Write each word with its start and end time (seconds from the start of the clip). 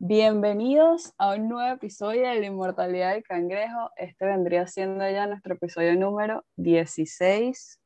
Bienvenidos 0.00 1.12
a 1.18 1.34
un 1.34 1.48
nuevo 1.48 1.74
episodio 1.74 2.28
de 2.28 2.38
La 2.38 2.46
Inmortalidad 2.46 3.14
del 3.14 3.24
Cangrejo. 3.24 3.90
Este 3.96 4.26
vendría 4.26 4.64
siendo 4.68 4.98
ya 5.10 5.26
nuestro 5.26 5.54
episodio 5.54 5.96
número 5.96 6.44
16. 6.54 7.80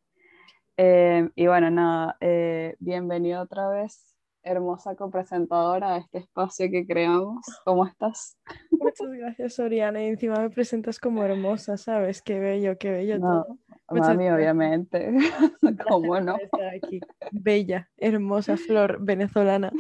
Eh, 0.77 1.31
y 1.35 1.47
bueno, 1.47 1.71
nada, 1.71 2.19
eh, 2.21 2.77
bienvenido 2.81 3.41
otra 3.41 3.67
vez, 3.71 4.15
hermosa 4.43 4.95
copresentadora 4.95 5.95
a 5.95 5.99
este 6.01 6.19
espacio 6.19 6.71
que 6.71 6.87
creamos. 6.87 7.47
¿Cómo 7.65 7.87
estás? 7.87 8.37
Muchas 8.71 9.09
gracias, 9.11 9.59
Oriana. 9.59 10.03
Y 10.03 10.09
encima 10.09 10.39
me 10.39 10.51
presentas 10.51 10.99
como 10.99 11.25
hermosa, 11.25 11.79
¿sabes? 11.79 12.21
Qué 12.21 12.39
bello, 12.39 12.77
qué 12.77 12.91
bello 12.91 13.21
todo. 13.21 13.59
Mami, 13.89 14.29
obviamente. 14.29 15.15
¿Cómo 15.89 16.21
no? 16.21 16.37
Estar 16.37 16.75
aquí. 16.75 17.01
Bella, 17.31 17.89
hermosa 17.97 18.59
flor 18.59 18.99
venezolana. 19.01 19.73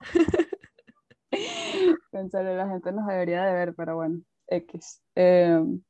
Pensaré, 2.10 2.56
la 2.56 2.68
gente 2.68 2.92
nos 2.92 3.06
debería 3.06 3.44
de 3.44 3.54
ver, 3.54 3.74
pero 3.74 3.96
bueno, 3.96 4.20
X. 4.48 5.02
Em, 5.14 5.82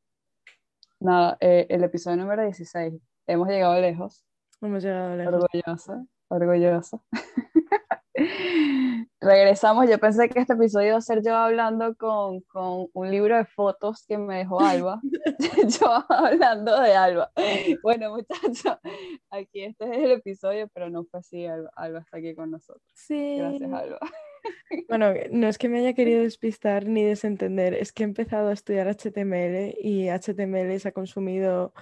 nada, 1.00 1.36
eh, 1.40 1.66
el 1.68 1.84
episodio 1.84 2.16
número 2.16 2.44
16. 2.44 2.94
Hemos 3.26 3.48
llegado 3.48 3.80
lejos. 3.80 4.24
Hemos 4.60 4.82
llegado 4.82 5.16
lejos. 5.16 5.34
Orgullosa, 5.34 6.04
orgullosa. 6.28 7.02
Regresamos, 9.20 9.88
yo 9.88 9.98
pensé 9.98 10.28
que 10.28 10.40
este 10.40 10.52
episodio 10.52 10.88
iba 10.88 10.96
a 10.96 11.00
ser 11.00 11.22
yo 11.24 11.34
hablando 11.34 11.94
con, 11.96 12.40
con 12.42 12.88
un 12.92 13.10
libro 13.10 13.36
de 13.36 13.44
fotos 13.44 14.04
que 14.06 14.18
me 14.18 14.38
dejó 14.38 14.60
Alba. 14.60 15.00
yo 15.80 16.04
hablando 16.08 16.80
de 16.80 16.94
Alba. 16.94 17.32
Bueno, 17.82 18.10
muchachos, 18.10 18.78
aquí 19.30 19.64
este 19.64 19.84
es 19.84 19.98
el 19.98 20.12
episodio, 20.12 20.68
pero 20.74 20.90
no 20.90 21.04
fue 21.04 21.20
así, 21.20 21.46
Alba, 21.46 21.70
Alba 21.74 22.00
está 22.00 22.18
aquí 22.18 22.34
con 22.34 22.50
nosotros. 22.50 22.84
Sí. 22.92 23.38
Gracias, 23.38 23.72
Alba. 23.72 23.98
Bueno, 24.88 25.12
no 25.30 25.48
es 25.48 25.58
que 25.58 25.68
me 25.68 25.78
haya 25.78 25.94
querido 25.94 26.22
despistar 26.22 26.86
ni 26.86 27.04
desentender, 27.04 27.74
es 27.74 27.92
que 27.92 28.02
he 28.02 28.06
empezado 28.06 28.48
a 28.48 28.52
estudiar 28.52 28.88
HTML 28.88 29.74
y 29.80 30.08
HTML 30.08 30.78
se 30.80 30.88
ha 30.88 30.92
consumido 30.92 31.72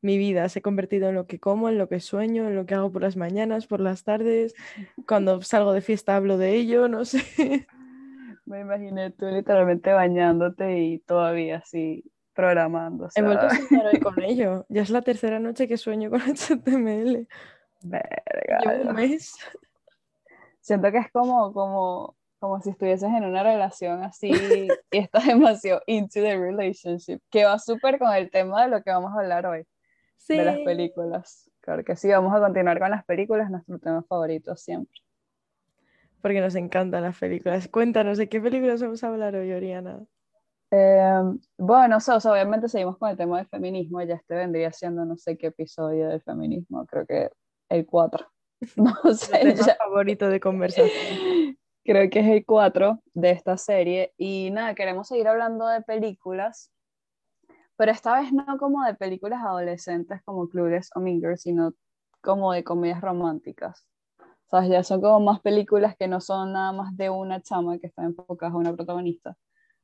mi 0.00 0.18
vida, 0.18 0.48
se 0.48 0.60
ha 0.60 0.62
convertido 0.62 1.08
en 1.08 1.16
lo 1.16 1.26
que 1.26 1.40
como, 1.40 1.68
en 1.68 1.78
lo 1.78 1.88
que 1.88 2.00
sueño, 2.00 2.46
en 2.46 2.54
lo 2.54 2.66
que 2.66 2.74
hago 2.74 2.92
por 2.92 3.02
las 3.02 3.16
mañanas, 3.16 3.66
por 3.66 3.80
las 3.80 4.04
tardes, 4.04 4.54
cuando 5.06 5.42
salgo 5.42 5.72
de 5.72 5.80
fiesta 5.80 6.16
hablo 6.16 6.38
de 6.38 6.54
ello, 6.54 6.88
no 6.88 7.04
sé. 7.04 7.66
Me 8.46 8.60
imaginé 8.60 9.10
tú 9.10 9.26
literalmente 9.26 9.92
bañándote 9.92 10.78
y 10.78 10.98
todavía 11.00 11.58
así 11.58 12.04
programando. 12.32 13.08
He 13.14 13.22
vuelto 13.22 13.46
a 13.46 13.50
soñar 13.50 13.86
hoy 13.86 14.00
con 14.00 14.22
ello, 14.22 14.64
ya 14.68 14.82
es 14.82 14.90
la 14.90 15.02
tercera 15.02 15.38
noche 15.40 15.68
que 15.68 15.76
sueño 15.76 16.10
con 16.10 16.20
HTML. 16.20 17.26
Verga. 17.82 18.60
Llevo 18.64 18.90
un 18.90 18.94
mes. 18.94 19.34
Siento 20.68 20.92
que 20.92 20.98
es 20.98 21.10
como, 21.10 21.50
como, 21.54 22.14
como 22.38 22.60
si 22.60 22.68
estuvieses 22.68 23.08
en 23.08 23.24
una 23.24 23.42
relación 23.42 24.02
así 24.02 24.30
y 24.92 24.98
estás 24.98 25.24
demasiado 25.26 25.80
into 25.86 26.20
the 26.20 26.36
relationship, 26.36 27.20
que 27.30 27.46
va 27.46 27.58
súper 27.58 27.98
con 27.98 28.14
el 28.14 28.30
tema 28.30 28.64
de 28.64 28.68
lo 28.68 28.82
que 28.82 28.90
vamos 28.90 29.12
a 29.16 29.20
hablar 29.20 29.46
hoy, 29.46 29.66
de 30.28 30.44
las 30.44 30.58
películas. 30.58 31.50
Claro 31.60 31.82
que 31.84 31.96
sí, 31.96 32.08
vamos 32.08 32.34
a 32.34 32.40
continuar 32.40 32.78
con 32.78 32.90
las 32.90 33.02
películas, 33.06 33.50
nuestro 33.50 33.78
tema 33.78 34.02
favorito 34.02 34.56
siempre. 34.56 35.00
Porque 36.20 36.42
nos 36.42 36.54
encantan 36.54 37.02
las 37.02 37.18
películas. 37.18 37.66
Cuéntanos, 37.68 38.18
¿de 38.18 38.28
qué 38.28 38.38
películas 38.38 38.82
vamos 38.82 39.02
a 39.02 39.08
hablar 39.08 39.36
hoy, 39.36 39.50
Oriana? 39.50 40.04
Eh, 40.70 41.22
bueno, 41.56 41.96
o 41.96 42.00
sea, 42.00 42.16
obviamente 42.18 42.68
seguimos 42.68 42.98
con 42.98 43.08
el 43.08 43.16
tema 43.16 43.38
del 43.38 43.46
feminismo, 43.46 44.02
ya 44.02 44.16
este 44.16 44.34
vendría 44.34 44.70
siendo 44.70 45.06
no 45.06 45.16
sé 45.16 45.38
qué 45.38 45.46
episodio 45.46 46.08
del 46.08 46.20
feminismo, 46.20 46.84
creo 46.84 47.06
que 47.06 47.30
el 47.70 47.86
4. 47.86 48.26
No 48.76 48.94
sé. 49.14 49.40
El 49.40 49.54
tema 49.54 49.74
favorito 49.78 50.28
de 50.28 50.40
conversación. 50.40 50.90
Creo 51.84 52.10
que 52.10 52.20
es 52.20 52.26
el 52.26 52.44
4 52.44 53.00
de 53.14 53.30
esta 53.30 53.56
serie. 53.56 54.12
Y 54.18 54.50
nada, 54.50 54.74
queremos 54.74 55.08
seguir 55.08 55.28
hablando 55.28 55.66
de 55.66 55.80
películas, 55.80 56.70
pero 57.76 57.92
esta 57.92 58.20
vez 58.20 58.32
no 58.32 58.58
como 58.58 58.84
de 58.84 58.94
películas 58.94 59.42
adolescentes 59.42 60.20
como 60.24 60.48
Clueless 60.48 60.90
o 60.94 61.00
Mean 61.00 61.20
sino 61.38 61.72
como 62.20 62.52
de 62.52 62.64
comedias 62.64 63.00
románticas. 63.00 63.86
O 64.50 64.50
sea, 64.50 64.66
ya 64.66 64.82
son 64.82 65.00
como 65.00 65.20
más 65.20 65.40
películas 65.40 65.96
que 65.96 66.08
no 66.08 66.20
son 66.20 66.52
nada 66.52 66.72
más 66.72 66.96
de 66.96 67.10
una 67.10 67.40
chama 67.42 67.78
que 67.78 67.86
está 67.86 68.02
enfocada 68.02 68.52
a 68.52 68.56
una 68.56 68.74
protagonista, 68.74 69.36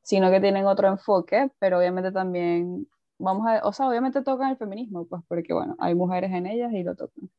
sino 0.03 0.31
que 0.31 0.41
tienen 0.41 0.67
otro 0.67 0.89
enfoque, 0.89 1.51
pero 1.59 1.79
obviamente 1.79 2.13
también, 2.13 2.89
vamos 3.19 3.47
a, 3.47 3.61
o 3.67 3.73
sea, 3.73 3.89
obviamente 3.89 4.23
tocan 4.23 4.51
el 4.51 4.57
feminismo, 4.57 5.07
pues 5.07 5.23
porque 5.29 5.53
bueno, 5.53 5.77
hay 5.79 5.95
mujeres 5.95 6.33
en 6.33 6.47
ellas 6.47 6.73
y 6.73 6.83
lo 6.83 6.97
tocan. 6.97 7.31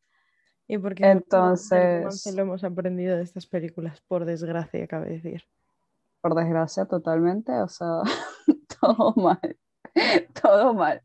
Y 0.67 0.77
porque 0.79 1.05
entonces 1.05 2.33
lo 2.33 2.41
hemos 2.41 2.63
aprendido 2.63 3.15
de 3.15 3.23
estas 3.23 3.45
películas, 3.45 4.01
por 4.07 4.25
desgracia, 4.25 4.87
cabe 4.87 5.09
decir. 5.09 5.43
Por 6.21 6.33
desgracia, 6.33 6.85
totalmente, 6.85 7.51
o 7.51 7.67
sea, 7.67 8.01
todo 8.81 9.13
mal, 9.15 9.57
todo 10.41 10.73
mal. 10.73 11.03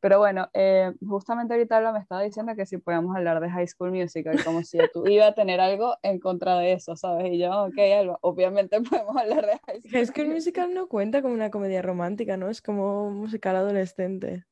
Pero 0.00 0.18
bueno, 0.18 0.48
eh, 0.54 0.94
justamente 1.06 1.52
ahorita 1.52 1.76
Alba 1.76 1.92
me 1.92 1.98
estaba 1.98 2.22
diciendo 2.22 2.54
que 2.56 2.64
si 2.64 2.78
podíamos 2.78 3.14
hablar 3.14 3.40
de 3.40 3.50
High 3.50 3.68
School 3.68 3.92
Musical, 3.92 4.42
como 4.42 4.62
si 4.62 4.78
tú 4.94 5.06
iba 5.06 5.26
a 5.26 5.34
tener 5.34 5.60
algo 5.60 5.98
en 6.02 6.18
contra 6.18 6.58
de 6.58 6.72
eso, 6.72 6.96
¿sabes? 6.96 7.30
Y 7.34 7.38
yo, 7.38 7.64
ok, 7.64 7.78
Alba, 7.98 8.18
obviamente 8.22 8.80
podemos 8.80 9.14
hablar 9.14 9.44
de 9.44 9.60
High 9.66 9.80
School, 9.82 9.92
High 9.92 10.06
School 10.06 10.28
Musical 10.28 10.72
no 10.72 10.88
cuenta 10.88 11.20
como 11.20 11.34
una 11.34 11.50
comedia 11.50 11.82
romántica, 11.82 12.38
¿no? 12.38 12.48
Es 12.48 12.62
como 12.62 13.10
musical 13.10 13.56
adolescente. 13.56 14.46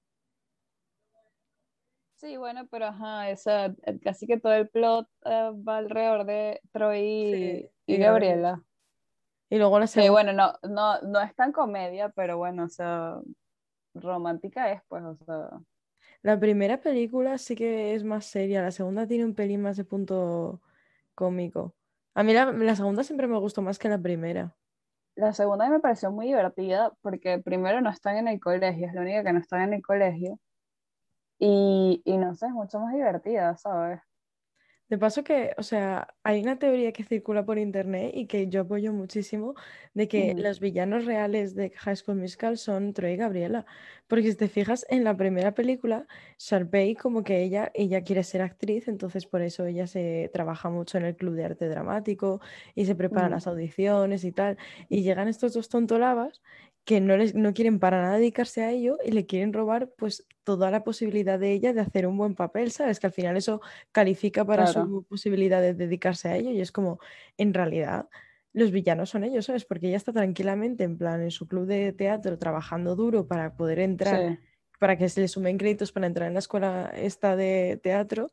Sí, 2.16 2.36
bueno, 2.36 2.66
pero 2.70 2.86
ajá, 2.86 3.30
esa, 3.30 3.66
eh, 3.66 3.98
casi 4.02 4.26
que 4.26 4.38
todo 4.40 4.54
el 4.54 4.68
plot 4.68 5.08
eh, 5.24 5.50
va 5.68 5.78
alrededor 5.78 6.24
de 6.24 6.60
Troy 6.72 7.00
y, 7.00 7.70
Sí, 7.86 7.94
y 7.94 7.98
y 7.98 7.98
Gabriela. 7.98 8.62
Y 9.48 9.58
luego 9.58 9.78
la 9.78 9.86
Sí, 9.86 10.08
segunda. 10.08 10.10
bueno, 10.10 10.32
no, 10.32 10.54
no, 10.68 11.00
no 11.02 11.20
es 11.20 11.34
tan 11.36 11.52
comedia, 11.52 12.08
pero 12.10 12.36
bueno, 12.36 12.64
o 12.64 12.68
sea, 12.68 13.16
romántica 13.94 14.72
es, 14.72 14.82
pues, 14.88 15.04
o 15.04 15.16
sea, 15.26 15.50
La 16.22 16.38
primera 16.40 16.80
película 16.80 17.38
sí 17.38 17.54
que 17.56 17.94
es 17.94 18.02
más 18.04 18.26
seria, 18.26 18.62
la 18.62 18.70
segunda 18.72 19.06
tiene 19.06 19.24
un 19.24 19.34
pelín 19.34 19.62
más 19.62 19.76
de 19.76 19.84
punto 19.84 20.60
cómico. 21.14 21.76
A 22.14 22.22
mí 22.24 22.32
la, 22.34 22.52
la 22.52 22.76
segunda 22.76 23.04
siempre 23.04 23.26
me 23.28 23.38
gustó 23.38 23.62
más 23.62 23.78
que 23.78 23.88
la 23.88 24.00
primera. 24.02 24.56
la 25.16 25.32
segunda 25.32 25.68
me 25.68 25.80
pareció 25.80 26.10
muy 26.12 26.26
divertida 26.26 26.92
porque 27.02 27.38
primero 27.40 27.80
no 27.80 27.90
están 27.90 28.16
en 28.16 28.28
el 28.28 28.40
colegio, 28.40 28.86
es 28.88 28.94
la 28.94 29.00
única 29.02 29.24
que 29.24 29.32
no 29.32 29.38
están 29.40 29.62
en 29.62 29.74
el 29.74 29.82
colegio. 29.82 30.38
Y, 31.38 32.02
y 32.04 32.18
no 32.18 32.34
sé, 32.34 32.46
es 32.46 32.52
mucho 32.52 32.80
más 32.80 32.92
divertida, 32.94 33.56
¿sabes? 33.56 34.00
De 34.90 34.98
paso 34.98 35.24
que, 35.24 35.52
o 35.56 35.62
sea, 35.62 36.08
hay 36.24 36.42
una 36.42 36.58
teoría 36.58 36.92
que 36.92 37.04
circula 37.04 37.46
por 37.46 37.58
internet 37.58 38.10
y 38.14 38.26
que 38.26 38.48
yo 38.48 38.60
apoyo 38.62 38.92
muchísimo 38.92 39.54
de 39.94 40.08
que 40.08 40.34
Ujú. 40.34 40.44
los 40.44 40.60
villanos 40.60 41.06
reales 41.06 41.54
de 41.54 41.70
High 41.70 41.96
School 41.96 42.18
Musical 42.18 42.58
son 42.58 42.92
Troy 42.92 43.12
y 43.12 43.16
Gabriela. 43.16 43.64
Porque 44.08 44.30
si 44.30 44.36
te 44.36 44.46
fijas 44.48 44.84
en 44.90 45.02
la 45.02 45.16
primera 45.16 45.54
película, 45.54 46.06
Sharpay 46.38 46.96
como 46.96 47.24
que 47.24 47.42
ella, 47.42 47.70
ella 47.74 48.02
quiere 48.04 48.22
ser 48.24 48.42
actriz, 48.42 48.86
entonces 48.86 49.24
por 49.26 49.40
eso 49.40 49.64
ella 49.64 49.86
se 49.86 50.30
trabaja 50.34 50.68
mucho 50.68 50.98
en 50.98 51.06
el 51.06 51.16
club 51.16 51.34
de 51.34 51.44
arte 51.46 51.66
dramático 51.68 52.40
y 52.74 52.84
se 52.84 52.94
prepara 52.94 53.30
Ujú. 53.30 53.30
las 53.30 53.46
audiciones 53.46 54.22
y 54.24 54.32
tal. 54.32 54.58
Y 54.90 55.02
llegan 55.02 55.28
estos 55.28 55.54
dos 55.54 55.70
tontolabas 55.70 56.42
que 56.84 57.00
no, 57.00 57.16
les, 57.16 57.34
no 57.34 57.54
quieren 57.54 57.78
para 57.80 58.02
nada 58.02 58.16
dedicarse 58.18 58.62
a 58.62 58.70
ello 58.70 58.98
y 59.04 59.12
le 59.12 59.26
quieren 59.26 59.52
robar 59.52 59.90
pues 59.96 60.26
toda 60.44 60.70
la 60.70 60.84
posibilidad 60.84 61.38
de 61.38 61.52
ella 61.52 61.72
de 61.72 61.80
hacer 61.80 62.06
un 62.06 62.18
buen 62.18 62.34
papel, 62.34 62.70
¿sabes? 62.72 63.00
Que 63.00 63.06
al 63.06 63.12
final 63.12 63.36
eso 63.36 63.60
califica 63.92 64.44
para 64.44 64.66
Claro, 64.66 64.66
su 64.66 65.04
posibilidad 65.08 65.62
de 65.62 65.74
dedicarse 65.74 66.28
a 66.28 66.36
ello 66.36 66.50
y 66.50 66.60
es 66.60 66.72
como, 66.72 66.98
en 67.38 67.54
realidad, 67.54 68.08
los 68.52 68.70
villanos 68.70 69.10
son 69.10 69.24
ellos, 69.24 69.46
¿sabes? 69.46 69.64
Porque 69.64 69.88
ella 69.88 69.96
está 69.96 70.12
tranquilamente 70.12 70.84
en 70.84 70.98
plan 70.98 71.22
en 71.22 71.30
su 71.30 71.48
club 71.48 71.66
de 71.66 71.92
teatro 71.92 72.38
trabajando 72.38 72.94
duro 72.96 73.26
para 73.26 73.56
poder 73.56 73.78
entrar, 73.80 74.26
sí, 74.26 74.38
para 74.78 74.98
que 74.98 75.08
se 75.08 75.20
le 75.22 75.28
sumen 75.28 75.56
créditos 75.58 75.92
para 75.92 76.06
entrar 76.06 76.28
en 76.28 76.34
la 76.34 76.40
escuela 76.40 76.92
esta 76.94 77.36
de 77.36 77.80
teatro 77.82 78.30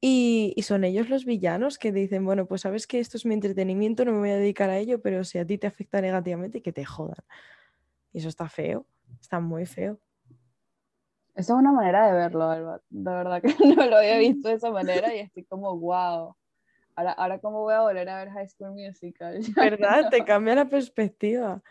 y, 0.00 0.52
y 0.56 0.62
son 0.62 0.84
ellos 0.84 1.08
los 1.10 1.24
villanos 1.24 1.78
que 1.78 1.92
dicen, 1.92 2.24
bueno, 2.24 2.46
pues 2.46 2.62
sabes 2.62 2.86
que 2.86 2.98
esto 3.00 3.16
es 3.16 3.24
mi 3.26 3.34
entretenimiento, 3.34 4.04
no 4.04 4.12
me 4.12 4.18
voy 4.18 4.30
a 4.30 4.36
dedicar 4.36 4.68
a 4.70 4.78
ello, 4.78 5.00
pero 5.02 5.24
si 5.24 5.38
a 5.38 5.46
ti 5.46 5.58
te 5.58 5.66
afecta 5.68 6.00
negativamente, 6.00 6.62
que 6.62 6.72
te 6.72 6.84
jodan. 6.84 7.24
Y 8.12 8.18
eso 8.18 8.28
está 8.28 8.48
feo, 8.48 8.86
está 9.20 9.40
muy 9.40 9.66
feo. 9.66 9.98
esa 11.34 11.52
es 11.54 11.58
una 11.58 11.72
manera 11.72 12.06
de 12.06 12.12
verlo, 12.12 12.50
Alba. 12.50 12.80
De 12.90 13.10
verdad 13.10 13.42
que 13.42 13.48
no 13.76 13.86
lo 13.86 13.96
había 13.96 14.18
visto 14.18 14.48
de 14.48 14.54
esa 14.54 14.70
manera 14.70 15.14
y 15.14 15.20
estoy 15.20 15.44
como, 15.44 15.76
wow. 15.78 16.36
Ahora, 16.94 17.12
ahora 17.12 17.38
cómo 17.38 17.62
voy 17.62 17.74
a 17.74 17.80
volver 17.80 18.08
a 18.10 18.18
ver 18.18 18.30
High 18.30 18.48
School 18.48 18.72
Musical. 18.72 19.40
¿Verdad? 19.56 20.10
Te 20.10 20.24
cambia 20.24 20.54
la 20.54 20.68
perspectiva. 20.68 21.62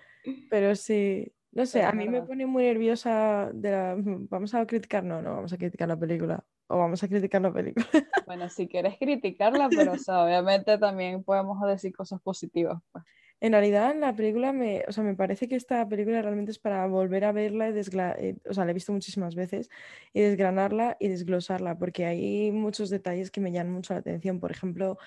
Pero 0.50 0.76
sí, 0.76 1.32
no 1.52 1.66
sé, 1.66 1.80
Pero 1.80 1.90
a 1.90 1.94
mí 1.94 2.10
me 2.10 2.24
pone 2.24 2.46
muy 2.46 2.64
nerviosa 2.64 3.52
de 3.54 3.72
la... 3.72 3.96
Vamos 3.98 4.54
a 4.56 4.66
criticar, 4.66 5.04
no, 5.04 5.22
no, 5.22 5.36
vamos 5.36 5.54
a 5.54 5.58
criticar 5.58 5.88
la 5.88 5.98
película. 5.98 6.44
O 6.68 6.78
vamos 6.78 7.04
a 7.04 7.08
criticar 7.08 7.42
la 7.42 7.52
película. 7.52 7.86
Bueno, 8.26 8.50
si 8.50 8.68
quieres 8.68 8.98
criticarla, 8.98 9.68
pero 9.70 9.92
o 9.92 9.98
sea, 9.98 10.24
obviamente 10.24 10.78
también 10.78 11.24
podemos 11.24 11.62
decir 11.68 11.94
cosas 11.94 12.22
positivas. 12.22 12.82
pues. 12.92 13.04
En 13.42 13.54
realidad, 13.54 13.96
la 13.96 14.16
película 14.16 14.54
me, 14.54 14.84
o 14.88 14.92
sea, 14.92 15.04
me 15.04 15.16
parece 15.16 15.48
que 15.48 15.56
esta 15.56 15.88
película 15.90 16.22
realmente 16.22 16.52
es 16.52 16.60
para 16.60 16.86
volver 16.86 17.26
a 17.26 17.32
verla 17.32 17.70
y 17.70 17.74
eh, 17.74 18.36
o 18.48 18.54
sea, 18.54 18.66
la 18.66 18.72
he 18.72 18.74
visto 18.76 18.94
muchísimas 18.94 19.34
veces 19.34 19.68
y 20.14 20.22
desgranarla 20.22 20.96
y 21.00 21.08
desglosarla, 21.08 21.76
porque 21.80 22.06
hay 22.06 22.52
muchos 22.52 22.92
detalles 22.92 23.32
que 23.32 23.42
me 23.42 23.52
llaman 23.52 23.74
mucho 23.74 23.96
la 23.96 24.02
atención. 24.02 24.40
Por 24.40 24.52
ejemplo, 24.52 25.00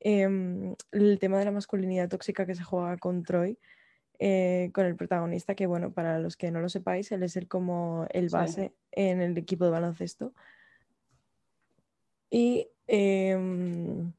em, 0.00 0.74
el 0.90 1.20
tema 1.20 1.38
de 1.38 1.44
la 1.44 1.52
masculinidad 1.52 2.08
tóxica 2.08 2.44
que 2.44 2.56
se 2.56 2.64
juega 2.64 2.96
con 2.98 3.22
Troy, 3.22 3.56
eh, 4.18 4.70
con 4.74 4.84
el 4.86 4.96
protagonista, 4.96 5.54
que 5.54 5.66
bueno, 5.66 5.92
para 5.92 6.18
los 6.18 6.36
que 6.36 6.50
no 6.50 6.60
lo 6.60 6.68
sepáis, 6.68 7.12
él 7.12 7.22
es 7.22 7.36
el 7.36 7.46
como 7.46 8.06
el 8.10 8.30
base 8.30 8.74
en 8.90 9.20
el 9.20 9.38
equipo 9.38 9.64
de 9.64 9.70
baloncesto. 9.70 10.34
Y 12.30 12.68
em, 12.88 14.12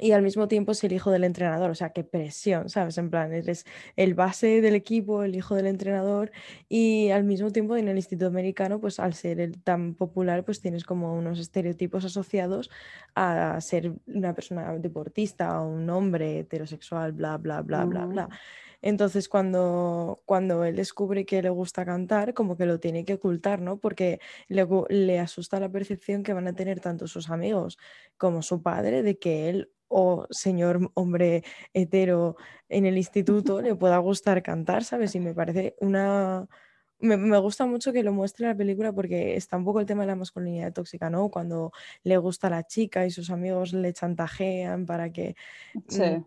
y 0.00 0.12
al 0.12 0.22
mismo 0.22 0.48
tiempo 0.48 0.72
es 0.72 0.82
el 0.84 0.92
hijo 0.92 1.10
del 1.10 1.24
entrenador, 1.24 1.70
o 1.70 1.74
sea, 1.74 1.90
qué 1.90 2.02
presión, 2.02 2.68
¿sabes? 2.70 2.96
En 2.98 3.10
plan, 3.10 3.32
eres 3.32 3.66
el 3.96 4.14
base 4.14 4.60
del 4.62 4.74
equipo, 4.74 5.22
el 5.22 5.36
hijo 5.36 5.54
del 5.54 5.66
entrenador 5.66 6.32
y 6.68 7.10
al 7.10 7.24
mismo 7.24 7.50
tiempo 7.50 7.76
en 7.76 7.88
el 7.88 7.96
Instituto 7.96 8.26
Americano, 8.28 8.80
pues 8.80 8.98
al 8.98 9.14
ser 9.14 9.38
el 9.40 9.62
tan 9.62 9.94
popular, 9.94 10.44
pues 10.44 10.60
tienes 10.60 10.84
como 10.84 11.14
unos 11.14 11.38
estereotipos 11.38 12.04
asociados 12.06 12.70
a 13.14 13.60
ser 13.60 13.92
una 14.06 14.34
persona 14.34 14.72
deportista 14.78 15.60
o 15.60 15.68
un 15.68 15.88
hombre 15.90 16.40
heterosexual, 16.40 17.12
bla, 17.12 17.36
bla, 17.36 17.60
bla, 17.62 17.84
bla, 17.84 18.06
bla. 18.06 18.28
Entonces, 18.82 19.28
cuando, 19.28 20.22
cuando 20.26 20.64
él 20.64 20.74
descubre 20.76 21.24
que 21.24 21.40
le 21.40 21.50
gusta 21.50 21.84
cantar, 21.84 22.34
como 22.34 22.56
que 22.56 22.66
lo 22.66 22.80
tiene 22.80 23.04
que 23.04 23.14
ocultar, 23.14 23.60
¿no? 23.60 23.78
Porque 23.78 24.20
le, 24.48 24.66
le 24.88 25.20
asusta 25.20 25.60
la 25.60 25.70
percepción 25.70 26.24
que 26.24 26.32
van 26.32 26.48
a 26.48 26.54
tener 26.54 26.80
tanto 26.80 27.06
sus 27.06 27.30
amigos 27.30 27.78
como 28.16 28.42
su 28.42 28.60
padre 28.62 29.02
de 29.04 29.18
que 29.18 29.48
él 29.48 29.70
o 29.92 30.26
señor 30.30 30.90
hombre 30.94 31.44
hetero 31.74 32.36
en 32.68 32.86
el 32.86 32.96
instituto 32.96 33.60
le 33.60 33.74
pueda 33.74 33.98
gustar 33.98 34.42
cantar, 34.42 34.84
¿sabes? 34.84 35.14
Y 35.14 35.20
me 35.20 35.34
parece 35.34 35.76
una... 35.80 36.48
Me, 36.98 37.16
me, 37.16 37.38
gusta 37.38 37.66
mucho 37.66 37.92
que 37.92 38.04
lo 38.04 38.12
muestre 38.12 38.46
la 38.46 38.54
película 38.56 38.92
porque 38.92 39.36
está 39.36 39.56
un 39.56 39.64
poco 39.64 39.80
el 39.80 39.86
tema 39.86 40.02
de 40.02 40.06
la 40.06 40.14
masculinidad 40.14 40.72
tóxica, 40.72 41.10
¿no? 41.10 41.30
Cuando 41.30 41.72
le 42.04 42.16
gusta 42.16 42.46
a 42.46 42.50
la 42.50 42.62
chica 42.64 43.04
y 43.04 43.10
sus 43.10 43.30
amigos 43.30 43.72
le 43.72 43.92
chantajean 43.92 44.86
para 44.86 45.10
que... 45.12 45.34
Sí. 45.88 46.02
Mm, 46.02 46.24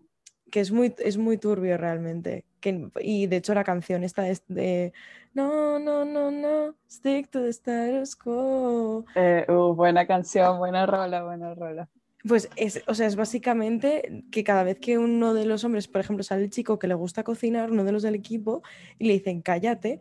que 0.51 0.59
es 0.59 0.71
muy, 0.71 0.93
es 0.99 1.17
muy 1.17 1.37
turbio 1.37 1.77
realmente. 1.77 2.45
Que, 2.59 2.89
y 3.01 3.27
de 3.27 3.37
hecho 3.37 3.53
la 3.53 3.63
canción 3.63 4.03
esta 4.03 4.27
es 4.29 4.43
de 4.47 4.93
No, 5.33 5.79
no, 5.79 6.05
no, 6.05 6.31
no, 6.31 6.75
stick 6.89 7.29
to 7.29 7.41
the 7.41 7.49
status 7.49 8.15
quo. 8.15 9.05
Eh, 9.15 9.45
uh, 9.49 9.73
buena 9.73 10.07
canción, 10.07 10.57
buena 10.59 10.85
rola, 10.85 11.23
buena 11.23 11.53
rola. 11.53 11.89
Pues 12.27 12.49
es, 12.55 12.83
o 12.87 12.95
sea, 12.95 13.07
es 13.07 13.15
básicamente 13.15 14.23
que 14.31 14.43
cada 14.43 14.63
vez 14.63 14.79
que 14.79 14.97
uno 14.97 15.33
de 15.33 15.45
los 15.45 15.63
hombres, 15.63 15.87
por 15.87 16.01
ejemplo, 16.01 16.23
sale 16.23 16.43
el 16.43 16.49
chico 16.49 16.79
que 16.79 16.87
le 16.87 16.95
gusta 16.95 17.23
cocinar, 17.23 17.71
uno 17.71 17.83
de 17.83 17.91
los 17.91 18.01
del 18.01 18.15
equipo, 18.15 18.63
y 18.97 19.07
le 19.07 19.13
dicen 19.13 19.41
cállate, 19.41 19.99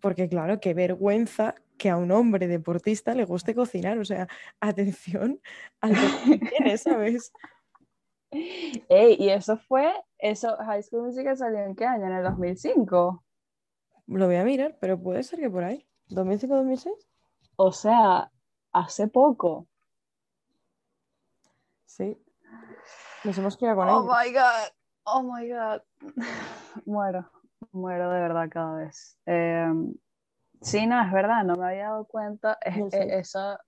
porque 0.00 0.28
claro, 0.28 0.60
qué 0.60 0.74
vergüenza 0.74 1.54
que 1.76 1.90
a 1.90 1.96
un 1.96 2.12
hombre 2.12 2.46
deportista 2.46 3.14
le 3.14 3.24
guste 3.24 3.54
cocinar. 3.54 3.98
O 3.98 4.04
sea, 4.04 4.28
atención 4.60 5.40
al 5.80 5.94
que 6.24 6.38
tiene, 6.38 6.78
¿sabes? 6.78 7.32
Ey, 8.88 9.16
y 9.18 9.30
eso 9.30 9.56
fue, 9.56 9.92
eso, 10.18 10.56
High 10.56 10.82
School 10.82 11.04
Musical 11.04 11.36
salió 11.36 11.60
en 11.60 11.74
qué 11.74 11.84
año, 11.84 12.06
en 12.06 12.12
el 12.12 12.24
2005. 12.24 13.24
Lo 14.06 14.26
voy 14.26 14.36
a 14.36 14.44
mirar, 14.44 14.76
pero 14.80 15.00
puede 15.00 15.22
ser 15.22 15.40
que 15.40 15.50
por 15.50 15.64
ahí. 15.64 15.86
¿2005-2006? 16.10 16.92
O 17.56 17.72
sea, 17.72 18.30
hace 18.72 19.08
poco. 19.08 19.68
Sí. 21.96 22.20
Nos 23.22 23.38
hemos 23.38 23.56
quedado 23.56 23.76
con 23.76 23.88
Oh 23.88 24.02
ellos. 24.02 24.16
my 24.26 24.32
god, 24.32 24.72
oh 25.04 25.22
my 25.22 25.48
god. 25.48 25.82
Muero, 26.86 27.30
muero 27.72 28.10
de 28.10 28.20
verdad 28.20 28.48
cada 28.50 28.76
vez. 28.78 29.16
Eh, 29.26 29.72
sí, 30.60 30.86
no, 30.86 31.00
es 31.00 31.12
verdad, 31.12 31.44
no 31.44 31.54
me 31.54 31.66
había 31.66 31.84
dado 31.84 32.04
cuenta. 32.06 32.58
Es, 32.60 32.92
eh, 32.94 33.18
eso, 33.20 33.58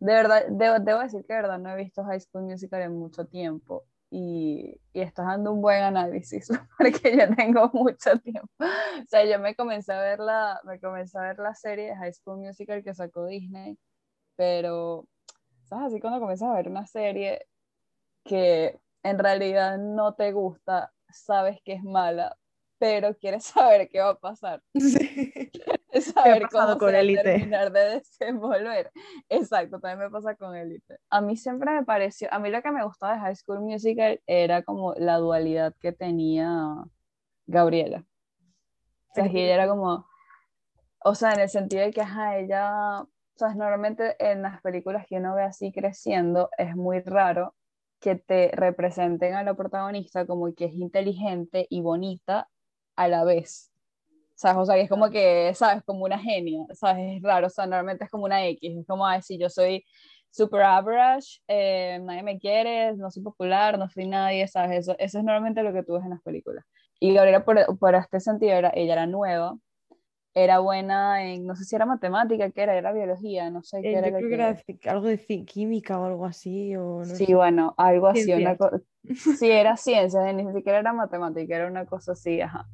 de 0.00 0.12
verdad, 0.12 0.42
debo, 0.50 0.80
debo 0.80 1.00
decir 1.00 1.24
que 1.24 1.34
de 1.34 1.42
verdad 1.42 1.58
no 1.60 1.70
he 1.70 1.76
visto 1.76 2.04
High 2.04 2.20
School 2.20 2.44
Musical 2.44 2.82
en 2.82 2.98
mucho 2.98 3.26
tiempo. 3.26 3.84
Y, 4.10 4.80
y 4.92 5.00
estás 5.00 5.26
dando 5.26 5.52
un 5.52 5.60
buen 5.62 5.82
análisis 5.82 6.48
porque 6.78 7.16
yo 7.16 7.32
tengo 7.36 7.70
mucho 7.72 8.18
tiempo. 8.18 8.48
O 8.58 9.06
sea, 9.08 9.24
yo 9.24 9.38
me 9.38 9.54
comencé 9.54 9.92
a 9.92 10.00
ver 10.00 10.18
la, 10.18 10.60
me 10.64 10.80
comencé 10.80 11.16
a 11.18 11.22
ver 11.22 11.38
la 11.38 11.54
serie 11.54 11.90
de 11.90 11.96
High 11.96 12.12
School 12.14 12.38
Musical 12.38 12.82
que 12.82 12.92
sacó 12.94 13.26
Disney, 13.26 13.78
pero, 14.36 15.06
¿sabes? 15.66 15.86
Así 15.86 16.00
cuando 16.00 16.20
comienzas 16.20 16.48
a 16.48 16.54
ver 16.54 16.68
una 16.68 16.86
serie 16.86 17.46
que 18.24 18.78
en 19.02 19.18
realidad 19.18 19.78
no 19.78 20.14
te 20.14 20.32
gusta, 20.32 20.92
sabes 21.10 21.60
que 21.64 21.74
es 21.74 21.82
mala, 21.82 22.36
pero 22.78 23.14
quieres 23.16 23.44
saber 23.44 23.88
qué 23.88 24.00
va 24.00 24.10
a 24.10 24.18
pasar, 24.18 24.62
Sí. 24.74 25.50
quieres 25.50 26.12
saber 26.12 26.48
cómo 26.50 26.78
con 26.78 26.90
se 26.90 27.14
va 27.14 27.20
a 27.20 27.22
terminar 27.22 27.72
de 27.72 27.80
desenvolver. 27.96 28.90
Exacto, 29.28 29.80
también 29.80 29.98
me 29.98 30.10
pasa 30.10 30.34
con 30.34 30.54
Elite. 30.54 30.98
A 31.10 31.20
mí 31.20 31.36
siempre 31.36 31.70
me 31.70 31.84
pareció, 31.84 32.28
a 32.32 32.38
mí 32.38 32.50
lo 32.50 32.62
que 32.62 32.70
me 32.70 32.84
gustaba 32.84 33.14
de 33.14 33.20
High 33.20 33.36
School 33.36 33.60
Musical 33.60 34.20
era 34.26 34.62
como 34.62 34.94
la 34.94 35.16
dualidad 35.18 35.74
que 35.80 35.92
tenía 35.92 36.84
Gabriela. 37.46 38.04
O 39.10 39.14
sea, 39.14 39.30
que 39.30 39.44
ella 39.44 39.54
era 39.54 39.68
como, 39.68 40.06
o 41.02 41.14
sea, 41.14 41.32
en 41.32 41.40
el 41.40 41.48
sentido 41.48 41.82
de 41.84 41.90
que, 41.90 42.02
ajá, 42.02 42.36
ella, 42.36 43.06
sea, 43.38 43.54
normalmente 43.54 44.16
en 44.18 44.42
las 44.42 44.60
películas 44.62 45.06
que 45.06 45.16
uno 45.16 45.34
ve 45.34 45.42
así 45.42 45.72
creciendo, 45.72 46.50
es 46.58 46.74
muy 46.76 47.00
raro 47.00 47.54
que 48.00 48.16
te 48.16 48.50
representen 48.52 49.34
a 49.34 49.42
la 49.42 49.54
protagonista 49.54 50.26
como 50.26 50.54
que 50.54 50.66
es 50.66 50.74
inteligente 50.74 51.66
y 51.70 51.80
bonita 51.80 52.48
a 52.96 53.08
la 53.08 53.24
vez. 53.24 53.72
¿Sabes? 54.34 54.58
O 54.58 54.66
sea, 54.66 54.74
que 54.76 54.82
es 54.82 54.90
como 54.90 55.10
que, 55.10 55.52
¿sabes? 55.54 55.82
Como 55.84 56.04
una 56.04 56.18
genia, 56.18 56.60
¿sabes? 56.74 57.16
Es 57.16 57.22
raro, 57.22 57.46
o 57.46 57.50
sea, 57.50 57.66
normalmente 57.66 58.04
es 58.04 58.10
como 58.10 58.24
una 58.24 58.46
X, 58.46 58.78
es 58.80 58.86
como, 58.86 59.06
ay, 59.06 59.22
si 59.22 59.38
yo 59.38 59.48
soy 59.48 59.84
super 60.30 60.62
average, 60.62 61.40
eh, 61.48 61.98
nadie 62.02 62.22
me 62.22 62.38
quiere, 62.38 62.94
no 62.96 63.10
soy 63.10 63.22
popular, 63.22 63.78
no 63.78 63.88
soy 63.88 64.06
nadie, 64.06 64.46
¿sabes? 64.48 64.80
Eso, 64.80 64.94
eso 64.98 65.18
es 65.18 65.24
normalmente 65.24 65.62
lo 65.62 65.72
que 65.72 65.82
tú 65.82 65.94
ves 65.94 66.04
en 66.04 66.10
las 66.10 66.22
películas. 66.22 66.64
Y 67.00 67.14
Gabriela, 67.14 67.44
por, 67.44 67.78
por 67.78 67.94
este 67.94 68.20
sentido, 68.20 68.52
era, 68.52 68.70
ella 68.74 68.94
era 68.94 69.06
nueva, 69.06 69.56
era 70.36 70.58
buena 70.58 71.24
en, 71.24 71.46
no 71.46 71.56
sé 71.56 71.64
si 71.64 71.74
era 71.76 71.86
matemática, 71.86 72.50
¿qué 72.50 72.62
era? 72.62 72.76
Era 72.76 72.92
biología, 72.92 73.48
no 73.50 73.62
sé 73.62 73.80
qué 73.82 73.88
Eh, 73.88 73.92
era. 73.96 74.08
Creo 74.10 74.28
que 74.28 74.28
que- 74.28 74.34
era 74.34 74.92
algo 74.92 75.06
de 75.06 75.44
química 75.46 75.98
o 75.98 76.04
algo 76.04 76.26
así. 76.26 76.76
O 76.76 77.00
no 77.00 77.04
Sí, 77.04 77.26
sé. 77.26 77.34
bueno, 77.34 77.74
algo 77.78 78.06
así, 78.08 78.34
una 78.34 78.56
sí, 79.38 79.50
era 79.50 79.76
ciencias, 79.78 80.34
ni 80.34 80.52
siquiera 80.52 80.78
era 80.80 80.92
matemática, 80.92 81.56
era 81.56 81.66
una 81.68 81.86
cosa 81.86 82.12
así, 82.12 82.40
ajá. 82.40 82.66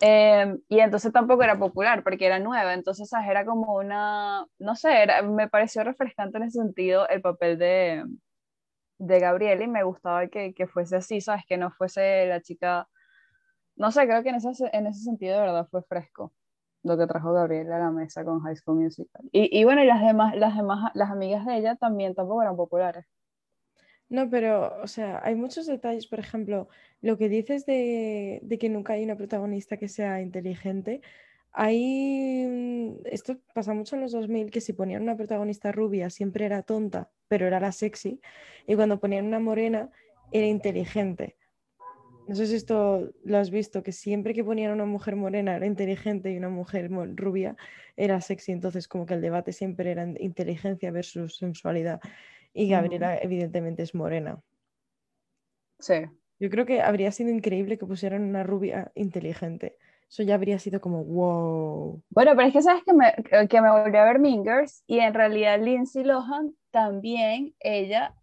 Em, 0.00 0.60
y 0.68 0.80
entonces 0.80 1.12
tampoco 1.12 1.42
era 1.42 1.58
popular 1.58 2.02
porque 2.04 2.26
era 2.26 2.38
nueva, 2.38 2.74
entonces 2.74 3.08
¿sabes? 3.08 3.28
era 3.30 3.46
como 3.46 3.74
una, 3.76 4.46
no 4.58 4.76
sé, 4.76 5.02
era- 5.02 5.22
me 5.22 5.48
pareció 5.48 5.84
refrescante 5.84 6.36
en 6.38 6.44
ese 6.44 6.60
sentido 6.60 7.08
el 7.08 7.22
papel 7.22 7.58
de, 7.58 8.04
de 8.98 9.20
Gabriela 9.20 9.64
y 9.64 9.68
me 9.68 9.84
gustaba 9.84 10.28
que, 10.28 10.54
que 10.54 10.66
fuese 10.66 10.96
así, 10.96 11.20
¿sabes? 11.20 11.44
Que 11.48 11.56
no 11.58 11.70
fuese 11.72 12.26
la 12.26 12.40
chica, 12.42 12.88
no 13.76 13.92
sé, 13.92 14.06
creo 14.06 14.22
que 14.22 14.30
en 14.30 14.36
ese, 14.36 14.50
en 14.72 14.86
ese 14.86 15.00
sentido 15.02 15.34
de 15.36 15.40
verdad 15.42 15.68
fue 15.70 15.82
fresco 15.84 16.34
lo 16.86 16.96
que 16.96 17.06
trajo 17.06 17.32
Gabriela 17.32 17.76
a 17.76 17.80
la 17.80 17.90
mesa 17.90 18.24
con 18.24 18.40
High 18.40 18.56
School 18.56 18.80
Musical. 18.80 19.22
Y, 19.32 19.58
y 19.58 19.64
bueno, 19.64 19.82
y 19.82 19.86
las 19.86 20.00
demás, 20.00 20.36
las 20.36 20.56
demás, 20.56 20.92
las 20.94 21.10
amigas 21.10 21.44
de 21.44 21.56
ella 21.56 21.76
también 21.76 22.14
tampoco 22.14 22.42
eran 22.42 22.56
populares. 22.56 23.04
No, 24.08 24.30
pero, 24.30 24.80
o 24.82 24.86
sea, 24.86 25.20
hay 25.24 25.34
muchos 25.34 25.66
detalles, 25.66 26.06
por 26.06 26.20
ejemplo, 26.20 26.68
lo 27.00 27.18
que 27.18 27.28
dices 27.28 27.66
de, 27.66 28.38
de 28.42 28.58
que 28.58 28.68
nunca 28.68 28.92
hay 28.92 29.04
una 29.04 29.16
protagonista 29.16 29.78
que 29.78 29.88
sea 29.88 30.20
inteligente. 30.20 31.00
Hay, 31.52 32.46
mm, 32.46 33.06
esto 33.06 33.38
pasa 33.52 33.74
mucho 33.74 33.96
en 33.96 34.02
los 34.02 34.12
2000, 34.12 34.50
que 34.50 34.60
si 34.60 34.72
ponían 34.72 35.02
una 35.02 35.16
protagonista 35.16 35.72
rubia 35.72 36.08
siempre 36.10 36.44
era 36.46 36.62
tonta, 36.62 37.10
pero 37.28 37.46
era 37.46 37.58
la 37.58 37.72
sexy, 37.72 38.20
y 38.66 38.76
cuando 38.76 39.00
ponían 39.00 39.26
una 39.26 39.40
morena 39.40 39.90
era 40.30 40.46
inteligente. 40.46 41.36
No 42.28 42.34
sé 42.34 42.46
si 42.46 42.56
esto 42.56 43.12
lo 43.24 43.38
has 43.38 43.50
visto, 43.50 43.82
que 43.82 43.92
siempre 43.92 44.34
que 44.34 44.42
ponían 44.42 44.72
una 44.72 44.84
mujer 44.84 45.14
morena 45.14 45.54
era 45.54 45.66
inteligente 45.66 46.32
y 46.32 46.36
una 46.36 46.48
mujer 46.48 46.90
rubia 47.14 47.56
era 47.96 48.20
sexy, 48.20 48.52
entonces 48.52 48.88
como 48.88 49.06
que 49.06 49.14
el 49.14 49.20
debate 49.20 49.52
siempre 49.52 49.92
era 49.92 50.02
en- 50.02 50.16
inteligencia 50.20 50.90
versus 50.90 51.36
sensualidad. 51.36 52.00
Y. 52.52 52.68
Gabriela 52.68 53.16
evidentemente 53.18 53.82
es 53.82 53.94
morena. 53.94 54.40
Sí. 55.78 55.94
Yo 56.40 56.50
creo 56.50 56.66
que 56.66 56.82
habría 56.82 57.12
sido 57.12 57.30
increíble 57.30 57.78
que 57.78 57.86
pusieran 57.86 58.22
una 58.22 58.42
rubia 58.42 58.90
inteligente. 58.94 59.76
Eso 60.08 60.22
ya 60.22 60.34
habría 60.34 60.58
sido 60.58 60.80
como 60.80 61.04
wow. 61.04 62.02
Bueno, 62.10 62.32
pero 62.36 62.48
es 62.48 62.52
que 62.52 62.62
sabes 62.62 62.82
que 62.84 62.92
me, 62.92 63.14
que 63.48 63.60
me 63.60 63.70
volví 63.70 63.96
a 63.96 64.04
ver 64.04 64.18
Mingers 64.18 64.82
y 64.86 64.98
en 65.00 65.14
realidad 65.14 65.60
Lindsay 65.60 66.04
Lohan 66.04 66.54
también, 66.70 67.54
ella 67.60 68.14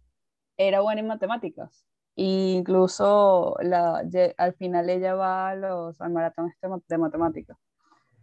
era 0.56 0.80
buena 0.80 1.00
en 1.00 1.08
matemáticas. 1.08 1.84
E 2.16 2.52
incluso 2.52 3.56
la, 3.60 4.02
al 4.36 4.54
final 4.54 4.88
ella 4.88 5.14
va 5.14 5.50
a 5.50 5.56
los, 5.56 6.00
al 6.00 6.12
maratón 6.12 6.48
este 6.48 6.68
de 6.88 6.98
matemáticas. 6.98 7.56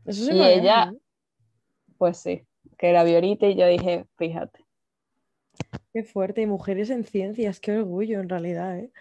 Eso 0.05 0.33
Y 0.33 0.41
ella-. 0.41 0.93
Pues 1.97 2.17
sí, 2.17 2.47
que 2.77 2.93
la 2.93 3.03
vi 3.03 3.15
ahorita 3.15 3.47
y 3.47 3.55
yo 3.55 3.67
dije, 3.67 4.05
fíjate. 4.17 4.65
Qué 5.93 6.03
fuerte. 6.03 6.41
Y 6.41 6.47
mujeres 6.47 6.89
en 6.89 7.03
ciencias, 7.03 7.59
qué 7.59 7.77
orgullo 7.77 8.19
en 8.19 8.29
realidad, 8.29 8.77
¿eh? 8.79 8.91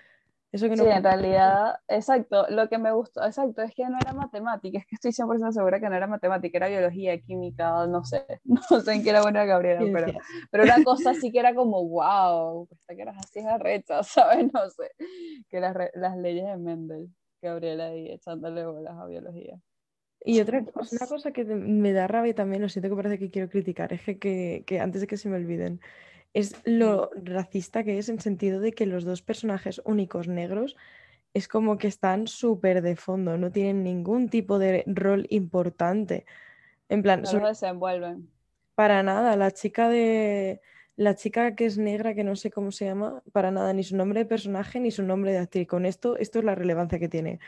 Eso 0.52 0.69
que 0.69 0.76
Sí, 0.76 0.83
no 0.83 0.90
en 0.90 1.04
realidad, 1.04 1.76
exacto, 1.87 2.47
lo 2.49 2.69
que 2.69 2.78
me 2.78 2.90
gustó, 2.90 3.25
exacto, 3.25 3.62
es 3.62 3.73
que 3.73 3.88
no 3.88 4.00
era 4.00 4.12
matemática, 4.12 4.78
es 4.78 4.87
que 4.87 4.97
estoy 4.97 5.12
100% 5.12 5.52
segura 5.52 5.78
que 5.78 5.88
no 5.88 5.95
era 5.95 6.09
matemática, 6.09 6.59
era 6.59 6.66
biología, 6.66 7.21
química, 7.21 7.87
no 7.87 8.04
sé, 8.04 8.26
no 8.45 8.80
sé 8.80 8.92
en 8.92 9.04
qué 9.04 9.11
era 9.11 9.23
buena 9.23 9.45
Gabriela, 9.45 9.78
¿Qué 9.78 9.92
pero, 9.92 10.12
pero 10.50 10.64
una 10.64 10.83
cosa 10.83 11.11
así 11.11 11.30
que 11.30 11.38
era 11.38 11.54
como, 11.54 11.88
wow, 11.88 12.66
esta 12.69 12.97
que 12.97 13.02
eras 13.02 13.16
así 13.19 13.38
es 13.38 13.47
arrecha, 13.47 14.02
¿sabes? 14.02 14.52
No 14.52 14.69
sé, 14.71 14.90
que 15.49 15.61
las, 15.61 15.76
las 15.95 16.16
leyes 16.16 16.45
de 16.45 16.57
Mendel, 16.57 17.09
Gabriela 17.40 17.87
ahí 17.87 18.11
echándole 18.11 18.66
bolas 18.66 18.99
a 18.99 19.07
biología. 19.07 19.57
Y 20.23 20.40
otra 20.40 20.59
una 20.59 21.07
cosa 21.09 21.30
que 21.30 21.45
me 21.45 21.92
da 21.92 22.07
rabia 22.07 22.33
y 22.33 22.35
también, 22.35 22.61
lo 22.61 22.69
siento 22.69 22.90
que 22.90 22.97
parece 22.97 23.19
que 23.19 23.30
quiero 23.30 23.49
criticar, 23.49 23.92
es 23.92 24.02
que, 24.02 24.19
que, 24.19 24.64
que 24.66 24.80
antes 24.80 25.00
de 25.00 25.07
que 25.07 25.16
se 25.16 25.28
me 25.28 25.37
olviden, 25.37 25.80
es 26.34 26.54
lo 26.64 27.10
racista 27.25 27.84
que 27.84 27.99
es 27.99 28.08
en 28.08 28.20
sentido 28.20 28.60
de 28.60 28.72
que 28.72 28.87
los 28.87 29.04
dos 29.04 29.22
personajes 29.22 29.80
únicos 29.84 30.28
negros 30.28 30.76
es 31.34 31.49
como 31.49 31.78
que 31.78 31.88
están 31.88 32.26
súper 32.26 32.82
de 32.82 32.96
fondo, 32.96 33.37
no 33.38 33.50
tienen 33.52 33.82
ningún 33.84 34.28
tipo 34.28 34.58
de 34.58 34.84
rol 34.87 35.26
importante. 35.30 36.26
En 36.88 37.02
plan, 37.02 37.22
No 37.22 37.46
desenvuelven. 37.46 38.28
para 38.75 39.02
nada, 39.02 39.37
la 39.37 39.50
chica 39.50 39.88
de... 39.88 40.60
La 40.96 41.14
chica 41.14 41.54
que 41.54 41.64
es 41.64 41.78
negra, 41.78 42.14
que 42.14 42.25
no 42.25 42.37
sé 42.37 42.50
cómo 42.50 42.72
se 42.72 42.84
llama, 42.84 43.22
para 43.32 43.50
nada, 43.50 43.72
ni 43.72 43.82
su 43.84 43.96
nombre 43.96 44.20
de 44.20 44.26
personaje 44.26 44.80
ni 44.80 44.90
su 44.90 45.02
nombre 45.02 45.32
de 45.32 45.38
actriz. 45.38 45.66
Con 45.66 45.87
esto, 45.87 46.18
esto 46.18 46.40
es 46.40 46.44
la 46.44 46.54
relevancia 46.54 46.99
que 46.99 47.08
tiene. 47.08 47.38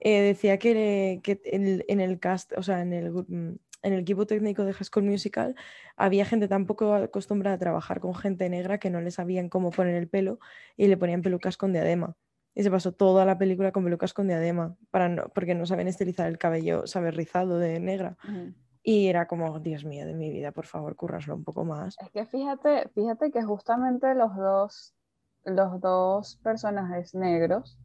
Eh, 0.00 0.20
decía 0.20 0.58
que, 0.58 1.20
que 1.22 1.40
en, 1.44 1.82
en 1.88 2.00
el 2.00 2.18
cast, 2.20 2.52
o 2.58 2.62
sea, 2.62 2.82
en 2.82 2.92
el, 2.92 3.10
mm, 3.10 3.54
en 3.82 3.92
el 3.92 4.00
equipo 4.00 4.26
técnico 4.26 4.64
de 4.64 4.72
High 4.72 4.84
School 4.84 5.04
Musical 5.04 5.54
había 5.96 6.24
gente 6.24 6.48
tan 6.48 6.66
poco 6.66 6.94
acostumbrada 6.94 7.56
a 7.56 7.58
trabajar 7.58 8.00
con 8.00 8.14
gente 8.14 8.48
negra 8.48 8.78
que 8.78 8.90
no 8.90 9.00
le 9.00 9.10
sabían 9.10 9.48
cómo 9.48 9.70
poner 9.70 9.94
el 9.94 10.08
pelo 10.08 10.38
y 10.76 10.88
le 10.88 10.96
ponían 10.96 11.22
pelucas 11.22 11.56
con 11.56 11.72
diadema. 11.72 12.16
Y 12.54 12.62
se 12.62 12.70
pasó 12.70 12.92
toda 12.92 13.24
la 13.24 13.38
película 13.38 13.72
con 13.72 13.84
pelucas 13.84 14.12
con 14.12 14.26
diadema, 14.26 14.76
para 14.90 15.08
no, 15.08 15.28
porque 15.28 15.54
no 15.54 15.66
saben 15.66 15.86
estilizar 15.86 16.26
el 16.26 16.36
cabello, 16.36 16.86
saber 16.86 17.14
rizado 17.14 17.58
de 17.58 17.78
negra. 17.78 18.16
Ujú. 18.24 18.54
Y 18.82 19.08
era 19.08 19.26
como, 19.26 19.60
Dios 19.60 19.84
mío, 19.84 20.06
de 20.06 20.14
mi 20.14 20.30
vida, 20.30 20.52
por 20.52 20.66
favor, 20.66 20.96
curraslo 20.96 21.34
un 21.36 21.44
poco 21.44 21.64
más. 21.64 21.96
Es 22.00 22.10
que 22.10 22.24
fíjate, 22.24 22.88
fíjate 22.88 23.30
que 23.30 23.42
justamente 23.42 24.14
los 24.14 24.34
dos, 24.34 24.94
los 25.44 25.80
dos 25.80 26.36
personajes 26.42 27.14
negros, 27.14 27.78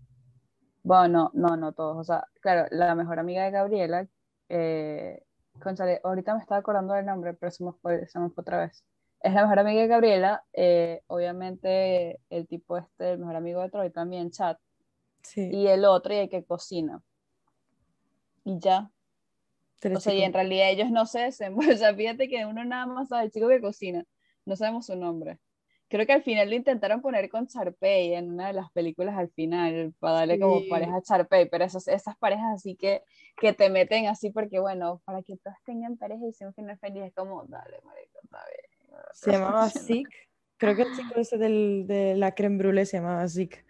bueno, 0.83 1.31
no, 1.33 1.49
no, 1.49 1.57
no 1.57 1.71
todos, 1.73 1.97
o 1.97 2.03
sea, 2.03 2.27
claro, 2.41 2.67
la 2.71 2.95
mejor 2.95 3.19
amiga 3.19 3.43
de 3.43 3.51
Gabriela, 3.51 4.07
eh, 4.49 5.24
cónchale, 5.61 6.01
ahorita 6.03 6.33
me 6.33 6.41
estaba 6.41 6.59
acordando 6.59 6.93
del 6.93 7.05
nombre, 7.05 7.33
pero 7.33 7.51
se 7.51 7.63
me 7.63 7.71
fue, 7.73 8.07
se 8.07 8.19
me 8.19 8.29
fue 8.29 8.41
otra 8.41 8.59
vez. 8.59 8.83
Es 9.21 9.33
la 9.33 9.43
mejor 9.43 9.59
amiga 9.59 9.81
de 9.81 9.87
Gabriela, 9.87 10.43
eh, 10.53 11.01
obviamente 11.07 12.19
el 12.29 12.47
tipo 12.47 12.77
este, 12.77 13.13
el 13.13 13.19
mejor 13.19 13.35
amigo 13.35 13.61
de 13.61 13.69
Troy 13.69 13.89
también, 13.89 14.31
Chad, 14.31 14.57
Sí, 15.23 15.49
y 15.51 15.67
el 15.67 15.85
otro 15.85 16.13
y 16.13 16.17
el 16.17 16.29
que 16.29 16.45
cocina. 16.45 17.01
Y 18.43 18.59
ya, 18.59 18.91
o 19.93 19.99
sea, 19.99 20.13
y 20.13 20.21
en 20.21 20.33
realidad 20.33 20.69
ellos 20.69 20.91
no 20.91 21.05
se 21.05 21.21
desenvuelven, 21.21 21.75
o 21.75 21.77
sea, 21.79 21.95
fíjate 21.95 22.27
que 22.27 22.45
uno 22.45 22.63
nada 22.63 22.85
más 22.85 23.09
sabe 23.09 23.25
el 23.25 23.31
chico 23.31 23.47
que 23.47 23.61
cocina, 23.61 24.03
no 24.45 24.55
sabemos 24.55 24.85
su 24.85 24.95
nombre. 24.95 25.39
Creo 25.95 26.05
que 26.05 26.11
al 26.11 26.23
final 26.23 26.49
lo 26.49 26.57
intentaron 26.57 27.01
poner 27.01 27.29
con 27.29 27.47
Charpey 27.47 28.15
en 28.15 28.29
una 28.29 28.47
de 28.47 28.53
las 28.53 28.69
películas 28.73 29.17
al 29.17 29.29
final, 29.29 29.93
para 29.97 30.15
darle 30.15 30.37
como 30.37 30.59
pareja 30.69 30.97
a 30.97 31.01
Charpey, 31.01 31.47
pero 31.47 31.63
esas, 31.63 31.87
esas 31.87 32.17
parejas 32.17 32.53
así 32.53 32.75
que, 32.75 33.01
que 33.37 33.53
te 33.53 33.69
meten 33.69 34.07
así 34.07 34.29
porque, 34.29 34.59
bueno, 34.59 35.01
para 35.05 35.23
que 35.23 35.37
todos 35.37 35.55
tengan 35.63 35.95
pareja 35.95 36.27
y 36.27 36.33
sea 36.33 36.49
un 36.49 36.53
final 36.53 36.77
feliz, 36.79 37.03
es 37.05 37.13
como, 37.13 37.45
dale, 37.45 37.79
marico, 37.85 38.19
está 38.21 38.39
bien. 38.45 39.01
Se 39.13 39.31
llamaba 39.31 39.69
Zeke. 39.69 40.03
Creo 40.57 40.75
que 40.75 40.81
el 40.81 40.97
chico 40.97 41.13
ese 41.15 41.37
del, 41.37 41.85
de 41.87 42.17
la 42.17 42.33
creme 42.33 42.57
brûlée 42.57 42.83
se 42.83 42.97
llamaba 42.97 43.25
Zeke, 43.29 43.63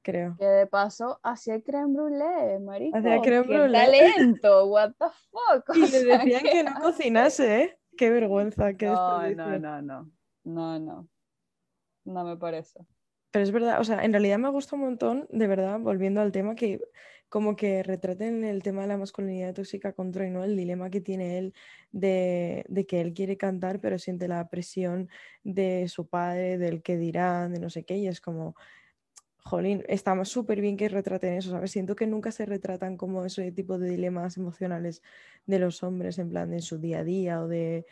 creo. 0.00 0.36
Que 0.38 0.46
de 0.46 0.66
paso 0.66 1.20
hacía 1.22 1.60
creme 1.60 1.92
brûlée, 1.92 2.60
marico. 2.60 2.96
Hacía 2.96 3.20
creme 3.20 3.46
¡Qué 3.46 3.52
brûlée. 3.52 3.72
talento! 3.72 4.64
What 4.68 4.92
the 4.98 5.08
fuck. 5.30 5.68
Y 5.76 5.80
le 5.80 6.02
decían 6.02 6.42
¿qué 6.44 6.50
que 6.50 6.62
no 6.64 6.80
cocinase, 6.80 7.62
¿eh? 7.62 7.78
Qué 7.94 8.08
vergüenza, 8.08 8.72
qué 8.72 8.86
No, 8.86 9.28
no, 9.34 9.58
no, 9.58 9.82
no. 9.82 10.10
No, 10.44 10.78
no. 10.78 11.08
No 12.08 12.24
me 12.24 12.36
parece. 12.36 12.80
Pero 13.30 13.42
es 13.42 13.52
verdad, 13.52 13.80
o 13.80 13.84
sea, 13.84 14.02
en 14.04 14.12
realidad 14.12 14.38
me 14.38 14.48
gusta 14.48 14.76
un 14.76 14.82
montón, 14.82 15.26
de 15.30 15.46
verdad, 15.46 15.78
volviendo 15.78 16.22
al 16.22 16.32
tema, 16.32 16.54
que 16.54 16.80
como 17.28 17.56
que 17.56 17.82
retraten 17.82 18.42
el 18.42 18.62
tema 18.62 18.82
de 18.82 18.88
la 18.88 18.96
masculinidad 18.96 19.54
tóxica 19.54 19.92
con 19.92 20.12
Troy, 20.12 20.30
¿no? 20.30 20.44
El 20.44 20.56
dilema 20.56 20.88
que 20.88 21.02
tiene 21.02 21.36
él 21.36 21.54
de, 21.92 22.64
de 22.68 22.86
que 22.86 23.02
él 23.02 23.12
quiere 23.12 23.36
cantar, 23.36 23.80
pero 23.80 23.98
siente 23.98 24.28
la 24.28 24.48
presión 24.48 25.10
de 25.44 25.88
su 25.88 26.08
padre, 26.08 26.56
del 26.56 26.82
que 26.82 26.96
dirán, 26.96 27.52
de 27.52 27.60
no 27.60 27.68
sé 27.68 27.84
qué, 27.84 27.98
y 27.98 28.08
es 28.08 28.22
como, 28.22 28.54
jolín, 29.44 29.84
está 29.88 30.24
súper 30.24 30.62
bien 30.62 30.78
que 30.78 30.88
retraten 30.88 31.34
eso, 31.34 31.50
¿sabes? 31.50 31.70
Siento 31.70 31.96
que 31.96 32.06
nunca 32.06 32.32
se 32.32 32.46
retratan 32.46 32.96
como 32.96 33.26
ese 33.26 33.52
tipo 33.52 33.78
de 33.78 33.90
dilemas 33.90 34.38
emocionales 34.38 35.02
de 35.46 35.58
los 35.58 35.82
hombres, 35.82 36.18
en 36.18 36.30
plan, 36.30 36.50
de 36.50 36.62
su 36.62 36.78
día 36.78 37.00
a 37.00 37.04
día 37.04 37.42
o 37.42 37.48
de 37.48 37.84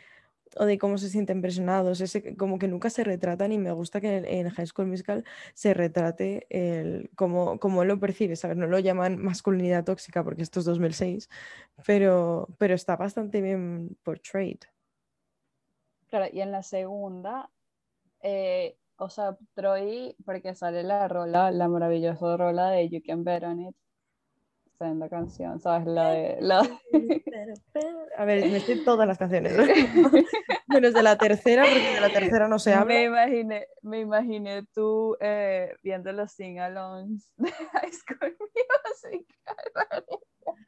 o 0.55 0.65
de 0.65 0.77
cómo 0.77 0.97
se 0.97 1.09
sienten 1.09 1.41
presionados, 1.41 2.01
ese, 2.01 2.35
como 2.35 2.59
que 2.59 2.67
nunca 2.67 2.89
se 2.89 3.03
retratan 3.03 3.51
y 3.51 3.57
me 3.57 3.71
gusta 3.71 4.01
que 4.01 4.17
en, 4.17 4.49
High 4.49 4.67
School 4.67 4.87
Musical 4.87 5.23
se 5.53 5.73
retrate 5.73 6.47
el, 6.49 7.09
como 7.15 7.81
él 7.81 7.87
lo 7.87 7.99
percibe. 7.99 8.35
No 8.55 8.67
lo 8.67 8.79
llaman 8.79 9.17
masculinidad 9.17 9.83
tóxica 9.83 10.23
porque 10.23 10.43
esto 10.43 10.59
es 10.59 10.65
2006, 10.65 11.29
pero, 11.85 12.47
pero 12.57 12.75
está 12.75 12.95
bastante 12.95 13.41
bien 13.41 13.97
portrayed. 14.03 14.59
Claro, 16.07 16.27
y 16.31 16.41
en 16.41 16.51
la 16.51 16.63
segunda, 16.63 17.49
eh, 18.21 18.77
o 18.97 19.09
sea, 19.09 19.37
Troy, 19.53 20.15
porque 20.25 20.55
sale 20.55 20.83
la 20.83 21.07
rola, 21.07 21.51
la 21.51 21.67
maravillosa 21.67 22.37
rola 22.37 22.69
de 22.69 22.89
You 22.89 23.01
Can 23.05 23.23
Bet 23.23 23.43
On 23.43 23.59
It, 23.61 23.75
senda 24.77 25.09
canción, 25.09 25.59
¿sabes? 25.59 25.87
La 25.87 26.11
de... 26.11 26.37
La... 26.39 26.59
A 28.17 28.25
ver, 28.25 28.49
me 28.49 28.59
sé 28.59 28.77
todas 28.77 29.07
las 29.07 29.17
canciones, 29.17 29.53
menos 30.67 30.93
de 30.93 31.03
la 31.03 31.17
tercera, 31.17 31.63
porque 31.63 31.93
de 31.95 32.01
la 32.01 32.09
tercera 32.09 32.47
no 32.47 32.59
se 32.59 32.73
habla. 32.73 32.93
Me 32.93 33.03
imaginé, 33.05 33.67
me 33.81 33.99
imaginé 33.99 34.63
tú 34.73 35.17
eh, 35.19 35.73
viendo 35.83 36.11
los 36.11 36.31
sing-alongs 36.31 37.31
de 37.37 37.51
High 37.51 37.91
School 37.91 38.37
Musical. 38.39 40.05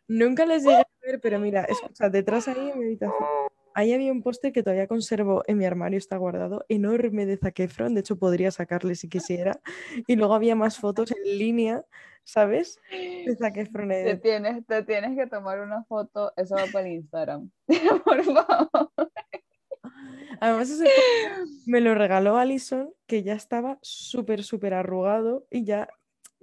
Nunca 0.08 0.46
les 0.46 0.64
llegué 0.64 0.78
a 0.78 0.88
ver, 1.02 1.22
pero 1.22 1.40
mira, 1.40 1.64
escucha, 1.64 2.10
detrás 2.10 2.48
ahí 2.48 2.70
en 2.70 2.80
mi 2.80 2.86
habitación. 2.86 3.50
Ahí 3.80 3.94
había 3.94 4.12
un 4.12 4.22
póster 4.22 4.52
que 4.52 4.62
todavía 4.62 4.88
conservo 4.88 5.42
en 5.48 5.58
mi 5.58 5.64
armario, 5.64 5.98
está 5.98 6.18
guardado, 6.18 6.66
enorme 6.68 7.26
de 7.26 7.38
Zac 7.38 7.62
Efron, 7.62 7.94
de 7.94 8.02
hecho 8.02 8.20
podría 8.20 8.52
sacarle 8.52 8.94
si 8.96 9.08
quisiera. 9.08 9.62
Y 10.06 10.18
luego 10.18 10.34
había 10.34 10.54
más 10.54 10.80
fotos 10.80 11.12
en 11.12 11.38
línea, 11.38 11.86
¿sabes? 12.26 12.78
De 12.92 13.34
Zac 13.40 13.56
Efron. 13.56 13.88
Te 13.88 14.18
tienes, 14.18 14.66
te 14.66 14.84
tienes 14.84 15.18
que 15.18 15.28
tomar 15.28 15.62
una 15.62 15.86
foto, 15.86 16.34
eso 16.36 16.56
va 16.56 16.66
para 16.74 16.88
el 16.88 16.96
Instagram. 16.96 17.50
Por 18.04 18.22
favor. 18.26 18.92
Además, 20.42 20.70
ese 20.70 20.86
me 21.66 21.80
lo 21.80 21.96
regaló 21.96 22.36
Alison, 22.36 22.94
que 23.08 23.24
ya 23.24 23.34
estaba 23.34 23.80
súper, 23.82 24.44
súper 24.44 24.74
arrugado 24.74 25.48
y 25.50 25.64
ya 25.64 25.88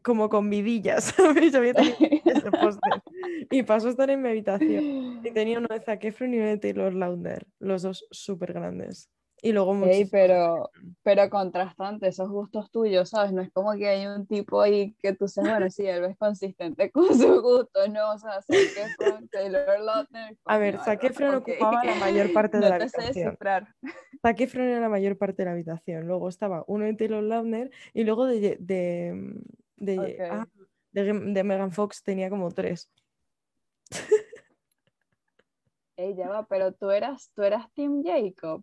como 0.06 0.28
con 0.28 0.48
vidillas, 0.48 1.12
había 1.18 1.75
tenido 1.75 1.96
ese 2.25 2.50
póster. 2.52 3.02
Y 3.50 3.64
pasó 3.64 3.88
a 3.88 3.90
estar 3.90 4.08
en 4.08 4.22
mi 4.22 4.28
habitación. 4.28 5.20
Y 5.25 5.32
tenía 5.32 5.58
uno 5.58 5.66
de 5.68 5.80
Zac 5.80 6.04
Efron 6.04 6.32
y 6.32 6.38
uno 6.38 6.46
de 6.46 6.58
Taylor 6.58 6.94
Lautner, 6.94 7.44
los 7.58 7.82
dos 7.82 8.06
súper 8.12 8.52
grandes. 8.52 9.10
Y 9.42 9.50
luego 9.50 9.72
Ey, 9.72 9.78
muchísimos 9.78 10.10
pero, 10.12 10.70
pero 11.02 11.28
contrastante, 11.28 12.06
esos 12.06 12.30
gustos 12.30 12.70
tuyos, 12.70 13.10
¿sabes? 13.10 13.32
No 13.32 13.42
es 13.42 13.50
como 13.52 13.72
que 13.72 13.88
hay 13.88 14.06
un 14.06 14.28
tipo 14.28 14.62
ahí 14.62 14.94
que 15.02 15.12
tú 15.12 15.26
seas, 15.26 15.48
bueno, 15.48 15.68
sí, 15.70 15.84
él 15.84 16.04
es 16.04 16.16
consistente 16.16 16.88
con 16.92 17.06
su 17.12 17.42
gusto, 17.42 17.88
¿no? 17.88 18.12
O 18.12 18.18
sea, 18.18 18.40
Zac 18.42 18.56
Efron, 18.56 19.28
Taylor 19.28 19.80
Lautner. 19.80 20.36
A 20.44 20.56
ver, 20.58 20.75
coño, 20.76 20.84
Zac 20.84 21.02
no, 21.02 21.08
Efron 21.08 21.34
ok. 21.34 21.48
ocupaba 21.48 21.84
la 21.84 21.94
mayor 21.96 22.32
parte 22.32 22.58
de 22.58 22.62
No 22.62 22.68
la 22.70 22.78
te 22.78 22.88
sé 22.88 22.96
habitación. 22.98 23.25
descifrar. 23.25 23.75
Zac 24.22 24.40
Efron 24.40 24.66
era 24.66 24.80
la 24.80 24.88
mayor 24.88 25.18
parte 25.18 25.42
de 25.42 25.46
la 25.46 25.52
habitación. 25.52 26.06
Luego 26.06 26.28
estaba 26.28 26.64
uno 26.68 26.84
de 26.84 26.94
Taylor 26.94 27.25
Lautner 27.25 27.72
y 27.92 28.04
luego 28.04 28.26
de, 28.26 28.56
de, 28.58 29.34
de, 29.76 30.18
ah, 30.30 30.47
de, 30.92 31.12
de 31.12 31.45
Megan 31.45 31.73
Fox 31.73 32.02
tenía 32.02 32.28
como 32.30 32.50
tres. 32.50 32.90
Ey, 35.97 36.14
ya 36.14 36.28
va, 36.28 36.47
pero 36.47 36.73
tú 36.73 36.90
eras, 36.90 37.30
tú 37.35 37.42
eras 37.42 37.73
Team 37.73 38.02
Jacob 38.04 38.62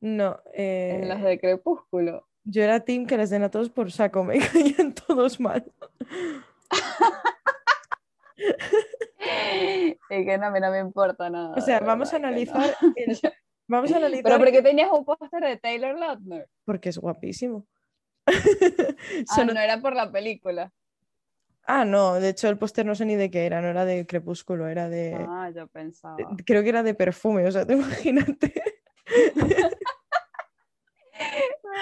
No, 0.00 0.38
en 0.52 1.08
las 1.08 1.20
eh, 1.22 1.26
de 1.28 1.40
Crepúsculo. 1.40 2.26
yo 2.44 2.62
era 2.62 2.80
team 2.80 3.06
que 3.06 3.16
les 3.16 3.30
den 3.30 3.42
a 3.44 3.50
todos 3.50 3.70
por 3.70 3.90
saco, 3.90 4.22
me 4.24 4.38
caían 4.52 4.92
todos 4.94 5.40
mal. 5.40 5.64
Y 10.08 10.24
que 10.24 10.38
no, 10.38 10.50
no 10.50 10.70
me 10.70 10.78
importa 10.78 11.28
nada. 11.30 11.54
O 11.56 11.60
sea, 11.60 11.80
vamos 11.80 12.12
a 12.12 12.16
que 12.16 12.22
no. 12.22 12.28
analizar, 12.28 12.76
el- 12.94 13.18
vamos 13.68 13.90
a 13.92 13.96
analizar 13.96 14.24
Pero 14.24 14.38
¿por 14.38 14.50
qué 14.52 14.62
tenías 14.62 14.90
un 14.92 15.04
póster 15.04 15.42
de 15.42 15.56
Taylor 15.56 15.98
Lautner? 15.98 16.48
porque 16.64 16.90
es 16.90 16.98
guapísimo. 16.98 17.66
Ah, 19.30 19.44
no 19.44 19.52
era 19.60 19.80
por 19.80 19.94
la 19.94 20.10
película. 20.10 20.72
Ah, 21.68 21.84
no, 21.84 22.14
de 22.14 22.28
hecho 22.28 22.48
el 22.48 22.58
póster 22.58 22.86
no 22.86 22.94
sé 22.94 23.04
ni 23.06 23.16
de 23.16 23.30
qué 23.30 23.44
era, 23.46 23.60
no 23.60 23.68
era 23.68 23.84
de 23.84 24.06
Crepúsculo, 24.06 24.68
era 24.68 24.88
de... 24.88 25.16
Ah, 25.28 25.50
yo 25.54 25.66
pensaba. 25.66 26.16
Creo 26.44 26.62
que 26.62 26.68
era 26.68 26.82
de 26.84 26.94
perfume, 26.94 27.44
o 27.46 27.50
sea, 27.50 27.66
te 27.66 27.72
imagínate. 27.74 28.52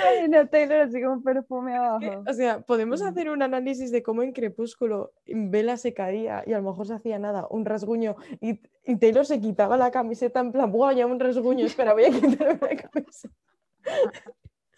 Ay, 0.07 0.29
no, 0.29 0.47
Taylor 0.49 0.83
así 0.83 1.01
como 1.03 1.15
un 1.15 1.23
perfume 1.23 1.77
abajo. 1.77 2.25
O 2.29 2.33
sea, 2.33 2.61
podemos 2.61 3.03
Mm. 3.03 3.07
hacer 3.07 3.29
un 3.31 3.43
análisis 3.43 3.91
de 3.91 4.03
cómo 4.03 4.23
en 4.23 4.33
Crepúsculo 4.33 5.13
Vela 5.27 5.77
se 5.77 5.93
caía 5.93 6.43
y 6.47 6.53
a 6.53 6.59
lo 6.59 6.71
mejor 6.71 6.87
se 6.87 6.95
hacía 6.95 7.19
nada, 7.19 7.47
un 7.51 7.65
rasguño, 7.65 8.17
y, 8.41 8.61
y 8.85 8.97
Taylor 8.97 9.27
se 9.27 9.41
quitaba 9.41 9.77
la 9.77 9.91
camiseta 9.91 10.41
en 10.41 10.53
plan, 10.53 10.71
¡buah, 10.71 10.93
ya 10.95 11.07
un 11.07 11.19
rasguño! 11.21 11.67
Espera, 11.67 11.93
voy 11.95 12.05
a 12.05 12.11
quitarme 12.11 12.59
la 12.61 12.77
camiseta. 12.77 13.35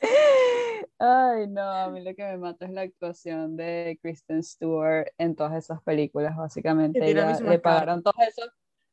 Ay, 0.99 1.47
no, 1.49 1.62
a 1.62 1.91
mí 1.91 2.03
lo 2.03 2.15
que 2.15 2.25
me 2.25 2.38
mata 2.38 2.65
es 2.65 2.73
la 2.73 2.83
actuación 2.83 3.57
de 3.57 3.99
Kristen 4.00 4.43
Stewart 4.43 5.09
en 5.19 5.37
todas 5.37 5.55
esas 5.55 5.83
películas, 5.83 6.37
básicamente. 6.37 6.99
Ella 7.03 7.38
le 7.38 7.59
pagaron 7.59 8.03
todos 8.03 8.17
esos, 8.26 8.50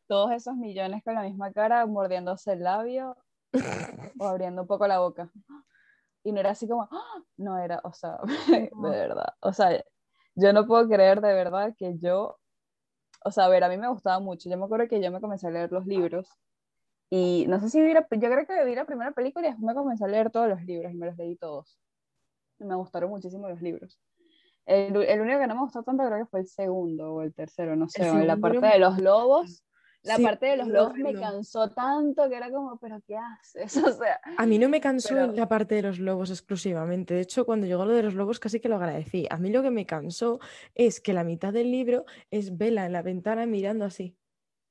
todos 0.08 0.32
esos 0.32 0.56
millones 0.56 1.02
con 1.04 1.16
la 1.16 1.24
misma 1.24 1.52
cara, 1.54 1.86
mordiéndose 1.86 2.54
el 2.54 2.64
labio 2.64 3.16
o 4.20 4.28
abriendo 4.28 4.64
un 4.64 4.68
poco 4.68 4.86
la 4.88 5.00
boca. 5.00 5.30
Y 6.24 6.32
no 6.32 6.40
era 6.40 6.52
así 6.52 6.68
como, 6.68 6.88
¡ah! 6.92 7.24
no 7.38 7.58
era, 7.58 7.80
o 7.84 7.94
sea, 7.94 8.18
de 8.48 8.70
verdad. 8.90 9.34
O 9.40 9.54
sea, 9.54 9.84
yo 10.36 10.54
no 10.54 10.66
puedo 10.66 10.88
creer 10.88 11.22
de 11.22 11.34
verdad 11.34 11.74
que 11.78 11.98
yo, 12.00 12.38
o 13.24 13.32
sea, 13.32 13.46
a 13.46 13.50
ver, 13.50 13.64
a 13.64 13.70
mí 13.70 13.78
me 13.78 13.88
gustaba 13.90 14.20
mucho. 14.20 14.50
Yo 14.50 14.58
me 14.58 14.66
acuerdo 14.66 14.88
que 14.88 15.02
yo 15.02 15.12
me 15.12 15.22
comencé 15.22 15.48
a 15.48 15.52
leer 15.52 15.72
los 15.72 15.86
libros 15.86 16.30
y 17.16 17.46
no 17.48 17.60
sé 17.60 17.70
si 17.70 17.82
vi 17.82 17.94
la, 17.94 18.02
yo 18.10 18.30
creo 18.32 18.46
que 18.48 18.66
vi 18.66 18.74
la 18.76 18.86
primera 18.86 19.12
película 19.12 19.48
y 19.48 19.52
después 19.52 19.66
me 19.68 19.76
comencé 19.76 20.04
a 20.04 20.08
leer 20.08 20.32
todos 20.32 20.48
los 20.50 20.64
libros 20.64 20.92
y 20.92 20.96
me 20.98 21.06
los 21.08 21.18
leí 21.18 21.36
todos. 21.36 21.78
Me 22.60 22.76
gustaron 22.76 23.10
muchísimo 23.12 23.48
los 23.50 23.62
libros. 23.62 24.00
El, 24.66 24.96
el 24.96 25.22
único 25.22 25.40
que 25.40 25.48
no 25.48 25.56
me 25.56 25.62
gustó 25.62 25.84
tanto 25.84 26.04
creo 26.06 26.20
que 26.20 26.26
fue 26.26 26.40
el 26.40 26.48
segundo 26.48 27.14
o 27.14 27.22
el 27.22 27.34
tercero, 27.34 27.76
no 27.76 27.88
sé, 27.90 28.04
la 28.26 28.38
parte 28.38 28.66
de 28.66 28.80
los 28.80 28.98
lobos. 29.00 29.64
La 30.06 30.18
Sí, 30.18 30.24
parte 30.24 30.48
de 30.48 30.58
los 30.58 30.68
lobos 30.68 30.96
me 30.96 31.04
horrendo. 31.10 31.22
cansó 31.22 31.70
tanto 31.72 32.28
que 32.28 32.36
era 32.36 32.52
como, 32.52 32.78
pero 32.78 33.00
¿qué 33.08 33.16
haces? 33.16 33.74
O 33.88 33.92
sea, 33.94 34.20
A 34.38 34.46
mí 34.46 34.58
no 34.60 34.68
me 34.68 34.82
cansó 34.82 35.14
Pero- 35.16 35.32
la 35.32 35.48
parte 35.48 35.76
de 35.76 35.82
los 35.84 36.00
lobos 36.00 36.30
exclusivamente. 36.30 37.14
De 37.14 37.22
hecho, 37.22 37.46
cuando 37.46 37.68
llegó 37.68 37.86
lo 37.86 37.94
de 37.94 38.04
los 38.04 38.14
lobos 38.14 38.38
casi 38.40 38.60
que 38.60 38.68
lo 38.70 38.76
agradecí. 38.76 39.28
A 39.30 39.38
mí 39.38 39.50
lo 39.50 39.62
que 39.62 39.72
me 39.72 39.86
cansó 39.86 40.40
es 40.76 41.00
que 41.00 41.14
la 41.14 41.24
mitad 41.24 41.54
del 41.54 41.72
libro 41.72 42.06
es 42.32 42.58
Vela 42.58 42.86
en 42.86 42.92
la 42.92 43.02
ventana 43.02 43.46
mirando 43.46 43.86
así. 43.86 44.18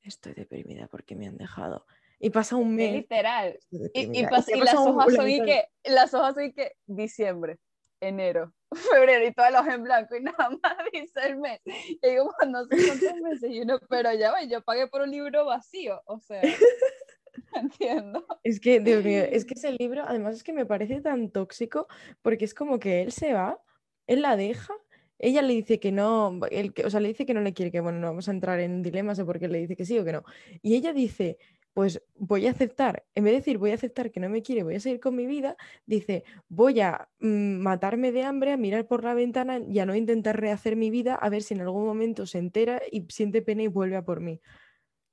Estoy 0.03 0.35
deprimida 0.35 0.87
porque 0.89 1.15
me 1.17 1.29
han 1.29 1.37
dejado. 1.39 1.87
Y 2.25 2.31
pasa 2.31 2.55
un 2.55 2.69
es 2.81 2.91
mes. 2.91 2.93
literal. 2.93 3.59
Y, 3.71 4.21
y, 4.21 4.25
pas- 4.27 4.49
y 4.55 4.61
las 4.61 4.75
hojas 4.77 5.13
son 5.13 5.29
y 5.29 5.43
que, 5.43 5.65
las 5.85 6.15
hojas 6.15 6.35
son 6.35 6.45
y 6.45 6.53
que 6.53 6.73
diciembre, 6.87 7.59
enero, 8.01 8.53
febrero 8.73 9.27
y 9.27 9.33
todas 9.33 9.51
las 9.51 9.63
hojas 9.63 9.75
en 9.75 9.83
blanco 9.83 10.15
y 10.15 10.21
nada 10.23 10.51
más 10.51 10.77
dice 10.93 11.21
el 11.27 11.39
mes. 11.39 11.61
Y 11.67 11.99
digo, 12.01 12.33
no 12.49 12.65
sé 12.67 12.77
cuántos 12.87 13.15
meses 13.23 13.51
y 13.51 13.61
uno, 13.63 13.81
pero 13.89 14.15
ya 14.15 14.31
va, 14.31 14.45
yo 14.45 14.63
pagué 14.63 14.87
por 14.87 15.01
un 15.03 15.11
libro 15.11 15.45
vacío, 15.47 16.01
o 16.07 16.21
sea, 16.21 16.43
entiendo. 17.55 18.25
Es 18.45 18.61
que, 18.61 18.81
Dios 18.81 19.05
mío, 19.05 19.25
es 19.25 19.45
que 19.45 19.55
ese 19.55 19.73
libro, 19.73 20.05
además 20.07 20.37
es 20.37 20.45
que 20.45 20.53
me 20.53 20.67
parece 20.67 21.01
tan 21.01 21.31
tóxico 21.31 21.89
porque 22.23 22.45
es 22.45 22.55
como 22.55 22.79
que 22.79 23.03
él 23.03 23.13
se 23.13 23.33
va, 23.33 23.61
él 24.07 24.23
la 24.23 24.37
deja, 24.37 24.75
ella 25.19 25.43
le 25.43 25.55
dice 25.55 25.81
que 25.81 25.93
no, 25.93 26.39
él, 26.51 26.73
que- 26.73 26.85
o 26.85 26.91
sea, 26.91 27.01
le 27.01 27.09
dice 27.09 27.27
que 27.27 27.35
no 27.35 27.41
le 27.41 27.53
quiere, 27.53 27.71
que 27.73 27.81
bueno, 27.81 27.99
no 27.99 28.07
vamos 28.09 28.29
a 28.29 28.33
entrar 28.33 28.61
en 28.61 28.83
dilemas 28.83 29.19
de 29.19 29.25
por 29.25 29.39
qué 29.39 29.49
le 29.49 29.59
dice 29.59 29.77
que 29.77 29.85
sí 29.87 29.99
o 29.99 30.05
que 30.05 30.13
no. 30.13 30.25
Y 30.63 30.75
ella 30.77 30.93
dice, 30.93 31.39
pues 31.75 32.03
voy 32.17 32.47
a 32.47 32.51
aceptar, 32.51 33.05
en 33.15 33.25
vez 33.25 33.33
de 33.33 33.39
decir 33.39 33.59
voy 33.59 33.71
a 33.71 33.75
aceptar 33.75 34.11
que 34.11 34.21
no 34.21 34.29
me 34.29 34.43
quiere, 34.43 34.63
voy 34.63 34.75
a 34.77 34.81
seguir 34.81 35.01
con 35.01 35.17
mi 35.17 35.27
vida, 35.27 35.57
dice 35.87 36.25
voy 36.49 36.81
a 36.81 37.09
mm, 37.21 37.57
matarme 37.63 38.13
de 38.13 38.25
hambre, 38.25 38.53
a 38.53 38.57
mirar 38.57 38.87
por 38.87 39.05
la 39.05 39.15
ventana 39.15 39.59
y 39.59 39.79
a 39.79 39.87
no 39.87 39.95
intentar 39.97 40.39
rehacer 40.41 40.77
mi 40.77 40.91
vida, 40.91 41.15
a 41.15 41.29
ver 41.31 41.43
si 41.43 41.55
en 41.55 41.61
algún 41.63 41.85
momento 41.85 42.27
se 42.27 42.39
entera 42.39 42.81
y 42.91 43.07
siente 43.09 43.43
pena 43.43 43.63
y 43.63 43.69
vuelve 43.69 43.97
a 43.97 44.05
por 44.05 44.21
mí. 44.21 44.41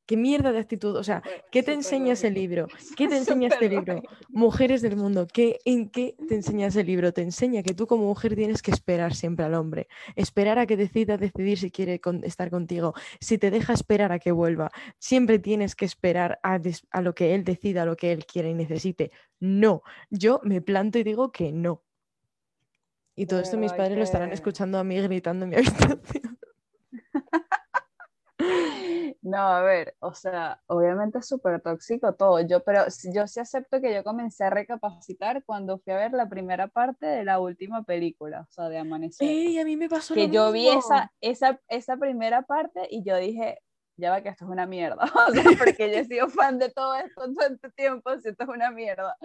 ¿Qué 0.10 0.18
mierda 0.18 0.52
de 0.52 0.58
actitud? 0.58 0.96
O 0.96 1.04
sea, 1.04 1.22
¿Qué 1.52 1.62
te 1.62 1.72
enseña 1.72 2.14
ese 2.14 2.32
libro? 2.32 2.66
¿Qué 2.98 3.08
te 3.08 3.16
enseña 3.16 3.50
este 3.50 3.70
libro? 3.70 4.02
Mujeres 4.30 4.82
del 4.82 4.96
mundo, 4.96 5.28
¿qué, 5.32 5.60
¿en 5.66 5.88
qué 5.88 6.16
te 6.28 6.34
enseña 6.34 6.66
ese 6.66 6.84
libro? 6.84 7.14
Te 7.14 7.22
enseña 7.22 7.62
que 7.62 7.76
tú 7.76 7.86
como 7.86 8.06
mujer 8.08 8.36
tienes 8.36 8.64
que 8.64 8.72
esperar 8.72 9.14
siempre 9.14 9.46
al 9.46 9.54
hombre, 9.54 9.88
esperar 10.16 10.58
a 10.58 10.66
que 10.66 10.78
decida 10.78 11.18
decidir 11.18 11.60
si 11.60 11.70
quiere 11.70 12.02
con- 12.02 12.24
estar 12.24 12.50
contigo, 12.50 12.96
si 13.22 13.38
te 13.38 13.52
deja 13.52 13.74
esperar 13.74 14.12
a 14.12 14.18
que 14.18 14.32
vuelva, 14.32 14.72
siempre 14.98 15.38
tienes 15.38 15.76
que 15.76 15.86
esperar 15.86 16.40
a, 16.42 16.60
lo 17.04 17.14
que 17.14 17.36
él 17.36 17.44
decida, 17.44 17.84
a 17.84 17.86
lo 17.86 17.96
que 17.96 18.12
él 18.12 18.26
quiere 18.26 18.50
y 18.50 18.56
necesite. 18.56 19.12
No, 19.40 19.84
yo 20.10 20.42
me 20.44 20.60
planto 20.60 20.98
y 20.98 21.04
digo 21.04 21.32
que 21.32 21.52
no. 21.52 21.84
Y 23.16 23.28
todo 23.28 23.42
esto 23.42 23.60
mis 23.60 23.74
padres 23.74 23.96
lo 23.96 24.04
estarán 24.04 24.32
escuchando 24.32 24.80
a 24.80 24.84
mí 24.84 25.00
gritando 25.00 25.46
en 25.46 25.50
mi 25.52 25.56
habitación. 25.58 26.39
No, 29.22 29.38
a 29.38 29.62
ver, 29.62 29.96
o 30.00 30.14
sea, 30.14 30.62
obviamente 30.68 31.20
es 31.20 31.28
súper 31.28 31.62
tóxico 31.62 32.14
todo, 32.16 32.40
yo, 32.40 32.64
pero 32.64 32.86
yo 33.14 33.28
sí 33.28 33.40
acepto 33.40 33.82
que 33.82 33.94
yo 33.94 34.04
comencé 34.04 34.46
a 34.46 34.50
recapacitar 34.50 35.44
cuando 35.44 35.78
fui 35.80 35.92
a 35.92 35.98
ver 35.98 36.14
la 36.14 36.30
primera 36.30 36.70
parte 36.70 37.06
de 37.06 37.26
la 37.26 37.40
última 37.40 37.84
película, 37.84 38.42
o 38.42 38.52
sea, 38.52 38.70
de 38.70 38.78
Amanecer. 38.78 39.28
¡Ey! 39.28 39.60
A 39.60 39.66
mí 39.66 39.76
me 39.76 39.90
pasó 39.90 40.14
que 40.14 40.28
lo 40.28 40.34
yo 40.34 40.52
vi 40.54 40.70
mismo. 40.70 40.80
esa, 40.80 41.12
esa, 41.20 41.60
esa 41.68 41.98
primera 41.98 42.44
parte 42.44 42.88
y 42.90 43.04
yo 43.04 43.18
dije, 43.18 43.60
ya 43.98 44.10
va 44.12 44.24
que 44.24 44.30
esto 44.30 44.46
es 44.46 44.52
una 44.52 44.66
mierda, 44.66 45.04
o 45.30 45.34
sea, 45.34 45.44
porque 45.58 45.92
yo 45.92 45.98
he 45.98 46.06
sido 46.06 46.30
fan 46.30 46.58
de 46.58 46.70
todo 46.70 46.96
esto 46.96 47.22
todo 47.34 47.48
este 47.48 47.70
tiempo, 47.72 48.18
si 48.20 48.30
esto 48.30 48.44
es 48.44 48.50
una 48.50 48.72
mierda. 48.72 49.18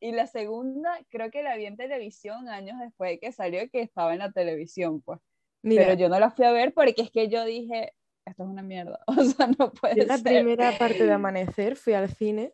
Y 0.00 0.10
la 0.10 0.26
segunda, 0.26 0.98
creo 1.08 1.30
que 1.30 1.44
la 1.44 1.56
vi 1.56 1.66
en 1.66 1.76
televisión 1.76 2.48
años 2.48 2.80
después 2.80 3.12
de 3.12 3.18
que 3.20 3.30
salió, 3.30 3.60
que 3.70 3.82
estaba 3.82 4.12
en 4.12 4.18
la 4.18 4.32
televisión, 4.32 5.00
pues. 5.02 5.20
Mira, 5.62 5.84
Pero 5.84 5.94
yo 5.94 6.08
no 6.08 6.18
la 6.18 6.30
fui 6.30 6.44
a 6.44 6.52
ver 6.52 6.74
porque 6.74 7.02
es 7.02 7.10
que 7.10 7.28
yo 7.28 7.44
dije, 7.44 7.92
esto 8.26 8.42
es 8.44 8.48
una 8.48 8.62
mierda, 8.62 8.98
o 9.06 9.22
sea, 9.24 9.48
no 9.58 9.72
puede 9.72 9.96
Yo 9.96 10.04
la 10.04 10.18
ser. 10.18 10.24
primera 10.24 10.76
parte 10.78 11.04
de 11.06 11.12
Amanecer 11.12 11.76
fui 11.76 11.94
al 11.94 12.08
cine 12.10 12.52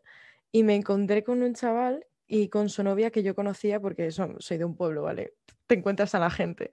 y 0.51 0.63
me 0.63 0.75
encontré 0.75 1.23
con 1.23 1.41
un 1.43 1.53
chaval 1.53 2.05
y 2.27 2.47
con 2.49 2.69
su 2.69 2.83
novia 2.83 3.11
que 3.11 3.23
yo 3.23 3.35
conocía 3.35 3.79
porque 3.79 4.11
son- 4.11 4.37
soy 4.39 4.57
de 4.57 4.65
un 4.65 4.75
pueblo, 4.75 5.03
¿vale? 5.03 5.33
Te 5.67 5.75
encuentras 5.75 6.13
a 6.13 6.19
la 6.19 6.29
gente. 6.29 6.71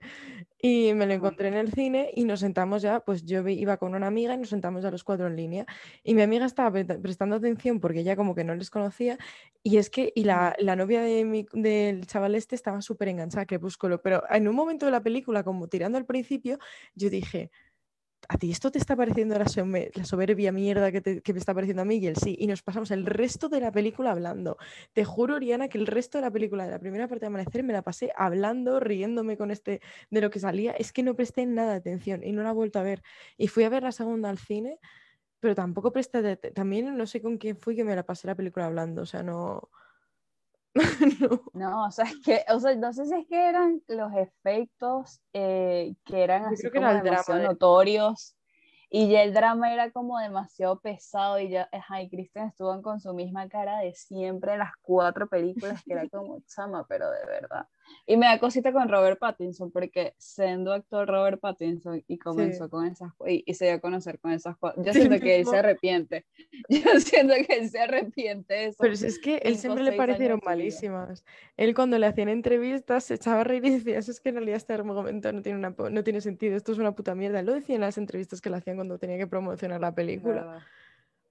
Y 0.61 0.93
me 0.93 1.05
lo 1.07 1.13
encontré 1.13 1.47
en 1.47 1.53
el 1.55 1.71
cine 1.71 2.11
y 2.13 2.23
nos 2.25 2.41
sentamos 2.41 2.81
ya, 2.81 2.99
pues 2.99 3.23
yo 3.25 3.47
iba 3.47 3.77
con 3.77 3.95
una 3.95 4.07
amiga 4.07 4.33
y 4.33 4.37
nos 4.37 4.49
sentamos 4.49 4.83
ya 4.83 4.91
los 4.91 5.03
cuatro 5.03 5.27
en 5.27 5.35
línea. 5.35 5.65
Y 6.03 6.13
mi 6.13 6.21
amiga 6.21 6.45
estaba 6.45 6.71
pre- 6.71 6.85
prestando 6.99 7.37
atención 7.37 7.79
porque 7.79 8.01
ella 8.01 8.15
como 8.15 8.35
que 8.35 8.43
no 8.43 8.53
les 8.53 8.69
conocía. 8.69 9.17
Y 9.63 9.77
es 9.77 9.89
que, 9.89 10.11
y 10.15 10.25
la, 10.25 10.55
la 10.59 10.75
novia 10.75 11.01
de 11.01 11.23
mi- 11.25 11.47
del 11.53 12.05
chaval 12.05 12.35
este 12.35 12.55
estaba 12.55 12.81
súper 12.81 13.07
enganchada 13.07 13.43
a 13.43 13.45
Crepúsculo. 13.47 14.01
Pero 14.01 14.23
en 14.29 14.47
un 14.47 14.55
momento 14.55 14.85
de 14.85 14.91
la 14.91 15.01
película, 15.01 15.43
como 15.43 15.67
tirando 15.67 15.97
al 15.97 16.05
principio, 16.05 16.59
yo 16.93 17.09
dije, 17.09 17.49
¿a 18.29 18.37
ti 18.37 18.51
esto 18.51 18.71
te 18.71 18.77
está 18.79 18.95
pareciendo 18.95 19.37
la, 19.37 19.45
la 19.95 20.05
soberbia 20.05 20.51
mierda 20.51 20.91
que, 20.91 21.01
te- 21.01 21.21
que 21.21 21.33
me 21.33 21.39
está 21.39 21.53
pareciendo 21.53 21.81
a 21.81 21.85
mí? 21.85 21.97
Y 21.97 22.07
él 22.07 22.15
sí. 22.17 22.35
Y 22.39 22.47
nos 22.47 22.61
pasamos 22.63 22.91
el 22.91 23.05
resto 23.05 23.49
de 23.49 23.59
la 23.61 23.71
película 23.71 24.11
hablando. 24.11 24.57
Te 24.93 25.03
juro, 25.05 25.35
Oriana, 25.35 25.67
que 25.67 25.77
el 25.77 25.87
resto 25.87 26.17
de 26.17 26.23
la 26.23 26.31
película, 26.31 26.65
de 26.65 26.71
la 26.71 26.79
primera 26.79 27.07
parte 27.07 27.21
de 27.21 27.27
Amanecer, 27.27 27.63
me 27.63 27.73
la 27.73 27.81
pasé 27.83 28.11
hablando, 28.15 28.79
riéndome 28.79 29.37
con 29.37 29.51
este 29.51 29.81
de 30.09 30.21
lo 30.21 30.29
que 30.29 30.39
salía. 30.39 30.71
Es 30.73 30.91
que 30.93 31.03
no 31.03 31.15
presté 31.15 31.45
nada 31.45 31.71
de 31.71 31.77
atención 31.77 32.23
y 32.23 32.31
no 32.31 32.43
la 32.43 32.51
he 32.51 32.53
vuelto 32.53 32.79
a 32.79 32.83
ver. 32.83 33.01
Y 33.37 33.47
fui 33.47 33.63
a 33.63 33.69
ver 33.69 33.83
la 33.83 33.91
segunda 33.91 34.29
al 34.29 34.37
cine, 34.37 34.79
pero 35.39 35.55
tampoco 35.55 35.91
presté 35.91 36.21
de- 36.21 36.37
También 36.37 36.97
no 36.97 37.07
sé 37.07 37.21
con 37.21 37.37
quién 37.37 37.57
fui 37.57 37.75
que 37.75 37.83
me 37.83 37.95
la 37.95 38.03
pasé 38.05 38.27
la 38.27 38.35
película 38.35 38.67
hablando. 38.67 39.03
O 39.03 39.05
sea, 39.05 39.23
no... 39.23 39.69
no. 41.19 41.41
No, 41.53 41.85
o 41.87 41.91
sea, 41.91 42.05
es 42.05 42.15
que, 42.23 42.45
o 42.49 42.59
sea, 42.59 42.75
no 42.75 42.93
sé 42.93 43.05
si 43.05 43.13
es 43.13 43.27
que 43.27 43.49
eran 43.49 43.81
los 43.87 44.13
efectos 44.13 45.21
eh, 45.33 45.95
que 46.05 46.23
eran 46.23 46.43
Yo 46.43 46.49
así 46.53 46.69
como 46.71 46.87
era 46.87 46.91
el 46.91 47.03
drama 47.03 47.03
demasiado 47.03 47.39
de- 47.39 47.47
notorios 47.49 48.37
y 48.89 49.09
ya 49.09 49.23
el 49.23 49.33
drama 49.33 49.73
era 49.73 49.91
como 49.91 50.19
demasiado 50.19 50.79
pesado 50.79 51.39
y 51.39 51.49
ya, 51.49 51.67
ajá, 51.71 52.01
y 52.01 52.09
Kristen 52.09 52.47
estuvo 52.47 52.81
con 52.81 52.99
su 53.01 53.13
misma 53.13 53.49
cara 53.49 53.79
de 53.79 53.93
siempre 53.93 54.53
en 54.53 54.59
las 54.59 54.71
cuatro 54.81 55.27
películas 55.29 55.83
que 55.85 55.93
era 55.93 56.07
como 56.09 56.39
chama, 56.47 56.85
pero 56.87 57.09
de 57.11 57.25
verdad. 57.25 57.67
Y 58.05 58.17
me 58.17 58.25
da 58.25 58.39
cosita 58.39 58.73
con 58.73 58.89
Robert 58.89 59.19
Pattinson 59.19 59.71
porque 59.71 60.13
siendo 60.17 60.73
actor 60.73 61.07
Robert 61.07 61.39
Pattinson 61.39 62.03
y 62.07 62.17
comenzó 62.17 62.69
con 62.69 62.87
esas 62.87 63.13
y, 63.27 63.43
y 63.45 63.53
se 63.53 63.65
dio 63.65 63.75
a 63.75 63.79
conocer 63.79 64.19
con 64.19 64.31
esas 64.31 64.57
cosas. 64.57 64.77
Yo 64.85 64.93
Sí, 64.93 64.99
siento 64.99 65.19
que 65.19 65.39
él 65.39 65.45
se 65.45 65.57
arrepiente. 65.57 66.25
Yo 66.69 66.99
siento 66.99 67.33
que 67.47 67.53
él 67.57 67.69
se 67.69 67.79
arrepiente 67.79 68.53
de 68.53 68.65
eso. 68.67 68.77
Pero 68.81 68.95
si 68.95 69.05
es 69.07 69.19
que 69.19 69.37
él 69.37 69.57
siempre 69.57 69.83
le 69.83 69.93
parecieron 69.93 70.39
malísimas. 70.45 71.25
Él 71.57 71.73
cuando 71.75 71.97
le 71.97 72.05
hacían 72.07 72.29
entrevistas 72.29 73.03
se 73.05 73.15
echaba 73.15 73.41
a 73.41 73.43
reír 73.43 73.65
y 73.65 73.69
decía, 73.71 73.97
"Eso 73.97 74.11
es 74.11 74.19
que 74.19 74.29
en 74.29 74.35
realidad 74.35 74.57
este 74.57 74.73
argumento 74.73 75.31
no 75.31 75.41
tiene, 75.41 75.57
una, 75.59 75.75
no 75.89 76.03
tiene 76.03 76.21
sentido, 76.21 76.55
esto 76.55 76.71
es 76.71 76.77
una 76.77 76.93
puta 76.93 77.15
mierda. 77.15 77.39
Él 77.39 77.45
lo 77.45 77.53
decía 77.53 77.75
en 77.75 77.81
las 77.81 77.97
entrevistas 77.97 78.41
que 78.41 78.49
le 78.49 78.57
hacían 78.57 78.77
cuando 78.77 78.97
tenía 78.97 79.17
que 79.17 79.27
promocionar 79.27 79.79
la 79.81 79.93
película. 79.93 80.65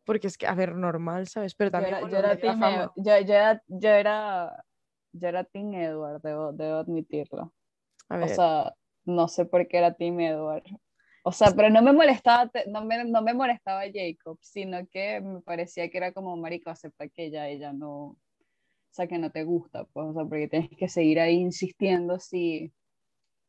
Porque 0.05 0.27
es 0.27 0.37
que, 0.37 0.47
a 0.47 0.55
ver, 0.55 0.75
normal, 0.75 1.29
¿sabes? 1.29 1.55
Pero 1.55 1.69
Yo 1.69 1.73
también 1.73 1.95
era, 1.95 2.01
bueno, 2.01 2.13
yo 2.13 2.19
era 2.19 2.37
team 2.37 2.59
fama. 2.61 2.85
Ed- 2.85 2.91
yo, 2.97 3.21
yo 3.27 3.35
era, 3.35 3.63
yo 3.69 3.89
era, 3.91 4.65
yo 5.13 5.29
era 5.29 5.45
Team 5.45 5.75
Edward, 5.75 6.21
debo, 6.23 6.53
debo 6.53 6.77
admitirlo. 6.79 7.53
A 8.09 8.17
O 8.17 8.19
ver, 8.19 8.29
sea, 8.29 8.75
no 9.05 9.29
sé 9.29 9.45
por 9.45 9.67
qué 9.69 9.79
era 9.79 9.95
Team 9.95 10.21
Edward. 10.21 10.65
O 11.23 11.33
sea, 11.33 11.51
pero 11.55 11.69
no 11.71 11.83
me 11.83 11.93
molestaba, 11.93 12.51
no 12.69 12.85
me, 12.85 13.05
no 13.05 13.23
me 13.23 13.35
molestaba 13.35 13.83
Jacob, 13.93 14.39
sino 14.41 14.87
que 14.91 15.21
me 15.21 15.41
parecía 15.43 15.91
que 15.91 15.99
era 15.99 16.13
como 16.13 16.37
marico, 16.37 16.71
acepta 16.71 17.09
que 17.09 17.27
ella, 17.27 17.49
ella 17.49 17.73
no, 17.73 17.97
o 18.07 18.19
sea, 18.91 19.07
que 19.07 19.19
no 19.19 19.31
te 19.31 19.45
gusta, 19.45 19.85
pues, 19.85 20.07
o 20.09 20.15
sea, 20.15 20.25
porque 20.25 20.49
tienes 20.49 20.71
que 20.71 20.89
seguir 20.89 21.21
ahí 21.21 21.37
insistiendo 21.37 22.19
si, 22.19 22.73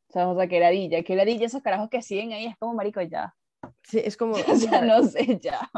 o 0.10 0.14
sea, 0.14 0.30
o 0.30 0.36
sea, 0.38 0.48
que 0.48 0.60
ladilla, 0.60 1.04
que 1.04 1.16
ladilla 1.16 1.46
esos 1.48 1.62
carajos 1.64 1.90
que 1.90 2.02
siguen 2.02 2.34
ahí, 2.34 2.46
es 2.46 2.58
como 2.58 2.74
marico, 2.76 3.02
ya, 3.02 3.36
Sí, 3.84 4.02
es 4.04 4.18
como. 4.18 4.34
O 4.48 4.56
sea, 4.56 4.82
no 4.82 5.04
sé 5.04 5.40
ya. 5.42 5.70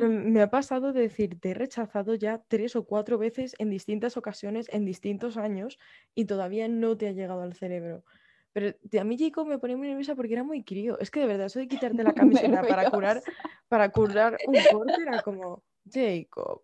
Me 0.00 0.42
ha 0.42 0.50
pasado 0.50 0.92
de 0.92 1.02
decir, 1.02 1.40
te 1.40 1.50
he 1.50 1.54
rechazado 1.54 2.14
ya 2.14 2.42
tres 2.48 2.76
o 2.76 2.84
cuatro 2.84 3.18
veces 3.18 3.54
en 3.58 3.70
distintas 3.70 4.16
ocasiones, 4.16 4.68
en 4.72 4.84
distintos 4.84 5.36
años, 5.36 5.78
y 6.14 6.26
todavía 6.26 6.68
no 6.68 6.96
te 6.96 7.08
ha 7.08 7.12
llegado 7.12 7.42
al 7.42 7.54
cerebro. 7.54 8.04
Pero 8.52 8.74
a 8.98 9.04
mí 9.04 9.18
Jacob 9.18 9.46
me 9.46 9.58
ponía 9.58 9.76
muy 9.76 9.88
nerviosa 9.88 10.14
porque 10.14 10.32
era 10.32 10.42
muy 10.42 10.64
crío. 10.64 10.98
Es 10.98 11.10
que 11.10 11.20
de 11.20 11.26
verdad, 11.26 11.46
eso 11.46 11.58
de 11.58 11.68
quitarte 11.68 12.02
la 12.02 12.14
camiseta 12.14 12.62
para 12.62 12.90
curar, 12.90 13.22
para 13.68 13.90
curar 13.90 14.38
un 14.46 14.56
corte 14.72 15.02
era 15.02 15.20
como, 15.20 15.62
Jacob, 15.84 16.62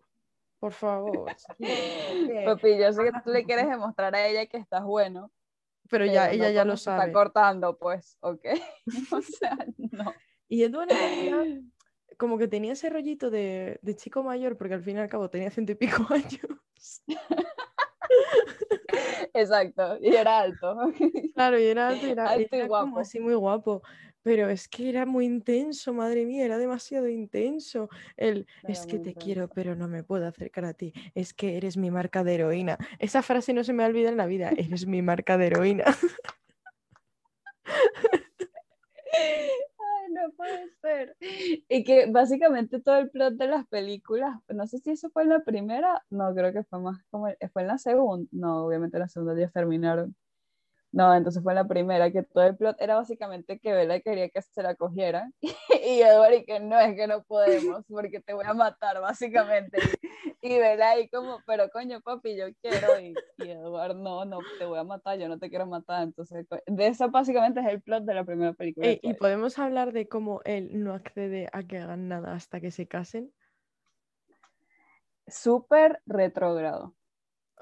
por 0.59 0.71
favor. 0.73 1.31
Papi, 2.45 2.77
yo 2.79 2.91
sé 2.93 3.03
que 3.03 3.11
tú 3.23 3.31
le 3.31 3.43
quieres 3.43 3.67
demostrar 3.67 4.15
a 4.15 4.25
ella 4.25 4.47
que 4.47 4.57
estás 4.57 4.83
bueno. 4.83 5.31
Pero 5.89 6.05
ya, 6.05 6.31
ella 6.31 6.49
ya 6.49 6.65
lo 6.65 6.77
sabe. 6.77 7.01
Está 7.01 7.13
cortando, 7.13 7.77
pues, 7.77 8.17
ok. 8.21 8.45
o 9.11 9.21
sea, 9.21 9.55
no. 9.77 10.13
Y 10.53 10.61
Edward 10.61 10.89
como 12.19 12.37
que 12.37 12.47
tenía 12.47 12.73
ese 12.73 12.87
rollito 12.87 13.31
de, 13.31 13.79
de, 13.81 13.95
chico 13.95 14.21
mayor, 14.21 14.55
porque 14.55 14.75
al 14.75 14.83
fin 14.83 14.97
y 14.97 14.99
al 14.99 15.09
cabo 15.09 15.27
tenía 15.27 15.49
ciento 15.49 15.71
y 15.71 15.75
pico 15.75 16.05
años. 16.13 17.01
Exacto, 19.33 19.97
y 19.99 20.15
era 20.15 20.41
alto. 20.41 20.77
Claro, 21.33 21.59
y 21.59 21.63
era 21.63 21.87
alto, 21.87 22.05
y 22.05 22.11
era, 22.11 22.67
como 22.67 22.99
así 22.99 23.19
muy 23.19 23.33
guapo. 23.33 23.81
Pero 24.21 24.47
es 24.47 24.67
que 24.67 24.89
era 24.89 25.07
muy 25.07 25.25
intenso, 25.25 25.91
madre 25.91 26.23
mía, 26.23 26.45
era 26.45 26.59
demasiado 26.59 27.09
intenso. 27.09 27.89
El 28.15 28.45
es 28.67 28.85
que 28.85 28.99
te 28.99 29.15
quiero, 29.15 29.47
pero 29.47 29.75
no 29.75 29.87
me 29.87 30.03
puedo 30.03 30.27
acercar 30.27 30.65
a 30.65 30.75
ti. 30.75 30.93
Es 31.15 31.33
que 31.33 31.57
eres 31.57 31.77
mi 31.77 31.89
marca 31.89 32.23
de 32.23 32.35
heroína. 32.35 32.77
Esa 32.99 33.23
frase 33.23 33.53
no 33.53 33.63
se 33.63 33.73
me 33.73 33.83
olvida 33.83 34.09
en 34.09 34.17
la 34.17 34.27
vida. 34.27 34.51
Eres 34.55 34.85
mi 34.85 35.01
marca 35.01 35.35
de 35.39 35.47
heroína. 35.47 35.85
no 40.13 40.31
ser. 41.05 41.63
Y 41.69 41.83
que 41.83 42.07
básicamente 42.07 42.79
todo 42.81 42.97
el 42.97 43.09
plot 43.09 43.35
de 43.35 43.47
las 43.47 43.67
películas, 43.67 44.37
no 44.47 44.67
sé 44.67 44.79
si 44.79 44.91
eso 44.91 45.09
fue 45.11 45.23
en 45.23 45.29
la 45.29 45.41
primera, 45.41 46.03
no, 46.09 46.33
creo 46.33 46.53
que 46.53 46.63
fue 46.63 46.79
más 46.79 47.03
como, 47.09 47.27
fue 47.51 47.61
en 47.61 47.67
la 47.67 47.77
segunda, 47.77 48.27
no, 48.31 48.65
obviamente 48.65 48.97
en 48.97 49.01
la 49.01 49.09
segunda 49.09 49.39
ya 49.39 49.49
terminaron. 49.49 50.15
No, 50.91 51.13
entonces 51.15 51.41
fue 51.41 51.53
en 51.53 51.57
la 51.57 51.67
primera, 51.67 52.11
que 52.11 52.21
todo 52.21 52.43
el 52.45 52.55
plot 52.55 52.77
era 52.79 52.95
básicamente 52.95 53.59
que 53.59 53.73
Bella 53.73 53.99
quería 54.01 54.29
que 54.29 54.41
se 54.43 54.61
la 54.61 54.75
cogiera 54.75 55.31
y 55.41 56.01
Edward 56.01 56.33
y 56.33 56.45
que 56.45 56.59
no, 56.59 56.79
es 56.79 56.95
que 56.95 57.07
no 57.07 57.23
podemos 57.23 57.83
porque 57.89 58.21
te 58.21 58.33
voy 58.33 58.45
a 58.45 58.53
matar 58.53 59.01
básicamente. 59.01 59.79
Y, 60.43 60.59
Bella 60.59 60.91
ahí 60.91 61.07
como, 61.07 61.39
pero 61.47 61.69
coño 61.69 62.01
papi, 62.01 62.35
yo 62.35 62.47
quiero 62.61 62.99
y, 62.99 63.13
y 63.37 63.49
Edward 63.49 63.95
no, 63.95 64.25
no, 64.25 64.39
te 64.59 64.65
voy 64.65 64.77
a 64.77 64.83
matar, 64.83 65.17
yo 65.17 65.29
no 65.29 65.39
te 65.39 65.49
quiero 65.49 65.65
matar. 65.65 66.03
Entonces, 66.03 66.45
de 66.67 66.87
eso 66.87 67.09
básicamente 67.09 67.61
es 67.61 67.67
el 67.67 67.81
plot 67.81 68.03
de 68.03 68.13
la 68.13 68.25
primera 68.25 68.53
película. 68.53 68.87
y 69.01 69.13
podemos 69.13 69.57
hablar 69.57 69.93
de 69.93 70.07
cómo 70.07 70.41
él 70.43 70.83
no 70.83 70.93
accede 70.93 71.47
a 71.53 71.63
que 71.63 71.77
hagan 71.77 72.09
nada 72.09 72.33
hasta 72.33 72.59
que 72.59 72.71
se 72.71 72.87
casen. 72.87 73.31
Súper 75.27 76.01
retrógrado. 76.05 76.93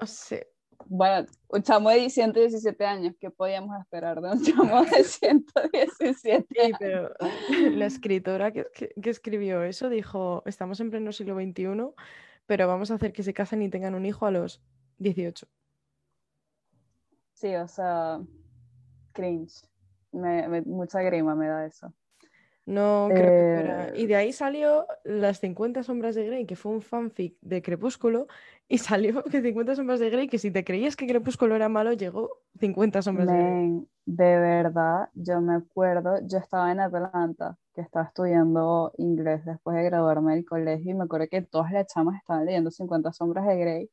O 0.00 0.06
sea, 0.06 0.40
bueno, 0.86 1.28
un 1.48 1.62
chamo 1.62 1.90
de 1.90 2.10
117 2.10 2.84
años, 2.84 3.14
¿qué 3.20 3.30
podíamos 3.30 3.78
esperar 3.80 4.20
de 4.20 4.30
un 4.30 4.42
chamo 4.42 4.84
de 4.84 5.04
117 5.04 6.46
Sí, 6.50 6.72
pero 6.78 7.10
la 7.72 7.86
escritora 7.86 8.52
que, 8.52 8.66
que, 8.74 9.10
escribió 9.10 9.62
eso 9.62 9.88
dijo, 9.88 10.42
estamos 10.46 10.80
en 10.80 10.90
pleno 10.90 11.12
siglo 11.12 11.34
XXI, 11.34 11.94
pero 12.46 12.68
vamos 12.68 12.90
a 12.90 12.94
hacer 12.94 13.12
que 13.12 13.22
se 13.22 13.34
casen 13.34 13.62
y 13.62 13.70
tengan 13.70 13.94
un 13.94 14.06
hijo 14.06 14.26
a 14.26 14.30
los 14.30 14.62
18. 14.98 15.46
Sí, 17.34 17.54
o 17.56 17.66
sea, 17.66 18.20
cringe. 19.12 19.66
mucha 20.12 21.02
grima 21.02 21.34
me 21.34 21.48
da 21.48 21.66
eso. 21.66 21.92
No 22.64 23.08
creo 23.10 23.22
que 23.22 23.62
fuera. 23.62 23.96
Y 23.96 24.06
de 24.06 24.16
ahí 24.16 24.32
salió 24.32 24.86
Las 25.04 25.40
50 25.40 25.82
Sombras 25.82 26.14
de 26.14 26.26
Grey, 26.26 26.46
que 26.46 26.56
fue 26.56 26.72
un 26.72 26.80
fanfic 26.80 27.36
de 27.40 27.62
Crepúsculo, 27.62 28.26
y 28.68 28.78
salió 28.78 29.22
que 29.24 29.42
50 29.42 29.74
Sombras 29.74 30.00
de 30.00 30.10
Grey, 30.10 30.28
que 30.28 30.38
si 30.38 30.50
te 30.50 30.64
creías 30.64 30.96
que 30.96 31.06
Crepúsculo 31.06 31.56
era 31.56 31.68
malo, 31.68 31.92
llegó 31.92 32.30
50 32.60 33.02
Sombras 33.02 33.26
de 33.26 33.34
Grey. 33.34 33.88
De 34.04 34.38
verdad, 34.38 35.08
yo 35.14 35.40
me 35.40 35.54
acuerdo, 35.54 36.18
yo 36.26 36.38
estaba 36.38 36.72
en 36.72 36.80
Atlanta, 36.80 37.56
que 37.74 37.80
estaba 37.80 38.06
estudiando 38.06 38.92
inglés 38.96 39.44
después 39.44 39.76
de 39.76 39.84
graduarme 39.84 40.34
del 40.34 40.44
colegio, 40.44 40.90
y 40.90 40.94
me 40.94 41.04
acuerdo 41.04 41.26
que 41.28 41.42
todas 41.42 41.72
las 41.72 41.86
chamas 41.86 42.16
estaban 42.16 42.46
leyendo 42.46 42.70
50 42.70 43.12
Sombras 43.12 43.46
de 43.46 43.56
Grey. 43.56 43.90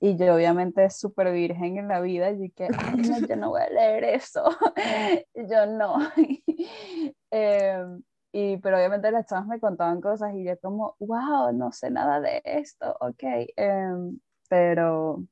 Y 0.00 0.16
yo 0.16 0.34
obviamente 0.34 0.88
súper 0.90 1.32
virgen 1.32 1.78
en 1.78 1.88
la 1.88 2.00
vida, 2.00 2.30
y 2.30 2.50
que, 2.50 2.68
no, 2.68 3.26
yo 3.26 3.36
no 3.36 3.50
voy 3.50 3.62
a 3.62 3.68
leer 3.68 4.04
eso, 4.04 4.44
yo 5.34 5.66
no. 5.66 5.96
Em, 7.30 8.02
y, 8.32 8.56
pero 8.58 8.78
obviamente 8.78 9.10
las 9.10 9.26
chavas 9.26 9.46
me 9.46 9.60
contaban 9.60 10.00
cosas 10.00 10.34
y 10.34 10.44
yo 10.44 10.58
como, 10.60 10.96
wow, 10.98 11.52
no 11.52 11.72
sé 11.72 11.90
nada 11.90 12.20
de 12.20 12.40
esto, 12.44 12.96
ok. 13.00 13.22
Em, 13.56 14.18
pero, 14.48 15.24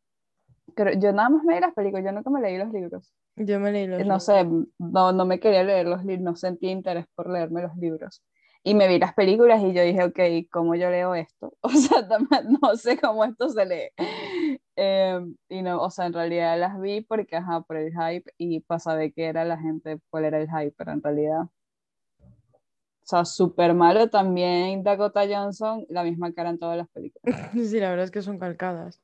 pero 0.74 0.92
yo 0.92 1.12
nada 1.12 1.30
más 1.30 1.44
me 1.44 1.54
leí 1.54 1.60
las 1.60 1.74
películas, 1.74 2.04
yo 2.04 2.12
nunca 2.12 2.30
me 2.30 2.40
leí 2.40 2.58
los 2.58 2.72
libros. 2.72 3.12
Yo 3.36 3.60
me 3.60 3.70
leí 3.70 3.86
los 3.86 4.04
No 4.04 4.18
sé, 4.18 4.46
no, 4.78 5.12
no 5.12 5.26
me 5.26 5.38
quería 5.40 5.62
leer 5.62 5.86
los 5.86 6.04
libros, 6.04 6.24
no 6.24 6.36
sentí 6.36 6.68
interés 6.68 7.06
por 7.14 7.30
leerme 7.30 7.62
los 7.62 7.76
libros. 7.76 8.22
Y 8.62 8.74
me 8.74 8.88
vi 8.88 8.98
las 8.98 9.14
películas 9.14 9.62
y 9.62 9.72
yo 9.72 9.82
dije, 9.82 10.02
ok, 10.02 10.50
¿cómo 10.50 10.74
yo 10.74 10.90
leo 10.90 11.14
esto? 11.14 11.54
O 11.62 11.68
sea, 11.68 12.04
no 12.60 12.76
sé 12.76 12.98
cómo 12.98 13.24
esto 13.24 13.48
se 13.48 13.64
lee. 13.64 13.90
Em, 14.76 15.36
y 15.48 15.62
no, 15.62 15.80
o 15.82 15.90
sea, 15.90 16.06
en 16.06 16.12
realidad 16.12 16.58
las 16.58 16.78
vi 16.80 17.00
porque, 17.00 17.36
ajá, 17.36 17.62
por 17.62 17.76
el 17.76 17.92
hype 17.92 18.30
y 18.38 18.60
para 18.60 18.78
saber 18.78 19.12
qué 19.14 19.26
era 19.26 19.44
la 19.44 19.58
gente, 19.58 19.98
cuál 20.10 20.26
era 20.26 20.38
el 20.38 20.48
hype, 20.48 20.74
pero 20.76 20.92
en 20.92 21.02
realidad 21.02 21.48
o 23.06 23.08
sea, 23.08 23.24
súper 23.24 23.72
malo 23.72 24.10
también 24.10 24.82
Dakota 24.82 25.22
Johnson, 25.28 25.86
la 25.88 26.02
misma 26.02 26.32
cara 26.32 26.50
en 26.50 26.58
todas 26.58 26.76
las 26.76 26.88
películas. 26.88 27.22
Sí, 27.54 27.78
la 27.78 27.90
verdad 27.90 28.04
es 28.06 28.10
que 28.10 28.20
son 28.20 28.40
calcadas. 28.40 29.00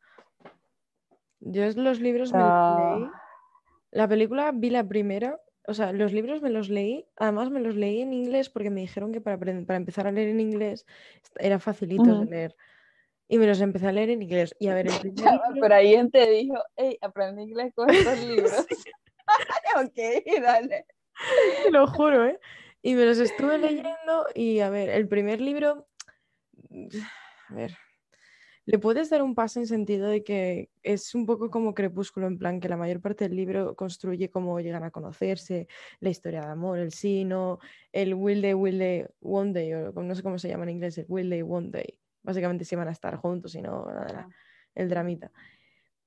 Yo 1.38 1.64
los 1.76 2.00
libros 2.00 2.32
me 2.32 2.40
los 2.40 2.76
leí. 2.76 3.11
La 3.92 4.08
película 4.08 4.50
vi 4.52 4.70
la 4.70 4.88
primera, 4.88 5.40
o 5.68 5.74
sea, 5.74 5.92
los 5.92 6.12
libros 6.12 6.42
me 6.42 6.50
los 6.50 6.68
leí, 6.68 7.06
además 7.16 7.50
me 7.50 7.61
los 7.61 7.76
leí 7.76 8.00
en 8.00 8.12
inglés 8.12 8.50
porque 8.50 8.70
me 8.70 8.80
dijeron 8.80 9.12
que 9.12 9.20
para, 9.20 9.38
para 9.38 9.76
empezar 9.76 10.08
a 10.08 10.12
leer 10.12 10.30
en 10.30 10.40
inglés 10.40 10.85
era 11.37 11.61
facilito 11.61 12.18
de 12.18 12.26
leer. 12.26 12.56
Y 13.33 13.38
me 13.38 13.47
los 13.47 13.62
empecé 13.62 13.88
a 13.88 13.92
leer 13.92 14.11
en 14.11 14.21
inglés. 14.21 14.55
Y 14.59 14.68
a 14.68 14.75
ver, 14.75 14.88
el 14.88 14.99
primer 15.01 15.14
Pero 15.62 15.75
ahí 15.75 16.11
te 16.11 16.31
dijo, 16.31 16.57
hey, 16.77 16.99
aprende 17.01 17.40
inglés 17.40 17.73
con 17.75 17.88
estos 17.88 18.18
libros. 18.29 18.66
ok, 19.77 20.42
dale. 20.42 20.85
Te 21.64 21.71
lo 21.71 21.87
juro, 21.87 22.27
¿eh? 22.27 22.38
Y 22.83 22.95
me 22.95 23.07
los 23.07 23.18
estuve 23.18 23.57
leyendo 23.57 24.27
y 24.35 24.61
a 24.61 24.68
ver, 24.68 24.90
el 24.90 25.09
primer 25.09 25.40
libro, 25.40 25.88
a 27.49 27.55
ver, 27.55 27.75
le 28.66 28.79
puedes 28.79 29.09
dar 29.09 29.23
un 29.23 29.35
paso 29.35 29.61
en 29.61 29.66
sentido 29.66 30.09
de 30.09 30.23
que 30.23 30.68
es 30.83 31.14
un 31.14 31.25
poco 31.25 31.49
como 31.49 31.73
Crepúsculo, 31.73 32.27
en 32.27 32.37
plan 32.37 32.61
que 32.61 32.68
la 32.68 32.77
mayor 32.77 33.01
parte 33.01 33.27
del 33.27 33.37
libro 33.37 33.75
construye 33.77 34.29
cómo 34.29 34.61
llegan 34.61 34.85
a 34.85 34.90
conocerse, 34.90 35.68
la 36.01 36.11
historia 36.11 36.42
de 36.42 36.49
amor, 36.49 36.81
el 36.81 36.92
sí, 36.92 37.25
no, 37.25 37.61
el 37.92 38.12
will 38.12 38.42
they, 38.42 38.53
will 38.53 38.79
they, 38.79 39.07
one 39.21 39.55
day, 39.55 39.73
o 39.73 39.92
no 39.92 40.14
sé 40.14 40.23
cómo 40.23 40.38
se 40.38 40.49
llama 40.49 40.64
en 40.64 40.71
inglés, 40.71 40.99
el 40.99 41.07
will 41.09 41.31
they, 41.31 41.40
one 41.40 41.71
day. 41.71 42.02
Básicamente 42.22 42.64
si 42.64 42.76
van 42.76 42.88
a 42.88 42.92
estar 42.92 43.16
juntos 43.16 43.54
y 43.54 43.62
no 43.62 43.87
el 44.74 44.88
dramita. 44.88 45.32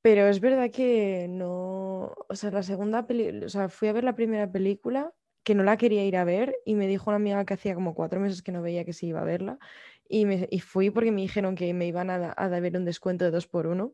Pero 0.02 0.28
es 0.28 0.40
verdad 0.40 0.70
que 0.70 1.28
no, 1.30 2.14
o 2.30 2.36
sea, 2.36 2.52
la 2.52 2.64
segunda 2.64 3.08
película, 3.08 3.46
o 3.46 3.50
sea, 3.50 3.70
fui 3.70 3.88
a 3.88 3.94
ver 3.94 4.04
la 4.04 4.16
primera 4.16 4.52
película 4.52 5.14
que 5.44 5.56
no 5.56 5.64
la 5.64 5.78
quería 5.78 6.06
ir 6.06 6.18
a 6.18 6.24
ver 6.24 6.56
y 6.66 6.76
me 6.76 6.88
dijo 6.88 7.10
una 7.10 7.18
amiga 7.18 7.46
que 7.46 7.56
hacía 7.56 7.76
como 7.76 7.94
cuatro 7.94 8.20
meses 8.20 8.42
que 8.42 8.52
no 8.52 8.62
veía 8.62 8.86
que 8.86 8.94
se 8.94 9.08
iba 9.08 9.22
a 9.22 9.24
verla 9.24 9.60
y, 10.08 10.26
me, 10.26 10.48
y 10.52 10.60
fui 10.60 10.90
porque 10.90 11.12
me 11.12 11.22
dijeron 11.22 11.56
que 11.56 11.74
me 11.74 11.88
iban 11.88 12.10
a, 12.10 12.34
a 12.36 12.50
dar 12.50 12.64
un 12.78 12.86
descuento 12.86 13.26
de 13.26 13.32
dos 13.32 13.48
por 13.48 13.68
uno. 13.68 13.94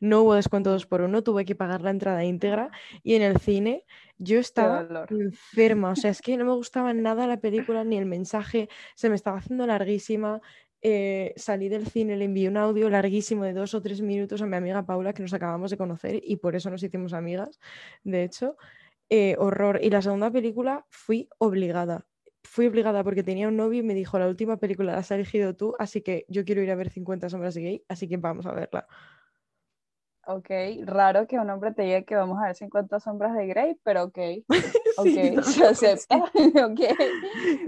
No 0.00 0.22
hubo 0.22 0.34
descuento 0.34 0.70
de 0.70 0.74
dos 0.74 0.86
por 0.86 1.00
uno, 1.00 1.22
tuve 1.22 1.44
que 1.44 1.54
pagar 1.54 1.82
la 1.82 1.90
entrada 1.90 2.24
íntegra 2.24 2.70
y 3.02 3.14
en 3.14 3.22
el 3.22 3.38
cine 3.38 3.84
yo 4.18 4.38
estaba 4.38 4.86
enferma, 5.10 5.90
o 5.90 5.96
sea, 5.96 6.10
es 6.10 6.22
que 6.22 6.36
no 6.36 6.44
me 6.44 6.54
gustaba 6.54 6.92
nada 6.92 7.26
la 7.26 7.40
película 7.40 7.84
ni 7.84 7.96
el 7.96 8.06
mensaje, 8.06 8.68
se 8.94 9.08
me 9.08 9.14
estaba 9.14 9.38
haciendo 9.38 9.66
larguísima. 9.66 10.40
Eh, 10.82 11.34
salí 11.36 11.68
del 11.68 11.86
cine, 11.86 12.16
le 12.16 12.24
envié 12.24 12.48
un 12.48 12.56
audio 12.56 12.88
larguísimo 12.88 13.44
de 13.44 13.52
dos 13.52 13.74
o 13.74 13.82
tres 13.82 14.00
minutos 14.00 14.40
a 14.40 14.46
mi 14.46 14.56
amiga 14.56 14.86
Paula, 14.86 15.12
que 15.12 15.22
nos 15.22 15.34
acabamos 15.34 15.70
de 15.70 15.76
conocer 15.76 16.20
y 16.24 16.36
por 16.36 16.56
eso 16.56 16.70
nos 16.70 16.82
hicimos 16.82 17.12
amigas, 17.12 17.60
de 18.04 18.24
hecho. 18.24 18.56
Eh, 19.10 19.34
horror. 19.38 19.80
Y 19.82 19.90
la 19.90 20.02
segunda 20.02 20.30
película 20.30 20.86
fui 20.88 21.28
obligada. 21.38 22.06
Fui 22.44 22.66
obligada 22.66 23.04
porque 23.04 23.22
tenía 23.22 23.48
un 23.48 23.56
novio 23.56 23.80
y 23.80 23.82
me 23.82 23.94
dijo, 23.94 24.18
la 24.18 24.28
última 24.28 24.56
película 24.56 24.92
la 24.92 24.98
has 24.98 25.10
elegido 25.10 25.54
tú, 25.54 25.74
así 25.78 26.00
que 26.00 26.24
yo 26.28 26.44
quiero 26.44 26.62
ir 26.62 26.70
a 26.70 26.76
ver 26.76 26.90
50 26.90 27.28
sombras 27.28 27.54
de 27.54 27.62
gay, 27.62 27.84
así 27.88 28.08
que 28.08 28.16
vamos 28.16 28.46
a 28.46 28.52
verla. 28.52 28.86
Ok, 30.32 30.48
raro 30.84 31.26
que 31.26 31.38
un 31.38 31.50
hombre 31.50 31.72
te 31.72 31.82
diga 31.82 32.02
que 32.02 32.14
vamos 32.14 32.38
a 32.38 32.46
ver 32.46 32.54
50 32.54 33.00
sombras 33.00 33.34
de 33.34 33.46
Grey, 33.46 33.76
pero 33.82 34.04
ok. 34.04 34.18
Ok, 36.60 36.80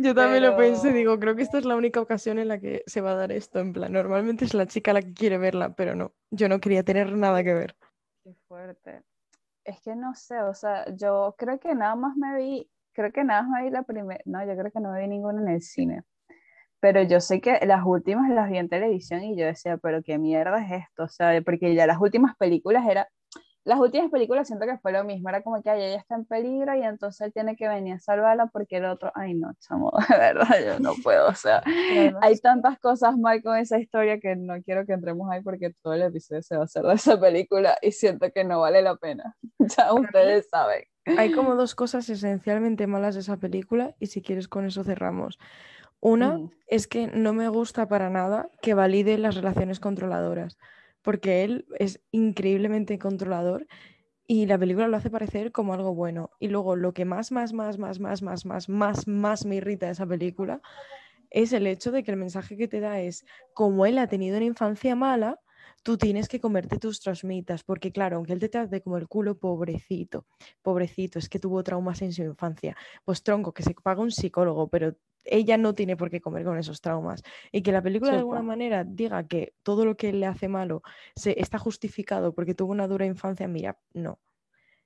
Yo 0.01 0.15
también 0.15 0.43
lo 0.43 0.57
pensé, 0.57 0.93
digo, 0.93 1.19
creo 1.19 1.35
que 1.35 1.43
esta 1.43 1.59
es 1.59 1.65
la 1.65 1.77
única 1.77 2.01
ocasión 2.01 2.39
en 2.39 2.49
la 2.49 2.61
que 2.61 2.83
se 2.87 3.01
va 3.01 3.13
a 3.13 3.17
dar 3.17 3.33
esto. 3.33 3.59
En 3.59 3.73
plan, 3.73 3.93
normalmente 3.93 4.45
es 4.45 4.55
la 4.55 4.67
chica 4.67 4.93
la 4.93 5.03
que 5.03 5.15
quiere 5.15 5.39
verla, 5.39 5.75
pero 5.75 5.95
no, 5.95 6.13
yo 6.31 6.49
no 6.49 6.61
quería 6.61 6.83
tener 6.85 7.13
nada 7.17 7.43
que 7.43 7.55
ver. 7.55 7.77
Qué 8.23 8.35
fuerte 8.47 9.03
es 9.65 9.81
que 9.81 9.95
no 9.95 10.15
sé, 10.15 10.41
o 10.43 10.55
sea, 10.55 10.85
yo 10.95 11.35
creo 11.39 11.59
que 11.59 11.75
nada 11.75 11.95
más 11.95 12.17
me 12.17 12.37
vi 12.37 12.71
creo 12.93 13.13
que 13.13 13.25
nada 13.25 13.43
más 13.43 13.63
vi 13.63 13.71
la 13.71 13.83
primera, 13.85 14.21
no, 14.27 14.45
yo 14.45 14.57
creo 14.57 14.71
que 14.71 14.81
no 14.81 14.95
vi 14.95 15.07
ninguna 15.09 15.41
en 15.41 15.49
el 15.49 15.63
cine. 15.63 16.03
Pero 16.83 17.01
yo 17.05 17.21
sé 17.21 17.41
que 17.41 17.61
las 17.65 17.87
últimas 17.87 18.29
las 18.29 18.51
vi 18.51 18.59
en 18.59 18.69
televisión 18.69 19.23
y 19.23 19.37
yo 19.37 19.47
decía, 19.47 19.77
pero 19.77 20.03
qué 20.03 20.19
mierda 20.19 20.61
es 20.67 20.83
esto, 20.83 21.05
o 21.05 21.09
sea, 21.09 21.41
porque 21.43 21.77
ya 21.77 21.87
las 21.87 22.01
últimas 22.01 22.37
películas 22.37 22.85
era, 22.91 23.09
las 23.63 23.79
últimas 23.79 24.11
películas 24.11 24.49
siento 24.49 24.67
que 24.67 24.77
fue 24.79 24.91
lo 24.91 25.05
mismo, 25.05 25.29
era 25.29 25.43
como 25.43 25.63
que 25.63 25.71
ay, 25.71 25.81
ella 25.85 25.99
está 25.99 26.17
en 26.17 26.25
peligro 26.25 26.75
y 26.75 26.83
entonces 26.83 27.29
él 27.29 27.33
tiene 27.33 27.55
que 27.55 27.69
venir 27.69 27.95
a 27.95 27.99
salvarla 28.01 28.47
porque 28.47 28.79
el 28.79 28.87
otro, 28.87 29.13
ay 29.15 29.35
no, 29.35 29.53
chamo, 29.61 29.93
de 30.09 30.19
verdad, 30.19 30.57
yo 30.67 30.81
no 30.81 30.95
puedo, 31.05 31.29
o 31.29 31.35
sea, 31.37 31.63
hay 32.21 32.37
tantas 32.41 32.81
cosas 32.81 33.17
mal 33.17 33.41
con 33.45 33.57
esa 33.59 33.79
historia 33.79 34.19
que 34.19 34.35
no 34.35 34.61
quiero 34.65 34.85
que 34.85 34.95
entremos 34.95 35.31
ahí 35.31 35.41
porque 35.41 35.73
todo 35.85 35.95
el 35.95 36.03
episodio 36.03 36.43
se 36.43 36.57
va 36.57 36.63
a 36.63 36.65
hacer 36.65 36.83
de 36.83 36.95
esa 36.95 37.21
película 37.21 37.79
y 37.81 37.93
siento 37.93 38.29
que 38.35 38.43
no 38.43 38.59
vale 38.59 38.83
la 38.83 38.97
pena, 38.97 39.37
ya 39.61 39.95
ustedes 39.95 40.49
saben. 40.51 40.83
Hay 41.17 41.33
como 41.33 41.55
dos 41.55 41.77
cosas 41.77 42.09
esencialmente 42.09 42.89
malas 42.89 43.15
de 43.15 43.21
esa 43.21 43.37
película 43.37 43.95
y 44.01 44.07
si 44.07 44.21
quieres 44.21 44.49
con 44.49 44.67
eso 44.67 44.83
cerramos. 44.83 45.39
Una 46.03 46.39
Mm, 46.39 46.51
es 46.67 46.87
que 46.89 47.07
no 47.09 47.33
me 47.33 47.49
gusta 47.49 47.89
para 47.89 48.11
nada 48.11 48.51
que 48.63 48.75
valide 48.75 49.19
las 49.19 49.37
relaciones 49.37 49.81
controladoras, 49.81 50.59
porque 51.03 51.45
él 51.45 51.67
es 51.79 52.03
increíblemente 52.13 52.99
controlador 52.99 53.67
y 54.27 54.47
la 54.47 54.59
película 54.59 54.89
lo 54.89 54.97
hace 54.99 55.11
parecer 55.11 55.53
como 55.53 55.75
algo 55.75 55.95
bueno. 55.95 56.31
Y 56.41 56.49
luego 56.49 56.77
lo 56.77 56.95
que 56.95 57.05
más, 57.07 57.33
más, 57.33 57.53
más, 57.55 57.79
más, 57.79 58.01
más, 58.01 58.23
más, 58.23 58.47
más, 58.47 58.69
más, 58.71 59.09
más 59.09 59.47
me 59.47 59.57
irrita 59.57 59.87
de 59.87 59.93
esa 59.93 60.07
película 60.07 60.63
es 61.31 61.53
el 61.55 61.67
hecho 61.67 61.93
de 61.93 62.05
que 62.05 62.13
el 62.13 62.19
mensaje 62.19 62.57
que 62.57 62.69
te 62.69 62.81
da 62.81 63.01
es, 63.01 63.27
como 63.55 63.87
él 63.87 63.99
ha 63.99 64.09
tenido 64.09 64.39
una 64.39 64.47
infancia 64.47 64.97
mala, 64.97 65.41
tú 65.83 65.97
tienes 65.97 66.29
que 66.29 66.41
comerte 66.41 66.79
tus 66.79 67.01
trasmitas, 67.01 67.65
porque 67.65 67.93
claro, 67.93 68.17
aunque 68.17 68.33
él 68.33 68.39
te 68.39 68.49
trate 68.49 68.81
como 68.81 68.97
el 68.97 69.09
culo, 69.09 69.39
pobrecito, 69.39 70.27
pobrecito, 70.63 71.19
es 71.19 71.29
que 71.29 71.39
tuvo 71.39 71.63
traumas 71.63 72.03
en 72.03 72.13
su 72.13 72.23
infancia. 72.23 72.77
Pues 73.05 73.23
tronco, 73.23 73.53
que 73.53 73.63
se 73.63 73.75
paga 73.75 74.01
un 74.01 74.11
psicólogo, 74.11 74.69
pero 74.69 74.97
ella 75.25 75.57
no 75.57 75.75
tiene 75.75 75.97
por 75.97 76.11
qué 76.11 76.21
comer 76.21 76.45
con 76.45 76.59
esos 76.59 76.81
traumas. 76.81 77.23
Y 77.51 77.63
que 77.63 77.73
la 77.73 77.83
película 77.83 78.13
de 78.13 78.19
alguna 78.19 78.43
manera 78.43 78.85
diga 78.85 79.27
que 79.27 79.55
todo 79.63 79.85
lo 79.85 79.97
que 79.97 80.13
le 80.13 80.27
hace 80.27 80.49
malo 80.49 80.83
se 81.15 81.41
está 81.41 81.59
justificado 81.59 82.33
porque 82.35 82.55
tuvo 82.55 82.73
una 82.73 82.89
dura 82.89 83.07
infancia, 83.07 83.49
mira, 83.49 83.79
no. 83.93 84.19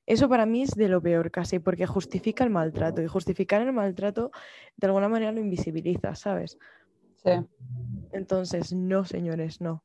Eso 0.06 0.28
para 0.28 0.46
mí 0.46 0.62
es 0.62 0.70
de 0.70 0.88
lo 0.88 1.02
peor 1.02 1.32
casi, 1.32 1.58
porque 1.58 1.84
justifica 1.84 2.44
el 2.44 2.50
maltrato 2.50 3.02
y 3.02 3.08
justificar 3.08 3.60
el 3.62 3.72
maltrato 3.72 4.30
de 4.76 4.86
alguna 4.86 5.08
manera 5.08 5.32
lo 5.32 5.40
invisibiliza, 5.40 6.14
¿sabes? 6.14 6.58
Sí. 7.16 7.30
Entonces, 8.12 8.72
no, 8.72 9.04
señores, 9.04 9.60
no. 9.60 9.82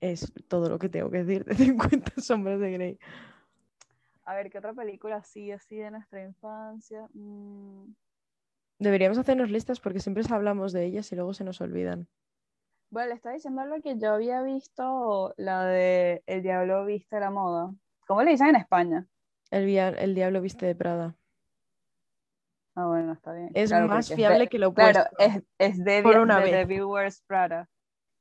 Es 0.00 0.32
todo 0.48 0.68
lo 0.68 0.78
que 0.78 0.88
tengo 0.88 1.10
que 1.10 1.24
decir 1.24 1.44
de 1.46 1.54
50 1.54 2.12
sombras 2.20 2.58
de 2.60 2.72
Grey. 2.72 2.98
A 4.24 4.34
ver, 4.34 4.50
¿qué 4.50 4.58
otra 4.58 4.72
película 4.72 5.16
así, 5.16 5.50
así 5.50 5.76
de 5.76 5.90
nuestra 5.90 6.22
infancia? 6.22 7.08
Mm, 7.14 7.92
Deberíamos 8.78 9.18
hacernos 9.18 9.50
listas 9.50 9.78
porque 9.80 10.00
siempre 10.00 10.22
hablamos 10.30 10.72
de 10.72 10.84
ellas 10.84 11.10
y 11.12 11.16
luego 11.16 11.34
se 11.34 11.44
nos 11.44 11.60
olvidan. 11.60 12.08
Bueno, 12.90 13.10
le 13.10 13.14
estaba 13.14 13.34
diciendo 13.34 13.60
algo 13.60 13.80
que 13.82 13.98
yo 13.98 14.14
había 14.14 14.42
visto, 14.42 15.34
la 15.36 15.64
de 15.64 16.22
El 16.26 16.42
Diablo 16.42 16.84
Viste 16.86 17.20
la 17.20 17.30
Moda. 17.30 17.72
¿Cómo 18.06 18.22
le 18.22 18.32
dicen 18.32 18.48
en 18.48 18.56
España? 18.56 19.06
El, 19.50 19.68
el 19.76 20.14
diablo 20.14 20.40
viste 20.40 20.66
de 20.66 20.74
Prada. 20.74 21.14
Ah, 22.74 22.86
bueno, 22.86 23.12
está 23.12 23.32
bien. 23.32 23.50
Es 23.54 23.70
Claro, 23.70 23.88
más 23.88 24.10
es 24.10 24.16
fiable 24.16 24.40
de- 24.44 24.48
que 24.48 24.58
lo 24.58 24.68
opuesto. 24.68 25.04
Claro, 25.16 25.34
es, 25.36 25.42
es 25.58 25.84
de, 25.84 26.02
Por 26.02 26.18
una 26.18 26.40
de 26.40 26.64
vez. 26.64 27.22
Prada. 27.26 27.68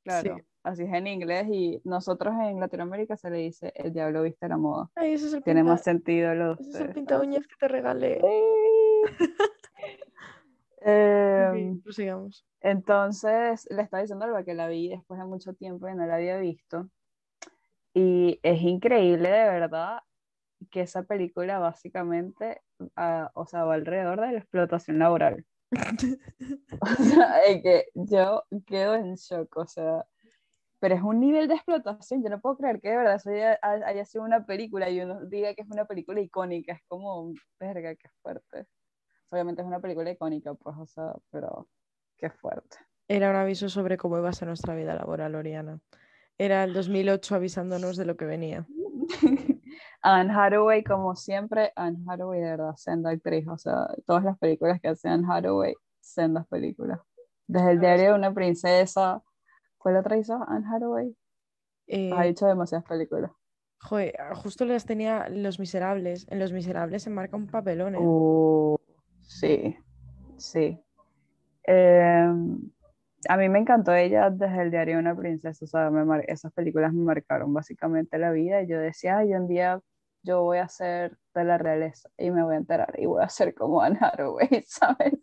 Claro, 0.04 0.36
Sí. 0.36 0.44
Así 0.64 0.84
es 0.84 0.94
en 0.94 1.08
inglés 1.08 1.48
y 1.50 1.82
nosotros 1.84 2.34
en 2.42 2.60
Latinoamérica 2.60 3.18
se 3.18 3.30
le 3.30 3.38
dice 3.38 3.72
El 3.76 3.94
Diablo 3.94 4.24
Viste 4.24 4.48
la 4.48 4.58
Moda. 4.58 4.90
Ay, 4.96 5.14
es 5.14 5.34
el 5.34 5.44
Tiene 5.44 5.62
pinta, 5.62 5.72
más 5.74 5.84
sentido 5.84 6.34
lo 6.36 6.56
de 6.56 6.62
ese 6.62 6.70
es 6.72 6.80
el 6.82 6.94
pinta 6.94 7.20
uñas 7.20 7.48
que 7.48 7.56
te 7.56 7.68
regalé. 7.68 8.22
Em, 10.82 11.74
Ok, 11.74 11.84
prosigamos. 11.84 12.46
Entonces 12.62 13.68
le 13.70 13.82
estaba 13.82 14.02
diciendo 14.02 14.26
algo 14.26 14.44
que 14.46 14.54
la 14.54 14.68
vi 14.68 14.90
después 14.90 15.20
de 15.20 15.26
mucho 15.26 15.54
tiempo 15.54 15.90
y 15.90 15.96
no 15.96 16.06
la 16.06 16.16
había 16.16 16.38
visto. 16.38 16.90
Y 17.94 18.40
es 18.44 18.62
increíble 18.62 19.30
de 19.30 19.50
verdad 19.50 20.00
que 20.72 20.82
esa 20.82 21.04
película 21.04 21.60
básicamente, 21.60 22.62
ah, 22.96 23.32
o 23.34 23.46
sea, 23.46 23.64
va 23.66 23.74
alrededor 23.76 24.22
de 24.22 24.32
la 24.32 24.40
explotación 24.40 25.00
laboral. 25.00 25.46
O 26.82 27.04
sea, 27.04 27.42
es 27.42 27.62
que 27.62 27.86
yo 27.94 28.44
quedo 28.66 28.96
en 28.96 29.16
shock, 29.16 29.58
o 29.58 29.68
sea, 29.68 30.06
pero 30.80 30.96
es 30.96 31.02
un 31.02 31.20
nivel 31.20 31.48
de 31.48 31.56
explotación, 31.56 32.24
yo 32.24 32.30
no 32.30 32.40
puedo 32.40 32.58
creer 32.58 32.80
que 32.80 32.90
de 32.90 32.98
verdad 32.98 33.16
eso 33.16 33.30
haya, 33.30 33.60
haya 33.62 34.06
sido 34.06 34.24
una 34.24 34.46
película 34.46 34.90
y 34.90 35.02
uno 35.02 35.26
diga 35.26 35.54
que 35.54 35.62
es 35.62 35.70
una 35.70 35.86
película 35.86 36.22
icónica, 36.22 36.74
es 36.74 36.82
como, 36.88 37.34
verga, 37.60 37.96
qué 37.96 38.10
fuerte. 38.22 38.66
Obviamente 39.32 39.62
es 39.62 39.68
una 39.68 39.80
película 39.80 40.10
icónica, 40.10 40.54
pues, 40.54 40.76
o 40.78 40.88
sea, 40.88 41.14
pero 41.30 41.68
qué 42.18 42.30
fuerte. 42.30 42.78
Era 43.08 43.30
un 43.30 43.36
aviso 43.36 43.70
sobre 43.70 43.98
cómo 43.98 44.18
iba 44.18 44.30
a 44.30 44.34
ser 44.34 44.48
nuestra 44.48 44.76
vida 44.76 44.96
laboral, 44.96 45.36
Oriana. 45.36 45.80
Era 46.38 46.64
el 46.64 46.74
2008 46.74 47.36
avisándonos 47.36 47.98
de 47.98 48.06
lo 48.06 48.16
que 48.16 48.26
venía. 48.26 48.66
Anne 50.02 50.32
Hathaway, 50.34 50.84
como 50.84 51.16
siempre, 51.16 51.74
Anne 51.76 52.00
Hathaway 52.08 52.40
de 52.40 52.52
verdad, 52.52 52.76
senda 52.78 53.10
actriz, 53.10 53.48
o 53.48 53.58
sea, 53.58 53.88
todas 54.06 54.24
las 54.24 54.38
películas 54.38 54.80
que 54.80 54.88
hace 54.88 55.10
Anne 55.10 55.28
Hathaway, 55.30 55.76
sendas 56.00 56.48
películas. 56.48 57.00
Desde 57.48 57.72
el 57.72 57.80
diario 57.80 58.12
de 58.12 58.14
una 58.14 58.34
princesa, 58.34 59.22
¿cuál 59.80 59.98
otra 59.98 60.18
hizo 60.18 60.36
Anne 60.48 60.68
Hathaway? 60.72 61.16
Ha 61.88 62.26
Eh, 62.26 62.30
hecho 62.30 62.46
demasiadas 62.46 62.86
películas. 62.86 63.32
joder, 63.80 64.16
justo 64.36 64.66
las 64.66 64.86
tenía 64.86 65.28
Los 65.30 65.60
Miserables. 65.60 66.28
En 66.30 66.40
Los 66.40 66.52
Miserables 66.54 67.04
se 67.04 67.10
marca 67.10 67.36
un 67.38 67.48
papelón, 67.48 67.96
¿eh? 67.96 68.00
Uh, 68.00 68.78
sí, 69.22 69.76
sí. 70.38 70.80
Eh, 71.68 72.28
a 73.28 73.38
mí 73.38 73.50
me 73.50 73.60
encantó 73.60 73.94
ella 73.94 74.30
desde 74.30 74.62
el 74.62 74.72
diario 74.72 74.96
de 74.96 75.02
una 75.02 75.16
princesa, 75.16 75.66
o 75.66 75.68
sea, 75.68 75.90
me 75.90 76.06
mar- 76.06 76.24
esas 76.28 76.54
películas 76.54 76.94
me 76.94 77.04
marcaron 77.04 77.54
básicamente 77.54 78.18
la 78.18 78.32
vida 78.32 78.62
y 78.62 78.68
yo 78.68 78.80
decía, 78.80 79.18
ay, 79.18 79.34
un 79.34 79.48
día 79.48 79.80
yo 80.22 80.44
voy 80.44 80.58
a 80.58 80.68
ser 80.68 81.18
de 81.34 81.44
la 81.44 81.58
realeza 81.58 82.10
y 82.18 82.32
me 82.32 82.44
voy 82.44 82.56
a 82.56 82.58
enterar 82.58 82.94
y 82.98 83.06
voy 83.06 83.24
a 83.24 83.30
ser 83.30 83.54
como 83.54 83.82
Anne 83.82 83.98
Hathaway, 84.02 84.48
¿sabes? 84.68 85.14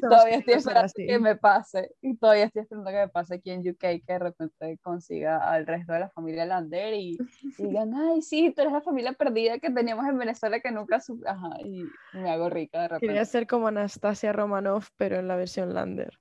Todavía 0.00 0.36
estoy 0.36 0.54
esperando 0.54 0.86
así. 0.86 1.06
que 1.06 1.18
me 1.18 1.36
pase 1.36 1.90
y 2.00 2.16
todavía 2.16 2.44
estoy 2.44 2.62
esperando 2.62 2.90
que 2.90 2.96
me 2.96 3.08
pase 3.08 3.34
aquí 3.36 3.50
en 3.50 3.68
UK 3.68 3.78
que 3.78 4.02
de 4.06 4.18
repente 4.18 4.78
consiga 4.82 5.50
al 5.50 5.66
resto 5.66 5.92
de 5.92 6.00
la 6.00 6.10
familia 6.10 6.46
Lander 6.46 6.94
y, 6.94 7.18
y 7.58 7.62
digan, 7.82 7.94
ay, 7.94 8.22
sí, 8.22 8.52
tú 8.54 8.62
eres 8.62 8.72
la 8.72 8.80
familia 8.80 9.12
perdida 9.12 9.58
que 9.58 9.70
teníamos 9.70 10.06
en 10.06 10.18
Venezuela 10.18 10.60
que 10.60 10.70
nunca 10.70 11.00
supe, 11.00 11.28
ajá, 11.28 11.60
y 11.64 11.84
me 12.12 12.30
hago 12.30 12.48
rica 12.48 12.82
de 12.82 12.88
repente. 12.88 13.06
Quería 13.06 13.24
ser 13.24 13.46
como 13.46 13.68
Anastasia 13.68 14.32
Romanoff, 14.32 14.90
pero 14.96 15.16
en 15.16 15.28
la 15.28 15.36
versión 15.36 15.74
Lander. 15.74 16.18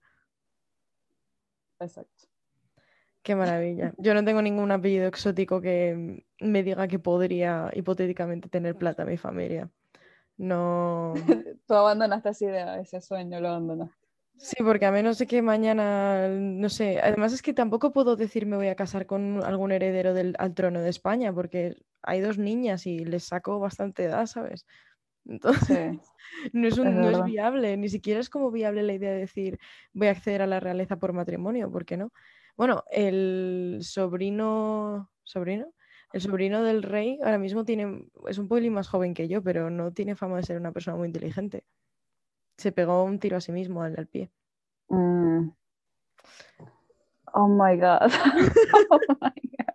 Exacto. 1.80 2.28
Qué 3.28 3.36
maravilla. 3.36 3.94
Yo 3.98 4.14
no 4.14 4.24
tengo 4.24 4.42
ningún 4.42 4.72
apellido 4.72 5.06
exótico 5.06 5.60
que 5.60 6.24
me 6.40 6.64
diga 6.64 6.88
que 6.88 6.98
podría 6.98 7.70
hipotéticamente 7.74 8.48
tener 8.48 8.76
plata 8.76 9.04
mi 9.04 9.18
familia. 9.18 9.70
No. 10.38 11.14
Tú 11.68 11.74
abandonaste 11.74 12.30
esa 12.30 12.46
idea, 12.46 12.80
ese 12.80 13.02
sueño 13.02 13.42
lo 13.42 13.50
abandonaste. 13.50 13.98
Sí, 14.38 14.64
porque 14.64 14.86
a 14.86 14.94
menos 14.94 15.18
de 15.18 15.28
que 15.28 15.42
mañana, 15.42 16.30
no 16.30 16.70
sé, 16.70 17.02
además 17.02 17.34
es 17.34 17.42
que 17.42 17.54
tampoco 17.54 17.92
puedo 17.92 18.16
decir 18.16 18.46
me 18.46 18.56
voy 18.56 18.70
a 18.70 18.76
casar 18.76 19.06
con 19.06 19.44
algún 19.44 19.74
heredero 19.74 20.14
del, 20.14 20.34
al 20.40 20.54
trono 20.54 20.80
de 20.80 20.90
España, 20.90 21.34
porque 21.34 21.76
hay 22.04 22.22
dos 22.22 22.38
niñas 22.38 22.88
y 22.88 23.04
les 23.04 23.26
saco 23.26 23.60
bastante 23.60 24.06
edad, 24.06 24.26
¿sabes? 24.28 24.66
Entonces, 25.26 25.68
Sí, 25.68 26.00
no 26.54 26.66
es, 26.70 26.78
un- 26.78 26.88
es 26.88 26.94
no 26.96 27.10
es 27.10 27.26
viable, 27.26 27.76
ni 27.76 27.90
siquiera 27.90 28.22
es 28.22 28.30
como 28.30 28.52
viable 28.52 28.84
la 28.84 28.94
idea 28.94 29.12
de 29.12 29.18
decir 29.20 29.60
voy 29.92 30.08
a 30.08 30.12
acceder 30.12 30.42
a 30.44 30.48
la 30.48 30.62
realeza 30.62 30.96
por 30.96 31.12
matrimonio, 31.12 31.70
¿por 31.70 31.84
qué 31.84 31.98
no? 31.98 32.14
Bueno, 32.58 32.84
el 32.92 33.80
sobrino, 33.82 35.12
¿sobrino? 35.24 35.68
El 36.12 36.22
sobrino 36.22 36.64
del 36.64 36.84
rey 36.84 37.20
ahora 37.24 37.38
mismo 37.38 37.64
tiene, 37.66 38.10
es 38.28 38.38
un 38.38 38.48
poquito 38.48 38.72
más 38.72 38.88
joven 38.88 39.14
que 39.14 39.28
yo, 39.28 39.44
pero 39.44 39.70
no 39.70 39.92
tiene 39.92 40.16
fama 40.16 40.38
de 40.38 40.44
ser 40.44 40.58
una 40.58 40.72
persona 40.72 40.98
muy 40.98 41.08
inteligente. 41.08 41.66
Se 42.58 42.72
pegó 42.72 43.04
un 43.04 43.20
tiro 43.20 43.38
a 43.38 43.42
sí 43.42 43.52
mismo 43.52 43.84
al, 43.84 43.96
al 43.98 44.08
pie. 44.08 44.32
Mm. 44.90 45.50
Oh 47.34 47.48
my 47.48 47.76
God. 47.78 48.12
Oh 48.90 49.00
my 49.22 49.32
God. 49.58 49.74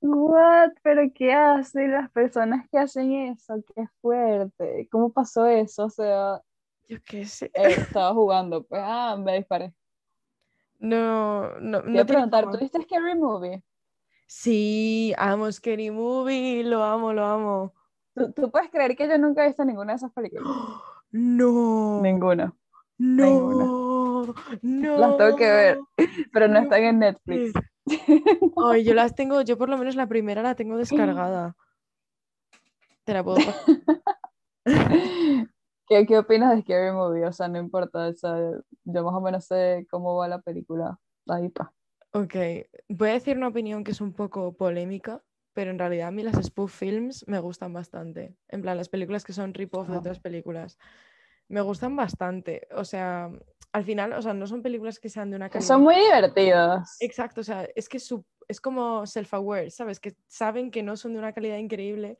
What? 0.00 0.72
¿Pero 0.82 1.02
qué 1.14 1.32
hacen 1.32 1.92
las 1.92 2.10
personas 2.10 2.68
que 2.70 2.78
hacen 2.78 3.12
eso? 3.12 3.54
Qué 3.74 3.86
fuerte. 4.00 4.86
¿Cómo 4.90 5.10
pasó 5.12 5.46
eso? 5.46 5.86
O 5.86 5.90
sea, 5.90 6.40
Yo 6.88 6.98
qué 7.04 7.24
sé. 7.24 7.46
eh, 7.46 7.52
estaba 7.78 8.12
jugando, 8.12 8.62
pues, 8.64 8.82
ah, 8.84 9.16
me 9.18 9.36
disparé. 9.38 9.72
No, 10.84 11.58
no, 11.60 11.80
Te 11.80 11.88
no 11.88 11.92
tiene 11.92 12.04
preguntar, 12.04 12.44
fama. 12.44 12.52
¿tú 12.52 12.62
viste 12.62 12.82
Scary 12.82 13.14
Movie? 13.18 13.62
Sí, 14.26 15.14
amo 15.16 15.50
Scary 15.50 15.90
Movie, 15.90 16.62
lo 16.64 16.84
amo, 16.84 17.14
lo 17.14 17.24
amo. 17.24 17.74
¿Tú, 18.14 18.32
tú 18.32 18.50
puedes 18.50 18.70
creer 18.70 18.94
que 18.94 19.08
yo 19.08 19.16
nunca 19.16 19.44
he 19.44 19.46
visto 19.48 19.64
ninguna 19.64 19.92
de 19.92 19.96
esas 19.96 20.12
películas? 20.12 20.46
No, 21.16 22.00
Ninguna. 22.02 22.52
no, 22.98 24.34
no. 24.62 24.98
Las 24.98 25.16
tengo 25.16 25.36
que 25.36 25.48
ver, 25.48 25.78
pero 26.32 26.48
no 26.48 26.54
no 26.54 26.60
están 26.60 26.82
en 26.82 26.98
Netflix. 26.98 27.52
Ay, 28.56 28.82
yo 28.82 28.94
las 28.94 29.14
tengo, 29.14 29.40
yo 29.42 29.56
por 29.56 29.68
lo 29.68 29.78
menos 29.78 29.94
la 29.94 30.08
primera 30.08 30.42
la 30.42 30.56
tengo 30.56 30.76
descargada. 30.76 31.54
Te 33.04 33.14
la 33.14 33.22
puedo 33.22 33.36
pasar. 33.36 33.54
¿Qué, 35.86 36.06
¿Qué 36.06 36.18
opinas 36.18 36.54
de 36.56 36.62
Scary 36.62 36.92
Movie? 36.92 37.26
O 37.26 37.32
sea, 37.32 37.48
no 37.48 37.58
importa, 37.58 38.08
o 38.08 38.12
sea, 38.14 38.36
yo 38.84 39.04
más 39.04 39.14
o 39.14 39.20
menos 39.20 39.44
sé 39.44 39.86
cómo 39.90 40.16
va 40.16 40.28
la 40.28 40.40
película. 40.40 40.98
Ahí 41.28 41.48
pa. 41.48 41.72
Ok, 42.12 42.34
voy 42.88 43.08
a 43.10 43.12
decir 43.14 43.36
una 43.36 43.48
opinión 43.48 43.82
que 43.84 43.90
es 43.90 44.00
un 44.00 44.12
poco 44.12 44.52
polémica, 44.56 45.22
pero 45.52 45.70
en 45.70 45.78
realidad 45.78 46.08
a 46.08 46.10
mí 46.12 46.22
las 46.22 46.36
spoof 46.42 46.72
films 46.72 47.24
me 47.28 47.38
gustan 47.40 47.72
bastante. 47.72 48.36
En 48.48 48.62
plan, 48.62 48.76
las 48.76 48.88
películas 48.88 49.24
que 49.24 49.32
son 49.32 49.52
rip-off 49.52 49.88
de 49.88 49.96
Ah. 49.96 49.98
otras 49.98 50.20
películas. 50.20 50.78
Me 51.48 51.60
gustan 51.60 51.96
bastante. 51.96 52.66
O 52.74 52.84
sea, 52.84 53.30
al 53.72 53.84
final, 53.84 54.12
o 54.14 54.22
sea, 54.22 54.32
no 54.32 54.46
son 54.46 54.62
películas 54.62 54.98
que 55.00 55.08
sean 55.10 55.30
de 55.30 55.36
una 55.36 55.50
calidad. 55.50 55.68
son 55.68 55.82
muy 55.82 55.96
divertidas. 55.96 56.96
Exacto, 57.00 57.40
o 57.40 57.44
sea, 57.44 57.68
es 57.74 57.88
que 57.88 57.98
su- 57.98 58.24
es 58.48 58.60
como 58.60 59.02
self-aware, 59.06 59.70
¿sabes? 59.70 60.00
Que 60.00 60.14
saben 60.28 60.70
que 60.70 60.82
no 60.82 60.96
son 60.96 61.12
de 61.14 61.18
una 61.18 61.32
calidad 61.32 61.56
increíble, 61.58 62.16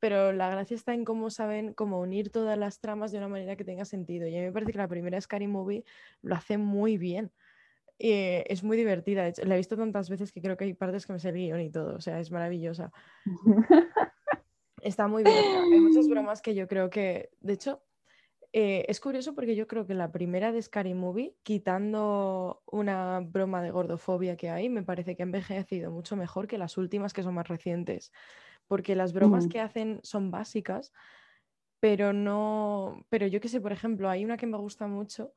pero 0.00 0.32
la 0.32 0.50
gracia 0.50 0.74
está 0.74 0.94
en 0.94 1.04
cómo 1.04 1.30
saben 1.30 1.74
cómo 1.74 2.00
unir 2.00 2.30
todas 2.30 2.58
las 2.58 2.80
tramas 2.80 3.12
de 3.12 3.18
una 3.18 3.28
manera 3.28 3.54
que 3.54 3.64
tenga 3.64 3.84
sentido. 3.84 4.26
Y 4.26 4.36
a 4.36 4.40
mí 4.40 4.46
me 4.46 4.52
parece 4.52 4.72
que 4.72 4.78
la 4.78 4.88
primera 4.88 5.20
Scary 5.20 5.46
Movie 5.46 5.84
lo 6.22 6.34
hace 6.34 6.58
muy 6.58 6.96
bien. 6.98 7.30
Eh, 7.98 8.44
es 8.48 8.64
muy 8.64 8.78
divertida. 8.78 9.24
de 9.24 9.28
hecho, 9.28 9.44
La 9.44 9.54
he 9.54 9.58
visto 9.58 9.76
tantas 9.76 10.08
veces 10.08 10.32
que 10.32 10.40
creo 10.40 10.56
que 10.56 10.64
hay 10.64 10.74
partes 10.74 11.06
que 11.06 11.12
me 11.12 11.20
sé 11.20 11.28
el 11.28 11.34
guion 11.36 11.60
y 11.60 11.70
todo. 11.70 11.94
O 11.96 12.00
sea, 12.00 12.18
es 12.18 12.30
maravillosa. 12.30 12.90
Está 14.82 15.06
muy 15.06 15.22
bien. 15.22 15.36
hay 15.36 15.80
muchas 15.80 16.08
bromas 16.08 16.40
que 16.40 16.54
yo 16.54 16.66
creo 16.66 16.88
que, 16.88 17.28
de 17.40 17.52
hecho, 17.52 17.82
eh, 18.52 18.86
es 18.88 18.98
curioso 18.98 19.34
porque 19.34 19.54
yo 19.54 19.66
creo 19.66 19.86
que 19.86 19.94
la 19.94 20.10
primera 20.10 20.50
de 20.50 20.60
Scary 20.60 20.94
Movie, 20.94 21.36
quitando 21.42 22.62
una 22.66 23.20
broma 23.20 23.62
de 23.62 23.70
gordofobia 23.70 24.36
que 24.36 24.50
hay, 24.50 24.70
me 24.70 24.82
parece 24.82 25.14
que 25.14 25.22
ha 25.22 25.26
envejecido 25.26 25.90
mucho 25.90 26.16
mejor 26.16 26.48
que 26.48 26.58
las 26.58 26.78
últimas 26.78 27.12
que 27.12 27.22
son 27.22 27.34
más 27.34 27.46
recientes. 27.46 28.12
Porque 28.70 28.94
las 28.94 29.12
bromas 29.12 29.48
que 29.48 29.58
hacen 29.58 29.98
son 30.04 30.30
básicas, 30.30 30.92
pero 31.80 32.12
no. 32.12 33.04
Pero 33.08 33.26
yo 33.26 33.40
qué 33.40 33.48
sé, 33.48 33.60
por 33.60 33.72
ejemplo, 33.72 34.08
hay 34.08 34.24
una 34.24 34.36
que 34.36 34.46
me 34.46 34.58
gusta 34.58 34.86
mucho 34.86 35.34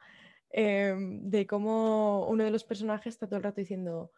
em, 0.51 1.19
de 1.31 1.47
cómo 1.47 2.27
uno 2.27 2.43
de 2.43 2.51
los 2.51 2.63
personajes 2.63 3.15
está 3.15 3.25
todo 3.25 3.37
el 3.37 3.43
rato 3.43 3.59
diciendo. 3.59 4.11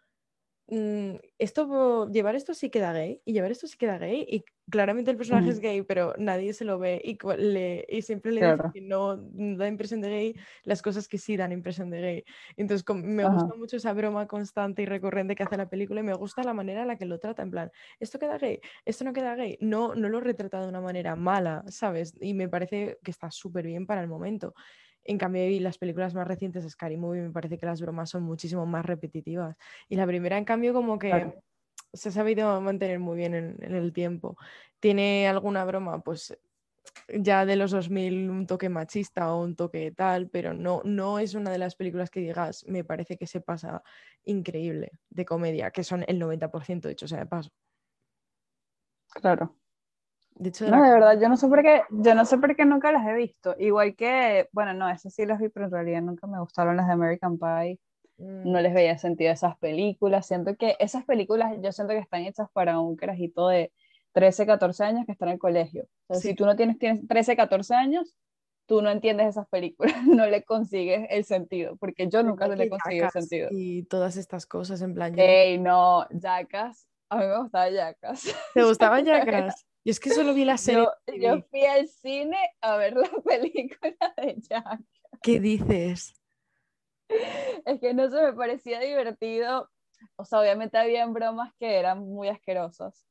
"Mm, 0.67 1.17
esto 1.37 2.09
llevar 2.09 2.35
esto 2.35 2.55
sí 2.55 2.71
queda 2.71 2.91
gay 2.91 3.21
y 3.23 3.33
llevar 3.33 3.51
esto 3.51 3.67
sí 3.67 3.77
queda 3.77 3.99
gay 3.99 4.25
y 4.27 4.45
claramente 4.71 5.11
el 5.11 5.17
personaje 5.17 5.51
es 5.51 5.59
gay 5.59 5.83
pero 5.83 6.15
nadie 6.17 6.53
se 6.53 6.65
lo 6.65 6.79
ve 6.79 6.99
y, 7.03 7.17
le- 7.37 7.85
y 7.87 8.01
siempre 8.01 8.31
le 8.31 8.41
Claro. 8.41 8.73
que 8.73 8.81
no 8.81 9.15
da 9.17 9.67
impresión 9.67 10.01
de 10.01 10.09
gay 10.09 10.35
las 10.63 10.81
cosas 10.81 11.07
que 11.07 11.19
sí 11.19 11.37
dan 11.37 11.51
impresión 11.51 11.91
de 11.91 12.01
gay. 12.01 12.23
Entonces 12.57 12.83
me 12.95 13.25
gusta 13.25 13.53
mucho 13.55 13.77
esa 13.77 13.93
broma 13.93 14.27
constante 14.27 14.81
y 14.81 14.85
recurrente 14.87 15.35
que 15.35 15.43
hace 15.43 15.55
la 15.57 15.69
película 15.69 15.99
y 15.99 16.03
me 16.03 16.15
gusta 16.15 16.43
la 16.43 16.53
manera 16.55 16.81
en 16.81 16.87
la 16.87 16.97
que 16.97 17.05
lo 17.05 17.19
trata 17.19 17.43
en 17.43 17.51
plan 17.51 17.71
esto 17.99 18.17
queda 18.17 18.37
gay 18.39 18.59
esto 18.85 19.03
no 19.03 19.13
queda 19.13 19.35
gay 19.35 19.57
no 19.61 19.93
no 19.95 20.09
lo 20.09 20.19
retrata 20.19 20.61
de 20.61 20.67
una 20.67 20.81
manera 20.81 21.15
mala 21.15 21.63
sabes 21.67 22.13
y 22.19 22.33
me 22.33 22.49
parece 22.49 22.97
que 23.03 23.11
está 23.11 23.29
súper 23.29 23.65
bien 23.67 23.85
para 23.85 24.01
el 24.01 24.07
momento 24.07 24.55
en 25.05 25.17
cambio, 25.17 25.47
y 25.49 25.59
las 25.59 25.77
películas 25.77 26.13
más 26.15 26.27
recientes 26.27 26.63
de 26.63 26.69
Scary 26.69 26.97
Movie 26.97 27.21
me 27.21 27.31
parece 27.31 27.57
que 27.57 27.65
las 27.65 27.81
bromas 27.81 28.09
son 28.09 28.23
muchísimo 28.23 28.65
más 28.65 28.85
repetitivas. 28.85 29.55
Y 29.89 29.95
la 29.95 30.07
primera, 30.07 30.37
en 30.37 30.45
cambio, 30.45 30.73
como 30.73 30.99
que 30.99 31.09
Claro. 31.09 31.43
se 31.93 32.09
ha 32.09 32.11
sabido 32.11 32.59
mantener 32.61 32.99
muy 32.99 33.17
bien 33.17 33.33
en, 33.35 33.57
en 33.63 33.75
el 33.75 33.93
tiempo. 33.93 34.37
Tiene 34.79 35.27
alguna 35.27 35.65
broma, 35.65 36.01
pues 36.03 36.37
ya 37.09 37.45
de 37.45 37.55
los 37.55 37.71
2000, 37.71 38.29
un 38.29 38.47
toque 38.47 38.69
machista 38.69 39.33
o 39.33 39.43
un 39.43 39.55
toque 39.55 39.91
tal, 39.91 40.29
pero 40.29 40.53
no, 40.53 40.81
no 40.85 41.19
es 41.19 41.35
una 41.35 41.51
de 41.51 41.57
las 41.59 41.75
películas 41.75 42.09
que 42.09 42.19
digas, 42.21 42.65
me 42.67 42.83
parece 42.83 43.17
que 43.17 43.27
se 43.27 43.41
pasa 43.41 43.83
increíble 44.23 44.91
de 45.09 45.25
comedia, 45.25 45.71
que 45.71 45.83
son 45.83 46.03
el 46.07 46.19
90% 46.19 46.87
dicho 46.89 47.07
sea 47.07 47.19
de 47.19 47.25
paso. 47.27 47.51
Claro. 49.13 49.57
De 50.35 50.49
hecho, 50.49 50.69
No, 50.69 50.83
de 50.83 50.91
verdad, 50.91 51.19
yo 51.19 51.29
no 51.29 51.37
sé 51.37 51.47
por 51.47 51.61
qué, 51.63 51.81
yo 51.89 52.13
no 52.13 52.25
sé 52.25 52.37
por 52.37 52.55
qué 52.55 52.65
nunca 52.65 52.91
las 52.91 53.07
he 53.07 53.13
visto. 53.13 53.55
Igual 53.57 53.95
que, 53.95 54.49
bueno, 54.51 54.73
no, 54.73 54.89
esas 54.89 55.13
sí 55.13 55.25
las 55.25 55.39
vi, 55.39 55.49
pero 55.49 55.65
en 55.67 55.71
realidad 55.71 56.01
nunca 56.01 56.27
me 56.27 56.39
gustaron 56.39 56.75
las 56.75 56.87
de 56.87 56.93
American 56.93 57.37
Pie. 57.39 57.79
Mm, 58.17 58.51
No 58.51 58.59
les 58.61 58.73
veía 58.73 58.97
sentido 58.97 59.29
a 59.31 59.33
esas 59.33 59.57
películas. 59.57 60.25
Siento 60.27 60.55
que 60.55 60.75
esas 60.79 61.05
películas, 61.05 61.53
yo 61.61 61.71
siento 61.71 61.93
que 61.93 61.99
están 61.99 62.21
hechas 62.23 62.49
para 62.51 62.79
un 62.79 62.95
carajito 62.97 63.47
de 63.47 63.71
13, 64.11 64.45
14 64.45 64.83
años 64.83 65.05
que 65.05 65.13
está 65.13 65.25
en 65.25 65.31
el 65.31 65.39
colegio. 65.39 65.83
O 66.07 66.13
sea, 66.15 66.21
Sí. 66.21 66.29
si 66.29 66.35
tú 66.35 66.45
no 66.45 66.55
tienes, 66.55 66.77
tienes 66.79 67.07
13, 67.07 67.35
14 67.35 67.73
años, 67.75 68.15
tú 68.67 68.81
no 68.81 68.89
entiendes 68.89 69.27
esas 69.27 69.47
películas, 69.47 69.93
no 70.21 70.25
le 70.25 70.43
consigues 70.43 71.07
el 71.11 71.23
sentido, 71.23 71.77
porque 71.77 72.07
yo 72.09 72.23
nunca 72.23 72.47
le 72.49 72.67
conseguí 72.69 72.99
el 72.99 73.09
sentido. 73.11 73.49
Y 73.51 73.83
todas 73.83 74.17
estas 74.17 74.45
cosas, 74.45 74.81
en 74.81 74.93
plan, 74.95 75.11
yo 75.11 75.17
no- 75.17 75.23
Ey, 75.23 75.57
no, 75.59 76.07
Jackass, 76.11 76.87
a 77.09 77.17
mí 77.17 77.25
me 77.25 77.37
gustaba 77.39 77.69
Jackass. 77.69 78.35
¿Te 78.53 78.63
gustaba 78.63 78.99
Jackass? 79.01 79.65
Y 79.83 79.91
es 79.91 79.99
que 79.99 80.09
solo 80.09 80.33
vi 80.33 80.45
la 80.45 80.57
serie. 80.57 80.87
Yo, 81.19 81.41
fui 81.43 81.63
al 81.63 81.87
cine 81.87 82.37
a 82.61 82.75
ver 82.77 82.95
la 82.95 83.09
película 83.25 84.13
de 84.17 84.35
Jack. 84.39 84.81
¿Qué 85.21 85.39
dices? 85.39 86.13
Es 87.65 87.79
que 87.79 87.93
no 87.93 88.09
se 88.09 88.21
me 88.21 88.33
parecía 88.33 88.79
divertido. 88.79 89.69
O 90.15 90.25
sea, 90.25 90.39
obviamente 90.39 90.77
habían 90.77 91.13
bromas 91.13 91.53
que 91.59 91.77
eran 91.77 91.99
muy 91.99 92.27
asquerosas, 92.27 93.05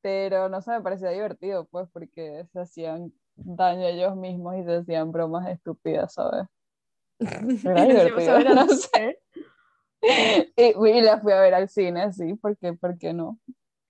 pero 0.00 0.48
no 0.48 0.62
se 0.62 0.70
me 0.70 0.80
parecía 0.80 1.10
divertido, 1.10 1.66
pues, 1.66 1.88
porque 1.92 2.46
se 2.52 2.60
hacían 2.60 3.12
daño 3.34 3.86
a 3.86 3.90
ellos 3.90 4.16
mismos 4.16 4.56
y 4.56 4.64
se 4.64 4.76
hacían 4.76 5.12
bromas 5.12 5.48
estúpidas, 5.48 6.14
¿sabes? 6.14 6.46
Era 7.64 7.84
divertido, 7.84 8.40
no. 8.54 8.66
Y, 10.56 10.74
y 10.88 11.00
la 11.00 11.20
fui 11.20 11.32
a 11.32 11.40
ver 11.40 11.54
al 11.54 11.68
cine, 11.68 12.12
sí, 12.12 12.34
porque, 12.34 12.72
¿por 12.72 12.98
qué 12.98 13.12
no? 13.12 13.38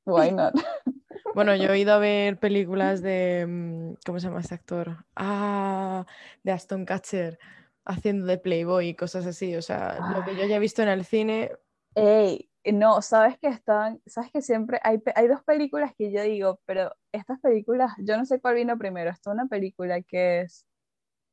Why 0.06 0.32
not? 0.32 0.54
Bueno, 1.34 1.54
yo 1.54 1.72
he 1.72 1.78
ido 1.78 1.92
a 1.92 1.98
ver 1.98 2.38
películas 2.38 3.02
de. 3.02 3.46
mm, 3.46 3.94
¿Cómo 4.04 4.18
se 4.18 4.26
llama 4.26 4.40
este 4.40 4.54
actor? 4.54 5.04
Ah, 5.14 6.06
de 6.42 6.52
Aston 6.52 6.84
Catcher 6.84 7.38
haciendo 7.84 8.26
de 8.26 8.38
Playboy 8.38 8.88
y 8.88 8.94
cosas 8.94 9.26
así. 9.26 9.56
O 9.56 9.62
sea, 9.62 9.98
lo 10.14 10.24
que 10.24 10.36
yo 10.36 10.46
ya 10.46 10.56
he 10.56 10.60
visto 10.60 10.82
en 10.82 10.88
el 10.88 11.04
cine. 11.04 11.52
Ey, 11.94 12.50
no, 12.72 13.02
sabes 13.02 13.38
que 13.38 13.48
están, 13.48 14.00
sabes 14.06 14.30
que 14.30 14.42
siempre 14.42 14.78
hay, 14.82 15.02
hay 15.14 15.26
dos 15.26 15.42
películas 15.42 15.94
que 15.96 16.12
yo 16.12 16.22
digo, 16.22 16.60
pero 16.66 16.94
estas 17.12 17.40
películas, 17.40 17.92
yo 17.98 18.16
no 18.16 18.24
sé 18.24 18.40
cuál 18.40 18.56
vino 18.56 18.78
primero. 18.78 19.10
Está 19.10 19.30
una 19.30 19.46
película 19.46 20.02
que 20.02 20.42
es 20.42 20.66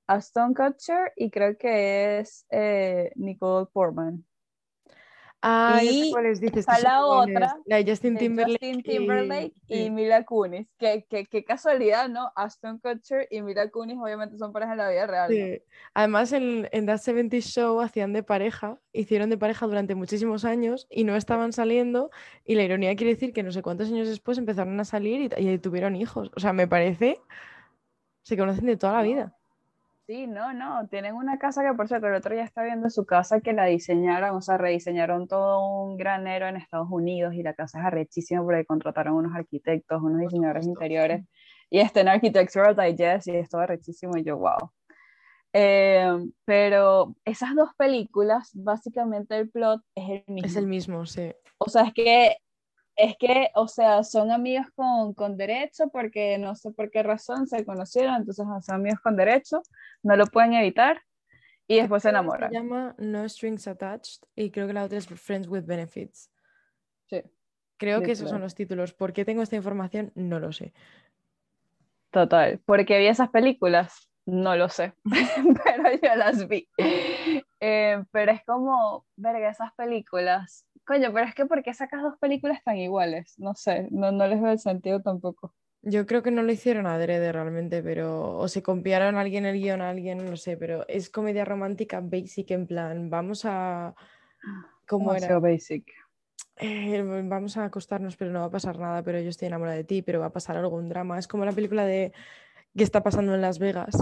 Aston 0.07 0.53
Kutcher 0.53 1.13
y 1.15 1.29
creo 1.29 1.57
que 1.57 2.19
es 2.19 2.45
eh, 2.49 3.11
Nicole 3.15 3.67
Portman. 3.71 4.25
Ah, 5.47 5.79
Y 5.83 6.11
está 6.55 6.79
la 6.79 7.05
otra 7.05 7.59
La 7.65 7.83
Justin 7.85 8.17
Timberlake. 8.17 8.53
Justin 8.59 8.79
y- 8.79 8.83
Timberlake 8.83 9.53
y. 9.67 9.89
Mila 9.91 10.23
Kunis. 10.25 10.67
Qué, 10.79 11.05
qué, 11.07 11.27
qué 11.27 11.43
casualidad, 11.43 12.09
¿no? 12.09 12.31
Aston 12.35 12.79
Kutcher 12.79 13.27
y 13.29 13.43
Mila 13.43 13.69
Kunis 13.69 13.95
obviamente 14.01 14.39
son 14.39 14.51
parejas 14.51 14.71
en 14.73 14.77
la 14.79 14.89
vida 14.89 15.05
real. 15.05 15.61
Además, 15.93 16.33
en, 16.33 16.67
en 16.71 16.87
That 16.87 16.97
70 16.97 17.37
Show 17.41 17.79
hacían 17.81 18.11
de 18.11 18.23
pareja, 18.23 18.79
hicieron 18.91 19.29
de 19.29 19.37
pareja 19.37 19.67
durante 19.67 19.93
muchísimos 19.93 20.45
años 20.45 20.87
y 20.89 21.03
no 21.03 21.15
estaban 21.15 21.53
saliendo. 21.53 22.09
Y 22.43 22.55
la 22.55 22.63
ironía 22.63 22.95
quiere 22.95 23.13
decir 23.13 23.31
que 23.31 23.43
no 23.43 23.51
sé 23.51 23.61
cuántos 23.61 23.89
años 23.89 24.07
después 24.07 24.39
empezaron 24.39 24.79
a 24.79 24.85
salir 24.85 25.31
y, 25.37 25.47
y 25.49 25.59
tuvieron 25.59 25.95
hijos. 25.95 26.31
O 26.35 26.39
sea, 26.39 26.53
me 26.53 26.67
parece. 26.67 27.19
Se 28.23 28.35
conocen 28.35 28.65
de 28.65 28.77
toda 28.77 28.93
la 28.93 29.03
vida. 29.03 29.34
Sí, 30.07 30.27
no, 30.27 30.53
no, 30.53 30.87
tienen 30.87 31.15
una 31.15 31.39
casa 31.39 31.63
que 31.63 31.73
por 31.73 31.87
cierto 31.87 32.05
el 32.05 32.13
otro 32.13 32.35
día 32.35 32.43
está 32.43 32.61
viendo 32.63 32.91
su 32.91 33.07
casa 33.07 33.41
que 33.41 33.53
la 33.53 33.65
diseñaron, 33.65 34.35
o 34.35 34.41
sea, 34.41 34.55
rediseñaron 34.55 35.27
todo 35.27 35.83
un 35.83 35.97
granero 35.97 36.47
en 36.47 36.57
Estados 36.57 36.89
Unidos 36.91 37.33
y 37.33 37.41
la 37.41 37.55
casa 37.55 37.79
es 37.79 37.85
arrechísima 37.85 38.43
porque 38.43 38.65
contrataron 38.65 39.15
unos 39.15 39.35
arquitectos, 39.35 40.03
unos 40.03 40.19
diseñadores 40.19 40.67
interiores 40.67 41.25
y 41.71 41.79
está 41.79 42.01
en 42.01 42.09
Architectural 42.09 42.75
Digest 42.75 43.27
y 43.27 43.35
es 43.35 43.49
todo 43.49 43.61
arrechísimo 43.61 44.15
y 44.15 44.23
yo, 44.23 44.37
wow. 44.37 44.69
Eh, 45.53 46.07
pero 46.43 47.15
esas 47.25 47.55
dos 47.55 47.69
películas, 47.75 48.51
básicamente 48.53 49.37
el 49.37 49.49
plot 49.49 49.81
es 49.95 50.09
el 50.09 50.23
mismo. 50.27 50.47
Es 50.47 50.55
el 50.55 50.67
mismo, 50.67 51.05
sí. 51.07 51.33
O 51.57 51.69
sea, 51.69 51.83
es 51.83 51.93
que, 51.93 52.37
es 52.95 53.15
que, 53.17 53.49
o 53.55 53.67
sea, 53.67 54.03
son 54.03 54.31
amigos 54.31 54.67
con, 54.75 55.13
con 55.13 55.37
derecho 55.37 55.89
porque 55.89 56.37
no 56.37 56.55
sé 56.55 56.71
por 56.71 56.89
qué 56.91 57.03
razón 57.03 57.47
se 57.47 57.65
conocieron, 57.65 58.15
entonces 58.15 58.45
son 58.65 58.75
amigos 58.75 58.99
con 59.01 59.15
derecho, 59.15 59.61
no 60.03 60.15
lo 60.15 60.25
pueden 60.27 60.53
evitar 60.53 61.01
y 61.67 61.77
después 61.77 62.03
se 62.03 62.09
enamoran. 62.09 62.49
Se 62.49 62.55
llama 62.55 62.95
No 62.97 63.27
Strings 63.27 63.67
Attached 63.67 64.23
y 64.35 64.51
creo 64.51 64.67
que 64.67 64.73
la 64.73 64.83
otra 64.83 64.97
es 64.97 65.07
Friends 65.07 65.47
with 65.47 65.65
Benefits. 65.65 66.31
Sí, 67.07 67.21
Creo 67.77 68.01
que 68.01 68.11
esos 68.11 68.29
son 68.29 68.41
los 68.41 68.55
títulos. 68.55 68.93
¿Por 68.93 69.13
qué 69.13 69.25
tengo 69.25 69.41
esta 69.41 69.55
información? 69.55 70.11
No 70.15 70.39
lo 70.39 70.51
sé. 70.51 70.73
total. 72.09 72.61
Porque 72.65 72.97
vi 72.99 73.07
esas 73.07 73.29
películas, 73.29 74.09
no 74.25 74.55
lo 74.55 74.69
sé, 74.69 74.93
pero 75.63 75.91
yo 76.01 76.15
las 76.15 76.47
vi. 76.47 76.69
Eh, 77.59 78.03
pero 78.11 78.31
es 78.31 78.43
como, 78.45 79.05
verga, 79.15 79.49
esas 79.49 79.73
películas. 79.73 80.65
Coño, 80.85 81.11
pero 81.11 81.25
es 81.25 81.35
que 81.35 81.45
¿por 81.45 81.63
qué 81.63 81.73
sacas 81.73 82.01
dos 82.03 82.17
películas 82.19 82.63
tan 82.63 82.77
iguales? 82.77 83.37
No 83.39 83.55
sé, 83.55 83.87
no, 83.91 84.11
no 84.11 84.27
les 84.27 84.41
veo 84.41 84.51
el 84.51 84.59
sentido 84.59 85.01
tampoco. 85.01 85.53
Yo 85.81 86.05
creo 86.05 86.23
que 86.23 86.31
no 86.31 86.41
lo 86.41 86.51
hicieron 86.51 86.87
adrede 86.87 87.31
realmente, 87.31 87.83
pero 87.83 88.37
o 88.37 88.47
se 88.47 88.63
copiaron 88.63 89.15
a 89.15 89.21
alguien 89.21 89.45
el 89.45 89.59
guion 89.59 89.81
a 89.81 89.89
alguien, 89.89 90.25
no 90.25 90.35
sé, 90.35 90.57
pero 90.57 90.87
es 90.87 91.09
comedia 91.09 91.45
romántica 91.45 92.01
basic 92.01 92.51
en 92.51 92.65
plan, 92.65 93.09
vamos 93.09 93.45
a 93.45 93.93
¿cómo 94.87 95.13
era? 95.13 95.37
Basic. 95.39 95.91
Eh, 96.57 97.03
vamos 97.25 97.57
a 97.57 97.65
acostarnos, 97.65 98.15
pero 98.15 98.31
no 98.31 98.39
va 98.39 98.45
a 98.45 98.51
pasar 98.51 98.79
nada, 98.79 99.03
pero 99.03 99.19
yo 99.19 99.29
estoy 99.29 99.47
enamorada 99.47 99.77
de 99.77 99.83
ti, 99.83 100.01
pero 100.01 100.19
va 100.19 100.27
a 100.27 100.33
pasar 100.33 100.57
algún 100.57 100.89
drama. 100.89 101.19
Es 101.19 101.27
como 101.27 101.45
la 101.45 101.51
película 101.51 101.85
de 101.85 102.13
que 102.75 102.83
está 102.83 103.03
pasando 103.03 103.35
en 103.35 103.41
Las 103.41 103.59
Vegas, 103.59 103.95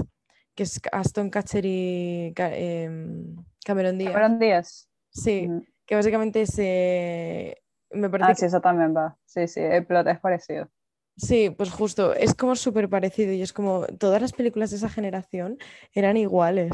que 0.56 0.64
es 0.64 0.80
Aston 0.92 1.30
Catcher 1.30 1.66
y 1.66 2.34
em, 2.38 3.36
Cameron 3.66 3.98
Díaz. 3.98 4.14
Cameron 4.14 4.40
Díaz. 4.40 4.90
Sí, 5.10 5.50
que 5.86 5.96
básicamente 5.96 6.46
se... 6.46 7.62
Me 7.92 8.10
parece 8.10 8.32
ah, 8.32 8.36
sí, 8.36 8.46
eso 8.46 8.62
también 8.62 8.96
va. 8.96 9.18
Sí, 9.26 9.48
sí, 9.48 9.60
el 9.60 9.86
plot 9.86 10.08
es 10.08 10.20
parecido. 10.20 10.70
Sí, 11.16 11.52
pues 11.52 11.72
justo, 11.72 12.14
es 12.14 12.34
como 12.34 12.56
súper 12.56 12.90
parecido 12.90 13.34
y 13.34 13.42
es 13.44 13.54
como 13.54 13.86
todas 14.00 14.20
las 14.22 14.34
películas 14.34 14.72
de 14.72 14.78
esa 14.78 14.90
generación 14.90 15.58
eran 15.94 16.18
iguales. 16.18 16.72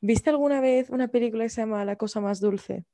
¿Viste 0.00 0.30
alguna 0.30 0.60
vez 0.60 0.88
una 0.90 1.08
película 1.08 1.44
que 1.44 1.50
se 1.50 1.60
llama 1.60 1.84
La 1.84 1.96
cosa 1.96 2.20
más 2.20 2.40
dulce? 2.40 2.84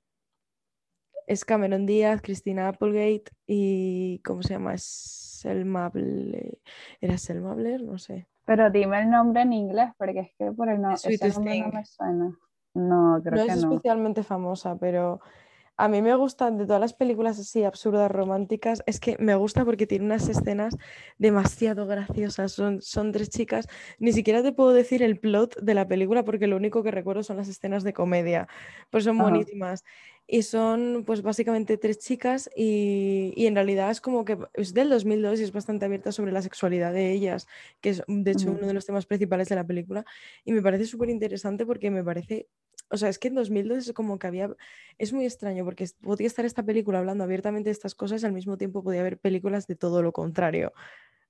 Es 1.27 1.45
Cameron 1.45 1.87
Díaz, 1.87 2.21
Christina 2.21 2.67
Applegate 2.69 3.31
y 3.47 4.21
¿cómo 4.25 4.43
se 4.43 4.55
llama? 4.55 4.75
Selma 4.77 5.89
Blair. 5.89 6.59
¿Era 7.01 7.17
Selma 7.17 7.55
Blair? 7.55 7.83
No 7.83 7.99
sé. 7.99 8.29
Pero 8.45 8.71
dime 8.71 9.03
el 9.03 9.11
nombre 9.11 9.43
en 9.43 9.53
inglés 9.53 9.91
porque 9.97 10.21
es 10.21 10.31
que 10.37 10.51
por 10.51 10.69
el 10.69 10.81
no, 10.81 10.95
ese 10.95 11.29
nombre 11.29 11.61
no 11.61 11.69
me 11.69 11.85
suena. 11.85 12.37
No, 12.75 13.21
creo 13.23 13.47
que 13.47 13.53
no. 13.53 13.57
es 13.57 13.65
especialmente 13.65 14.23
famosa, 14.23 14.77
pero 14.77 15.21
a 15.81 15.89
mí 15.89 16.03
me 16.03 16.15
gustan 16.15 16.59
de 16.59 16.67
todas 16.67 16.81
las 16.81 16.93
películas 16.93 17.39
así 17.39 17.65
absurdas, 17.65 18.11
románticas, 18.11 18.83
es 18.85 19.01
que 19.01 19.17
me 19.19 19.35
gusta 19.35 19.65
porque 19.65 19.87
tiene 19.87 20.05
unas 20.05 20.29
escenas 20.29 20.77
demasiado 21.17 21.87
graciosas. 21.87 22.53
Son, 22.53 22.83
son 22.83 23.13
tres 23.13 23.31
chicas, 23.31 23.67
ni 23.99 24.13
siquiera 24.13 24.43
te 24.43 24.53
puedo 24.53 24.75
decir 24.75 25.03
el 25.03 25.19
plot 25.19 25.59
de 25.59 25.73
la 25.73 25.89
película 25.89 26.23
porque 26.23 26.47
lo 26.47 26.57
único 26.57 26.83
que 26.83 26.91
recuerdo 26.91 27.23
son 27.23 27.39
las 27.39 27.49
escenas 27.49 27.83
de 27.83 27.95
comedia, 27.95 28.47
pues 28.91 29.05
son 29.05 29.17
buenísimas. 29.17 29.83
Y 30.33 30.43
son 30.43 31.03
pues 31.05 31.23
básicamente 31.23 31.77
tres 31.77 31.99
chicas 31.99 32.49
y, 32.55 33.33
y, 33.35 33.47
en 33.47 33.57
realidad 33.57 33.91
es 33.91 34.01
como 34.01 34.25
que 34.25 34.39
es 34.55 34.73
del 34.73 34.89
2002 34.89 35.41
y 35.41 35.43
es 35.43 35.53
bastante 35.53 35.87
abierta 35.87 36.13
sobre 36.13 36.31
la 36.31 36.41
sexualidad 36.41 36.93
de 36.93 37.11
ellas, 37.11 37.49
que 37.81 37.91
es 37.91 38.05
de 38.07 38.31
hecho 38.31 38.53
uno 38.53 38.69
de 38.69 38.73
los 38.73 38.87
temas 38.87 39.07
principales 39.07 39.49
de 39.49 39.57
la 39.57 39.67
película. 39.67 40.05
Y 40.45 40.53
me 40.53 40.63
parece 40.63 40.87
súper 40.87 41.11
interesante 41.11 41.67
porque 41.67 41.91
me 41.91 42.05
parece 42.05 42.47
o 42.91 42.97
sea, 42.97 43.09
es 43.09 43.19
que 43.19 43.29
en 43.29 43.35
2002 43.35 43.89
es 43.89 43.93
como 43.93 44.19
que 44.19 44.27
había, 44.27 44.51
es 44.99 45.13
muy 45.13 45.25
extraño 45.25 45.65
porque 45.65 45.89
podía 46.01 46.27
estar 46.27 46.45
esta 46.45 46.65
película 46.65 46.99
hablando 46.99 47.25
abiertamente 47.25 47.69
de 47.69 47.73
estas 47.73 47.95
cosas 47.95 48.23
y 48.23 48.27
al 48.27 48.33
mismo 48.33 48.57
tiempo 48.57 48.83
podía 48.83 49.01
haber 49.01 49.19
películas 49.19 49.67
de 49.67 49.77
todo 49.77 50.03
lo 50.03 50.13
contrario, 50.13 50.73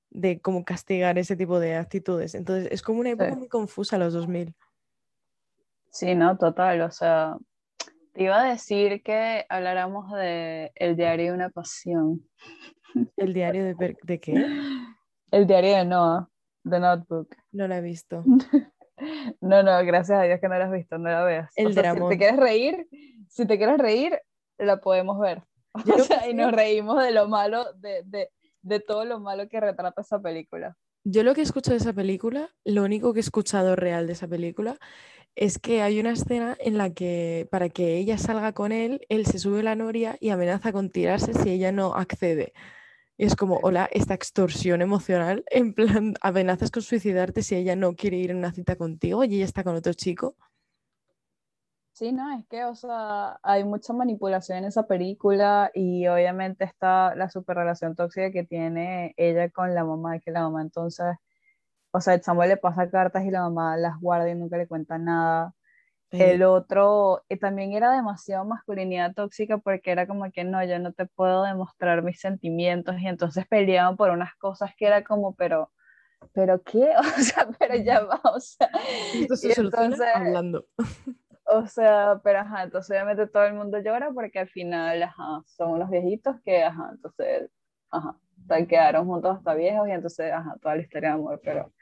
de 0.08 0.40
cómo 0.40 0.64
castigar 0.64 1.18
ese 1.18 1.36
tipo 1.36 1.58
de 1.58 1.76
actitudes. 1.76 2.34
Entonces 2.34 2.68
es 2.70 2.82
como 2.82 3.00
una 3.00 3.10
época 3.10 3.34
muy 3.34 3.48
confusa 3.48 3.98
los 3.98 4.14
2000. 4.14 4.54
Sí, 5.90 6.14
no, 6.14 6.38
total, 6.38 6.80
o 6.82 6.90
sea, 6.90 7.36
te 8.12 8.24
iba 8.24 8.40
a 8.40 8.50
decir 8.50 9.02
que 9.02 9.46
habláramos 9.48 10.12
de 10.12 10.72
El 10.74 10.96
diario 10.96 11.26
de 11.26 11.32
una 11.32 11.50
pasión. 11.50 12.28
¿El 13.16 13.32
diario 13.32 13.64
de, 13.64 13.96
de 14.02 14.20
qué? 14.20 14.34
El 15.30 15.46
diario 15.46 15.76
de 15.76 15.84
Noah, 15.84 16.28
The 16.68 16.80
Notebook. 16.80 17.36
No 17.52 17.68
la 17.68 17.78
he 17.78 17.82
visto. 17.82 18.24
No, 19.40 19.62
no, 19.62 19.82
gracias 19.84 20.18
a 20.18 20.22
Dios 20.24 20.40
que 20.40 20.48
no 20.48 20.58
la 20.58 20.66
has 20.66 20.72
visto, 20.72 20.98
no 20.98 21.08
la 21.08 21.24
veas. 21.24 21.50
El 21.56 21.74
Si 21.74 21.80
te 21.80 22.18
quieres 22.18 22.36
reír, 22.36 22.86
si 23.28 23.46
te 23.46 23.56
quieres 23.56 23.78
reír, 23.78 24.20
la 24.58 24.78
podemos 24.80 25.18
ver. 25.18 25.42
y 26.30 26.34
nos 26.34 26.52
reímos 26.52 27.02
de 27.02 27.12
lo 27.12 27.28
malo, 27.28 27.72
de, 27.74 28.02
de, 28.04 28.30
de, 28.62 28.80
todo 28.80 29.04
lo 29.04 29.20
malo 29.20 29.48
que 29.48 29.60
retrata 29.60 30.02
esa 30.02 30.20
película. 30.20 30.76
Yo 31.04 31.22
lo 31.22 31.34
que 31.34 31.40
escucho 31.40 31.70
de 31.70 31.78
esa 31.78 31.94
película, 31.94 32.50
lo 32.64 32.82
único 32.82 33.12
que 33.12 33.20
he 33.20 33.22
escuchado 33.22 33.74
real 33.74 34.06
de 34.06 34.12
esa 34.12 34.28
película, 34.28 34.76
es 35.34 35.58
que 35.58 35.82
hay 35.82 36.00
una 36.00 36.12
escena 36.12 36.56
en 36.60 36.78
la 36.78 36.90
que 36.90 37.48
para 37.50 37.68
que 37.68 37.96
ella 37.96 38.18
salga 38.18 38.52
con 38.52 38.72
él, 38.72 39.06
él 39.08 39.26
se 39.26 39.38
sube 39.38 39.60
a 39.60 39.62
la 39.62 39.74
noria 39.74 40.16
y 40.20 40.30
amenaza 40.30 40.72
con 40.72 40.90
tirarse 40.90 41.34
si 41.34 41.50
ella 41.50 41.72
no 41.72 41.94
accede. 41.94 42.52
Y 43.16 43.26
es 43.26 43.36
como, 43.36 43.60
hola, 43.62 43.88
esta 43.92 44.14
extorsión 44.14 44.82
emocional, 44.82 45.44
en 45.50 45.74
plan, 45.74 46.14
amenazas 46.22 46.70
con 46.70 46.82
suicidarte 46.82 47.42
si 47.42 47.54
ella 47.54 47.76
no 47.76 47.94
quiere 47.94 48.16
ir 48.16 48.30
en 48.30 48.38
una 48.38 48.52
cita 48.52 48.76
contigo 48.76 49.24
y 49.24 49.34
ella 49.36 49.44
está 49.44 49.62
con 49.62 49.76
otro 49.76 49.92
chico. 49.92 50.36
Sí, 51.92 52.12
no, 52.12 52.34
es 52.38 52.46
que, 52.46 52.64
o 52.64 52.74
sea, 52.74 53.38
hay 53.42 53.62
mucha 53.62 53.92
manipulación 53.92 54.58
en 54.58 54.64
esa 54.64 54.86
película 54.86 55.70
y 55.74 56.06
obviamente 56.06 56.64
está 56.64 57.14
la 57.14 57.28
super 57.28 57.58
relación 57.58 57.94
tóxica 57.94 58.30
que 58.30 58.44
tiene 58.44 59.12
ella 59.18 59.50
con 59.50 59.74
la 59.74 59.84
mamá, 59.84 60.18
que 60.18 60.30
la 60.30 60.40
mamá 60.40 60.62
entonces, 60.62 61.06
o 61.92 62.00
sea, 62.00 62.14
el 62.14 62.22
Samuel 62.22 62.50
le 62.50 62.56
pasa 62.56 62.90
cartas 62.90 63.24
y 63.24 63.30
la 63.30 63.42
mamá 63.42 63.76
las 63.76 63.98
guarda 64.00 64.30
y 64.30 64.34
nunca 64.34 64.56
le 64.56 64.66
cuenta 64.66 64.98
nada. 64.98 65.54
El 66.10 66.42
otro 66.42 67.22
y 67.28 67.36
también 67.36 67.72
era 67.72 67.92
demasiado 67.92 68.44
masculinidad 68.44 69.14
tóxica 69.14 69.58
porque 69.58 69.92
era 69.92 70.08
como 70.08 70.28
que 70.32 70.42
no, 70.42 70.64
yo 70.64 70.80
no 70.80 70.92
te 70.92 71.06
puedo 71.06 71.44
demostrar 71.44 72.02
mis 72.02 72.18
sentimientos 72.18 72.96
y 72.98 73.06
entonces 73.06 73.46
peleaban 73.46 73.96
por 73.96 74.10
unas 74.10 74.34
cosas 74.34 74.72
que 74.76 74.86
era 74.86 75.04
como, 75.04 75.36
pero, 75.36 75.70
pero 76.32 76.62
qué, 76.62 76.92
o 76.98 77.22
sea, 77.22 77.48
pero 77.56 77.76
ya 77.76 78.00
va, 78.00 78.20
o 78.24 78.40
sea, 78.40 78.68
entonces, 79.14 79.56
hablando. 80.12 80.66
O 81.46 81.66
sea, 81.66 82.20
pero 82.24 82.40
ajá, 82.40 82.64
entonces 82.64 82.90
obviamente 82.90 83.28
todo 83.28 83.44
el 83.44 83.54
mundo 83.54 83.78
llora 83.78 84.10
porque 84.12 84.40
al 84.40 84.48
final, 84.48 85.00
ajá, 85.04 85.42
son 85.46 85.78
los 85.78 85.90
viejitos 85.90 86.40
que, 86.44 86.64
ajá, 86.64 86.90
entonces, 86.92 87.50
ajá, 87.90 88.16
quedaron 88.68 89.06
juntos 89.06 89.36
hasta 89.36 89.54
viejos 89.54 89.88
y 89.88 89.92
entonces, 89.92 90.32
ajá, 90.32 90.56
toda 90.60 90.74
la 90.74 90.82
historia 90.82 91.10
de 91.10 91.14
amor, 91.14 91.40
pero 91.44 91.72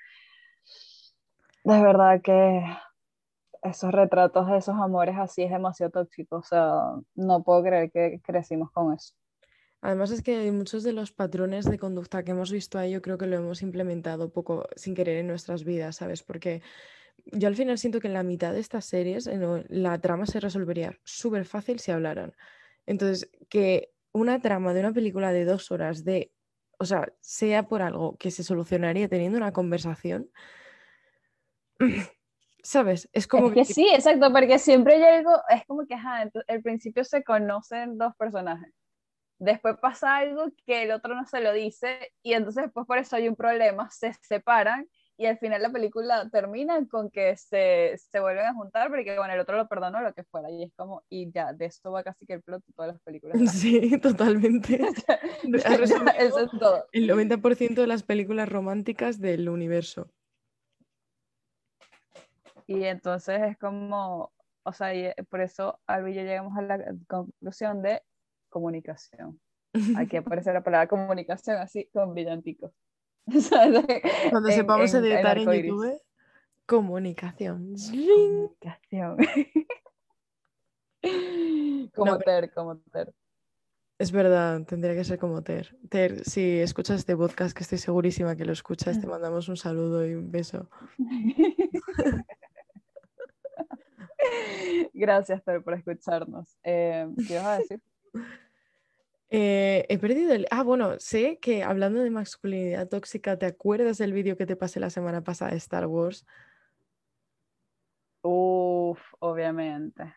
de 1.69 1.83
verdad 1.83 2.21
que 2.23 2.63
esos 3.63 3.93
retratos 3.93 4.47
de 4.49 4.59
esos 4.59 4.75
amores 4.77 5.17
así 5.19 5.43
es 5.43 5.51
demasiado 5.51 5.93
tóxico, 5.93 6.37
o 6.37 6.43
sea, 6.43 6.81
no 7.15 7.43
puedo 7.43 7.63
creer 7.63 7.91
que 7.91 8.21
crecimos 8.23 8.71
con 8.73 8.95
eso. 8.95 9.15
Además 9.81 10.11
es 10.11 10.23
que 10.23 10.51
muchos 10.51 10.83
de 10.83 10.93
los 10.93 11.13
patrones 11.13 11.65
de 11.65 11.79
conducta 11.79 12.25
que 12.25 12.33
hemos 12.33 12.51
visto 12.51 12.79
ahí 12.79 12.93
yo 12.93 13.03
creo 13.03 13.17
que 13.17 13.27
lo 13.27 13.37
hemos 13.37 13.63
implementado 13.63 14.33
poco 14.33 14.67
sin 14.75 14.95
querer 14.95 15.19
en 15.19 15.29
nuestras 15.29 15.65
vidas, 15.65 15.97
¿sabes? 15.97 16.25
Porque 16.25 16.63
yo 17.27 17.47
al 17.47 17.55
final 17.55 17.79
siento 17.79 18.01
que 18.01 18.09
en 18.09 18.15
la 18.15 18.25
mitad 18.25 18.53
de 18.53 18.61
estas 18.61 18.87
series 18.87 19.31
la 19.69 20.01
trama 20.01 20.27
se 20.27 20.41
resolvería 20.41 20.99
súper 21.05 21.45
fácil 21.45 21.79
si 21.79 21.93
hablaran. 21.93 22.35
Entonces, 22.87 23.31
que 23.49 23.93
una 24.13 24.41
trama 24.41 24.75
de 24.75 24.81
una 24.81 24.93
película 24.93 25.31
de 25.31 25.45
dos 25.45 25.71
horas 25.71 26.05
de, 26.05 26.33
o 26.79 26.85
sea, 26.85 27.13
sea 27.21 27.69
por 27.69 27.83
algo 27.83 28.17
que 28.17 28.31
se 28.31 28.43
solucionaría 28.43 29.09
teniendo 29.09 29.39
una 29.39 29.53
conversación, 29.53 30.31
¿Sabes? 32.63 33.09
Es 33.13 33.27
como 33.27 33.53
que, 33.53 33.65
sí, 33.65 33.89
exacto, 33.93 34.33
porque 34.33 34.59
siempre 34.59 34.97
hay 34.97 35.17
algo, 35.19 35.31
es 35.49 35.65
como 35.67 35.87
que, 35.87 35.95
ajá, 35.95 36.29
al 36.49 36.63
principio 36.63 37.05
se 37.05 37.23
conocen 37.23 37.97
dos 37.97 38.15
personajes, 38.17 38.75
después 39.39 39.77
pasa 39.81 40.17
algo 40.17 40.47
que 40.67 40.83
el 40.83 40.91
otro 40.91 41.15
no 41.15 41.25
se 41.25 41.41
lo 41.41 41.53
dice 41.53 42.13
y 42.23 42.33
entonces 42.33 42.65
después 42.65 42.87
por 42.87 42.99
eso 42.99 43.17
hay 43.17 43.29
un 43.29 43.37
problema, 43.37 43.89
se 43.91 44.13
separan 44.23 44.89
y 45.17 45.27
al 45.27 45.39
final 45.39 45.63
la 45.63 45.71
película 45.71 46.29
termina 46.31 46.79
con 46.89 47.11
que 47.11 47.37
se, 47.37 47.97
se 47.99 48.21
vuelven 48.21 48.47
a 48.47 48.55
juntar 48.55 48.89
porque 48.89 49.17
bueno, 49.19 49.35
el 49.35 49.41
otro 49.41 49.57
lo 49.57 49.69
perdonó 49.69 50.01
lo 50.01 50.13
que 50.13 50.23
fuera 50.25 50.49
y 50.51 50.63
es 50.63 50.73
como, 50.77 51.03
y 51.09 51.31
ya, 51.33 51.53
de 51.53 51.67
esto 51.67 51.91
va 51.91 52.05
casi 52.05 52.25
que 52.25 52.35
el 52.35 52.43
plot 52.43 52.65
de 52.65 52.73
todas 52.73 52.93
las 52.93 53.03
películas. 53.03 53.37
Sí, 53.53 53.99
totalmente. 53.99 54.81
eso 56.19 56.39
es 56.41 56.51
todo. 56.59 56.87
El 56.93 57.09
90% 57.09 57.75
de 57.75 57.87
las 57.87 58.05
películas 58.05 58.49
románticas 58.49 59.21
del 59.21 59.49
universo. 59.49 60.09
Y 62.69 62.85
entonces 62.85 63.41
es 63.43 63.59
como, 63.59 64.31
o 64.63 64.73
sea, 64.73 64.95
y 64.95 65.11
por 65.31 65.41
eso 65.41 65.81
Albi 65.87 66.13
y 66.13 66.15
yo 66.17 66.23
llegamos 66.23 66.57
a 66.57 66.63
la 66.63 66.95
conclusión 67.09 67.81
de 67.81 68.03
comunicación. 68.51 69.41
Aquí 69.97 70.17
aparece 70.19 70.53
la 70.53 70.63
palabra 70.63 70.87
comunicación 70.87 71.57
así 71.57 71.89
con 71.93 72.13
brillantico. 72.13 72.73
Cuando 74.31 74.51
sepamos 74.51 74.93
editar 74.93 75.39
en, 75.39 75.51
YouTube, 75.51 75.99
comunicación. 76.67 77.75
Comunicación. 77.75 79.17
como 81.95 82.19
ter, 82.19 82.53
como 82.53 82.77
ter. 82.77 83.15
Es 83.99 84.13
verdad, 84.13 84.63
tendría 84.65 84.95
que 84.95 85.05
ser 85.05 85.19
como 85.19 85.43
Ter. 85.43 85.77
Ter, 85.89 86.25
si 86.25 86.61
escuchas 86.61 87.01
este 87.01 87.17
podcast, 87.17 87.57
que 87.57 87.65
estoy 87.65 87.79
segurísima 87.79 88.37
que 88.37 88.45
lo 88.45 88.53
escuchas, 88.53 89.01
te 89.01 89.09
mandamos 89.09 89.49
un 89.49 89.57
saludo 89.57 90.07
y 90.07 90.15
un 90.15 90.31
beso. 90.31 90.69
Gracias, 94.93 95.43
Ter, 95.45 95.63
por 95.63 95.75
escucharnos. 95.75 96.57
Eh, 96.63 97.07
¿Qué 97.27 97.37
vas 97.37 97.47
a 97.47 97.59
decir? 97.59 97.81
Eh, 99.31 99.85
he 99.89 99.99
perdido 99.99 100.33
el... 100.33 100.47
Ah, 100.51 100.63
bueno, 100.63 100.99
sé 100.99 101.39
que 101.39 101.63
hablando 101.63 102.01
de 102.01 102.11
masculinidad 102.11 102.89
tóxica, 102.89 103.39
¿te 103.39 103.47
acuerdas 103.47 103.99
del 103.99 104.13
vídeo 104.13 104.37
que 104.37 104.47
te 104.47 104.57
pasé 104.57 104.81
la 104.81 104.91
semana 104.91 105.23
pasada 105.23 105.51
de 105.51 105.59
Star 105.59 105.87
Wars? 105.87 106.27
Uf, 108.23 109.01
obviamente. 109.21 110.15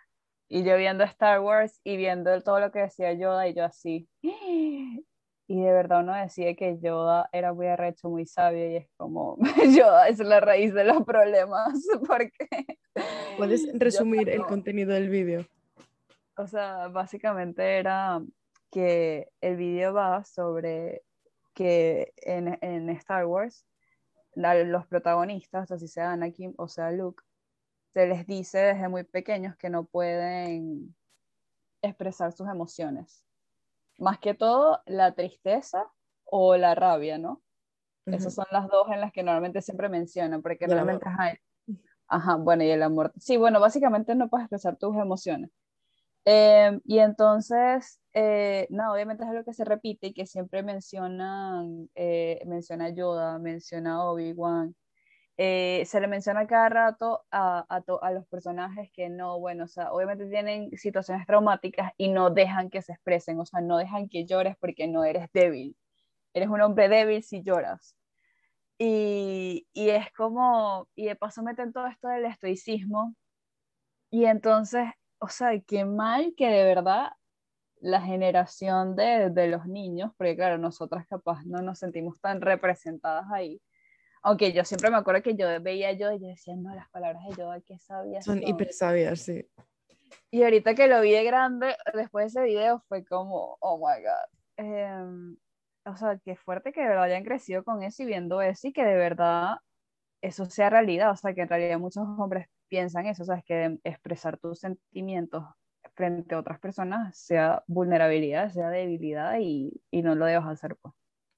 Y 0.48 0.64
yo 0.64 0.78
viendo 0.78 1.04
Star 1.04 1.42
Wars 1.42 1.80
y 1.84 1.98
viendo 1.98 2.42
todo 2.42 2.60
lo 2.60 2.72
que 2.72 2.80
decía 2.80 3.14
Yoda 3.14 3.48
y 3.48 3.54
yo 3.54 3.66
así. 3.66 4.08
Y 5.52 5.60
de 5.60 5.74
verdad 5.74 6.00
uno 6.00 6.14
decía 6.14 6.56
que 6.56 6.80
Yoda 6.80 7.28
era 7.34 7.52
muy 7.52 7.68
arrecho, 7.68 8.10
muy 8.10 8.26
sabio 8.26 8.72
y 8.72 8.78
es 8.78 8.88
como 8.96 9.38
Yoda 9.78 10.08
es 10.08 10.20
la 10.20 10.40
raíz 10.40 10.74
de 10.74 10.86
los 10.86 11.04
problemas 11.04 11.74
porque 12.08 12.80
¿Puedes 13.36 13.68
resumir 13.74 14.30
el 14.30 14.44
contenido 14.44 14.94
del 14.94 15.10
vídeo? 15.10 15.46
O 16.38 16.48
sea, 16.48 16.88
básicamente 16.88 17.80
era 17.80 18.22
que 18.72 19.28
el 19.42 19.58
vídeo 19.58 19.94
va 19.94 20.24
sobre 20.24 21.04
que 21.54 22.14
en, 22.22 22.58
en, 22.62 22.90
Star 22.92 23.26
Wars 23.26 23.66
los 24.36 24.88
protagonistas, 24.88 25.70
así 25.70 25.90
sea 25.90 26.14
Anakin 26.14 26.54
o 26.58 26.70
sea 26.70 26.92
Luke, 26.92 27.26
se 27.94 28.08
les 28.08 28.26
dice 28.26 28.58
desde 28.58 28.88
muy 28.88 29.04
pequeños 29.04 29.58
que 29.58 29.70
no 29.70 29.84
pueden 29.84 30.96
expresar 31.82 32.32
sus 32.32 32.48
emociones. 32.48 33.26
Más 33.98 34.20
que 34.20 34.34
todo 34.34 34.82
la 34.86 35.14
tristeza 35.14 35.92
o 36.26 36.58
la 36.58 36.76
rabia, 36.76 37.18
¿no? 37.18 37.42
Esas 38.06 38.34
son 38.34 38.46
las 38.52 38.68
dos 38.68 38.88
en 38.90 39.00
las 39.00 39.12
que 39.12 39.24
normalmente 39.24 39.62
siempre 39.62 39.88
mencionan, 39.88 40.42
porque 40.42 40.68
realmente 40.68 41.06
hay... 41.20 41.36
Ajá, 42.08 42.36
bueno, 42.36 42.64
y 42.64 42.70
el 42.70 42.84
amor. 42.84 43.14
Sí, 43.18 43.38
bueno, 43.38 43.60
básicamente 43.60 44.16
no 44.16 44.28
puedes 44.28 44.46
expresar 44.46 44.76
tus 44.76 44.96
emociones. 44.98 45.50
Em, 46.26 46.82
y 46.84 47.00
entonces, 47.00 48.00
eh, 48.14 48.68
no, 48.70 48.92
obviamente 48.94 49.24
es 49.24 49.30
algo 49.30 49.44
que 49.44 49.54
se 49.54 49.66
repite 49.66 50.08
y 50.08 50.14
que 50.14 50.26
siempre 50.26 50.62
mencionan, 50.62 51.90
eh, 51.96 52.42
menciona 52.46 52.90
Yoda, 52.90 53.40
menciona 53.40 54.04
Obi-Wan, 54.06 54.76
eh, 55.44 55.86
se 55.88 56.00
le 56.00 56.08
menciona 56.08 56.46
cada 56.46 56.70
rato 56.70 57.26
a, 57.32 57.66
a, 57.68 57.84
a, 58.02 58.12
los 58.12 58.28
personajes 58.28 58.92
que 58.94 59.10
no, 59.10 59.40
bueno, 59.40 59.64
o 59.64 59.68
sea, 59.68 59.92
obviamente 59.92 60.28
tienen 60.28 60.70
situaciones 60.78 61.26
traumáticas 61.26 61.94
y 61.98 62.10
no 62.10 62.30
dejan 62.30 62.70
que 62.70 62.84
se 62.84 62.92
expresen, 62.94 63.40
o 63.40 63.46
sea, 63.48 63.60
no 63.60 63.78
dejan 63.78 64.08
que 64.08 64.26
llores 64.28 64.56
porque 64.60 64.88
no 64.88 65.04
eres 65.04 65.32
débil. 65.34 65.76
Eres 66.36 66.48
un 66.48 66.62
hombre 66.62 66.90
débil 66.90 67.24
si 67.24 67.42
lloras. 67.42 67.96
Y, 68.78 69.68
y 69.74 69.90
es 69.90 70.12
como, 70.14 70.88
y 70.94 71.08
de 71.08 71.16
paso 71.16 71.42
meten 71.42 71.74
todo 71.74 71.88
esto 71.88 72.08
del 72.10 72.26
estoicismo. 72.26 73.16
Y 74.12 74.26
entonces, 74.26 74.90
o 75.18 75.28
sea, 75.30 75.60
qué 75.62 75.86
mal 75.86 76.36
que 76.38 76.50
de 76.50 76.64
verdad 76.66 77.14
la 77.80 78.02
generación 78.02 78.96
de, 78.96 79.32
de 79.32 79.48
los 79.48 79.66
niños, 79.66 80.12
porque 80.18 80.36
claro, 80.36 80.60
nosotras 80.60 81.08
capaz 81.08 81.44
no 81.46 81.64
nos 81.64 81.80
sentimos 81.80 82.20
tan 82.22 82.42
representadas 82.42 83.26
ahí, 83.32 83.60
aunque 84.24 84.54
yo 84.54 84.64
siempre 84.64 84.90
me 84.92 84.98
acuerdo 84.98 85.22
que 85.22 85.36
yo 85.36 85.48
veía 85.62 85.94
yo 85.94 86.12
y 86.12 86.20
yo 86.20 86.28
decía, 86.28 86.56
no, 86.56 86.74
las 86.76 86.90
palabras 86.90 87.24
de 87.28 87.36
Yoda, 87.36 87.62
qué 87.62 87.78
sabias. 87.80 88.26
Son, 88.26 88.42
hiper 88.44 88.72
sabias, 88.72 89.22
sí. 89.22 89.46
Y 90.30 90.44
ahorita 90.44 90.76
que 90.76 90.88
lo 90.88 91.02
vi 91.02 91.12
de 91.12 91.24
grande, 91.24 91.76
después 91.94 92.26
de 92.34 92.40
ese 92.40 92.48
video, 92.48 92.84
fue 92.88 93.04
como, 93.04 93.58
oh 93.60 93.78
my 93.78 94.04
god. 94.04 94.40
Em, 94.58 95.38
o 95.86 95.96
sea, 95.96 96.20
qué 96.24 96.36
fuerte 96.36 96.72
que 96.72 96.82
de 96.82 96.88
verdad 96.88 97.06
hayan 97.06 97.24
crecido 97.24 97.64
con 97.64 97.82
eso 97.82 98.04
y 98.04 98.06
viendo 98.06 98.42
eso 98.42 98.68
y 98.68 98.74
que 98.74 98.86
de 98.86 98.96
verdad 98.96 99.56
eso 100.22 100.46
sea 100.46 100.70
realidad. 100.70 101.12
O 101.12 101.16
sea, 101.16 101.34
que 101.34 101.42
en 101.42 101.50
realidad 101.50 101.80
muchos 101.80 102.04
hombres 102.04 102.48
piensan 102.68 103.08
eso, 103.08 103.24
o 103.24 103.26
sea, 103.26 103.38
es 103.38 103.44
que 103.44 103.80
expresar 103.84 104.38
tus 104.38 104.60
sentimientos 104.60 105.44
frente 105.96 106.36
a 106.36 106.40
otras 106.40 106.60
personas 106.60 107.18
sea 107.18 107.64
vulnerabilidad, 107.68 108.50
sea 108.50 108.70
debilidad 108.70 109.40
y, 109.40 109.82
y 109.90 110.04
no 110.04 110.16
lo 110.16 110.26
debas 110.26 110.48
hacer, 110.48 110.76
pues. 110.78 110.94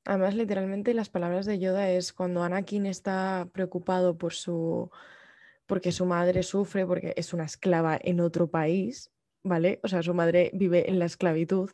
Además, 0.06 0.36
literalmente 0.36 0.94
las 0.94 1.10
palabras 1.10 1.46
de 1.46 1.60
Yoda 1.60 1.90
es 1.90 2.12
cuando 2.14 2.44
Anakin 2.44 2.86
está 2.86 3.48
preocupado 3.54 4.18
por 4.18 4.34
su 4.34 4.92
porque 5.66 5.92
su 5.94 6.06
madre 6.06 6.44
sufre 6.44 6.86
porque 6.86 7.14
es 7.16 7.34
una 7.34 7.46
esclava 7.46 7.98
en 8.02 8.20
otro 8.20 8.50
país, 8.50 9.13
¿vale? 9.44 9.80
O 9.84 9.88
sea, 9.88 10.02
su 10.04 10.14
madre 10.14 10.52
vive 10.54 10.90
en 10.90 11.00
la 11.00 11.06
esclavitud 11.06 11.72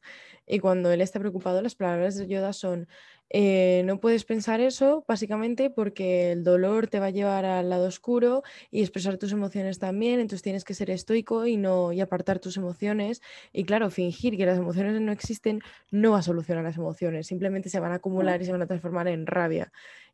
y 0.47 0.59
cuando 0.59 0.91
él 0.91 1.01
está 1.01 1.19
preocupado 1.19 1.61
las 1.61 1.75
palabras 1.75 2.17
de 2.17 2.27
Yoda 2.27 2.53
son 2.53 2.87
eh, 3.31 3.83
no 3.85 3.99
puedes 3.99 4.25
pensar 4.25 4.59
eso, 4.59 5.05
básicamente, 5.07 5.69
porque 5.69 6.31
el 6.31 6.43
dolor 6.43 6.87
te 6.87 6.99
va 6.99 7.07
a 7.07 7.09
llevar 7.11 7.45
al 7.45 7.69
lado 7.69 7.87
oscuro 7.87 8.41
y 8.71 8.81
expresar 8.81 9.17
tus 9.17 9.31
emociones 9.31 9.77
también, 9.77 10.19
entonces 10.19 10.41
tienes 10.41 10.63
que 10.63 10.73
ser 10.73 10.89
estoico 10.89 11.45
y 11.45 11.55
no 11.55 11.93
y 11.93 12.01
apartar 12.01 12.39
tus 12.39 12.57
emociones. 12.57 13.21
Y 13.53 13.65
claro, 13.65 13.91
fingir 13.91 14.35
que 14.35 14.47
las 14.47 14.57
emociones 14.57 14.99
no 14.99 15.11
existen 15.11 15.61
no 15.91 16.11
va 16.11 16.19
a 16.19 16.23
solucionar 16.23 16.63
las 16.63 16.77
emociones, 16.77 17.27
simplemente 17.27 17.69
se 17.69 17.79
van 17.79 17.91
a 17.91 17.95
acumular 17.95 18.41
y 18.41 18.45
se 18.45 18.51
van 18.51 18.63
a 18.63 18.67
transformar 18.67 19.07
en 19.07 19.27
rabia. 19.27 19.71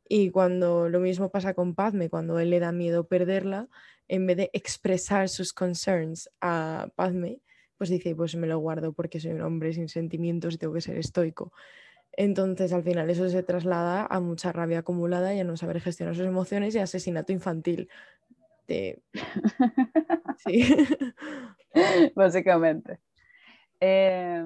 Y 0.07 0.29
cuando 0.31 0.89
lo 0.89 0.99
mismo 0.99 1.31
pasa 1.31 1.53
con 1.53 1.73
Padme, 1.73 2.09
cuando 2.09 2.37
él 2.39 2.49
le 2.49 2.59
da 2.59 2.71
miedo 2.71 3.07
perderla, 3.07 3.69
en 4.07 4.27
vez 4.27 4.37
de 4.37 4.49
expresar 4.53 5.29
sus 5.29 5.53
concerns 5.53 6.29
a 6.41 6.89
Padme, 6.95 7.39
pues 7.77 7.89
dice, 7.89 8.15
pues 8.15 8.35
me 8.35 8.47
lo 8.47 8.59
guardo 8.59 8.93
porque 8.93 9.19
soy 9.19 9.31
un 9.31 9.41
hombre 9.41 9.73
sin 9.73 9.89
sentimientos 9.89 10.55
y 10.55 10.57
tengo 10.57 10.73
que 10.73 10.81
ser 10.81 10.97
estoico. 10.97 11.51
Entonces, 12.13 12.71
al 12.73 12.83
final, 12.83 13.09
eso 13.09 13.27
se 13.29 13.43
traslada 13.43 14.07
a 14.09 14.19
mucha 14.19 14.51
rabia 14.51 14.79
acumulada 14.79 15.33
y 15.33 15.39
a 15.39 15.43
no 15.43 15.57
saber 15.57 15.81
gestionar 15.81 16.15
sus 16.15 16.25
emociones 16.25 16.75
y 16.75 16.79
asesinato 16.79 17.31
infantil. 17.33 17.89
Sí. 20.37 20.63
Básicamente. 22.15 22.99
Eh, 23.79 24.43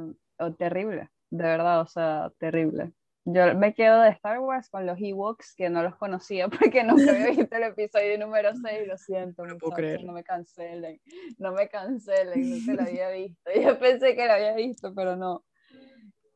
terrible, 0.57 1.09
de 1.29 1.43
verdad, 1.43 1.81
o 1.81 1.87
sea, 1.87 2.31
terrible. 2.37 2.91
Yo 3.25 3.53
me 3.55 3.73
quedo 3.73 4.01
de 4.01 4.09
Star 4.09 4.39
Wars 4.39 4.69
con 4.69 4.85
los 4.85 4.97
Ewoks, 4.99 5.53
que 5.55 5.69
no 5.69 5.83
los 5.83 5.95
conocía 5.95 6.47
porque 6.73 6.83
nunca 6.83 7.11
había 7.11 7.31
visto 7.31 7.55
el 7.55 7.63
episodio 7.63 8.17
número 8.17 8.51
6, 8.55 8.87
lo 8.87 8.97
siento, 8.97 9.45
no, 9.45 9.57
puedo 9.57 9.75
creer. 9.75 10.03
no 10.03 10.13
me 10.13 10.23
cancelen, 10.23 11.01
no 11.37 11.51
me 11.51 11.69
cancelen, 11.69 12.49
no 12.49 12.55
se 12.57 12.73
lo 12.73 12.81
había 12.81 13.09
visto. 13.09 13.51
Yo 13.61 13.79
pensé 13.79 14.15
que 14.15 14.25
lo 14.25 14.33
había 14.33 14.53
visto, 14.55 14.93
pero 14.95 15.15
no. 15.15 15.43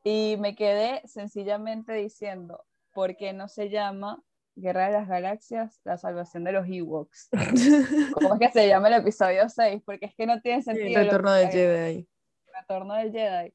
Y 0.04 0.36
me 0.40 0.56
quedé 0.56 1.02
sencillamente 1.08 1.94
diciendo, 1.94 2.66
¿por 2.94 3.16
qué 3.16 3.32
no 3.32 3.48
se 3.48 3.70
llama 3.70 4.22
Guerra 4.56 4.88
de 4.88 4.92
las 4.92 5.08
Galaxias, 5.08 5.80
la 5.86 5.98
salvación 5.98 6.44
de 6.44 6.52
los 6.52 6.68
Ewoks? 6.68 7.30
¿Cómo 8.14 8.34
es 8.34 8.40
que 8.40 8.52
se 8.52 8.68
llama 8.68 8.90
el 8.90 8.96
episodio 8.96 9.48
6? 9.48 9.82
Porque 9.86 10.08
es 10.08 10.16
que 10.16 10.28
no 10.28 10.42
tiene 10.42 10.62
sentido. 10.62 11.00
el 11.00 11.06
retorno 11.06 11.32
del 11.32 11.50
Jedi. 11.50 12.08
El 12.48 12.54
retorno 12.60 12.96
del 12.96 13.12
Jedi 13.14 13.54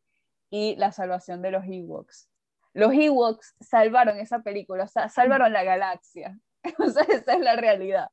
y 0.51 0.75
la 0.77 0.91
salvación 0.91 1.43
de 1.43 1.51
los 1.51 1.65
Ewoks. 1.67 2.31
Los 2.75 2.93
Ewoks 2.93 3.55
salvaron 3.61 4.19
esa 4.19 4.43
película, 4.43 4.85
o 4.85 4.89
sea, 4.89 5.09
salvaron 5.09 5.53
la 5.53 5.65
galaxia. 5.65 6.39
O 6.79 6.91
sea, 6.91 7.05
esa 7.05 7.35
es 7.35 7.41
la 7.41 7.57
realidad. 7.57 8.11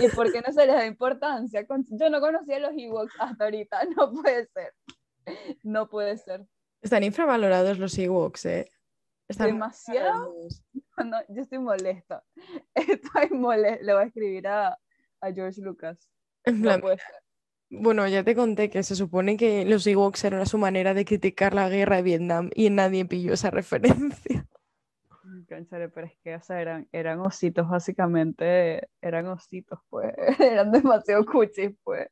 ¿Y 0.00 0.08
por 0.14 0.32
qué 0.32 0.40
no 0.40 0.52
se 0.52 0.64
les 0.64 0.74
da 0.74 0.86
importancia? 0.86 1.66
Yo 1.88 2.08
no 2.08 2.20
conocía 2.20 2.58
los 2.60 2.72
Ewoks 2.74 3.12
hasta 3.18 3.44
ahorita, 3.44 3.80
no 3.96 4.12
puede 4.12 4.46
ser. 4.46 4.74
No 5.64 5.88
puede 5.88 6.16
ser. 6.16 6.46
Están 6.80 7.02
infravalorados 7.02 7.78
los 7.78 7.98
Ewoks, 7.98 8.46
¿eh? 8.46 8.70
Están 9.28 9.48
demasiado. 9.48 10.34
No, 11.04 11.18
yo 11.28 11.42
estoy 11.42 11.58
molesta. 11.58 12.24
Estoy 12.74 13.30
molesta. 13.30 13.84
Le 13.84 13.92
voy 13.92 14.02
a 14.02 14.06
escribir 14.06 14.48
a, 14.48 14.78
a 15.20 15.32
George 15.32 15.60
Lucas. 15.60 16.08
Bueno, 17.70 18.06
ya 18.08 18.24
te 18.24 18.34
conté 18.34 18.68
que 18.68 18.82
se 18.82 18.96
supone 18.96 19.36
que 19.36 19.64
los 19.64 19.86
Ewoks 19.86 20.24
eran 20.24 20.44
su 20.46 20.58
manera 20.58 20.92
de 20.92 21.04
criticar 21.04 21.54
la 21.54 21.68
guerra 21.68 21.96
de 21.96 22.02
Vietnam 22.02 22.50
y 22.54 22.68
nadie 22.68 23.04
pilló 23.04 23.32
esa 23.32 23.50
referencia. 23.50 24.46
pero 25.46 26.06
es 26.06 26.16
que 26.24 26.38
eran, 26.48 26.88
eran 26.90 27.20
ositos, 27.20 27.68
básicamente, 27.68 28.88
eran 29.00 29.28
ositos, 29.28 29.78
pues, 29.88 30.12
eran 30.40 30.72
demasiado 30.72 31.24
cuchis, 31.24 31.70
pues 31.84 32.08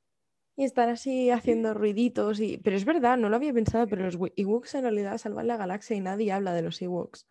y 0.59 0.65
estar 0.65 0.89
así 0.89 1.31
haciendo 1.31 1.73
ruiditos. 1.73 2.41
Y... 2.41 2.59
Pero 2.59 2.77
es 2.77 2.85
verdad, 2.85 3.17
no 3.17 3.29
lo 3.29 3.37
había 3.37 3.53
pensado, 3.53 3.87
pero 3.87 4.03
los 4.03 4.19
Ewoks 4.35 4.75
en 4.75 4.83
realidad 4.83 5.17
salvan 5.17 5.47
la 5.47 5.57
galaxia 5.57 5.95
y 5.95 6.01
nadie 6.01 6.33
habla 6.33 6.53
de 6.53 6.63
los 6.63 6.83
Ewoks. 6.83 7.29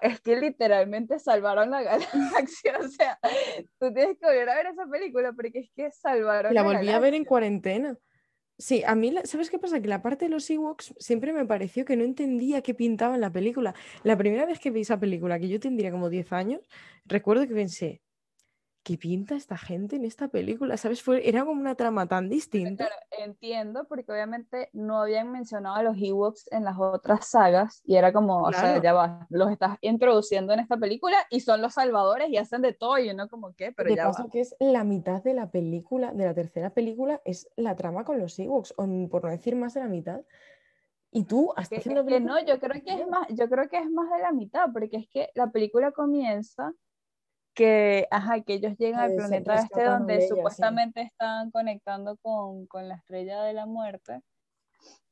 es 0.00 0.20
que 0.22 0.40
literalmente 0.40 1.18
salvaron 1.18 1.70
la 1.70 1.82
galaxia. 1.82 2.78
O 2.80 2.88
sea, 2.88 3.18
tú 3.78 3.92
tienes 3.92 4.16
que 4.18 4.26
volver 4.26 4.48
a 4.48 4.54
ver 4.54 4.66
esa 4.68 4.86
película 4.86 5.34
porque 5.34 5.58
es 5.58 5.70
que 5.76 5.90
salvaron 5.90 6.54
la, 6.54 6.62
la 6.62 6.66
volví 6.66 6.88
a 6.88 6.98
ver 6.98 7.12
en 7.12 7.26
cuarentena. 7.26 7.98
Sí, 8.56 8.82
a 8.86 8.94
mí, 8.94 9.14
¿sabes 9.24 9.50
qué 9.50 9.58
pasa? 9.58 9.82
Que 9.82 9.88
la 9.88 10.00
parte 10.00 10.24
de 10.24 10.30
los 10.30 10.48
Ewoks 10.48 10.94
siempre 10.98 11.34
me 11.34 11.44
pareció 11.44 11.84
que 11.84 11.96
no 11.96 12.04
entendía 12.04 12.62
qué 12.62 12.72
pintaba 12.72 13.14
en 13.14 13.20
la 13.20 13.30
película. 13.30 13.74
La 14.04 14.16
primera 14.16 14.46
vez 14.46 14.58
que 14.58 14.70
vi 14.70 14.80
esa 14.80 14.98
película, 14.98 15.38
que 15.38 15.48
yo 15.48 15.60
tendría 15.60 15.90
como 15.90 16.08
10 16.08 16.32
años, 16.32 16.66
recuerdo 17.04 17.46
que 17.46 17.54
pensé, 17.54 18.00
¿qué 18.90 18.98
pinta 18.98 19.36
esta 19.36 19.56
gente 19.56 19.94
en 19.94 20.04
esta 20.04 20.26
película? 20.26 20.76
¿Sabes? 20.76 21.00
Fue, 21.00 21.28
era 21.28 21.44
como 21.44 21.60
una 21.60 21.76
trama 21.76 22.08
tan 22.08 22.28
distinta. 22.28 22.88
entiendo, 23.12 23.84
porque 23.84 24.10
obviamente 24.10 24.68
no 24.72 25.00
habían 25.00 25.30
mencionado 25.30 25.76
a 25.76 25.84
los 25.84 25.96
Ewoks 25.96 26.50
en 26.50 26.64
las 26.64 26.76
otras 26.76 27.24
sagas 27.28 27.82
y 27.84 27.94
era 27.94 28.12
como, 28.12 28.42
o 28.42 28.52
sea, 28.52 28.82
ya 28.82 28.92
va, 28.92 29.28
los 29.30 29.52
estás 29.52 29.78
introduciendo 29.80 30.52
en 30.54 30.58
esta 30.58 30.76
película 30.76 31.16
y 31.30 31.38
son 31.38 31.62
los 31.62 31.74
salvadores 31.74 32.30
y 32.30 32.36
hacen 32.36 32.62
de 32.62 32.72
todo 32.72 32.98
y 32.98 33.10
uno 33.10 33.28
como, 33.28 33.54
¿qué? 33.54 33.70
Pero 33.70 33.94
ya 33.94 34.06
pasa 34.06 34.26
que 34.28 34.40
es 34.40 34.56
la 34.58 34.82
mitad 34.82 35.22
de 35.22 35.34
la 35.34 35.52
película, 35.52 36.12
de 36.12 36.24
la 36.24 36.34
tercera 36.34 36.70
película, 36.70 37.22
es 37.24 37.48
la 37.54 37.76
trama 37.76 38.04
con 38.04 38.18
los 38.18 38.36
Ewoks, 38.40 38.74
o 38.76 38.88
por 39.08 39.22
no 39.22 39.30
decir 39.30 39.54
más 39.54 39.74
de 39.74 39.80
la 39.82 39.86
mitad. 39.86 40.22
Y 41.12 41.26
tú 41.26 41.52
hasta 41.54 41.76
haciendo 41.76 42.04
que 42.04 42.18
no, 42.18 42.44
yo 42.44 42.58
creo 42.58 42.82
que 42.82 42.92
es 42.92 43.06
más, 43.06 43.28
yo 43.28 43.48
creo 43.48 43.68
que 43.68 43.78
es 43.78 43.88
más 43.88 44.10
de 44.10 44.18
la 44.18 44.32
mitad, 44.32 44.68
porque 44.72 44.96
es 44.96 45.08
que 45.08 45.30
la 45.36 45.52
película 45.52 45.92
comienza 45.92 46.74
que, 47.60 48.08
ajá, 48.10 48.40
que 48.40 48.54
ellos 48.54 48.74
llegan 48.78 49.00
al 49.00 49.14
planeta 49.16 49.56
este 49.56 49.84
donde 49.84 50.26
supuestamente 50.26 51.02
están 51.02 51.50
conectando 51.50 52.16
con, 52.22 52.66
con, 52.66 52.88
la 52.88 52.94
estrella 52.94 53.42
de 53.42 53.52
la 53.52 53.66
muerte. 53.66 54.22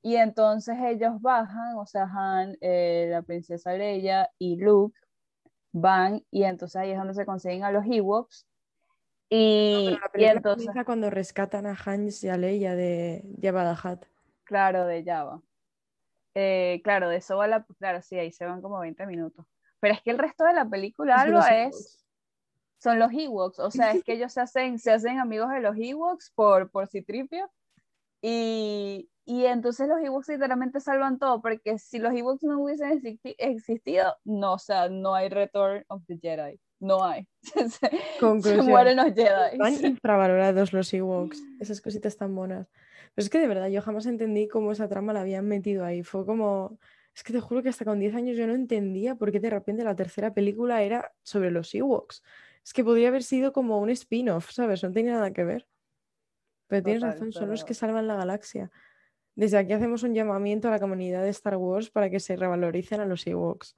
Y 0.00 0.16
entonces 0.16 0.78
ellos 0.82 1.20
bajan, 1.20 1.76
o 1.76 1.84
sea, 1.84 2.04
Han, 2.10 2.56
eh, 2.62 3.08
la 3.10 3.20
princesa 3.20 3.74
Leia 3.74 4.30
y 4.38 4.56
Luke 4.56 4.98
van 5.72 6.24
y 6.30 6.44
entonces 6.44 6.76
ahí 6.76 6.92
es 6.92 6.96
donde 6.96 7.12
se 7.12 7.26
consiguen 7.26 7.64
a 7.64 7.70
los 7.70 7.84
Ewoks. 7.84 8.46
Y, 9.28 9.98
y 10.14 10.24
entonces... 10.24 10.70
cuando 10.86 11.10
rescatan 11.10 11.66
a 11.66 11.76
Han 11.84 12.08
y 12.08 12.28
a 12.28 12.38
Leia 12.38 12.74
de 12.74 13.24
Jabba 13.42 13.72
Hutt. 13.72 14.06
Claro, 14.44 14.86
de 14.86 15.04
Java. 15.04 15.42
Eh, 16.32 16.80
claro, 16.82 17.10
de 17.10 17.16
eso 17.16 17.36
va 17.36 17.46
la... 17.46 17.66
Claro, 17.78 18.00
sí, 18.00 18.18
ahí 18.18 18.32
se 18.32 18.46
van 18.46 18.62
como 18.62 18.78
20 18.78 19.04
minutos. 19.04 19.44
Pero 19.80 19.92
es 19.92 20.00
que 20.00 20.12
el 20.12 20.18
resto 20.18 20.44
de 20.44 20.54
la 20.54 20.64
película, 20.64 21.16
algo 21.16 21.40
es 21.40 21.98
son 22.78 22.98
los 22.98 23.12
Ewoks. 23.12 23.58
O 23.58 23.70
sea, 23.70 23.92
es 23.92 24.04
que 24.04 24.14
ellos 24.14 24.32
se 24.32 24.40
hacen, 24.40 24.78
se 24.78 24.92
hacen 24.92 25.18
amigos 25.18 25.50
de 25.50 25.60
los 25.60 25.76
Ewoks 25.76 26.32
por, 26.34 26.70
por 26.70 26.88
Citripio. 26.88 27.50
Y, 28.22 29.08
y 29.24 29.44
entonces 29.44 29.88
los 29.88 30.00
Ewoks 30.00 30.28
literalmente 30.28 30.80
salvan 30.80 31.18
todo, 31.18 31.40
porque 31.40 31.78
si 31.78 31.98
los 31.98 32.14
Ewoks 32.14 32.42
no 32.42 32.60
hubiesen 32.60 33.00
existido, 33.38 34.16
no, 34.24 34.54
o 34.54 34.58
sea, 34.58 34.88
no 34.88 35.14
hay 35.14 35.28
Return 35.28 35.84
of 35.88 36.02
the 36.06 36.18
Jedi. 36.18 36.58
No 36.80 37.04
hay. 37.04 37.26
se, 38.42 38.62
mueren 38.62 38.96
los 38.96 39.12
Jedi. 39.14 39.52
Están 39.52 39.84
infravalorados 39.92 40.72
los 40.72 40.92
Ewoks. 40.94 41.42
Esas 41.60 41.80
cositas 41.80 42.16
tan 42.16 42.34
buenas. 42.34 42.68
Pero 43.14 43.24
es 43.24 43.30
que 43.30 43.38
de 43.38 43.48
verdad, 43.48 43.68
yo 43.68 43.82
jamás 43.82 44.06
entendí 44.06 44.48
cómo 44.48 44.72
esa 44.72 44.88
trama 44.88 45.12
la 45.12 45.20
habían 45.20 45.46
metido 45.46 45.84
ahí. 45.84 46.02
Fue 46.02 46.24
como. 46.24 46.78
Es 47.14 47.24
que 47.24 47.32
te 47.32 47.40
juro 47.40 47.64
que 47.64 47.68
hasta 47.68 47.84
con 47.84 47.98
10 47.98 48.14
años 48.14 48.36
yo 48.36 48.46
no 48.46 48.54
entendía 48.54 49.16
por 49.16 49.32
qué 49.32 49.40
de 49.40 49.50
repente 49.50 49.82
la 49.82 49.96
tercera 49.96 50.32
película 50.32 50.82
era 50.82 51.12
sobre 51.24 51.50
los 51.50 51.74
Ewoks. 51.74 52.22
Es 52.64 52.72
que 52.72 52.84
podría 52.84 53.08
haber 53.08 53.22
sido 53.22 53.52
como 53.52 53.80
un 53.80 53.90
spin-off, 53.90 54.50
¿sabes? 54.50 54.82
No 54.82 54.92
tenía 54.92 55.14
nada 55.14 55.32
que 55.32 55.44
ver. 55.44 55.66
Pero 56.66 56.82
tienes 56.82 57.02
razón, 57.02 57.32
son 57.32 57.50
los 57.50 57.64
que 57.64 57.74
salvan 57.74 58.06
la 58.06 58.16
galaxia. 58.16 58.70
Desde 59.34 59.56
aquí 59.56 59.72
hacemos 59.72 60.02
un 60.02 60.14
llamamiento 60.14 60.68
a 60.68 60.70
la 60.70 60.80
comunidad 60.80 61.22
de 61.22 61.30
Star 61.30 61.56
Wars 61.56 61.90
para 61.90 62.10
que 62.10 62.20
se 62.20 62.36
revaloricen 62.36 63.00
a 63.00 63.06
los 63.06 63.26
Ewoks. 63.26 63.76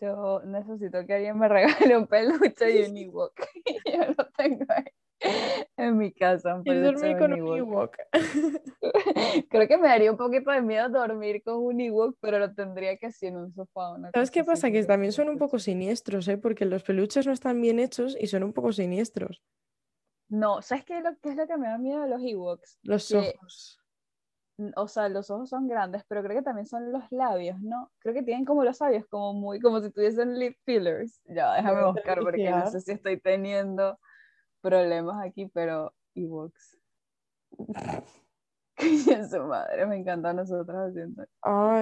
Yo 0.00 0.42
necesito 0.44 1.06
que 1.06 1.14
alguien 1.14 1.38
me 1.38 1.48
regale 1.48 1.96
un 1.96 2.06
peluche 2.06 2.80
y 2.80 2.90
un 2.90 2.96
Ewok. 2.96 3.40
yo 3.86 4.14
lo 4.18 4.26
tengo 4.36 4.66
ahí 4.68 4.84
en 5.76 5.98
mi 5.98 6.12
casa. 6.12 6.60
Y 6.64 6.74
dormir 6.74 7.18
con 7.18 7.32
un 7.32 7.56
Ewok. 7.56 7.96
Creo 9.50 9.68
que 9.68 9.78
me 9.78 9.88
daría 9.88 10.10
un 10.10 10.16
poquito 10.16 10.50
de 10.50 10.62
miedo 10.62 10.88
dormir 10.88 11.42
con 11.42 11.56
un 11.56 11.80
Ewok, 11.80 12.16
pero 12.20 12.38
lo 12.38 12.54
tendría 12.54 12.96
que 12.96 13.06
hacer 13.06 13.30
en 13.30 13.38
un 13.38 13.52
sofá. 13.52 13.96
¿Sabes 14.12 14.30
qué 14.30 14.44
pasa? 14.44 14.70
Que 14.70 14.84
también 14.84 15.12
son 15.12 15.28
un 15.28 15.38
poco 15.38 15.58
siniestros, 15.58 16.28
¿eh? 16.28 16.38
Porque 16.38 16.64
los 16.64 16.82
peluches 16.82 17.26
no 17.26 17.32
están 17.32 17.60
bien 17.60 17.78
hechos 17.78 18.16
y 18.18 18.26
son 18.26 18.44
un 18.44 18.52
poco 18.52 18.72
siniestros. 18.72 19.42
No, 20.28 20.62
¿sabes 20.62 20.84
qué, 20.84 21.02
qué 21.22 21.30
es 21.30 21.36
lo 21.36 21.46
que 21.46 21.56
me 21.56 21.68
da 21.68 21.78
miedo 21.78 22.02
de 22.02 22.08
los 22.08 22.22
Ewoks? 22.22 22.78
Los 22.82 23.12
ojos 23.12 23.78
o 24.76 24.88
sea, 24.88 25.08
los 25.08 25.30
ojos 25.30 25.48
son 25.48 25.66
grandes, 25.66 26.04
pero 26.08 26.22
creo 26.22 26.36
que 26.36 26.44
también 26.44 26.66
son 26.66 26.92
los 26.92 27.10
labios, 27.10 27.60
¿no? 27.60 27.90
Creo 27.98 28.14
que 28.14 28.22
tienen 28.22 28.44
como 28.44 28.64
los 28.64 28.80
labios, 28.80 29.04
como 29.06 29.32
muy, 29.32 29.60
como 29.60 29.80
si 29.80 29.90
tuviesen 29.90 30.38
lip 30.38 30.56
fillers. 30.64 31.20
Ya, 31.24 31.54
déjame 31.54 31.84
buscar 31.84 32.20
porque 32.20 32.50
no 32.50 32.66
sé 32.70 32.80
si 32.80 32.92
estoy 32.92 33.20
teniendo 33.20 33.98
problemas 34.64 35.22
aquí, 35.24 35.46
pero 35.46 35.94
Ewoks. 36.14 36.78
Que 38.76 39.24
su 39.28 39.40
madre, 39.44 39.86
me 39.86 39.98
encanta 39.98 40.30
a 40.30 40.32
nosotros 40.32 40.76
haciendo. 40.76 41.24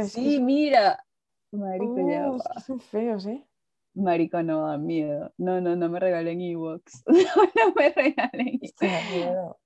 sí, 0.06 0.38
mira. 0.42 1.02
Marico, 1.50 1.96
ya 2.06 2.28
va. 2.28 2.60
Son 2.60 2.80
feos, 2.80 3.24
¿eh? 3.24 3.48
Marico, 3.94 4.42
no 4.42 4.66
da 4.66 4.76
miedo. 4.76 5.32
No, 5.38 5.58
no, 5.62 5.74
no 5.74 5.88
me 5.88 5.98
regalen 5.98 6.42
Ewoks. 6.42 7.02
No, 7.06 7.44
no 7.56 7.74
me 7.74 7.88
regalen 7.88 8.60
Ewoks. 8.60 9.56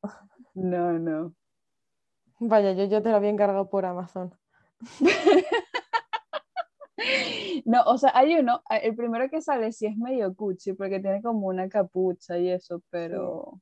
No, 0.54 0.92
no. 1.00 1.34
Vaya, 2.38 2.74
yo 2.74 2.84
ya 2.84 3.02
te 3.02 3.10
lo 3.10 3.16
había 3.16 3.30
encargado 3.30 3.68
por 3.68 3.86
Amazon. 3.86 4.32
no, 7.64 7.82
o 7.84 7.98
sea, 7.98 8.10
hay 8.14 8.34
uno, 8.36 8.62
el 8.70 8.96
primero 8.96 9.28
que 9.28 9.40
sale 9.40 9.72
sí 9.72 9.86
es 9.86 9.96
medio 9.96 10.34
cuchi, 10.34 10.72
porque 10.72 11.00
tiene 11.00 11.22
como 11.22 11.48
una 11.48 11.68
capucha 11.68 12.38
y 12.38 12.50
eso, 12.50 12.82
pero. 12.90 13.60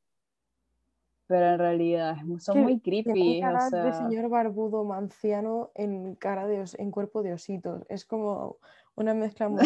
Pero 1.26 1.46
en 1.46 1.58
realidad 1.58 2.16
son 2.38 2.60
muy 2.60 2.80
creepy. 2.80 3.40
Cara 3.40 3.70
de 3.70 3.92
señor 3.94 4.28
barbudo 4.28 4.84
manciano 4.84 5.70
en 5.74 6.14
cara 6.16 6.46
de 6.46 6.64
en 6.76 6.90
cuerpo 6.90 7.22
de 7.22 7.32
ositos. 7.32 7.82
Es 7.88 8.04
como 8.04 8.58
una 8.94 9.14
mezcla 9.14 9.48
muy. 9.48 9.62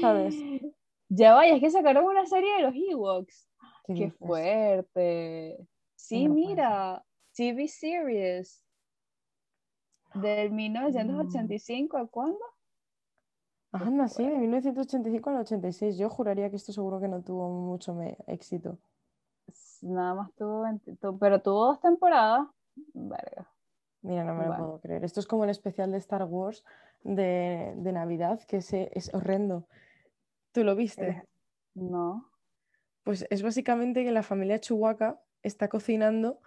¿Sabes? 0.00 0.34
Ya 1.08 1.34
vaya, 1.34 1.56
es 1.56 1.60
que 1.60 1.70
sacaron 1.70 2.04
una 2.04 2.24
serie 2.24 2.56
de 2.56 2.62
los 2.62 2.74
Ewoks. 2.74 3.50
Qué 3.94 4.10
fuerte. 4.10 5.58
Sí, 5.94 6.28
mira, 6.28 7.04
TV 7.34 7.68
series 7.68 8.64
del 10.14 10.50
1985 10.52 11.96
a 11.98 12.06
cuándo? 12.06 12.40
Anda, 13.72 14.08
sí, 14.08 14.26
de 14.26 14.36
1985 14.36 15.30
al 15.30 15.36
86. 15.36 15.96
Yo 15.96 16.10
juraría 16.10 16.50
que 16.50 16.56
esto 16.56 16.72
seguro 16.72 17.00
que 17.00 17.08
no 17.08 17.22
tuvo 17.22 17.48
mucho 17.48 17.96
éxito. 18.26 18.78
Nada 19.82 20.14
más 20.14 20.34
tuvo, 20.34 20.64
pero 21.18 21.40
tuvo 21.40 21.66
dos 21.66 21.80
temporadas. 21.80 22.48
Verga. 22.92 23.48
Mira, 24.02 24.24
no 24.24 24.34
me 24.34 24.46
lo 24.46 24.56
puedo 24.56 24.80
creer. 24.80 25.04
Esto 25.04 25.20
es 25.20 25.26
como 25.26 25.44
el 25.44 25.50
especial 25.50 25.92
de 25.92 25.98
Star 25.98 26.24
Wars 26.24 26.64
de, 27.02 27.74
Navidad, 27.76 28.40
que 28.48 28.58
es, 28.58 28.72
es 28.72 29.12
horrendo. 29.14 29.66
¿Tú 30.52 30.64
lo 30.64 30.74
viste? 30.74 31.08
Eh, 31.08 31.22
no. 31.74 32.30
Pues 33.04 33.26
es 33.30 33.42
básicamente 33.42 34.04
que 34.04 34.12
la 34.12 34.22
familia 34.22 34.58
Chihuahua 34.58 35.20
está 35.42 35.68
cocinando 35.68 36.40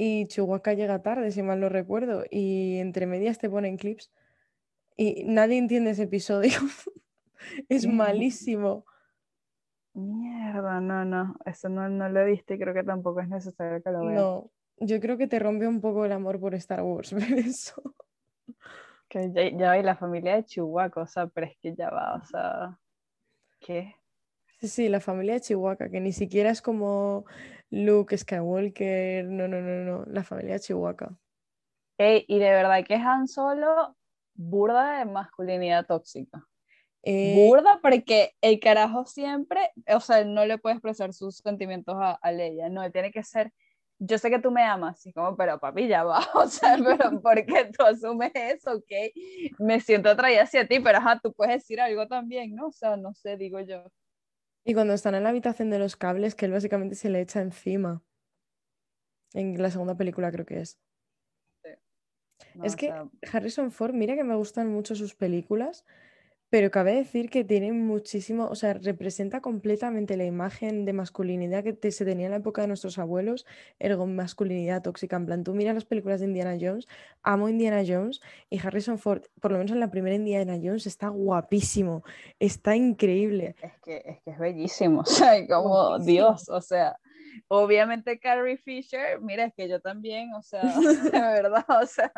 y 0.00 0.28
Chihuahua 0.28 0.74
llega 0.74 1.02
tarde, 1.02 1.32
si 1.32 1.42
mal 1.42 1.58
no 1.58 1.68
recuerdo, 1.68 2.22
y 2.30 2.78
entre 2.78 3.06
medias 3.06 3.38
te 3.38 3.50
ponen 3.50 3.76
clips 3.76 4.12
y 4.96 5.24
nadie 5.24 5.58
entiende 5.58 5.90
ese 5.90 6.04
episodio. 6.04 6.52
es 7.68 7.84
malísimo. 7.84 8.84
Mierda, 9.94 10.80
no, 10.80 11.04
no, 11.04 11.34
eso 11.44 11.68
no, 11.68 11.88
no 11.88 12.08
lo 12.08 12.24
viste 12.24 12.54
y 12.54 12.58
creo 12.60 12.72
que 12.74 12.84
tampoco 12.84 13.20
es 13.20 13.28
necesario 13.28 13.82
que 13.82 13.90
lo 13.90 14.06
veas. 14.06 14.14
No, 14.14 14.50
yo 14.76 15.00
creo 15.00 15.18
que 15.18 15.26
te 15.26 15.40
rompe 15.40 15.66
un 15.66 15.80
poco 15.80 16.04
el 16.04 16.12
amor 16.12 16.38
por 16.38 16.54
Star 16.54 16.82
Wars 16.82 17.12
ver 17.12 17.32
eso. 17.36 17.96
Que 19.08 19.32
ya, 19.32 19.50
ya 19.50 19.82
la 19.82 19.96
familia 19.96 20.36
de 20.36 20.44
Chihuahua, 20.44 20.92
o 20.94 21.06
sea, 21.08 21.26
pero 21.26 21.48
es 21.48 21.56
que 21.58 21.74
ya 21.74 21.90
va, 21.90 22.14
o 22.14 22.24
sea, 22.24 22.78
¿qué? 23.58 23.96
Sí, 24.60 24.68
sí, 24.68 24.88
la 24.88 25.00
familia 25.00 25.34
de 25.34 25.40
Chihuahua, 25.40 25.88
que 25.90 26.00
ni 26.00 26.12
siquiera 26.12 26.50
es 26.50 26.62
como 26.62 27.24
Luke 27.70 28.16
Skywalker, 28.16 29.24
no, 29.24 29.46
no, 29.46 29.60
no, 29.60 29.84
no, 29.84 30.04
la 30.06 30.24
familia 30.24 30.58
Chihuahua. 30.58 31.18
y 31.98 32.38
de 32.38 32.50
verdad 32.50 32.84
que 32.84 32.94
es 32.94 33.00
Han 33.00 33.28
Solo 33.28 33.96
burda 34.34 34.98
de 34.98 35.04
masculinidad 35.04 35.86
tóxica. 35.86 36.46
Eh, 37.02 37.34
burda 37.34 37.78
porque 37.82 38.32
el 38.40 38.58
carajo 38.60 39.04
siempre, 39.06 39.70
o 39.86 40.00
sea, 40.00 40.24
no 40.24 40.46
le 40.46 40.58
puede 40.58 40.76
expresar 40.76 41.12
sus 41.12 41.36
sentimientos 41.36 41.96
a, 41.98 42.12
a 42.12 42.32
Leia, 42.32 42.68
no, 42.68 42.90
tiene 42.90 43.10
que 43.10 43.22
ser, 43.22 43.52
yo 43.98 44.18
sé 44.18 44.30
que 44.30 44.38
tú 44.40 44.50
me 44.50 44.62
amas, 44.62 45.06
y 45.06 45.12
como, 45.12 45.36
pero 45.36 45.58
papi, 45.58 45.86
ya 45.86 46.04
va, 46.04 46.18
o 46.34 46.46
sea, 46.46 46.76
pero 46.76 47.20
¿por 47.20 47.44
qué 47.46 47.70
tú 47.76 47.84
asumes 47.84 48.32
eso? 48.34 48.72
Ok, 48.72 48.90
me 49.58 49.80
siento 49.80 50.10
atraída 50.10 50.42
hacia 50.42 50.66
ti, 50.66 50.80
pero 50.80 50.98
ajá, 50.98 51.20
tú 51.22 51.32
puedes 51.32 51.54
decir 51.56 51.80
algo 51.80 52.06
también, 52.08 52.54
¿no? 52.54 52.68
O 52.68 52.72
sea, 52.72 52.96
no 52.96 53.14
sé, 53.14 53.36
digo 53.36 53.60
yo. 53.60 53.84
Y 54.68 54.74
cuando 54.74 54.92
están 54.92 55.14
en 55.14 55.22
la 55.22 55.30
habitación 55.30 55.70
de 55.70 55.78
los 55.78 55.96
cables, 55.96 56.34
que 56.34 56.44
él 56.44 56.52
básicamente 56.52 56.94
se 56.94 57.08
le 57.08 57.22
echa 57.22 57.40
encima. 57.40 58.02
En 59.32 59.62
la 59.62 59.70
segunda 59.70 59.96
película 59.96 60.30
creo 60.30 60.44
que 60.44 60.60
es. 60.60 60.78
es 62.62 62.76
que 62.76 62.92
Harrison 63.32 63.72
Ford, 63.72 63.94
mira 63.94 64.14
que 64.14 64.24
me 64.24 64.34
gustan 64.34 64.68
mucho 64.68 64.94
sus 64.94 65.14
películas, 65.14 65.86
pero 66.50 66.70
cabe 66.70 66.94
decir 66.94 67.28
que 67.28 67.44
tiene 67.44 67.72
muchísimo, 67.72 68.46
o 68.46 68.54
sea, 68.54 68.74
representa 68.74 69.40
completamente 69.40 70.16
la 70.16 70.24
imagen 70.24 70.84
de 70.84 70.94
masculinidad 70.94 71.62
que 71.62 71.92
se 71.92 72.04
tenía 72.04 72.26
en 72.26 72.30
la 72.32 72.38
época 72.38 72.62
de 72.62 72.68
nuestros 72.68 72.98
abuelos, 72.98 73.44
ergo 73.78 74.06
masculinidad 74.06 74.82
tóxica. 74.82 75.16
En 75.16 75.26
plan, 75.26 75.44
tú 75.44 75.54
miras 75.54 75.74
las 75.74 75.84
películas 75.84 76.20
de 76.20 76.26
Indiana 76.26 76.56
Jones, 76.58 76.88
amo 77.22 77.48
Indiana 77.48 77.82
Jones 77.86 78.20
y 78.48 78.58
Harrison 78.58 78.98
Ford, 78.98 79.22
por 79.40 79.52
lo 79.52 79.58
menos 79.58 79.72
en 79.72 79.80
la 79.80 79.90
primera 79.90 80.16
Indiana 80.16 80.58
Jones, 80.62 80.86
está 80.86 81.08
guapísimo, 81.08 82.02
está 82.38 82.74
increíble. 82.76 83.54
Es 83.60 83.78
que 83.84 84.02
es, 84.04 84.20
que 84.22 84.30
es 84.30 84.38
bellísimo, 84.38 85.00
o 85.02 85.04
sea, 85.04 85.46
como 85.46 85.98
Dios, 85.98 86.48
o 86.48 86.62
sea, 86.62 86.98
obviamente 87.48 88.18
Carrie 88.18 88.56
Fisher, 88.56 89.20
mira, 89.20 89.44
es 89.44 89.54
que 89.54 89.68
yo 89.68 89.80
también, 89.80 90.32
o 90.34 90.42
sea, 90.42 90.62
de 91.12 91.20
verdad, 91.20 91.64
o 91.68 91.86
sea. 91.86 92.12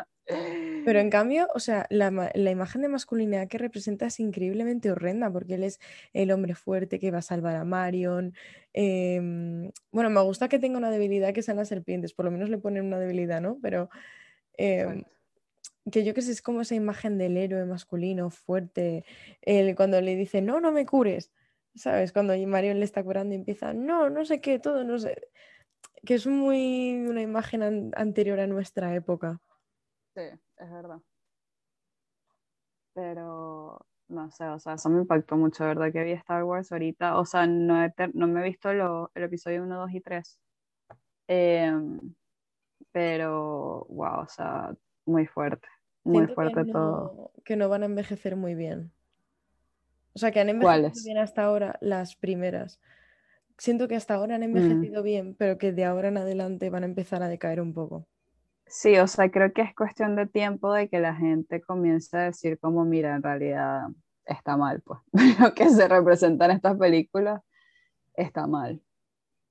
Pero 0.85 0.99
en 0.99 1.09
cambio, 1.09 1.47
o 1.53 1.59
sea, 1.59 1.85
la, 1.89 2.31
imagen 2.35 2.81
de 2.81 2.87
masculinidad 2.87 3.47
que 3.47 3.57
representa 3.57 4.07
es 4.07 4.19
increíblemente 4.19 4.91
horrenda, 4.91 5.31
porque 5.31 5.55
él 5.55 5.63
es 5.63 5.79
el 6.13 6.31
hombre 6.31 6.55
fuerte 6.55 6.99
que 6.99 7.11
va 7.11 7.19
a 7.19 7.21
salvar 7.21 7.55
a 7.55 7.65
Marion. 7.65 8.33
Em, 8.73 9.71
bueno, 9.91 10.09
me 10.09 10.21
gusta 10.21 10.49
que 10.49 10.59
tenga 10.59 10.77
una 10.77 10.91
debilidad 10.91 11.33
que 11.33 11.43
sean 11.43 11.57
las 11.57 11.67
serpientes, 11.67 12.13
por 12.13 12.25
lo 12.25 12.31
menos 12.31 12.49
le 12.49 12.57
ponen 12.57 12.85
una 12.85 12.99
debilidad, 12.99 13.41
¿no? 13.41 13.59
Pero 13.61 13.89
em, 14.57 15.03
que 15.91 16.03
yo 16.03 16.13
que 16.13 16.21
sé, 16.21 16.31
es 16.31 16.41
como 16.41 16.61
esa 16.61 16.75
imagen 16.75 17.17
del 17.17 17.37
héroe 17.37 17.65
masculino 17.65 18.29
fuerte, 18.29 19.05
el, 19.41 19.75
cuando 19.75 19.99
le 20.01 20.15
dice, 20.15 20.41
no, 20.41 20.59
no 20.61 20.71
me 20.71 20.85
cures 20.85 21.31
¿Sabes? 21.75 22.11
Cuando 22.11 22.35
Marion 22.47 22.79
le 22.79 22.85
está 22.85 23.03
curando 23.03 23.33
y 23.33 23.37
empieza, 23.37 23.73
no, 23.73 24.09
no 24.09 24.25
sé 24.25 24.41
qué, 24.41 24.59
todo, 24.59 24.83
no 24.83 24.99
sé. 24.99 25.29
Que 26.05 26.15
es 26.15 26.27
muy 26.27 27.05
una 27.07 27.21
imagen 27.21 27.91
anterior 27.95 28.39
a 28.39 28.47
nuestra 28.47 28.93
época. 28.95 29.39
Sí, 30.15 30.23
es 30.57 30.71
verdad. 30.71 30.99
Pero, 32.93 33.79
no 34.09 34.31
sé, 34.31 34.45
o 34.45 34.59
sea, 34.59 34.73
eso 34.73 34.89
me 34.89 34.99
impactó 34.99 35.37
mucho, 35.37 35.63
¿verdad? 35.63 35.93
Que 35.93 36.03
vi 36.03 36.11
Star 36.11 36.43
Wars 36.43 36.71
ahorita. 36.71 37.17
O 37.17 37.25
sea, 37.25 37.47
no, 37.47 37.87
no 38.13 38.27
me 38.27 38.41
he 38.41 38.43
visto 38.43 38.69
el 38.69 39.23
episodio 39.23 39.63
1, 39.63 39.79
2 39.79 39.91
y 39.93 40.01
3. 40.01 40.39
Em, 41.27 42.13
pero, 42.91 43.85
wow, 43.89 44.21
o 44.23 44.27
sea, 44.27 44.75
muy 45.05 45.25
fuerte. 45.25 45.67
Muy 46.03 46.27
fuerte 46.27 46.65
todo. 46.65 47.31
Que 47.45 47.55
no 47.55 47.69
van 47.69 47.83
a 47.83 47.85
envejecer 47.85 48.35
muy 48.35 48.55
bien. 48.55 48.91
O 50.13 50.19
sea, 50.19 50.31
que 50.31 50.39
han 50.39 50.49
envejecido 50.49 51.03
bien 51.05 51.17
hasta 51.17 51.43
ahora 51.43 51.77
las 51.81 52.15
primeras. 52.15 52.79
Siento 53.57 53.87
que 53.87 53.95
hasta 53.95 54.15
ahora 54.15 54.35
han 54.35 54.41
Mm. 54.41 54.45
envejecido 54.45 55.03
bien, 55.03 55.35
pero 55.35 55.57
que 55.57 55.71
de 55.71 55.85
ahora 55.85 56.09
en 56.09 56.17
adelante 56.17 56.69
van 56.69 56.83
a 56.83 56.87
empezar 56.87 57.23
a 57.23 57.27
decaer 57.27 57.61
un 57.61 57.73
poco. 57.73 58.07
Sí, 58.67 58.97
o 58.97 59.07
sea, 59.07 59.29
creo 59.29 59.51
que 59.53 59.61
es 59.61 59.75
cuestión 59.75 60.15
de 60.15 60.27
tiempo 60.27 60.73
de 60.73 60.89
que 60.89 60.99
la 60.99 61.13
gente 61.15 61.61
comience 61.61 62.17
a 62.17 62.21
decir 62.21 62.57
como, 62.59 62.85
mira, 62.85 63.15
en 63.15 63.23
realidad 63.23 63.81
está 64.25 64.55
mal, 64.57 64.81
pues. 64.81 64.99
Lo 65.39 65.53
que 65.53 65.69
se 65.69 65.87
representa 65.87 66.45
en 66.45 66.51
estas 66.51 66.77
películas 66.77 67.41
está 68.15 68.47
mal. 68.47 68.81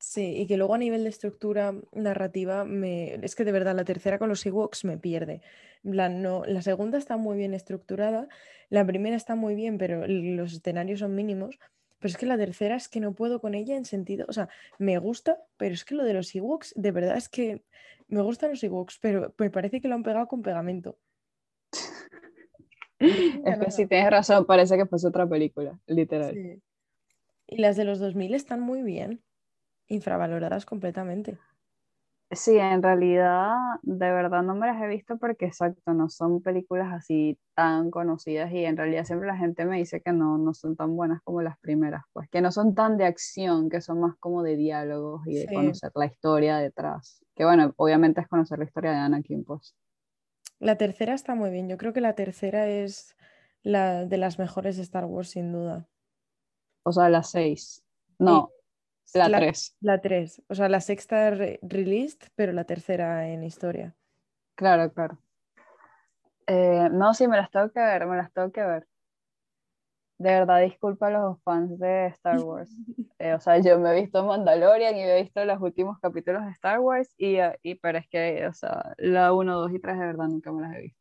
Sí, 0.00 0.34
y 0.38 0.46
que 0.46 0.56
luego 0.56 0.74
a 0.74 0.78
nivel 0.78 1.04
de 1.04 1.10
estructura 1.10 1.74
narrativa, 1.92 2.64
me... 2.64 3.16
es 3.22 3.34
que 3.34 3.44
de 3.44 3.52
verdad 3.52 3.76
la 3.76 3.84
tercera 3.84 4.18
con 4.18 4.30
los 4.30 4.44
Ewoks 4.46 4.86
me 4.86 4.96
pierde. 4.96 5.42
Plan, 5.82 6.22
no, 6.22 6.42
la 6.46 6.62
segunda 6.62 6.96
está 6.96 7.18
muy 7.18 7.36
bien 7.36 7.52
estructurada, 7.52 8.26
la 8.70 8.86
primera 8.86 9.14
está 9.14 9.34
muy 9.34 9.54
bien, 9.54 9.76
pero 9.76 10.06
los 10.08 10.54
escenarios 10.54 11.00
son 11.00 11.14
mínimos. 11.14 11.58
Pero 11.98 12.12
es 12.12 12.16
que 12.16 12.24
la 12.24 12.38
tercera 12.38 12.76
es 12.76 12.88
que 12.88 12.98
no 12.98 13.12
puedo 13.12 13.42
con 13.42 13.54
ella 13.54 13.76
en 13.76 13.84
sentido, 13.84 14.24
o 14.26 14.32
sea, 14.32 14.48
me 14.78 14.96
gusta, 14.96 15.38
pero 15.58 15.74
es 15.74 15.84
que 15.84 15.94
lo 15.94 16.04
de 16.04 16.14
los 16.14 16.34
Ewoks, 16.34 16.72
de 16.76 16.92
verdad 16.92 17.18
es 17.18 17.28
que 17.28 17.62
me 18.08 18.22
gustan 18.22 18.50
los 18.50 18.64
Ewoks, 18.64 18.98
pero 19.02 19.34
me 19.36 19.50
parece 19.50 19.82
que 19.82 19.88
lo 19.88 19.96
han 19.96 20.02
pegado 20.02 20.26
con 20.26 20.40
pegamento. 20.42 20.98
Es 23.00 23.58
que 23.58 23.70
sí 23.70 23.86
tienes 23.86 24.10
razón, 24.10 24.44
parece 24.44 24.76
que 24.76 24.84
fuese 24.84 25.08
otra 25.08 25.26
película, 25.26 25.78
literal. 25.86 26.34
Sí. 26.34 26.62
Y 27.46 27.56
las 27.56 27.74
de 27.76 27.84
los 27.84 27.98
2000 27.98 28.34
están 28.34 28.60
muy 28.60 28.82
bien, 28.82 29.22
infravaloradas 29.90 30.66
completamente. 30.66 31.38
Sí, 32.32 32.56
en 32.58 32.80
realidad, 32.80 33.56
de 33.82 34.08
verdad 34.12 34.44
no 34.44 34.54
me 34.54 34.68
las 34.68 34.80
he 34.80 34.86
visto 34.86 35.18
porque, 35.18 35.46
exacto, 35.46 35.92
no 35.94 36.08
son 36.08 36.40
películas 36.42 36.92
así 36.92 37.36
tan 37.54 37.90
conocidas 37.90 38.52
y 38.52 38.64
en 38.64 38.76
realidad 38.76 39.04
siempre 39.04 39.26
la 39.26 39.36
gente 39.36 39.64
me 39.64 39.78
dice 39.78 40.00
que 40.00 40.12
no, 40.12 40.38
no 40.38 40.54
son 40.54 40.76
tan 40.76 40.94
buenas 40.94 41.20
como 41.24 41.42
las 41.42 41.58
primeras, 41.58 42.02
pues 42.12 42.28
que 42.30 42.40
no 42.40 42.52
son 42.52 42.76
tan 42.76 42.96
de 42.98 43.04
acción, 43.06 43.68
que 43.68 43.80
son 43.80 43.98
más 44.00 44.14
como 44.20 44.44
de 44.44 44.54
diálogos 44.56 45.26
y 45.26 45.34
de 45.38 45.48
Sí. 45.48 45.52
conocer 45.52 45.90
la 45.96 46.06
historia 46.06 46.58
detrás. 46.58 47.24
Que 47.34 47.44
bueno, 47.44 47.74
obviamente 47.76 48.20
es 48.20 48.28
conocer 48.28 48.60
la 48.60 48.64
historia 48.66 48.92
de 48.92 48.98
Anakin, 48.98 49.42
pues. 49.44 49.74
La 50.60 50.76
tercera 50.76 51.12
está 51.14 51.34
muy 51.34 51.50
bien. 51.50 51.68
Yo 51.68 51.76
creo 51.76 51.92
que 51.92 52.00
la 52.00 52.14
tercera 52.14 52.68
es 52.68 53.16
la 53.62 54.04
de 54.06 54.16
las 54.16 54.38
mejores 54.38 54.76
de 54.76 54.82
Star 54.84 55.04
Wars, 55.06 55.30
sin 55.30 55.52
duda. 55.52 55.88
O 56.84 56.92
sea, 56.92 57.08
las 57.08 57.30
seis. 57.30 57.82
No, 58.18 58.52
la 59.14 59.28
la, 59.28 59.30
tres. 59.30 59.76
la 59.80 60.00
tres. 60.00 60.42
O 60.48 60.54
sea, 60.54 60.68
la 60.68 60.80
sexta 60.80 61.30
re- 61.30 61.58
released, 61.62 62.28
pero 62.36 62.52
la 62.52 62.64
tercera 62.64 63.28
en 63.28 63.44
historia. 63.44 63.96
Claro, 64.54 64.92
claro. 64.92 65.18
Eh, 66.46 66.88
no, 66.92 67.14
sí, 67.14 67.26
me 67.28 67.36
las 67.38 67.50
tengo 67.50 67.70
que 67.72 67.80
ver, 67.80 68.06
me 68.06 68.16
las 68.16 68.32
tengo 68.32 68.50
que 68.52 68.62
ver. 68.62 68.86
De 70.18 70.30
verdad, 70.30 70.60
disculpa 70.60 71.06
a 71.08 71.10
los 71.10 71.42
fans 71.42 71.78
de 71.78 72.06
Star 72.08 72.40
Wars. 72.44 72.70
Eh, 73.18 73.32
o 73.34 73.40
sea, 73.40 73.58
yo 73.58 73.78
me 73.78 73.90
he 73.96 74.00
visto 74.02 74.24
Mandalorian 74.24 74.96
y 74.96 75.02
he 75.02 75.22
visto 75.22 75.44
los 75.44 75.60
últimos 75.60 75.98
capítulos 76.00 76.44
de 76.44 76.50
Star 76.52 76.80
Wars, 76.80 77.14
y, 77.16 77.36
eh, 77.36 77.58
y 77.62 77.74
pero 77.76 77.98
es 77.98 78.08
que, 78.08 78.46
o 78.46 78.52
sea, 78.52 78.94
la 78.98 79.32
1, 79.32 79.58
2 79.58 79.72
y 79.72 79.78
3 79.80 79.98
de 79.98 80.06
verdad 80.06 80.26
nunca 80.28 80.52
me 80.52 80.62
las 80.62 80.76
he 80.76 80.80
visto. 80.82 80.99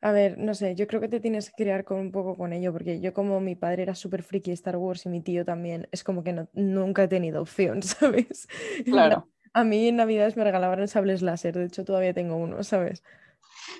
A 0.00 0.12
ver, 0.12 0.38
no 0.38 0.54
sé, 0.54 0.76
yo 0.76 0.86
creo 0.86 1.00
que 1.00 1.08
te 1.08 1.18
tienes 1.18 1.50
que 1.50 1.64
criar 1.64 1.84
con 1.84 1.98
un 1.98 2.12
poco 2.12 2.36
con 2.36 2.52
ello, 2.52 2.72
porque 2.72 3.00
yo 3.00 3.12
como 3.12 3.40
mi 3.40 3.56
padre 3.56 3.82
era 3.82 3.94
súper 3.96 4.22
friki 4.22 4.50
de 4.50 4.54
Star 4.54 4.76
Wars 4.76 5.04
y 5.06 5.08
mi 5.08 5.20
tío 5.20 5.44
también, 5.44 5.88
es 5.90 6.04
como 6.04 6.22
que 6.22 6.32
no, 6.32 6.48
nunca 6.52 7.02
he 7.02 7.08
tenido 7.08 7.42
opción, 7.42 7.82
¿sabes? 7.82 8.46
Claro. 8.84 9.28
A 9.54 9.64
mí 9.64 9.88
en 9.88 9.96
Navidades 9.96 10.36
me 10.36 10.44
regalaban 10.44 10.86
sables 10.86 11.20
láser, 11.22 11.54
de 11.56 11.64
hecho 11.64 11.84
todavía 11.84 12.14
tengo 12.14 12.36
uno, 12.36 12.62
¿sabes? 12.62 13.02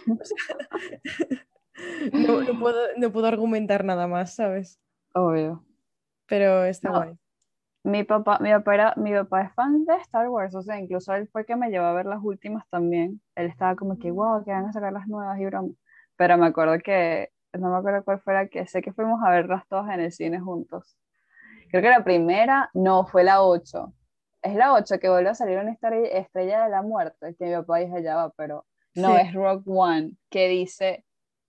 O 0.09 0.25
sea, 0.25 0.57
no, 2.13 2.43
no 2.43 2.59
puedo, 2.61 2.81
no 2.97 3.13
puedo 3.13 3.27
argumentar 3.27 3.85
nada 3.85 4.09
más, 4.09 4.35
¿sabes? 4.35 4.81
Obvio. 5.15 5.65
Pero 6.27 6.65
está 6.65 6.91
No. 6.91 6.97
guay. 6.97 7.15
Mi 7.85 8.03
papá, 8.03 8.39
mi 8.41 8.51
papá 8.51 8.75
era- 8.75 8.95
mi 8.97 9.13
papá 9.13 9.43
es 9.43 9.55
fan 9.55 9.85
de 9.85 9.95
Star 10.03 10.29
Wars, 10.29 10.55
o 10.55 10.63
sea, 10.63 10.81
incluso 10.81 11.15
él 11.15 11.29
fue 11.29 11.47
que 11.47 11.55
me 11.55 11.71
llevó 11.71 11.87
a 11.87 11.93
ver 11.93 12.07
las 12.07 12.19
últimas 12.23 12.65
también. 12.71 13.21
Él 13.37 13.47
estaba 13.47 13.77
como 13.77 13.99
que, 13.99 14.11
wow, 14.11 14.45
que 14.45 14.51
van 14.51 14.67
a 14.67 14.73
sacar 14.73 14.93
las 14.93 15.07
nuevas 15.07 15.39
y 15.39 15.45
broma. 15.47 15.71
Pero 16.19 16.37
me 16.37 16.47
acuerdo 16.47 16.79
que, 16.81 17.31
no 17.55 17.71
me 17.71 17.79
acuerdo 17.79 18.05
cuál 18.05 18.21
fue 18.21 18.35
la 18.35 18.49
que, 18.49 18.67
sé 18.67 18.83
que 18.83 18.93
fuimos 18.93 19.23
a 19.25 19.31
verlas 19.31 19.67
todas 19.69 19.89
en 19.95 20.01
el 20.01 20.13
cine 20.13 20.41
juntos. 20.41 20.99
Creo 21.71 21.81
que 21.81 21.89
la 21.89 22.05
primera, 22.05 22.71
no, 22.75 23.07
fue 23.07 23.23
la 23.25 23.43
8. 23.43 23.95
Es 24.43 24.55
la 24.55 24.75
8 24.75 24.99
que 24.99 25.09
vuelve 25.09 25.31
a 25.31 25.35
salir 25.35 25.59
una 25.59 25.73
estrella, 25.73 26.09
estrella 26.09 26.65
de 26.65 26.71
la 26.71 26.83
muerte, 26.83 27.37
que 27.39 27.47
mi 27.47 27.53
papá 27.53 27.79
dice 27.79 28.03
ya 28.03 28.17
va, 28.17 28.31
pero 28.37 28.67
no, 28.95 29.15
Sí. 29.15 29.23
es 29.23 29.33
Rogue 29.33 29.63
One, 29.67 30.13
que 30.29 30.49
dice, 30.49 31.05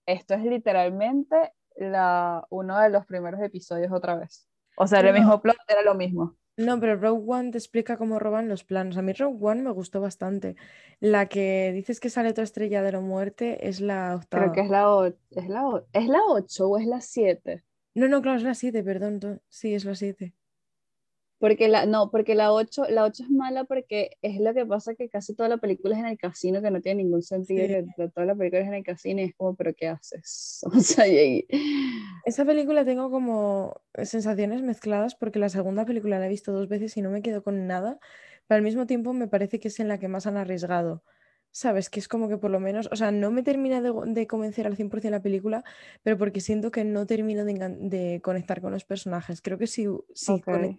esto 0.06 0.34
es 0.34 0.44
literalmente 0.44 1.52
la, 1.76 2.46
uno 2.50 2.78
de 2.78 2.90
los 2.90 3.04
primeros 3.06 3.40
episodios 3.40 3.90
otra 3.92 4.16
vez. 4.16 4.48
O 4.76 4.86
sea, 4.86 5.00
el 5.00 5.12
mismo 5.12 5.40
plot 5.42 5.56
era 5.68 5.82
lo 5.82 5.94
mismo. 5.94 6.36
No, 6.56 6.78
pero 6.78 6.96
Rogue 6.96 7.24
One 7.26 7.50
te 7.52 7.58
explica 7.58 7.96
cómo 7.96 8.18
roban 8.18 8.48
los 8.48 8.64
planos. 8.64 8.96
A 8.98 9.02
mí 9.02 9.12
Rogue 9.14 9.38
One 9.40 9.62
me 9.62 9.70
gustó 9.70 10.00
bastante. 10.00 10.56
La 11.00 11.26
que 11.26 11.72
dices 11.72 12.00
que 12.00 12.10
sale 12.10 12.28
otra 12.30 12.44
estrella 12.44 12.82
de 12.82 12.92
la 12.92 13.00
muerte 13.00 13.66
es 13.68 13.80
la 13.80 14.18
Creo 14.32 14.50
octava. 14.50 14.52
que 14.52 14.60
es 14.60 14.68
la 14.70 14.94
8. 14.94 15.16
¿Es 15.30 15.48
la, 15.48 15.66
o- 15.66 15.86
¿Es 15.92 16.06
la 16.06 16.20
8 16.28 16.68
o 16.68 16.78
es 16.78 16.86
la 16.86 17.00
7? 17.00 17.64
No, 17.94 18.08
no, 18.08 18.20
claro, 18.22 18.38
es 18.38 18.42
la 18.44 18.54
7, 18.54 18.82
perdón. 18.82 19.40
Sí, 19.48 19.74
es 19.74 19.84
la 19.84 19.94
7. 19.94 20.34
Porque 21.40 21.68
la, 21.68 21.86
no, 21.86 22.10
porque 22.10 22.34
la 22.34 22.52
8, 22.52 22.84
la 22.90 23.04
8 23.04 23.22
es 23.24 23.30
mala 23.30 23.64
porque 23.64 24.18
es 24.20 24.38
lo 24.40 24.52
que 24.52 24.66
pasa 24.66 24.94
que 24.94 25.08
casi 25.08 25.34
toda 25.34 25.48
la 25.48 25.56
película 25.56 25.94
es 25.96 26.00
en 26.00 26.06
el 26.06 26.18
casino, 26.18 26.60
que 26.60 26.70
no 26.70 26.82
tiene 26.82 27.02
ningún 27.02 27.22
sentido, 27.22 27.66
Sí. 27.66 27.86
que 27.96 28.08
toda 28.10 28.26
la 28.26 28.34
película 28.34 28.60
es 28.60 28.68
en 28.68 28.74
el 28.74 28.84
casino 28.84 29.22
y 29.22 29.24
es 29.24 29.34
como, 29.34 29.56
pero 29.56 29.72
¿qué 29.74 29.88
haces? 29.88 30.60
O 30.72 30.78
sea, 30.80 31.04
ahí- 31.04 31.46
Esa 32.26 32.44
película 32.44 32.84
tengo 32.84 33.10
como 33.10 33.80
sensaciones 34.04 34.60
mezcladas 34.62 35.14
porque 35.14 35.38
la 35.38 35.48
segunda 35.48 35.86
película 35.86 36.18
la 36.18 36.26
he 36.26 36.28
visto 36.28 36.52
dos 36.52 36.68
veces 36.68 36.96
y 36.98 37.02
no 37.02 37.10
me 37.10 37.22
quedo 37.22 37.42
con 37.42 37.66
nada, 37.66 37.98
pero 38.46 38.56
al 38.58 38.62
mismo 38.62 38.86
tiempo 38.86 39.14
me 39.14 39.26
parece 39.26 39.58
que 39.58 39.68
es 39.68 39.80
en 39.80 39.88
la 39.88 39.98
que 39.98 40.08
más 40.08 40.26
han 40.26 40.36
arriesgado. 40.36 41.02
¿Sabes? 41.52 41.90
Que 41.90 41.98
es 41.98 42.06
como 42.06 42.28
que 42.28 42.36
por 42.38 42.52
lo 42.52 42.60
menos, 42.60 42.88
o 42.92 42.96
sea, 42.96 43.10
no 43.10 43.32
me 43.32 43.42
termina 43.42 43.80
de, 43.80 43.92
de 44.06 44.26
convencer 44.28 44.68
al 44.68 44.76
100% 44.76 45.10
la 45.10 45.20
película, 45.20 45.64
pero 46.04 46.16
porque 46.16 46.40
siento 46.40 46.70
que 46.70 46.84
no 46.84 47.06
termino 47.06 47.44
de, 47.44 47.54
de 47.80 48.20
conectar 48.22 48.60
con 48.60 48.70
los 48.70 48.84
personajes. 48.84 49.42
Creo 49.42 49.58
que 49.58 49.66
si, 49.66 49.88
si, 50.14 50.32
Ok. 50.34 50.46
conec- 50.46 50.78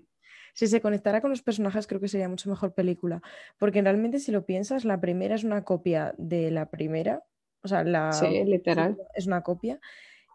si 0.53 0.67
se 0.67 0.81
conectara 0.81 1.21
con 1.21 1.29
los 1.29 1.41
personajes, 1.41 1.87
creo 1.87 1.99
que 1.99 2.07
sería 2.07 2.29
mucho 2.29 2.49
mejor 2.49 2.73
película. 2.73 3.21
Porque 3.57 3.81
realmente, 3.81 4.19
si 4.19 4.31
lo 4.31 4.45
piensas, 4.45 4.85
la 4.85 4.99
primera 4.99 5.35
es 5.35 5.43
una 5.43 5.63
copia 5.63 6.13
de 6.17 6.51
la 6.51 6.69
primera, 6.69 7.23
o 7.63 7.67
sea, 7.67 7.83
la 7.83 8.11
Sí, 8.11 8.43
literal. 8.43 8.97
es 9.13 9.27
una 9.27 9.41
copia. 9.41 9.79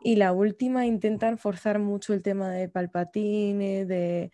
Y 0.01 0.17
la 0.17 0.33
última 0.33 0.87
intentan 0.87 1.39
forzar 1.39 1.79
mucho 1.79 2.12
el 2.14 2.23
tema 2.23 2.51
de 2.51 2.69
Palpatine, 2.69 3.87
de... 3.87 4.31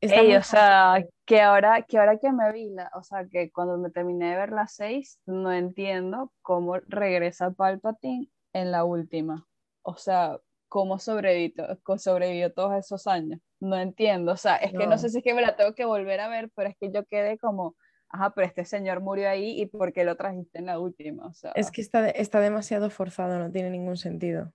Ey, 0.00 0.28
muy 0.28 0.36
o 0.36 0.42
sea, 0.42 1.04
que 1.26 1.42
ahora, 1.42 1.82
que 1.82 1.98
ahora 1.98 2.18
que 2.18 2.32
me 2.32 2.50
vi 2.52 2.70
la, 2.70 2.90
o 2.94 3.02
sea, 3.02 3.26
que 3.26 3.50
cuando 3.50 3.76
me 3.76 3.90
terminé 3.90 4.30
de 4.30 4.36
ver 4.36 4.50
la 4.50 4.66
6, 4.66 5.20
no 5.26 5.52
entiendo 5.52 6.32
cómo 6.40 6.78
regresa 6.88 7.50
Palpatine 7.50 8.30
en 8.54 8.70
la 8.72 8.84
última. 8.84 9.46
O 9.82 9.96
sea, 9.96 10.38
cómo 10.70 11.00
sobrevivió, 11.00 11.66
sobrevivió 11.98 12.52
todos 12.52 12.78
esos 12.78 13.06
años. 13.08 13.40
No 13.58 13.76
entiendo. 13.76 14.32
O 14.32 14.36
sea, 14.36 14.56
es 14.56 14.72
que 14.72 14.86
no 14.86 14.96
sé 14.96 15.10
si 15.10 15.18
es 15.18 15.24
que 15.24 15.34
me 15.34 15.42
la 15.42 15.56
tengo 15.56 15.74
que 15.74 15.84
volver 15.84 16.20
a 16.20 16.28
ver, 16.28 16.48
pero 16.54 16.70
es 16.70 16.76
que 16.78 16.92
yo 16.92 17.04
quedé 17.04 17.36
como, 17.38 17.76
ajá, 18.08 18.32
pero 18.34 18.46
este 18.46 18.64
señor 18.64 19.00
murió 19.00 19.28
ahí 19.28 19.60
y 19.60 19.66
¿por 19.66 19.92
qué 19.92 20.04
lo 20.04 20.16
trajiste 20.16 20.60
en 20.60 20.66
la 20.66 20.78
última? 20.78 21.26
O 21.26 21.34
sea, 21.34 21.50
Es 21.56 21.72
que 21.72 21.80
está, 21.80 22.08
está 22.08 22.40
demasiado 22.40 22.88
forzado, 22.88 23.38
no 23.40 23.50
tiene 23.50 23.68
ningún 23.68 23.96
sentido. 23.96 24.52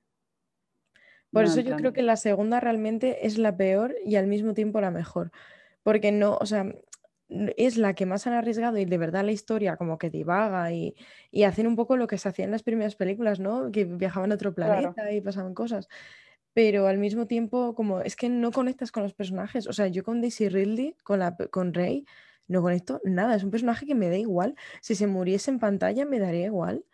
Por 1.31 1.43
no 1.43 1.49
eso 1.49 1.59
yo 1.59 1.75
creo 1.75 1.91
que 1.91 2.01
la 2.01 2.15
segunda 2.15 2.61
realmente 2.61 3.27
es 3.27 3.37
la 3.37 3.57
peor 3.57 3.93
y 4.05 4.15
al 4.15 4.27
mismo 4.27 4.53
tiempo 4.53 4.79
la 4.79 4.91
mejor. 4.91 5.31
Porque 5.83 6.13
no, 6.13 6.37
o 6.39 6.45
sea, 6.45 6.65
es 7.29 7.77
la 7.77 7.93
que 7.95 8.05
más 8.05 8.27
han 8.27 8.33
arriesgado 8.33 8.77
y 8.77 8.85
de 8.85 8.97
verdad 8.97 9.23
la 9.25 9.31
historia 9.31 9.77
como 9.77 9.97
que 9.97 10.09
divaga 10.09 10.71
y, 10.71 10.95
y 11.31 11.43
hacen 11.43 11.67
un 11.67 11.75
poco 11.75 11.97
lo 11.97 12.07
que 12.07 12.17
se 12.17 12.29
hacía 12.29 12.45
en 12.45 12.51
las 12.51 12.63
primeras 12.63 12.95
películas, 12.95 13.39
¿no? 13.39 13.71
Que 13.71 13.85
viajaban 13.85 14.31
a 14.31 14.35
otro 14.35 14.53
Claro. 14.59 14.99
planeta 14.99 15.11
y 15.11 15.21
pasaban 15.21 15.53
cosas. 15.53 15.87
Pero 16.53 16.87
al 16.87 16.97
mismo 16.99 17.27
tiempo, 17.27 17.75
como 17.75 18.01
es 18.01 18.15
que 18.15 18.29
no 18.29 18.51
conectas 18.51 18.91
con 18.91 19.03
los 19.03 19.13
personajes. 19.13 19.67
O 19.67 19.73
sea, 19.73 19.87
yo 19.87 20.03
con 20.03 20.21
Daisy 20.21 20.49
Ridley, 20.49 20.95
con, 21.03 21.19
la, 21.19 21.35
con 21.51 21.73
Rey, 21.73 22.05
no 22.47 22.61
conecto 22.61 23.01
nada. 23.03 23.35
Es 23.35 23.43
un 23.43 23.51
personaje 23.51 23.85
que 23.85 23.95
me 23.95 24.09
da 24.09 24.17
igual. 24.17 24.55
Si 24.81 24.95
se 24.95 25.07
muriese 25.07 25.51
en 25.51 25.59
pantalla, 25.59 26.05
me 26.05 26.19
daría 26.19 26.45
igual. 26.45 26.85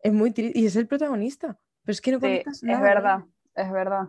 Es 0.00 0.12
muy 0.12 0.32
triste. 0.32 0.58
Y 0.58 0.66
es 0.66 0.76
el 0.76 0.88
protagonista. 0.88 1.60
Pero 1.84 1.92
es 1.94 2.00
que 2.00 2.12
no 2.12 2.20
Sí, 2.20 2.26
conectas 2.28 2.62
es 2.66 2.80
nada. 2.80 2.92
con 2.92 2.92
verdad, 2.94 3.24
es 3.54 3.70
verdad. 3.72 4.08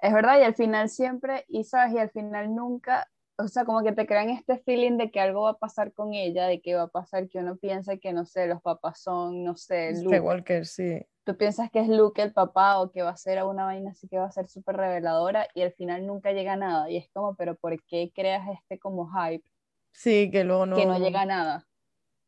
Es 0.00 0.12
verdad, 0.12 0.38
y 0.40 0.42
al 0.44 0.54
final 0.54 0.88
siempre, 0.88 1.44
y 1.48 1.64
sabes, 1.64 1.94
y 1.94 1.98
al 1.98 2.10
final 2.10 2.54
nunca, 2.54 3.10
o 3.36 3.48
sea, 3.48 3.64
como 3.64 3.82
que 3.82 3.92
te 3.92 4.06
crean 4.06 4.30
este 4.30 4.58
feeling 4.58 4.98
de 4.98 5.10
que 5.10 5.20
algo 5.20 5.42
va 5.42 5.50
a 5.50 5.58
pasar 5.58 5.92
con 5.92 6.14
ella, 6.14 6.46
de 6.46 6.60
que 6.60 6.74
va 6.74 6.82
a 6.82 6.88
pasar 6.88 7.28
que 7.28 7.38
uno 7.38 7.56
piensa 7.56 7.96
que, 7.96 8.12
no 8.12 8.24
sé, 8.24 8.46
los 8.46 8.60
papás 8.62 9.00
son, 9.00 9.44
no 9.44 9.56
sé, 9.56 9.92
Luke. 10.02 10.16
Skywalker, 10.16 10.66
sí. 10.66 11.00
Tú 11.24 11.36
piensas 11.36 11.70
que 11.70 11.80
es 11.80 11.88
Luke 11.88 12.20
el 12.20 12.32
papá 12.32 12.80
o 12.80 12.90
que 12.90 13.02
va 13.02 13.10
a 13.10 13.16
ser 13.16 13.42
una 13.44 13.64
vaina 13.64 13.92
así 13.92 14.08
que 14.08 14.18
va 14.18 14.26
a 14.26 14.32
ser 14.32 14.48
súper 14.48 14.76
reveladora 14.76 15.46
y 15.54 15.62
al 15.62 15.72
final 15.72 16.06
nunca 16.06 16.32
llega 16.32 16.54
a 16.54 16.56
nada. 16.56 16.90
Y 16.90 16.96
es 16.96 17.08
como, 17.12 17.34
pero 17.36 17.56
¿por 17.56 17.80
qué 17.84 18.10
creas 18.14 18.48
este 18.48 18.78
como 18.78 19.08
hype 19.12 19.44
Sí, 19.92 20.30
que 20.30 20.44
luego 20.44 20.66
no. 20.66 20.76
que 20.76 20.86
no 20.86 20.98
llega 20.98 21.22
a 21.22 21.26
nada? 21.26 21.66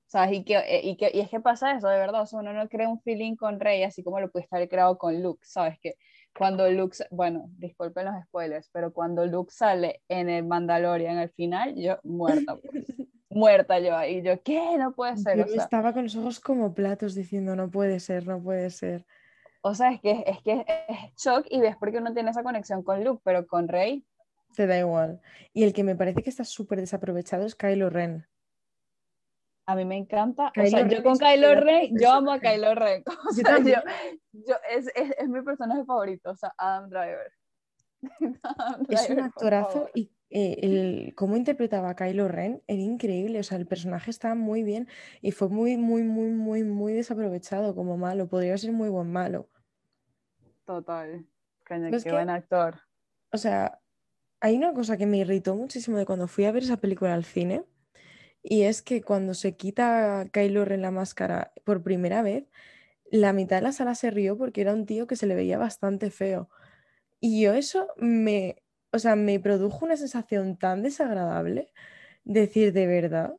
¿Sabes? 0.06 0.38
Y, 0.38 0.44
que, 0.44 0.56
eh, 0.58 0.80
y, 0.84 0.96
que, 0.96 1.10
y 1.12 1.20
es 1.20 1.28
que 1.28 1.40
pasa 1.40 1.76
eso, 1.76 1.88
de 1.88 1.98
verdad. 1.98 2.22
O 2.22 2.26
sea, 2.26 2.38
uno 2.38 2.52
no 2.52 2.68
crea 2.68 2.88
un 2.88 3.00
feeling 3.00 3.34
con 3.34 3.58
Rey 3.58 3.82
así 3.82 4.04
como 4.04 4.20
lo 4.20 4.30
puede 4.30 4.44
estar 4.44 4.66
creado 4.68 4.96
con 4.96 5.20
Luke, 5.20 5.44
¿sabes? 5.44 5.78
Que 5.80 5.96
cuando 6.36 6.68
Luke, 6.70 6.96
bueno, 7.10 7.46
disculpen 7.58 8.06
los 8.06 8.14
spoilers, 8.24 8.68
pero 8.72 8.92
cuando 8.92 9.26
Luke 9.26 9.52
sale 9.52 10.02
en 10.08 10.28
el 10.28 10.44
Mandalorian 10.44 11.18
al 11.18 11.30
final, 11.30 11.74
yo 11.76 11.98
muerta, 12.02 12.56
pues. 12.56 12.84
muerta 13.30 13.78
yo 13.80 13.96
ahí, 13.96 14.22
yo, 14.22 14.40
¿qué? 14.42 14.76
No 14.78 14.92
puede 14.94 15.16
ser, 15.16 15.38
Yo 15.38 15.44
o 15.44 15.48
sea, 15.48 15.64
estaba 15.64 15.92
con 15.92 16.04
los 16.04 16.16
ojos 16.16 16.40
como 16.40 16.74
platos 16.74 17.14
diciendo, 17.14 17.56
no 17.56 17.70
puede 17.70 18.00
ser, 18.00 18.26
no 18.26 18.42
puede 18.42 18.70
ser. 18.70 19.04
o 19.62 19.74
sea, 19.74 19.92
es 19.92 20.00
que 20.00 20.24
es 20.26 20.40
que 20.42 20.64
es 20.88 20.98
shock 21.16 21.46
y 21.50 21.60
ves 21.60 21.76
porque 21.76 21.98
uno 21.98 22.12
tiene 22.12 22.30
esa 22.30 22.42
conexión 22.42 22.82
con 22.82 23.02
Luke, 23.02 23.22
pero 23.24 23.46
con 23.46 23.68
Rey, 23.68 24.04
Te 24.54 24.66
da 24.66 24.78
igual. 24.78 25.20
Y 25.52 25.64
el 25.64 25.72
que 25.72 25.82
me 25.82 25.96
parece 25.96 26.22
que 26.22 26.30
está 26.30 26.44
súper 26.44 26.80
desaprovechado 26.80 27.44
es 27.44 27.56
Kylo 27.56 27.90
Ren. 27.90 28.26
A 29.66 29.76
mí 29.76 29.84
me 29.84 29.96
encanta, 29.96 30.48
o 30.48 30.52
Kylo 30.52 30.66
sea, 30.68 30.78
Ren 30.80 30.90
yo 30.90 31.02
con 31.02 31.18
Kylo 31.18 31.54
Ren, 31.54 31.98
yo 31.98 32.12
amo 32.12 32.32
a. 32.32 32.38
Kylo 32.40 32.74
Ren, 32.74 33.02
o 33.30 33.32
sea, 33.32 33.58
yo, 33.58 33.80
yo- 34.32 34.56
es, 34.70 34.86
es, 34.94 35.10
es 35.18 35.28
mi 35.28 35.42
personaje 35.42 35.84
favorito, 35.84 36.30
o 36.30 36.36
sea, 36.36 36.52
Adam 36.58 36.88
Driver. 36.90 37.32
Adam 38.42 38.86
Es 38.88 39.00
un 39.02 39.06
Driver, 39.16 39.24
actorazo 39.24 39.88
y 39.94 40.10
eh, 40.30 40.58
el, 40.62 41.14
cómo 41.14 41.36
interpretaba 41.36 41.90
a 41.90 41.96
Kylo 41.96 42.28
Ren 42.28 42.62
era 42.66 42.82
increíble. 42.82 43.38
O 43.38 43.42
sea, 43.44 43.56
el 43.56 43.66
personaje 43.66 44.10
estaba 44.10 44.34
muy 44.34 44.62
bien 44.64 44.88
y 45.22 45.30
fue 45.30 45.48
muy, 45.48 45.76
muy, 45.76 46.02
muy, 46.02 46.28
muy, 46.30 46.64
muy 46.64 46.92
desaprovechado 46.92 47.74
como 47.74 47.96
malo. 47.96 48.28
Podría 48.28 48.58
ser 48.58 48.72
muy 48.72 48.88
buen 48.88 49.10
malo. 49.12 49.48
Total, 50.64 51.24
coño, 51.66 51.88
Es 51.88 52.02
qué 52.04 52.10
que- 52.10 52.14
buen 52.16 52.30
actor. 52.30 52.80
O 53.32 53.38
sea, 53.38 53.80
hay 54.40 54.56
una 54.56 54.72
cosa 54.74 54.96
que 54.96 55.06
me 55.06 55.18
irritó 55.18 55.54
muchísimo 55.56 55.96
de 55.98 56.06
cuando 56.06 56.26
fui 56.26 56.44
a 56.44 56.52
ver 56.52 56.62
esa 56.64 56.76
película 56.78 57.14
al 57.14 57.24
cine 57.24 57.64
y 58.44 58.64
es 58.64 58.82
que 58.82 59.02
cuando 59.02 59.32
se 59.32 59.56
quita 59.56 60.26
Kylo 60.30 60.66
Ren 60.66 60.82
la 60.82 60.90
máscara 60.90 61.52
por 61.64 61.82
primera 61.82 62.22
vez, 62.22 62.44
la 63.10 63.32
mitad 63.32 63.56
de 63.56 63.62
la 63.62 63.72
sala 63.72 63.94
se 63.94 64.10
rió 64.10 64.36
porque 64.36 64.60
era 64.60 64.74
un 64.74 64.84
tío 64.84 65.06
que 65.06 65.16
se 65.16 65.26
le 65.26 65.34
veía 65.34 65.56
bastante 65.56 66.10
feo. 66.10 66.50
Y 67.20 67.42
yo 67.42 67.54
eso 67.54 67.88
me, 67.96 68.62
o 68.92 68.98
sea, 68.98 69.16
me 69.16 69.40
produjo 69.40 69.86
una 69.86 69.96
sensación 69.96 70.58
tan 70.58 70.82
desagradable, 70.82 71.72
decir 72.24 72.74
de 72.74 72.86
verdad, 72.86 73.34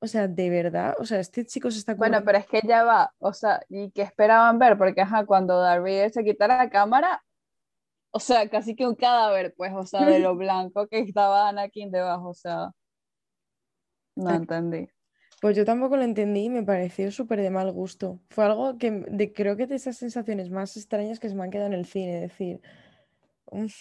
o 0.00 0.08
sea, 0.08 0.26
de 0.26 0.50
verdad, 0.50 0.96
o 0.98 1.04
sea, 1.04 1.20
este 1.20 1.46
chico 1.46 1.70
se 1.70 1.78
está 1.78 1.94
Bueno, 1.94 2.22
pero 2.24 2.38
es 2.38 2.46
que 2.46 2.60
ya 2.66 2.82
va, 2.82 3.14
o 3.18 3.32
sea, 3.32 3.60
¿y 3.68 3.92
qué 3.92 4.02
esperaban 4.02 4.58
ver? 4.58 4.76
Porque, 4.76 5.02
ajá, 5.02 5.24
cuando 5.24 5.60
Darth 5.60 5.82
Vader 5.82 6.10
se 6.10 6.24
quitara 6.24 6.56
la 6.56 6.70
cámara, 6.70 7.22
o 8.10 8.18
sea, 8.18 8.48
casi 8.48 8.74
que 8.74 8.88
un 8.88 8.96
cadáver, 8.96 9.54
pues, 9.56 9.72
o 9.72 9.86
sea, 9.86 10.04
de 10.04 10.18
lo 10.20 10.34
blanco 10.36 10.88
que 10.88 10.98
estaba 10.98 11.48
Anakin 11.48 11.92
debajo, 11.92 12.30
o 12.30 12.34
sea, 12.34 12.72
no 14.24 14.34
entendí. 14.34 14.88
Pues 15.40 15.56
yo 15.56 15.64
tampoco 15.64 15.96
lo 15.96 16.02
entendí 16.02 16.44
y 16.46 16.50
me 16.50 16.64
pareció 16.64 17.12
súper 17.12 17.40
de 17.40 17.50
mal 17.50 17.70
gusto. 17.72 18.20
Fue 18.30 18.44
algo 18.44 18.76
que 18.76 18.90
de, 18.90 19.32
creo 19.32 19.56
que 19.56 19.66
de 19.68 19.76
esas 19.76 19.96
sensaciones 19.96 20.50
más 20.50 20.76
extrañas 20.76 21.20
que 21.20 21.28
se 21.28 21.36
me 21.36 21.44
han 21.44 21.50
quedado 21.50 21.68
en 21.68 21.74
el 21.74 21.86
cine, 21.86 22.20
decir, 22.20 22.60
"Uf, 23.46 23.74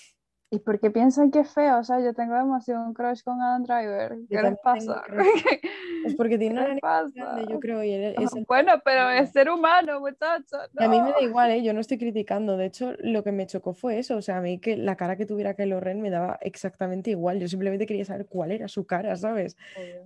¿Y 0.49 0.59
por 0.59 0.79
qué 0.79 0.89
piensan 0.91 1.29
que 1.29 1.39
es 1.39 1.51
feo? 1.53 1.79
O 1.79 1.83
sea, 1.83 1.99
yo 1.99 2.13
tengo 2.13 2.35
demasiado 2.35 2.85
un 2.85 2.93
crush 2.93 3.21
con 3.23 3.41
Adam 3.41 3.63
Driver. 3.63 4.17
¿Qué 4.29 4.41
les 4.41 4.57
pasa? 4.63 5.03
es 6.05 6.15
porque 6.15 6.33
¿Qué 6.39 6.39
tiene 6.39 6.55
una 6.55 6.67
nariz 6.69 6.81
grande, 7.13 7.41
pasa? 7.41 7.51
yo 7.51 7.59
creo, 7.59 7.83
y 7.83 7.91
él 7.91 8.15
es 8.17 8.33
el 8.33 8.45
Bueno, 8.45 8.71
pero 8.85 9.09
es 9.09 9.29
ser 9.31 9.49
humano, 9.49 9.99
muchacho. 9.99 10.57
Y 10.79 10.83
a 10.83 10.87
mí 10.87 11.01
me 11.01 11.11
da 11.11 11.21
no. 11.21 11.27
igual, 11.27 11.51
¿eh? 11.51 11.63
Yo 11.63 11.73
no 11.73 11.81
estoy 11.81 11.97
criticando. 11.97 12.55
De 12.55 12.65
hecho, 12.65 12.93
lo 12.99 13.23
que 13.23 13.31
me 13.33 13.45
chocó 13.45 13.73
fue 13.73 13.99
eso. 13.99 14.15
O 14.15 14.21
sea, 14.21 14.37
a 14.37 14.41
mí 14.41 14.59
que 14.59 14.77
la 14.77 14.95
cara 14.95 15.17
que 15.17 15.25
tuviera 15.25 15.53
Kylo 15.53 15.79
Ren 15.81 16.01
me 16.01 16.09
daba 16.09 16.37
exactamente 16.41 17.09
igual. 17.11 17.39
Yo 17.39 17.47
simplemente 17.49 17.85
quería 17.85 18.05
saber 18.05 18.27
cuál 18.27 18.51
era 18.51 18.67
su 18.69 18.85
cara, 18.85 19.15
¿sabes? 19.17 19.57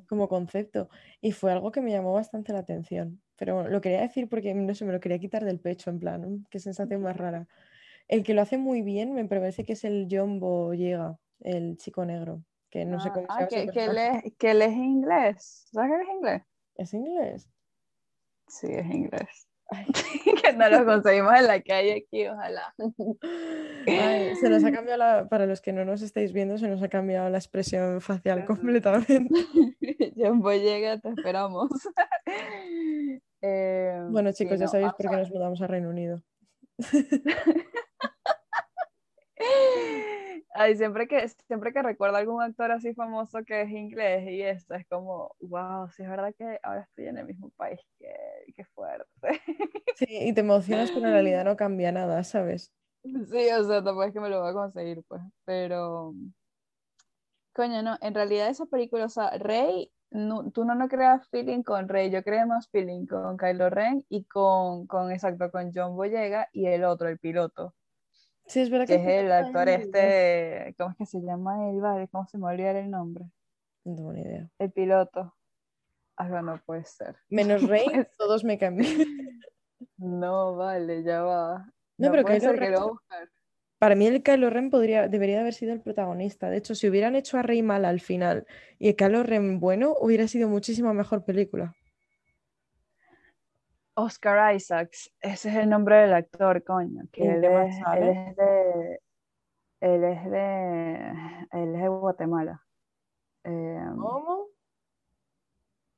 Como 0.07 0.27
concepto. 0.27 0.89
Y 1.21 1.33
fue 1.33 1.51
algo 1.51 1.71
que 1.71 1.81
me 1.81 1.91
llamó 1.91 2.13
bastante 2.13 2.51
la 2.53 2.59
atención. 2.59 3.21
Pero 3.37 3.55
bueno, 3.55 3.69
lo 3.69 3.81
quería 3.81 4.01
decir 4.01 4.27
porque, 4.29 4.53
no 4.53 4.73
sé, 4.73 4.85
me 4.85 4.93
lo 4.93 4.99
quería 4.99 5.19
quitar 5.19 5.43
del 5.45 5.59
pecho, 5.59 5.89
en 5.89 5.99
plan, 5.99 6.21
"Mm, 6.21 6.45
qué 6.49 6.59
sensación 6.59 7.01
más 7.01 7.17
rara. 7.17 7.47
El 8.11 8.23
que 8.23 8.33
lo 8.33 8.41
hace 8.41 8.57
muy 8.57 8.81
bien 8.81 9.13
me 9.13 9.25
parece 9.25 9.63
que 9.63 9.73
es 9.73 9.83
el 9.85 10.07
John 10.11 10.39
Boyega, 10.39 11.17
el 11.39 11.77
chico 11.77 12.05
negro. 12.05 12.43
Que 12.69 12.85
no 12.85 12.99
sé 12.99 13.09
Ah, 13.09 13.13
cómo 13.13 13.25
se 13.27 13.33
ah, 13.33 13.37
llama 13.37 13.49
su 13.49 13.55
que, 13.55 13.71
que, 13.71 14.33
que 14.37 14.51
él 14.51 14.61
es 14.61 14.73
inglés. 14.73 15.67
¿Sabes 15.71 15.91
que 15.91 16.01
es 16.03 16.09
inglés? 16.15 16.43
¿Es 16.75 16.93
inglés? 16.93 17.49
Sí, 18.47 18.67
es 18.69 18.85
inglés. 18.85 19.47
Ay. 19.71 19.85
que 20.41 20.51
no 20.53 20.67
lo 20.69 20.85
conseguimos 20.85 21.33
en 21.39 21.47
la 21.47 21.61
calle 21.61 22.03
aquí, 22.05 22.27
ojalá. 22.27 22.75
Ay, 23.87 24.35
se 24.35 24.49
nos 24.49 24.63
ha 24.65 24.71
cambiado 24.73 24.97
la, 24.97 25.29
para 25.29 25.45
los 25.45 25.61
que 25.61 25.71
no 25.71 25.85
nos 25.85 26.01
estáis 26.01 26.33
viendo, 26.33 26.57
se 26.57 26.67
nos 26.67 26.83
ha 26.83 26.89
cambiado 26.89 27.29
la 27.29 27.37
expresión 27.37 28.01
facial 28.01 28.43
completamente. 28.45 29.25
John 30.17 30.41
Boyega, 30.41 30.99
te 30.99 31.09
esperamos. 31.09 31.69
Eh, 33.43 33.99
Bueno, 34.11 34.31
sí, 34.31 34.43
chicos, 34.43 34.59
ya 34.59 34.67
sabéis 34.67 34.91
ah, 34.91 34.95
por 34.95 35.09
qué 35.09 35.17
nos 35.17 35.31
mudamos 35.31 35.59
a 35.63 35.67
Reino 35.67 35.89
Unido. 35.89 36.21
Ay, 40.53 40.75
siempre 40.77 41.07
que, 41.07 41.27
siempre 41.47 41.73
que 41.73 41.81
recuerdo 41.81 42.17
algún 42.17 42.41
actor 42.41 42.71
así 42.71 42.93
famoso 42.93 43.43
que 43.45 43.61
es 43.61 43.69
inglés 43.71 44.27
y 44.29 44.41
esto, 44.41 44.75
es 44.75 44.85
como, 44.87 45.35
wow, 45.39 45.89
sí 45.89 46.03
es 46.03 46.09
verdad 46.09 46.33
que 46.37 46.59
ahora 46.63 46.81
estoy 46.81 47.07
en 47.07 47.17
el 47.17 47.25
mismo 47.25 47.49
país 47.51 47.79
que 47.99 48.07
él, 48.07 48.53
qué 48.55 48.65
fuerte. 48.65 49.07
Sí, 49.93 50.05
y 50.09 50.33
te 50.33 50.41
emocionas, 50.41 50.91
pero 50.91 51.07
en 51.07 51.13
realidad 51.13 51.45
no 51.45 51.55
cambia 51.57 51.91
nada, 51.93 52.23
¿sabes? 52.25 52.71
Sí, 53.03 53.49
o 53.51 53.63
sea, 53.63 53.83
tampoco 53.83 54.03
es 54.03 54.13
que 54.13 54.19
me 54.19 54.29
lo 54.29 54.41
voy 54.41 54.49
a 54.51 54.53
conseguir, 54.53 55.03
pues, 55.07 55.21
pero, 55.45 56.13
coño, 57.53 57.81
no, 57.83 57.97
en 58.01 58.13
realidad 58.15 58.49
esa 58.49 58.65
película, 58.65 59.05
o 59.05 59.09
sea, 59.09 59.31
Rey, 59.37 59.91
no- 60.11 60.51
tú 60.51 60.65
no, 60.65 60.75
no 60.75 60.87
creas 60.89 61.27
feeling 61.29 61.63
con 61.63 61.87
Rey, 61.89 62.09
yo 62.11 62.23
creé 62.23 62.45
más 62.45 62.69
feeling 62.69 63.05
con 63.07 63.37
Kylo 63.37 63.69
Ren 63.69 64.05
y 64.09 64.25
con, 64.25 64.87
con, 64.87 65.11
exacto, 65.11 65.51
con 65.51 65.71
John 65.73 65.95
Boyega 65.95 66.49
y 66.51 66.67
el 66.67 66.83
otro, 66.83 67.07
el 67.09 67.19
piloto, 67.19 67.75
Sí, 68.51 68.59
es 68.59 68.69
verdad 68.69 68.85
que 68.85 68.97
que 68.97 69.01
es 69.01 69.23
el 69.23 69.31
actor 69.31 69.69
este, 69.69 70.75
¿cómo 70.77 70.91
es 70.91 70.97
que 70.97 71.05
se 71.05 71.21
llama 71.21 71.69
él? 71.69 71.79
Vale, 71.79 72.09
¿cómo 72.09 72.27
se 72.27 72.37
me 72.37 72.47
olvidar 72.47 72.75
el 72.75 72.91
nombre? 72.91 73.23
No 73.85 73.95
tengo 73.95 74.11
ni 74.11 74.23
idea. 74.23 74.49
El 74.59 74.71
piloto. 74.73 75.33
Algo 76.17 76.41
no 76.41 76.61
puede 76.65 76.83
ser. 76.83 77.15
Menos 77.29 77.61
Rey, 77.69 77.85
todos 78.17 78.43
me 78.43 78.57
cambian. 78.57 78.93
No, 79.95 80.57
vale, 80.57 81.01
ya 81.01 81.21
va. 81.23 81.59
No, 81.97 82.07
No 82.07 82.11
pero 82.11 82.23
puede 82.23 82.39
Kylo 82.41 82.51
ser 82.51 82.59
que 82.59 82.69
lo 82.71 82.79
a 82.79 82.87
buscar. 82.87 83.29
Para 83.79 83.95
mí 83.95 84.05
el 84.05 84.21
Kylo 84.21 84.49
Ren 84.49 84.69
podría, 84.69 85.07
debería 85.07 85.35
de 85.35 85.41
haber 85.41 85.53
sido 85.53 85.71
el 85.71 85.79
protagonista. 85.79 86.49
De 86.49 86.57
hecho, 86.57 86.75
si 86.75 86.89
hubieran 86.89 87.15
hecho 87.15 87.37
a 87.37 87.43
Rey 87.43 87.61
mal 87.61 87.85
al 87.85 88.01
final 88.01 88.45
y 88.79 88.89
el 88.89 88.97
Kylo 88.97 89.23
Ren 89.23 89.61
bueno, 89.61 89.95
hubiera 89.97 90.27
sido 90.27 90.49
muchísima 90.49 90.93
mejor 90.93 91.23
película. 91.23 91.73
Oscar 93.93 94.55
Isaacs, 94.55 95.11
ese 95.19 95.49
es 95.49 95.55
el 95.55 95.69
nombre 95.69 95.97
del 95.97 96.13
actor, 96.13 96.63
coño, 96.63 97.03
que 97.11 97.25
¿En 97.25 97.31
él 97.31 97.45
es, 97.45 97.75
él 97.95 98.07
es 98.09 98.35
de, 98.35 99.01
él 99.81 100.03
es 100.03 100.31
de, 100.31 101.11
él 101.51 101.75
es 101.75 101.81
de 101.81 101.87
Guatemala. 101.87 102.63
Eh, 103.43 103.85
¿Cómo? 103.95 104.47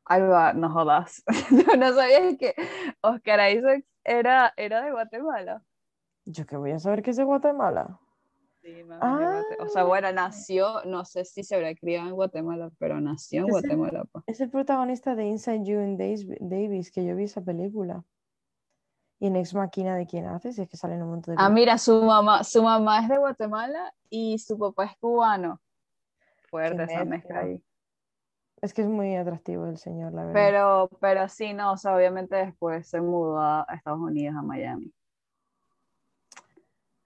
Alba, 0.05 0.53
no 0.53 0.69
jodas. 0.69 1.23
¿Tú 1.49 1.77
no 1.77 1.93
sabías 1.93 2.35
que 2.37 2.55
Oscar 3.01 3.51
Isaacs 3.51 3.85
era, 4.03 4.53
era 4.57 4.81
de 4.81 4.91
Guatemala? 4.91 5.63
Yo 6.25 6.45
que 6.45 6.57
voy 6.57 6.71
a 6.71 6.79
saber 6.79 7.03
que 7.03 7.11
es 7.11 7.17
de 7.17 7.23
Guatemala. 7.23 7.99
Sí, 8.63 8.71
de 8.71 8.83
Guate- 8.85 9.57
O 9.59 9.67
sea, 9.67 9.83
bueno, 9.83 10.09
nació, 10.13 10.83
no 10.85 11.03
sé 11.03 11.25
si 11.25 11.43
se 11.43 11.55
habrá 11.55 11.75
criado 11.75 12.07
en 12.07 12.15
Guatemala, 12.15 12.71
pero 12.79 13.01
nació 13.01 13.41
en 13.41 13.49
Es 13.49 13.55
el- 13.65 13.75
Guatemala. 13.77 14.05
pues. 14.09 14.23
Es 14.27 14.39
el 14.39 14.49
protagonista 14.49 15.15
de 15.15 15.25
Inside 15.25 15.63
Llewyn 15.65 15.97
Davis, 15.97 16.25
Davis, 16.39 16.91
que 16.91 17.05
yo 17.05 17.13
vi 17.15 17.25
esa 17.25 17.41
película. 17.41 18.03
Y 19.19 19.27
en 19.27 19.35
Ex 19.35 19.53
Machina 19.53 19.95
de 19.97 20.05
quién 20.07 20.25
hace, 20.27 20.53
si 20.53 20.61
es 20.61 20.69
que 20.69 20.77
salen 20.77 21.01
un 21.01 21.09
montón 21.09 21.35
de 21.35 21.41
Ah, 21.41 21.49
mira, 21.49 21.77
su 21.77 22.01
mamá, 22.03 22.43
su 22.45 22.63
mamá 22.63 23.01
es 23.01 23.09
de 23.09 23.17
Guatemala 23.17 23.93
y 24.09 24.37
su 24.39 24.57
papá 24.57 24.85
es 24.85 24.97
cubano. 24.97 25.61
Fuerte 26.49 26.83
esa 26.83 27.03
mezcla. 27.03 27.39
ahí. 27.41 27.61
Es 28.61 28.73
que 28.73 28.81
es 28.83 28.87
muy 28.87 29.13
atractivo 29.15 29.65
el 29.65 29.77
señor, 29.77 30.13
la 30.13 30.23
verdad. 30.25 30.33
Pero, 30.33 30.89
pero 31.01 31.27
sí, 31.27 31.53
no, 31.53 31.73
o 31.73 31.77
sea, 31.77 31.95
obviamente 31.95 32.37
después 32.37 32.87
se 32.87 33.01
mudó 33.01 33.39
a 33.39 33.65
Estados 33.73 33.99
Unidos, 33.99 34.35
a 34.37 34.41
Miami. 34.41 34.93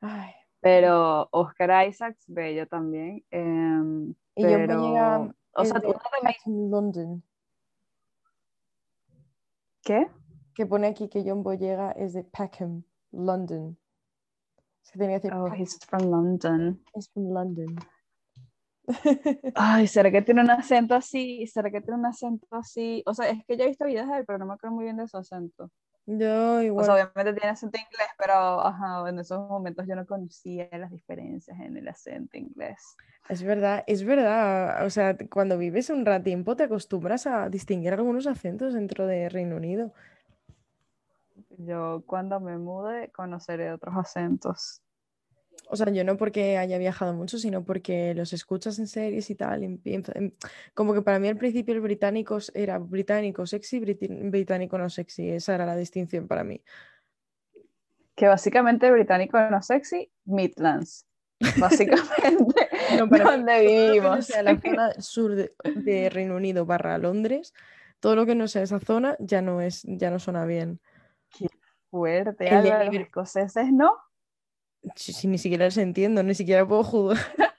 Ay, 0.01 0.33
Pero 0.67 1.29
Oscar 1.31 1.87
Isaacs, 1.87 2.25
bello 2.27 2.67
también. 2.67 3.23
em, 3.31 4.13
Y 4.35 4.43
John 4.43 4.51
pero, 4.67 4.79
Boyega 4.81 5.33
o 5.53 5.61
es 5.61 5.69
sea, 5.69 5.79
de 5.79 5.87
uno 5.87 5.99
también- 5.99 6.33
Peckham, 6.33 6.69
London. 6.69 7.23
¿Qué? 9.83 10.09
Que 10.53 10.65
pone 10.65 10.87
aquí 10.87 11.07
que 11.07 11.23
John 11.25 11.41
Boyega 11.43 11.91
es 11.91 12.13
de 12.13 12.23
Peckham, 12.23 12.83
London. 13.11 13.77
Que 14.91 14.99
tenía 14.99 15.19
que 15.21 15.27
decir 15.29 15.33
Oh, 15.33 15.47
he's 15.53 15.77
from 15.87 16.09
London. 16.11 16.83
es 16.93 17.09
from 17.11 17.29
London. 17.31 17.75
Ay, 19.55 19.87
¿será 19.87 20.11
que 20.11 20.21
tiene 20.21 20.41
un 20.41 20.49
acento 20.51 20.95
así? 20.95 21.45
¿Será 21.47 21.69
que 21.71 21.81
tiene 21.81 21.99
un 21.99 22.05
acento 22.05 22.47
así? 22.51 23.03
O 23.05 23.13
sea, 23.13 23.29
es 23.29 23.43
que 23.45 23.57
yo 23.57 23.63
he 23.63 23.67
visto 23.67 23.85
videos 23.85 24.07
de 24.09 24.17
él, 24.17 24.25
pero 24.25 24.37
no 24.39 24.45
me 24.45 24.53
acuerdo 24.53 24.75
muy 24.75 24.85
bien 24.85 24.97
de 24.97 25.07
su 25.07 25.17
acento. 25.17 25.71
Yo 26.07 26.59
O 26.59 26.63
igual. 26.63 26.85
sea, 26.85 26.93
obviamente 26.95 27.33
tiene 27.33 27.49
acento 27.49 27.77
inglés, 27.77 28.07
pero 28.17 28.33
ajá, 28.65 29.09
en 29.09 29.19
esos 29.19 29.39
momentos 29.49 29.85
yo 29.87 29.95
no 29.95 30.05
conocía 30.05 30.69
las 30.71 30.89
diferencias 30.89 31.59
en 31.59 31.75
el 31.75 31.87
acento 31.87 32.37
inglés. 32.37 32.95
Es 33.29 33.43
verdad, 33.43 33.83
es 33.87 34.05
verdad. 34.05 34.85
O 34.85 34.89
sea, 34.89 35.17
cuando 35.29 35.57
vives 35.57 35.89
un 35.89 36.05
tiempo 36.23 36.55
te 36.55 36.63
acostumbras 36.63 37.27
a 37.27 37.49
distinguir 37.49 37.93
algunos 37.93 38.25
acentos 38.25 38.73
dentro 38.73 39.05
de 39.05 39.27
Reino 39.27 39.57
Unido. 39.57 39.91
Yo 41.57 42.03
cuando 42.05 42.39
me 42.39 42.57
mude 42.57 43.11
conoceré 43.11 43.73
otros 43.73 43.95
acentos. 43.97 44.81
O 45.69 45.75
sea, 45.75 45.89
yo 45.91 46.03
no 46.03 46.17
porque 46.17 46.57
haya 46.57 46.77
viajado 46.77 47.13
mucho, 47.13 47.37
sino 47.37 47.63
porque 47.63 48.13
los 48.13 48.33
escuchas 48.33 48.79
en 48.79 48.87
series 48.87 49.29
y 49.29 49.35
tal. 49.35 49.79
como 50.73 50.93
que 50.93 51.01
para 51.01 51.19
mí 51.19 51.27
al 51.27 51.37
principio 51.37 51.73
el 51.73 51.81
británico 51.81 52.37
era 52.53 52.77
británico 52.77 53.45
sexy, 53.45 53.79
británico 53.79 54.77
no 54.77 54.89
sexy. 54.89 55.29
Esa 55.29 55.55
era 55.55 55.65
la 55.65 55.75
distinción 55.75 56.27
para 56.27 56.43
mí. 56.43 56.61
Que 58.15 58.27
básicamente 58.27 58.89
británico 58.89 59.39
no 59.39 59.61
sexy, 59.61 60.09
Midlands. 60.25 61.05
Básicamente, 61.59 62.67
donde 63.23 63.61
vivimos. 63.61 64.29
la 64.29 64.59
zona 64.59 64.91
sur 64.99 65.35
de, 65.35 66.09
Reino 66.09 66.35
Unido 66.35 66.65
barra 66.65 66.97
Londres, 66.97 67.53
todo 67.99 68.15
lo 68.15 68.25
que 68.25 68.33
no 68.33 68.47
sea 68.47 68.63
esa 68.63 68.79
zona 68.79 69.15
ya 69.19 69.41
no 69.41 69.61
es, 69.61 69.83
ya 69.85 70.09
no 70.09 70.17
suena 70.17 70.45
bien. 70.45 70.79
Qué 71.37 71.47
fuerte, 71.91 72.47
el 72.47 72.63
los 72.87 72.95
escoceses, 72.95 73.71
¿no? 73.71 73.93
Si, 74.95 75.27
ni 75.27 75.37
siquiera 75.37 75.65
les 75.65 75.77
entiendo, 75.77 76.23
ni 76.23 76.33
siquiera 76.33 76.67
puedo 76.67 76.83
jugar. 76.83 77.17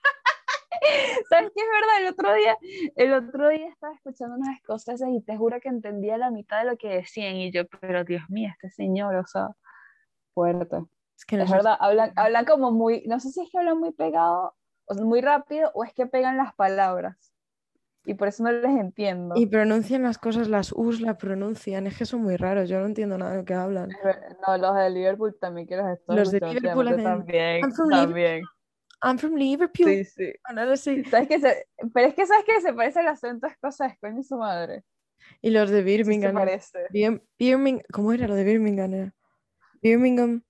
¿Sabes 1.28 1.52
qué 1.54 1.60
es 1.60 1.68
verdad? 1.68 2.00
El 2.00 2.06
otro 2.08 2.34
día, 2.34 2.56
el 2.96 3.12
otro 3.12 3.48
día 3.48 3.68
estaba 3.68 3.94
escuchando 3.94 4.36
unas 4.36 4.56
escoceses 4.56 5.08
y 5.10 5.20
te 5.20 5.36
juro 5.36 5.60
que 5.60 5.68
entendía 5.68 6.16
la 6.16 6.30
mitad 6.30 6.60
de 6.60 6.70
lo 6.70 6.76
que 6.78 6.88
decían 6.88 7.36
y 7.36 7.50
yo, 7.50 7.66
pero 7.66 8.04
Dios 8.04 8.22
mío, 8.30 8.50
este 8.50 8.70
señor, 8.70 9.14
o 9.16 9.26
sea, 9.26 9.48
fuerte. 10.32 10.78
Es 11.16 11.24
que 11.26 11.40
es 11.40 11.50
verdad, 11.50 11.76
hablan, 11.80 12.12
hablan 12.16 12.44
como 12.44 12.70
muy, 12.70 13.02
no 13.06 13.20
sé 13.20 13.30
si 13.30 13.42
es 13.42 13.50
que 13.50 13.58
hablan 13.58 13.78
muy 13.78 13.92
pegado, 13.92 14.54
o 14.86 14.94
muy 14.94 15.20
rápido, 15.20 15.70
o 15.74 15.84
es 15.84 15.92
que 15.92 16.06
pegan 16.06 16.36
las 16.36 16.54
palabras. 16.54 17.34
Y 18.04 18.14
por 18.14 18.28
eso 18.28 18.42
no 18.42 18.52
les 18.52 18.70
entiendo. 18.78 19.34
Y 19.36 19.46
pronuncian 19.46 20.02
las 20.02 20.18
cosas, 20.18 20.48
las 20.48 20.72
U's 20.72 21.00
la 21.00 21.18
pronuncian, 21.18 21.86
es 21.86 21.98
que 21.98 22.06
son 22.06 22.22
muy 22.22 22.36
raros, 22.36 22.68
yo 22.68 22.80
no 22.80 22.86
entiendo 22.86 23.18
nada 23.18 23.32
de 23.32 23.36
lo 23.38 23.44
que 23.44 23.54
hablan. 23.54 23.90
No, 24.46 24.56
los 24.56 24.76
de 24.76 24.90
Liverpool 24.90 25.36
también 25.38 25.66
que 25.66 25.76
los 25.76 25.86
estoy 25.88 26.16
Los 26.16 26.30
de 26.30 26.40
Liverpool 26.40 27.02
también, 27.02 27.60
I'm 27.62 27.72
from 27.72 27.90
también. 27.90 28.44
I'm 29.02 29.18
from 29.18 29.34
Liverpool. 29.34 29.86
Sí, 29.86 30.04
sí. 30.04 30.32
¿Sabes 31.10 31.28
que 31.28 31.38
se... 31.38 31.66
Pero 31.92 32.08
es 32.08 32.14
que 32.14 32.26
sabes 32.26 32.44
que 32.44 32.60
se 32.60 32.72
parece 32.72 33.00
el 33.00 33.08
acento 33.08 33.46
escocés, 33.46 33.92
coño 34.00 34.22
su 34.22 34.36
madre. 34.36 34.84
Y 35.40 35.50
los 35.50 35.70
de 35.70 35.82
Birmingham. 35.82 36.32
Sí 36.32 36.38
se 36.38 36.46
parece. 36.46 36.78
Birmingham. 37.38 37.82
¿Cómo 37.92 38.12
era 38.12 38.26
lo 38.26 38.34
de 38.34 38.44
Birmingham? 38.44 39.12
Birmingham. 39.82 40.42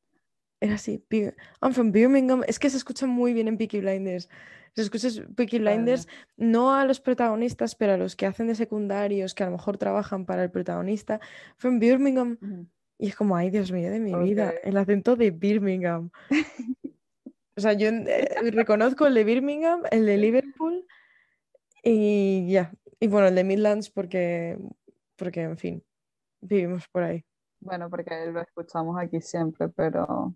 Era 0.61 0.75
así, 0.75 1.05
I'm 1.11 1.73
from 1.73 1.93
Birmingham. 1.93 2.43
Es 2.47 2.59
que 2.59 2.71
se 2.71 2.79
escucha 2.79 3.07
muy 3.07 3.33
bien 3.33 3.49
en 3.49 3.59
Peaky 3.59 3.81
Blinders. 3.81 4.29
Se 4.75 4.83
escucha 4.83 5.09
Peaky 5.35 5.59
Blinders 5.59 6.09
no 6.37 6.75
a 6.75 6.85
los 6.85 7.01
protagonistas, 7.01 7.75
pero 7.75 7.95
a 7.95 7.97
los 7.97 8.17
que 8.17 8.27
hacen 8.27 8.47
de 8.47 8.55
secundarios, 8.55 9.35
que 9.35 9.43
a 9.43 9.47
lo 9.47 9.53
mejor 9.53 9.77
trabajan 9.77 10.25
para 10.27 10.45
el 10.45 10.51
protagonista. 10.51 11.21
From 11.57 11.79
Birmingham. 11.79 12.39
Y 12.99 13.09
es 13.09 13.17
como, 13.17 13.37
ay, 13.37 13.51
Dios 13.51 13.71
mío, 13.71 13.91
de 13.91 14.01
mi 14.01 14.15
vida, 14.15 14.53
el 14.65 14.77
acento 14.77 15.15
de 15.15 15.31
Birmingham. 15.31 16.11
o 17.57 17.61
sea, 17.61 17.73
yo 17.73 17.89
eh, 17.89 18.51
reconozco 18.51 19.07
el 19.07 19.15
de 19.15 19.25
Birmingham, 19.25 19.83
el 19.91 20.05
de 20.05 20.17
Liverpool 20.17 20.85
y 21.83 22.51
ya. 22.51 22.73
Y 23.01 23.07
bueno, 23.07 23.29
el 23.29 23.35
de 23.37 23.45
Midlands 23.45 23.91
porque, 23.91 24.59
porque, 25.17 25.43
en 25.43 25.57
fin, 25.57 25.85
vivimos 26.41 26.89
por 26.89 27.05
ahí. 27.05 27.25
Bueno, 27.61 27.89
porque 27.89 28.27
lo 28.27 28.41
escuchamos 28.41 28.99
aquí 28.99 29.21
siempre, 29.21 29.69
pero 29.69 30.35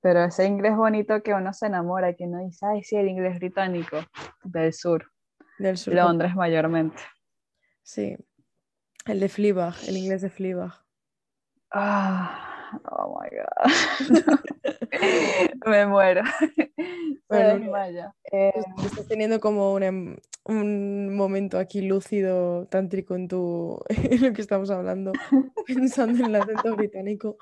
pero 0.00 0.24
ese 0.24 0.46
inglés 0.46 0.76
bonito 0.76 1.22
que 1.22 1.34
uno 1.34 1.52
se 1.52 1.66
enamora, 1.66 2.14
que 2.14 2.24
uno 2.24 2.44
dice, 2.44 2.66
ay, 2.66 2.82
sí, 2.82 2.96
el 2.96 3.08
inglés 3.08 3.38
británico 3.38 3.98
del 4.42 4.72
sur. 4.72 5.10
Del 5.58 5.76
sur. 5.76 5.94
Londres 5.94 6.34
mayormente. 6.34 7.02
Sí. 7.82 8.16
El 9.06 9.20
de 9.20 9.28
Fleabag, 9.28 9.74
el 9.88 9.96
inglés 9.96 10.22
de 10.22 10.30
Fleabag. 10.30 10.72
Ah, 11.72 12.70
oh 12.90 13.20
my 13.20 13.28
God. 13.36 14.40
Me 15.66 15.86
muero. 15.86 16.22
Bueno, 17.28 17.70
vaya. 17.70 18.12
Eh, 18.32 18.52
estás 18.84 19.06
teniendo 19.06 19.38
como 19.38 19.72
un, 19.72 20.20
un, 20.46 21.14
momento 21.14 21.60
aquí 21.60 21.80
lúcido, 21.80 22.66
tántrico 22.66 23.14
en, 23.14 23.28
tu, 23.28 23.80
en 23.88 24.20
lo 24.20 24.32
que 24.32 24.42
estamos 24.42 24.68
hablando, 24.70 25.12
pensando 25.64 26.24
en 26.24 26.34
el 26.34 26.42
acento 26.42 26.74
británico 26.74 27.36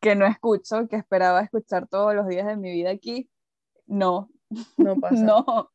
que 0.00 0.14
no 0.14 0.26
escucho, 0.26 0.88
que 0.88 0.96
esperaba 0.96 1.40
escuchar 1.40 1.88
todos 1.88 2.14
los 2.14 2.26
días 2.28 2.46
de 2.46 2.56
mi 2.56 2.70
vida 2.70 2.90
aquí, 2.90 3.30
no. 3.86 4.30
No 4.76 4.96
pasa. 5.00 5.16
no, 5.16 5.70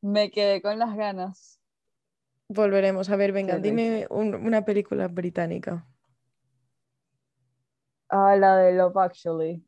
me 0.00 0.30
quedé 0.30 0.62
con 0.62 0.78
las 0.78 0.96
ganas. 0.96 1.60
Volveremos. 2.48 3.10
A 3.10 3.16
ver, 3.16 3.32
venga, 3.32 3.58
dime 3.58 4.06
una 4.10 4.64
película 4.64 5.08
británica. 5.08 5.86
Ah, 8.08 8.36
la 8.36 8.56
de 8.56 8.72
Love 8.72 8.96
Actually. 8.98 9.64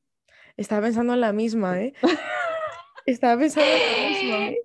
Estaba 0.57 0.83
pensando 0.83 1.15
en 1.15 1.21
la 1.21 1.33
misma, 1.33 1.81
¿eh? 1.81 1.93
Estaba 3.07 3.39
pensando 3.39 3.69
en 3.71 4.31
la 4.33 4.39
misma. 4.39 4.57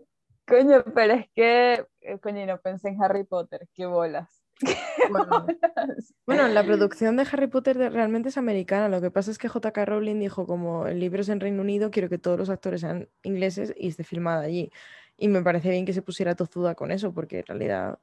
Coño, 0.46 0.84
pero 0.94 1.14
es 1.14 1.30
que, 1.34 1.86
eh, 2.02 2.20
coño, 2.20 2.46
no 2.46 2.60
pensé 2.60 2.90
en 2.90 3.02
Harry 3.02 3.24
Potter, 3.24 3.68
qué 3.74 3.86
bolas. 3.86 4.43
Bueno, 6.26 6.48
la 6.48 6.64
producción 6.64 7.18
de 7.18 7.28
Harry 7.32 7.48
Potter 7.48 7.78
realmente 7.78 8.30
es 8.30 8.38
americana. 8.38 8.88
Lo 8.88 9.02
que 9.02 9.12
pasa 9.12 9.32
es 9.32 9.38
que 9.38 9.50
J.K. 9.50 9.86
Rowling 9.86 10.20
dijo, 10.20 10.46
como 10.46 10.88
el 10.88 11.00
libro 11.00 11.22
es 11.22 11.30
en 11.30 11.40
Reino 11.40 11.62
Unido, 11.62 11.92
quiero 11.92 12.10
que 12.10 12.18
todos 12.18 12.40
los 12.40 12.50
actores 12.50 12.82
sean 12.82 13.10
ingleses 13.24 13.74
y 13.78 13.90
esté 13.90 14.04
filmada 14.04 14.44
allí. 14.44 14.72
Y 15.18 15.28
me 15.28 15.42
parece 15.42 15.70
bien 15.70 15.86
que 15.86 15.94
se 15.94 16.02
pusiera 16.02 16.36
tozuda 16.36 16.76
con 16.76 16.92
eso, 16.92 17.14
porque 17.14 17.40
en 17.40 17.46
realidad 17.46 18.00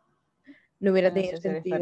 no 0.78 0.92
hubiera 0.92 1.12
tenido 1.12 1.38
sentido. 1.38 1.78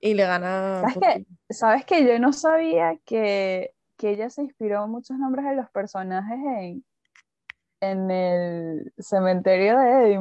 Y 0.00 0.14
le 0.14 0.24
gana... 0.24 0.82
¿Sabes 0.82 0.98
que, 0.98 1.54
¿Sabes 1.54 1.84
que 1.84 2.06
yo 2.06 2.18
no 2.18 2.32
sabía 2.32 2.98
que, 3.04 3.72
que 3.96 4.10
ella 4.10 4.30
se 4.30 4.42
inspiró 4.42 4.86
muchos 4.86 5.18
nombres 5.18 5.44
de 5.46 5.56
los 5.56 5.68
personajes 5.70 6.38
en, 6.60 6.84
en 7.80 8.10
el 8.10 8.92
cementerio 8.98 9.78
de 9.78 10.12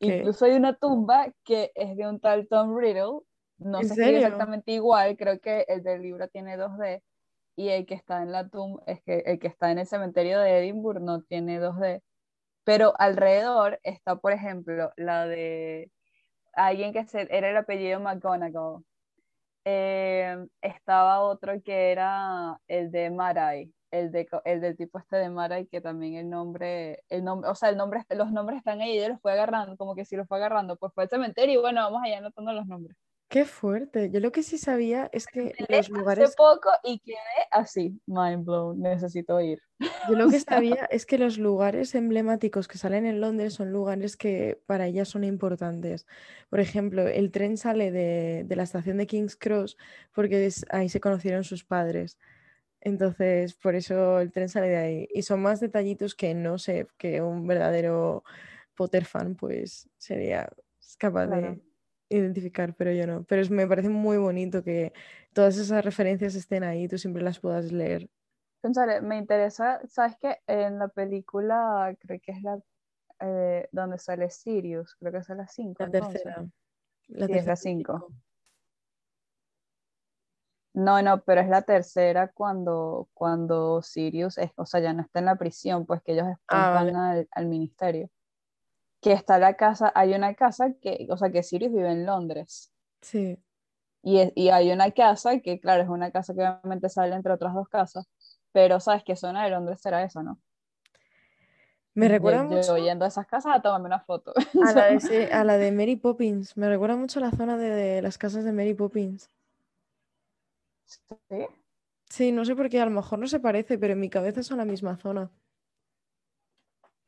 Incluso 0.00 0.44
hay 0.44 0.52
una 0.52 0.74
tumba 0.76 1.32
que 1.44 1.72
es 1.74 1.96
de 1.96 2.06
un 2.06 2.20
tal 2.20 2.48
Tom 2.48 2.76
Riddle. 2.76 3.20
No 3.58 3.82
sé 3.82 3.94
si 3.94 4.02
es 4.02 4.22
exactamente 4.22 4.72
igual, 4.72 5.16
creo 5.16 5.40
que 5.40 5.64
el 5.68 5.82
del 5.82 6.02
libro 6.02 6.28
tiene 6.28 6.58
2D 6.58 7.02
y 7.56 7.70
el 7.70 7.86
que 7.86 7.94
está 7.94 8.22
en 8.22 8.30
la 8.30 8.48
tumba, 8.48 8.82
es 8.86 9.00
que 9.02 9.22
el 9.24 9.38
que 9.38 9.46
está 9.46 9.70
en 9.70 9.78
el 9.78 9.86
cementerio 9.86 10.38
de 10.40 10.58
Edinburgh 10.58 11.00
no 11.00 11.22
tiene 11.22 11.58
2D. 11.58 12.02
Pero 12.64 12.92
alrededor 12.98 13.80
está, 13.82 14.16
por 14.16 14.32
ejemplo, 14.32 14.92
la 14.96 15.26
de 15.26 15.90
alguien 16.52 16.92
que 16.92 17.06
era 17.30 17.50
el 17.50 17.56
apellido 17.56 18.00
McGonagall. 18.00 18.84
Eh, 19.64 20.46
estaba 20.60 21.20
otro 21.20 21.60
que 21.62 21.92
era 21.92 22.60
el 22.68 22.90
de 22.90 23.10
Marai, 23.10 23.72
el, 23.90 24.10
de, 24.12 24.28
el 24.44 24.60
del 24.60 24.76
tipo 24.76 24.98
este 24.98 25.16
de 25.16 25.30
Mara 25.30 25.60
y 25.60 25.66
que 25.66 25.80
también 25.80 26.14
el 26.14 26.28
nombre, 26.28 27.04
el 27.08 27.24
nombre, 27.24 27.50
o 27.50 27.54
sea, 27.54 27.68
el 27.68 27.76
nombre, 27.76 28.02
los 28.10 28.32
nombres 28.32 28.58
están 28.58 28.80
ahí 28.80 28.92
y 28.92 28.98
ella 28.98 29.10
los 29.10 29.20
fue 29.20 29.32
agarrando, 29.32 29.76
como 29.76 29.94
que 29.94 30.04
si 30.04 30.16
los 30.16 30.26
fue 30.28 30.38
agarrando, 30.38 30.76
pues 30.76 30.92
fue 30.94 31.04
el 31.04 31.10
cementerio 31.10 31.58
y 31.58 31.62
bueno, 31.62 31.82
vamos 31.82 32.02
allá 32.04 32.18
anotando 32.18 32.52
los 32.52 32.66
nombres. 32.66 32.96
Qué 33.28 33.44
fuerte. 33.44 34.08
Yo 34.12 34.20
lo 34.20 34.30
que 34.30 34.44
sí 34.44 34.56
sabía 34.56 35.08
es 35.12 35.26
que 35.26 35.52
los 35.68 35.88
lugares. 35.88 36.26
Hace 36.26 36.36
poco 36.36 36.70
y 36.84 37.00
quedé 37.00 37.16
así, 37.50 38.00
mind 38.06 38.44
blown. 38.44 38.80
Necesito 38.80 39.40
ir. 39.40 39.60
Yo 40.08 40.14
lo 40.14 40.28
que 40.30 40.38
sabía 40.38 40.86
es 40.90 41.06
que 41.06 41.18
los 41.18 41.36
lugares 41.36 41.96
emblemáticos 41.96 42.68
que 42.68 42.78
salen 42.78 43.04
en 43.04 43.20
Londres 43.20 43.54
son 43.54 43.72
lugares 43.72 44.16
que 44.16 44.60
para 44.66 44.86
ella 44.86 45.04
son 45.04 45.24
importantes. 45.24 46.06
Por 46.48 46.60
ejemplo, 46.60 47.08
el 47.08 47.32
tren 47.32 47.56
sale 47.56 47.90
de, 47.90 48.44
de 48.46 48.56
la 48.56 48.62
estación 48.62 48.96
de 48.96 49.08
King's 49.08 49.34
Cross 49.34 49.76
porque 50.12 50.48
ahí 50.70 50.88
se 50.88 51.00
conocieron 51.00 51.42
sus 51.42 51.64
padres. 51.64 52.18
Entonces, 52.86 53.54
por 53.54 53.74
eso 53.74 54.20
el 54.20 54.30
tren 54.30 54.48
sale 54.48 54.68
de 54.68 54.76
ahí. 54.76 55.08
Y 55.12 55.22
son 55.22 55.42
más 55.42 55.58
detallitos 55.58 56.14
que 56.14 56.34
no 56.34 56.56
sé, 56.56 56.86
que 56.96 57.20
un 57.20 57.44
verdadero 57.44 58.22
Potter 58.76 59.04
fan, 59.04 59.34
pues 59.34 59.90
sería 59.98 60.48
capaz 60.96 61.26
de 61.26 61.60
identificar, 62.08 62.76
pero 62.76 62.92
yo 62.92 63.08
no. 63.08 63.24
Pero 63.24 63.42
me 63.50 63.66
parece 63.66 63.88
muy 63.88 64.18
bonito 64.18 64.62
que 64.62 64.92
todas 65.32 65.58
esas 65.58 65.84
referencias 65.84 66.36
estén 66.36 66.62
ahí 66.62 66.84
y 66.84 66.88
tú 66.88 66.96
siempre 66.96 67.24
las 67.24 67.40
puedas 67.40 67.72
leer. 67.72 68.08
me 69.02 69.16
interesa, 69.16 69.80
¿sabes 69.88 70.16
qué? 70.20 70.38
En 70.46 70.78
la 70.78 70.86
película, 70.86 71.92
creo 71.98 72.20
que 72.22 72.30
es 72.30 72.42
la 72.42 72.60
eh, 73.18 73.68
donde 73.72 73.98
sale 73.98 74.30
Sirius, 74.30 74.94
creo 74.94 75.10
que 75.10 75.18
es 75.18 75.28
la 75.30 75.48
5. 75.48 75.82
La 75.82 75.90
tercera. 75.90 76.46
La 77.08 77.26
sí, 77.26 77.32
es 77.32 77.46
la 77.46 77.56
5. 77.56 78.12
No, 80.76 81.00
no, 81.00 81.22
pero 81.22 81.40
es 81.40 81.48
la 81.48 81.62
tercera 81.62 82.28
cuando, 82.28 83.08
cuando 83.14 83.80
Sirius, 83.80 84.36
es, 84.36 84.50
o 84.56 84.66
sea, 84.66 84.78
ya 84.80 84.92
no 84.92 85.00
está 85.00 85.20
en 85.20 85.24
la 85.24 85.36
prisión, 85.36 85.86
pues 85.86 86.02
que 86.02 86.12
ellos 86.12 86.26
ah, 86.48 86.70
van 86.74 86.94
al, 87.30 87.46
ministerio. 87.46 88.10
Que 89.00 89.12
está 89.12 89.38
la 89.38 89.54
casa, 89.54 89.90
hay 89.94 90.12
una 90.12 90.34
casa 90.34 90.74
que, 90.74 91.06
o 91.08 91.16
sea, 91.16 91.30
que 91.30 91.42
Sirius 91.42 91.72
vive 91.72 91.90
en 91.90 92.04
Londres. 92.04 92.74
Sí. 93.00 93.42
Y, 94.02 94.30
y 94.34 94.50
hay 94.50 94.70
una 94.70 94.90
casa 94.90 95.40
que, 95.40 95.58
claro, 95.60 95.82
es 95.82 95.88
una 95.88 96.10
casa 96.10 96.34
que 96.34 96.40
obviamente 96.42 96.90
sale 96.90 97.14
entre 97.14 97.32
otras 97.32 97.54
dos 97.54 97.70
casas, 97.70 98.06
pero 98.52 98.78
sabes 98.78 99.02
qué 99.02 99.16
zona 99.16 99.44
de 99.44 99.50
Londres 99.50 99.80
será 99.80 100.02
esa, 100.02 100.22
¿no? 100.22 100.38
Me 101.94 102.08
recuerda 102.08 102.44
mucho. 102.44 102.76
Yo 102.76 102.84
yendo 102.84 103.06
a 103.06 103.08
esas 103.08 103.26
casas 103.26 103.56
a 103.56 103.62
tomarme 103.62 103.86
una 103.86 104.00
foto. 104.00 104.34
A 104.62 104.72
la, 104.74 104.88
de, 104.90 105.28
a 105.32 105.42
la 105.42 105.56
de 105.56 105.72
Mary 105.72 105.96
Poppins. 105.96 106.54
Me 106.54 106.68
recuerda 106.68 106.96
mucho 106.96 107.18
la 107.18 107.30
zona 107.30 107.56
de 107.56 108.02
las 108.02 108.18
casas 108.18 108.44
de 108.44 108.52
Mary 108.52 108.74
Poppins. 108.74 109.30
Sí. 110.86 111.46
Sí, 112.08 112.32
no 112.32 112.44
sé 112.44 112.54
por 112.54 112.68
qué, 112.68 112.80
a 112.80 112.84
lo 112.84 112.90
mejor 112.92 113.18
no 113.18 113.26
se 113.26 113.40
parece, 113.40 113.78
pero 113.78 113.92
en 113.94 114.00
mi 114.00 114.08
cabeza 114.08 114.42
son 114.42 114.58
la 114.58 114.64
misma 114.64 114.96
zona. 114.96 115.30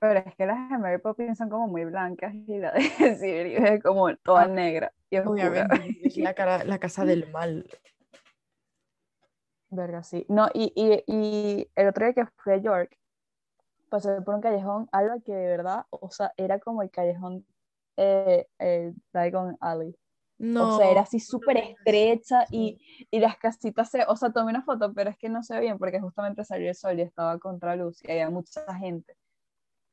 Pero 0.01 0.21
es 0.21 0.35
que 0.37 0.47
las 0.47 0.71
de 0.71 0.79
Mary 0.79 0.99
Poppins 0.99 1.39
son 1.39 1.49
como 1.49 1.67
muy 1.67 1.85
blancas 1.85 2.33
y 2.35 2.59
la 2.59 2.73
de 2.73 2.81
Sirius 3.19 3.65
es 3.65 3.83
como 3.83 4.15
toda 4.17 4.43
Ah, 4.45 4.49
negra 4.49 4.93
y. 5.11 5.17
Obviamente, 5.19 5.99
es 6.07 6.17
la, 6.19 6.35
cara- 6.35 6.65
la 6.65 6.79
casa 6.79 7.05
del 7.05 7.31
mal. 7.33 7.65
Verga, 9.71 10.03
sí. 10.03 10.25
No, 10.29 10.49
y, 10.55 10.73
y, 10.75 11.05
y 11.07 11.71
el 11.77 11.89
otro 11.89 12.05
día 12.07 12.15
que 12.15 12.27
fui 12.39 12.55
a 12.55 12.57
York, 12.59 12.97
pasé 13.91 14.21
por 14.23 14.35
un 14.37 14.41
callejón, 14.41 14.89
algo 14.93 15.21
que 15.25 15.33
de 15.35 15.47
verdad, 15.49 15.87
o 15.91 16.11
sea, 16.11 16.33
era 16.37 16.59
como 16.59 16.83
el 16.83 16.91
callejón 16.91 17.47
eh, 17.97 18.47
eh, 18.59 18.95
Diagon 19.13 19.57
Alley. 19.61 19.95
No, 20.39 20.77
o 20.77 20.79
sea, 20.79 20.91
era 20.91 21.01
así 21.01 21.19
súper 21.19 21.57
estrecha 21.57 22.47
y, 22.51 22.79
y 23.11 23.19
las 23.19 23.37
casitas, 23.39 23.91
se, 23.91 24.05
o 24.07 24.17
sea, 24.17 24.31
tomé 24.31 24.51
una 24.51 24.63
foto, 24.63 24.93
pero 24.95 25.11
es 25.11 25.19
que 25.19 25.29
no 25.29 25.43
se 25.43 25.55
ve 25.55 25.61
bien 25.63 25.79
porque 25.79 26.01
justamente 26.01 26.45
salió 26.45 26.69
el 26.69 26.77
sol 26.77 26.99
y 26.99 27.03
estaba 27.03 27.39
contra 27.39 27.75
luz 27.75 28.01
y 28.05 28.13
había 28.13 28.31
mucha 28.31 28.63
gente. 28.75 29.17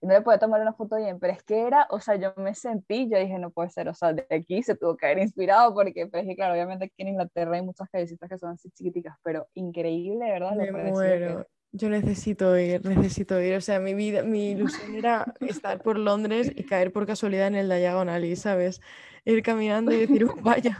Y 0.01 0.07
no 0.07 0.13
le 0.13 0.21
podía 0.21 0.37
tomar 0.37 0.61
una 0.61 0.73
foto 0.73 0.97
bien, 0.97 1.19
pero 1.19 1.33
es 1.33 1.41
que 1.41 1.61
era, 1.61 1.87
o 1.89 1.99
sea, 1.99 2.15
yo 2.15 2.33
me 2.37 2.53
sentí, 2.53 3.09
yo 3.09 3.17
dije, 3.17 3.39
no 3.39 3.49
puede 3.49 3.71
ser, 3.71 3.89
o 3.89 3.93
sea, 3.95 4.13
de 4.13 4.27
aquí 4.29 4.61
se 4.61 4.75
tuvo 4.75 4.95
que 4.95 5.07
haber 5.07 5.19
inspirado 5.19 5.73
porque, 5.73 6.05
pero 6.05 6.21
es 6.21 6.27
que 6.27 6.35
claro, 6.35 6.53
obviamente 6.53 6.85
aquí 6.85 6.95
en 6.97 7.07
Inglaterra 7.07 7.55
hay 7.55 7.63
muchas 7.63 7.89
callecitas 7.89 8.29
que 8.29 8.37
son 8.37 8.51
así 8.51 8.69
chiquiticas, 8.69 9.17
pero 9.23 9.47
increíble, 9.55 10.25
¿verdad? 10.25 10.55
Me 10.55 10.65
que 10.65 10.71
muero. 10.71 11.47
Yo 11.77 11.89
necesito 11.89 12.57
ir, 12.57 12.85
necesito 12.85 13.41
ir. 13.41 13.55
O 13.55 13.61
sea, 13.61 13.81
mi 13.81 13.93
vida, 13.93 14.23
mi 14.23 14.51
ilusión 14.51 14.95
era 14.95 15.33
estar 15.41 15.81
por 15.81 15.99
Londres 15.99 16.49
y 16.55 16.63
caer 16.63 16.93
por 16.93 17.05
casualidad 17.05 17.47
en 17.47 17.55
el 17.55 17.67
Diagon 17.67 18.07
Alley, 18.07 18.37
¿sabes? 18.37 18.81
Ir 19.25 19.43
caminando 19.43 19.91
y 19.91 19.97
decir, 19.97 20.23
"Oh, 20.23 20.35
vaya. 20.41 20.79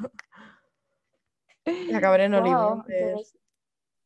Y 1.66 1.94
acabar 1.94 2.22
en 2.22 2.32
Wow, 2.32 2.42
Oliventes. 2.42 3.36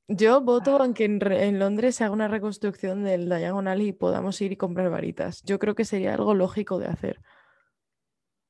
Yo 0.08 0.42
voto 0.42 0.84
en 0.84 0.96
que 0.96 1.06
en, 1.06 1.20
en 1.32 1.60
Londres 1.60 1.96
se 1.96 2.04
haga 2.04 2.14
una 2.14 2.28
reconstrucción 2.28 3.04
del 3.04 3.30
Diagon 3.30 3.68
Alley 3.68 3.90
y 3.90 3.94
podamos 3.94 4.42
ir 4.42 4.52
y 4.52 4.58
comprar 4.58 4.90
varitas. 4.90 5.44
Yo 5.44 5.60
creo 5.60 5.76
que 5.76 5.86
sería 5.86 6.16
algo 6.16 6.34
lógico 6.34 6.80
de 6.80 6.88
hacer. 6.88 7.20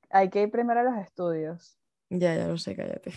hay 0.10 0.30
que 0.30 0.44
ir 0.44 0.52
primero 0.52 0.80
a 0.80 0.84
los 0.84 0.98
estudios. 0.98 1.78
Ya, 2.10 2.36
ya 2.36 2.48
lo 2.48 2.58
sé, 2.58 2.76
cállate. 2.76 3.12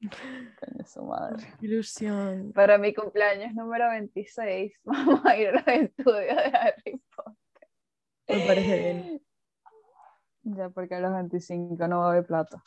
Coño, 0.00 0.84
su 0.86 1.02
madre. 1.04 1.54
Qué 1.58 1.66
Ilusión. 1.66 2.52
Para 2.52 2.78
mi 2.78 2.94
cumpleaños 2.94 3.52
número 3.54 3.88
26, 3.90 4.72
vamos 4.84 5.24
a 5.24 5.36
ir 5.36 5.48
a 5.48 5.52
los 5.52 5.66
estudios 5.66 6.36
de 6.36 6.56
Harry 6.56 7.02
Potter. 7.14 7.68
Me 8.28 8.46
parece 8.46 8.78
bien. 8.78 9.22
Ya, 10.42 10.70
porque 10.70 10.94
a 10.94 11.00
los 11.00 11.12
25 11.12 11.88
no 11.88 12.00
va 12.00 12.06
a 12.06 12.10
haber 12.10 12.26
plata. 12.26 12.62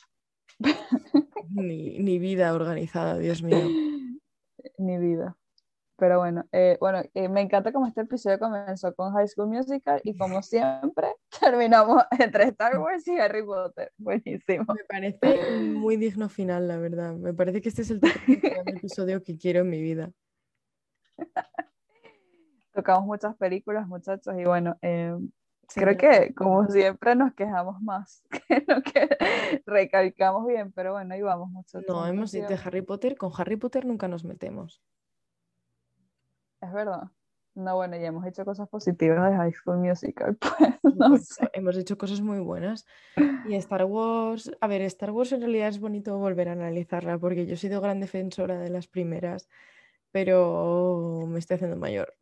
Ni, 1.50 2.00
ni 2.00 2.20
vida 2.20 2.54
organizada, 2.54 3.18
Dios 3.18 3.42
mío. 3.42 3.58
Ni 4.78 4.98
vida. 4.98 5.38
Pero 6.02 6.18
bueno, 6.18 6.43
eh, 6.52 6.78
bueno 6.80 7.04
eh, 7.14 7.30
me 7.30 7.41
encanta 7.41 7.72
cómo 7.72 7.86
este 7.86 8.02
episodio 8.02 8.39
comenzó 8.39 8.91
con 8.95 9.14
High 9.14 9.28
School 9.28 9.49
Musical 9.49 10.02
y 10.04 10.18
como 10.18 10.41
siempre 10.41 11.10
terminamos 11.39 12.02
entre 12.18 12.45
Star 12.45 12.80
Wars 12.80 13.08
y 13.08 13.20
Harry 13.20 13.45
Potter. 13.45 13.91
Buenísimo. 13.99 14.66
Me 14.74 14.84
parece 14.89 15.60
un 15.60 15.74
muy 15.80 15.97
digno 15.97 16.28
final, 16.28 16.68
la 16.68 16.80
verdad. 16.80 17.14
Me 17.14 17.36
parece 17.36 17.62
que 17.62 17.70
este 17.70 17.84
es 17.84 17.91
el 17.91 18.02
episodio 18.66 19.22
que 19.22 19.38
quiero 19.38 19.60
en 19.60 19.70
mi 19.70 19.80
vida. 19.80 20.10
Tocamos 22.74 23.06
muchas 23.06 23.36
películas, 23.36 23.88
muchachos, 23.88 24.34
y 24.39 24.43
bueno, 24.43 24.78
eh, 24.82 25.16
Sí, 25.68 25.82
creo 25.82 25.97
que 25.97 26.34
como 26.34 26.66
siempre 26.68 27.16
nos 27.16 27.34
quejamos 27.36 27.80
más 27.80 28.24
que 28.47 28.66
lo 28.68 28.82
que 28.82 29.08
recalcamos 29.68 30.47
bien, 30.47 30.72
pero 30.72 30.93
bueno, 30.93 31.14
ahí 31.14 31.22
vamos, 31.22 31.49
muchachos. 31.52 31.86
No, 31.88 32.08
hemos 32.08 32.32
sido- 32.32 32.49
dicho 32.49 32.60
de 32.60 32.68
Harry 32.68 32.82
Potter. 32.82 33.16
Con 33.16 33.32
Harry 33.38 33.56
Potter 33.56 33.86
nunca 33.86 34.08
nos 34.08 34.26
metemos. 34.26 34.82
Es 36.62 36.72
verdad. 36.72 37.03
No, 37.53 37.76
bueno, 37.76 37.97
ya 37.97 38.07
hemos 38.07 38.26
hecho 38.26 38.45
cosas 38.45 38.70
positivas 38.70 39.30
de 39.30 39.36
High 39.36 39.53
School 39.53 39.80
Musical, 39.80 40.38
pues 40.82 40.95
no 40.95 41.09
Pues, 41.09 41.28
sé. 41.28 41.49
Hemos 41.53 41.76
hecho 41.76 41.97
cosas 41.97 42.22
muy 42.22 42.39
buenas. 42.39 42.86
Y 43.49 43.55
Star 43.55 43.86
Wars, 43.86 44.51
a 44.62 44.68
ver, 44.68 44.82
Star 44.84 45.12
Wars 45.12 45.32
en 45.32 45.41
realidad 45.41 45.68
es 45.68 45.80
bonito 45.80 46.18
volver 46.18 46.47
a 46.49 46.51
analizarla 46.53 47.18
porque 47.18 47.45
yo 47.45 47.55
he 47.55 47.57
sido 47.57 47.82
gran 47.82 47.99
defensora 47.99 48.59
de 48.59 48.70
las 48.70 48.88
primeras, 48.88 49.49
pero 50.12 51.26
me 51.28 51.39
estoy 51.39 51.55
haciendo 51.55 51.76
mayor. 51.76 52.14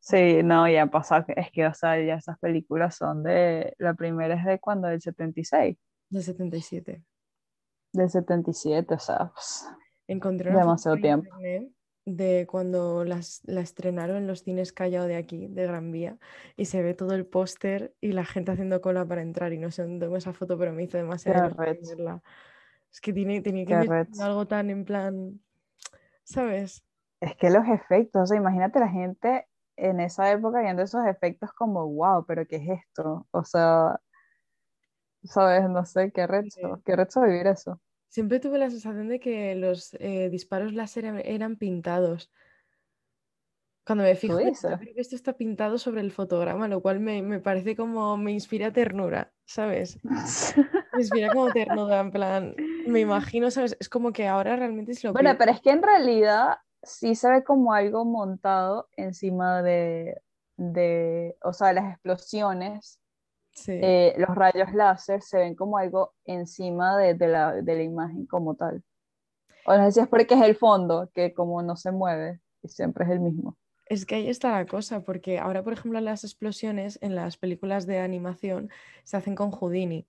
Sí, 0.00 0.42
no, 0.44 0.68
ya 0.68 0.86
pasado, 0.86 1.26
es 1.36 1.50
que, 1.50 1.66
o 1.66 1.74
sea, 1.74 2.00
ya 2.00 2.14
esas 2.14 2.38
películas 2.38 2.94
son 2.96 3.22
de, 3.24 3.74
la 3.78 3.94
primera 3.94 4.36
es 4.36 4.44
de 4.44 4.58
cuando, 4.60 4.88
del 4.88 5.02
76, 5.02 5.76
Del 6.08 6.22
77. 6.22 7.02
del 7.92 8.08
77, 8.08 8.94
o 8.94 8.98
sea, 8.98 9.30
pues, 9.34 9.68
Encontré 10.06 10.50
una 10.50 10.60
Demasiado 10.60 10.96
tiempo. 10.96 11.28
De 12.08 12.46
cuando 12.48 13.04
las, 13.04 13.42
la 13.44 13.60
estrenaron 13.60 14.16
en 14.16 14.26
los 14.26 14.42
cines 14.42 14.72
Callao 14.72 15.06
de 15.06 15.16
aquí, 15.16 15.46
de 15.48 15.66
Gran 15.66 15.90
Vía, 15.92 16.18
y 16.56 16.66
se 16.66 16.82
ve 16.82 16.94
todo 16.94 17.14
el 17.14 17.26
póster 17.26 17.94
y 18.00 18.12
la 18.12 18.24
gente 18.24 18.52
haciendo 18.52 18.80
cola 18.80 19.06
para 19.06 19.22
entrar. 19.22 19.52
Y 19.52 19.58
no 19.58 19.70
sé 19.70 19.82
dónde 19.82 20.06
tengo 20.06 20.16
esa 20.16 20.32
foto, 20.32 20.58
pero 20.58 20.72
me 20.72 20.84
hizo 20.84 20.96
demasiado 20.96 21.54
verla. 21.56 22.22
Es 22.92 23.00
que 23.00 23.12
tiene, 23.12 23.40
tenía 23.40 23.66
que 23.66 23.74
arrecho. 23.74 24.22
algo 24.22 24.46
tan 24.46 24.70
en 24.70 24.84
plan, 24.84 25.40
¿sabes? 26.24 26.84
es 27.20 27.36
que 27.36 27.50
los 27.50 27.66
efectos, 27.68 28.22
o 28.22 28.26
sea, 28.26 28.36
imagínate 28.36 28.78
la 28.80 28.88
gente 28.88 29.46
en 29.76 30.00
esa 30.00 30.30
época 30.30 30.60
viendo 30.60 30.82
esos 30.82 31.04
efectos 31.06 31.52
como, 31.52 31.86
wow, 31.86 32.24
pero 32.26 32.46
¿qué 32.46 32.56
es 32.56 32.80
esto? 32.80 33.26
O 33.30 33.44
sea, 33.44 34.00
sabes, 35.22 35.68
no 35.68 35.84
sé, 35.84 36.12
qué 36.12 36.26
recho, 36.26 36.76
Sí. 36.76 36.82
qué 36.84 36.96
recho 36.96 37.20
vivir 37.22 37.46
eso. 37.46 37.80
Siempre 38.08 38.40
tuve 38.40 38.58
la 38.58 38.70
sensación 38.70 39.08
de 39.08 39.20
que 39.20 39.54
los 39.54 39.94
eh, 39.94 40.28
disparos 40.30 40.72
láser 40.74 41.04
eran- 41.04 41.22
eran 41.24 41.56
pintados. 41.56 42.30
Cuando 43.86 44.04
me 44.04 44.14
fijo? 44.16 44.38
"Yo 44.40 44.76
creo 44.78 44.94
que 44.94 45.00
esto 45.00 45.16
está 45.16 45.32
pintado 45.34 45.78
sobre 45.78 46.02
el 46.02 46.12
fotograma, 46.12 46.68
lo 46.68 46.82
cual 46.82 47.00
me, 47.00 47.22
me 47.22 47.40
parece 47.40 47.74
como, 47.74 48.16
me 48.18 48.32
inspira 48.32 48.72
ternura, 48.72 49.32
¿sabes? 49.46 49.98
Me 50.92 51.02
inspira 51.02 51.30
como 51.30 51.52
ternura, 51.52 52.00
en 52.00 52.10
plan, 52.10 52.54
me 52.86 53.00
imagino, 53.00 53.50
¿sabes? 53.50 53.76
Es 53.78 53.88
como 53.88 54.12
que 54.12 54.26
ahora 54.26 54.56
realmente 54.56 54.92
es 54.92 55.04
lo 55.04 55.12
Bueno, 55.12 55.36
pero 55.38 55.52
es 55.52 55.60
que 55.60 55.70
en 55.70 55.82
realidad 55.82 56.56
sí 56.82 57.14
se 57.14 57.30
ve 57.30 57.44
como 57.44 57.72
algo 57.74 58.04
montado 58.04 58.88
encima 58.96 59.62
de, 59.62 60.22
de 60.56 61.36
o 61.42 61.52
sea, 61.52 61.72
las 61.74 61.92
explosiones, 61.92 63.00
Sí, 63.58 63.72
eh, 63.72 64.14
los 64.18 64.34
rayos 64.36 64.72
láser 64.72 65.20
se 65.20 65.38
ven 65.38 65.54
como 65.56 65.78
algo 65.78 66.14
encima 66.24 66.96
de, 66.96 67.14
de 67.14 67.28
la, 67.28 67.54
de 67.54 67.74
la 67.74 67.82
imagen 67.82 68.24
como 68.26 68.54
tal. 68.54 68.82
O 69.66 69.76
no 69.76 69.84
sé 69.86 69.92
si 69.92 70.00
es 70.00 70.08
porque 70.08 70.34
es 70.34 70.42
el 70.42 70.54
fondo, 70.54 71.10
que 71.12 71.34
como 71.34 71.60
no 71.62 71.74
se 71.76 71.90
mueve, 71.90 72.40
y 72.62 72.68
siempre 72.68 73.04
es 73.04 73.10
el 73.10 73.20
mismo. 73.20 73.56
es 73.86 74.06
que 74.06 74.14
ahí 74.14 74.28
está 74.28 74.52
la 74.52 74.66
cosa, 74.66 75.02
porque 75.02 75.38
ahora, 75.38 75.62
por 75.64 75.72
ejemplo, 75.72 76.00
las 76.00 76.24
explosiones 76.24 76.98
en 77.02 77.14
las 77.14 77.36
películas 77.36 77.86
de 77.86 77.98
animación 77.98 78.70
se 79.04 79.16
hacen 79.16 79.34
con 79.34 79.50
Houdini, 79.50 80.06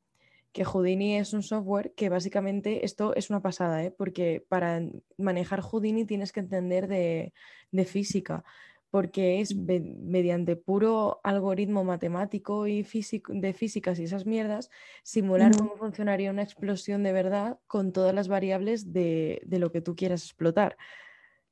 que 0.52 0.64
Houdini 0.64 1.18
es 1.18 1.34
un 1.34 1.44
software 1.44 1.94
que 1.94 2.10
básicamente 2.10 2.86
esto 2.86 3.16
es 3.16 3.30
una 3.30 3.42
pasada, 3.42 3.84
¿eh? 3.84 3.92
porque 3.92 4.46
para 4.48 4.82
manejar 5.18 5.62
Houdini 5.62 6.06
tienes 6.06 6.32
que 6.32 6.40
entender 6.40 6.88
de, 6.88 7.34
de 7.72 7.86
física, 7.86 8.44
porque 8.90 9.40
es 9.40 9.56
mediante 9.56 10.56
puro 10.56 11.20
algoritmo 11.24 11.84
matemático 11.84 12.68
y 12.68 12.84
físico, 12.84 13.32
de 13.36 13.54
físicas 13.54 14.00
y 14.00 14.04
esas 14.04 14.26
mierdas, 14.26 14.70
simular 15.04 15.56
cómo 15.56 15.76
funcionaría 15.78 16.32
una 16.32 16.42
explosión 16.42 17.04
de 17.04 17.14
verdad 17.14 17.60
con 17.68 17.92
todas 17.92 18.16
las 18.16 18.28
variables 18.28 18.92
de, 18.92 19.42
de 19.46 19.60
lo 19.60 19.72
que 19.72 19.82
tú 19.82 19.96
quieras 19.96 20.24
explotar. 20.24 20.78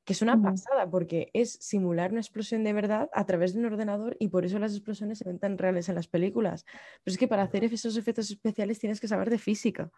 Que 0.04 0.14
es 0.14 0.22
una 0.22 0.40
pasada, 0.40 0.90
porque 0.90 1.30
es 1.34 1.52
simular 1.60 2.12
una 2.12 2.20
explosión 2.20 2.64
de 2.64 2.72
verdad 2.72 3.10
a 3.12 3.26
través 3.26 3.52
de 3.52 3.60
un 3.60 3.66
ordenador 3.66 4.16
y 4.18 4.28
por 4.28 4.46
eso 4.46 4.58
las 4.58 4.72
explosiones 4.72 5.18
se 5.18 5.24
ven 5.24 5.38
tan 5.38 5.58
reales 5.58 5.90
en 5.90 5.94
las 5.94 6.08
películas. 6.08 6.64
Pero 7.04 7.12
es 7.12 7.18
que 7.18 7.28
para 7.28 7.42
hacer 7.42 7.62
esos 7.64 7.96
efectos 7.96 8.30
especiales 8.30 8.78
tienes 8.78 9.00
que 9.00 9.08
saber 9.08 9.28
de 9.28 9.38
física. 9.38 9.90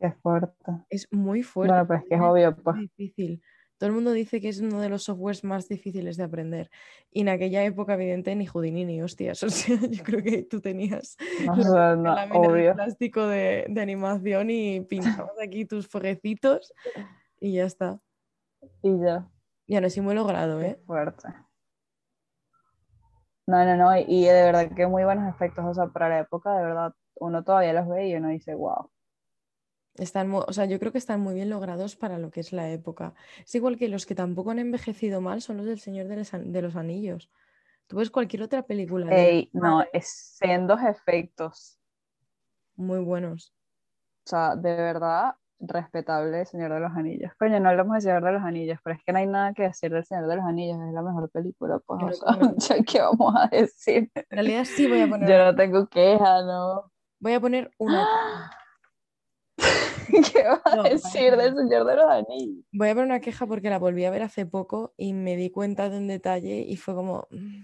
Qué 0.00 0.10
fuerte. 0.12 0.72
Es 0.88 1.06
muy 1.12 1.42
fuerte. 1.42 1.72
Bueno, 1.72 1.86
pero 1.86 2.00
es 2.00 2.06
que 2.08 2.14
es 2.16 2.20
obvio, 2.20 2.56
pues. 2.56 2.76
difícil. 2.76 3.40
Todo 3.80 3.88
el 3.88 3.94
mundo 3.94 4.12
dice 4.12 4.42
que 4.42 4.50
es 4.50 4.60
uno 4.60 4.78
de 4.82 4.90
los 4.90 5.04
softwares 5.04 5.42
más 5.42 5.66
difíciles 5.66 6.18
de 6.18 6.24
aprender. 6.24 6.70
Y 7.10 7.22
en 7.22 7.30
aquella 7.30 7.64
época, 7.64 7.94
evidente, 7.94 8.36
ni 8.36 8.44
Houdini 8.44 8.84
ni 8.84 9.00
hostias. 9.00 9.42
O 9.42 9.48
sea, 9.48 9.78
yo 9.88 10.04
creo 10.04 10.22
que 10.22 10.42
tú 10.42 10.60
tenías 10.60 11.16
No, 11.46 11.96
la 11.96 12.26
no, 12.26 12.52
de 12.52 12.74
plástico 12.74 13.26
de, 13.26 13.64
de 13.70 13.80
animación 13.80 14.50
y 14.50 14.82
pintabas 14.82 15.32
aquí 15.42 15.64
tus 15.64 15.88
fueguecitos 15.88 16.74
y 17.40 17.54
ya 17.54 17.64
está. 17.64 18.02
Y 18.82 19.00
ya. 19.00 19.30
Ya 19.66 19.80
no 19.80 19.86
es 19.86 19.98
muy 19.98 20.14
logrado, 20.14 20.60
Qué 20.60 20.66
¿eh? 20.66 20.80
fuerte. 20.84 21.28
No, 23.46 23.64
no, 23.64 23.76
no, 23.76 23.96
y, 23.96 24.04
y 24.06 24.24
de 24.26 24.42
verdad 24.42 24.70
que 24.76 24.86
muy 24.86 25.04
buenos 25.04 25.26
efectos, 25.34 25.64
o 25.64 25.72
sea, 25.72 25.86
para 25.86 26.10
la 26.10 26.18
época, 26.18 26.54
de 26.54 26.64
verdad, 26.64 26.92
uno 27.14 27.42
todavía 27.42 27.72
los 27.72 27.88
ve 27.88 28.08
y 28.08 28.14
uno 28.14 28.28
dice, 28.28 28.54
wow. 28.54 28.90
Están, 30.00 30.32
o 30.32 30.52
sea, 30.52 30.64
yo 30.64 30.78
creo 30.78 30.92
que 30.92 30.98
están 30.98 31.20
muy 31.20 31.34
bien 31.34 31.50
logrados 31.50 31.94
para 31.94 32.18
lo 32.18 32.30
que 32.30 32.40
es 32.40 32.52
la 32.52 32.70
época. 32.70 33.14
Es 33.44 33.54
igual 33.54 33.76
que 33.76 33.88
los 33.88 34.06
que 34.06 34.14
tampoco 34.14 34.50
han 34.50 34.58
envejecido 34.58 35.20
mal 35.20 35.42
son 35.42 35.58
los 35.58 35.66
del 35.66 35.78
Señor 35.78 36.06
de 36.08 36.62
los, 36.62 36.76
Anillos. 36.76 37.30
Tú 37.86 37.96
ves 37.96 38.10
cualquier 38.10 38.42
otra 38.42 38.62
película 38.62 39.06
de 39.06 39.28
Ey, 39.28 39.50
no, 39.52 39.84
es 39.92 40.08
sendos 40.38 40.80
efectos, 40.82 41.78
muy 42.76 43.00
buenos. 43.00 43.52
o 44.24 44.30
sea, 44.30 44.56
de 44.56 44.74
verdad, 44.74 45.34
respetable 45.60 46.46
Señor 46.46 46.72
de 46.72 46.80
los 46.80 46.96
Anillos. 46.96 47.32
Coño, 47.38 47.60
no 47.60 47.68
hablamos 47.68 47.96
de 47.96 48.00
Señor 48.00 48.24
de 48.24 48.32
los 48.32 48.42
Anillos, 48.42 48.78
pero 48.82 48.96
es 48.96 49.04
que 49.04 49.12
no 49.12 49.18
hay 49.18 49.26
nada 49.26 49.52
que 49.52 49.64
decir 49.64 49.92
del 49.92 50.04
Señor 50.04 50.26
de 50.26 50.36
los 50.36 50.44
Anillos, 50.44 50.78
es 50.80 50.94
la 50.94 51.02
mejor 51.02 51.30
película, 51.30 51.78
pues, 51.84 52.22
o 52.22 52.60
sea, 52.60 52.76
¿qué 52.86 53.00
vamos 53.02 53.34
a 53.36 53.48
decir? 53.48 54.10
En 54.14 54.24
realidad 54.30 54.64
sí 54.64 54.88
voy 54.88 55.02
a 55.02 55.08
poner. 55.08 55.28
Yo 55.28 55.44
no 55.44 55.54
tengo 55.54 55.86
queja, 55.88 56.42
¿no? 56.42 56.90
Voy 57.18 57.34
a 57.34 57.40
poner 57.40 57.70
una. 57.78 58.06
¿Qué 60.32 60.42
vas 60.44 60.60
a 60.66 60.82
decir 60.88 61.30
vale. 61.32 61.42
del 61.44 61.56
Señor 61.56 61.86
de 61.86 61.96
los 61.96 62.04
Anillos? 62.06 62.64
Voy 62.72 62.88
a 62.88 62.92
poner 62.94 63.06
una 63.06 63.20
queja 63.20 63.46
porque 63.46 63.70
la 63.70 63.78
volví 63.78 64.04
a 64.04 64.10
ver 64.10 64.22
hace 64.22 64.46
poco 64.46 64.94
y 64.96 65.12
me 65.12 65.36
di 65.36 65.50
cuenta 65.50 65.88
de 65.90 65.98
un 65.98 66.06
detalle 66.08 66.60
y 66.60 66.76
fue 66.76 66.94
como. 66.94 67.26
mm, 67.30 67.62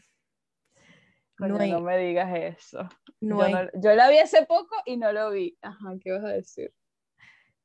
Coño, 1.39 1.55
No 1.55 1.61
hay, 1.61 1.71
no 1.73 1.81
me 1.81 1.99
digas 1.99 2.35
eso. 2.59 2.89
no 3.21 3.39
yo, 3.39 3.45
hay, 3.45 3.55
no- 3.55 3.71
yo 3.75 3.95
la 3.95 4.09
vi 4.09 4.19
hace 4.19 4.47
poco 4.47 4.75
y 4.85 4.97
no 4.97 5.13
lo 5.13 5.31
vi. 5.31 5.57
Ajá, 5.63 5.95
¿qué 6.01 6.13
vas 6.13 6.25
a 6.25 6.29
decir? 6.29 6.73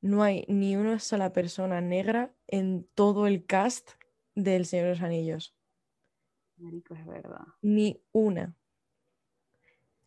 no 0.00 0.22
hay 0.24 0.44
ni 0.48 0.76
una 0.76 0.98
sola 0.98 1.32
persona 1.32 1.80
negra 1.80 2.34
en 2.48 2.84
todo 2.94 3.26
el 3.28 3.46
cast 3.46 3.90
del 4.34 4.66
Señor 4.66 4.86
de 4.86 4.90
los 4.92 5.02
Anillos. 5.02 5.54
Marico, 6.56 6.94
es 6.94 7.06
verdad. 7.06 7.44
Ni 7.62 8.02
una. 8.12 8.54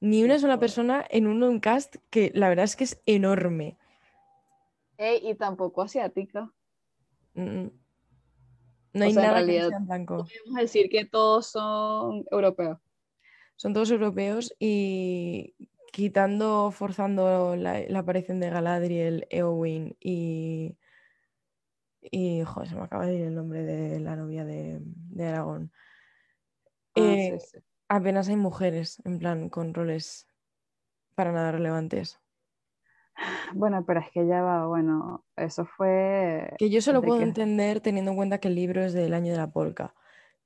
Ni 0.01 0.23
una 0.23 0.37
sola 0.37 0.59
persona 0.59 1.05
en 1.09 1.27
un, 1.27 1.41
un 1.43 1.59
cast 1.59 1.95
que 2.09 2.31
la 2.35 2.49
verdad 2.49 2.65
es 2.65 2.75
que 2.75 2.83
es 2.83 3.01
enorme. 3.05 3.77
Ey, 4.97 5.19
y 5.29 5.35
tampoco 5.35 5.81
asiática. 5.81 6.51
Mm, 7.33 7.67
No 8.93 9.03
hay 9.05 9.13
sea, 9.13 9.23
en 9.23 9.29
nada 9.29 9.39
que 9.39 9.41
no 9.41 9.45
realidad- 9.47 9.69
sea 9.69 9.77
en 9.77 9.85
blanco. 9.87 10.17
Podemos 10.25 10.61
decir 10.61 10.89
que 10.89 11.05
todos 11.05 11.47
son 11.47 12.25
europeos. 12.31 12.79
Son 13.57 13.73
todos 13.73 13.91
europeos 13.91 14.53
y 14.59 15.55
quitando, 15.91 16.71
forzando 16.71 17.55
la, 17.55 17.79
la 17.87 17.99
aparición 17.99 18.39
de 18.39 18.49
Galadriel, 18.49 19.27
Eowyn 19.29 19.95
y. 19.99 20.77
Y. 22.01 22.43
Joder, 22.43 22.69
se 22.69 22.75
me 22.75 22.83
acaba 22.83 23.05
de 23.05 23.15
ir 23.15 23.21
el 23.27 23.35
nombre 23.35 23.63
de 23.63 23.99
la 23.99 24.15
novia 24.15 24.45
de, 24.45 24.79
de 24.81 25.25
Aragón. 25.25 25.71
Ah, 26.95 27.01
Eh, 27.01 27.37
sí, 27.39 27.57
sí. 27.59 27.65
apenas 27.89 28.27
hay 28.29 28.35
mujeres, 28.35 29.01
en 29.05 29.19
plan, 29.19 29.49
con 29.49 29.73
roles 29.73 30.27
para 31.15 31.31
nada 31.31 31.51
relevantes. 31.51 32.19
Bueno, 33.53 33.83
pero 33.85 33.99
es 34.01 34.11
que 34.11 34.27
ya 34.27 34.41
va, 34.41 34.67
bueno, 34.67 35.25
eso 35.35 35.65
fue... 35.65 36.49
Que 36.57 36.69
yo 36.69 36.81
solo 36.81 37.03
puedo 37.03 37.19
que- 37.19 37.23
entender 37.23 37.81
teniendo 37.81 38.11
en 38.11 38.17
cuenta 38.17 38.39
que 38.39 38.47
el 38.49 38.55
libro 38.55 38.83
es 38.83 38.93
del 38.93 39.13
año 39.13 39.31
de 39.33 39.37
la 39.37 39.51
polca, 39.51 39.93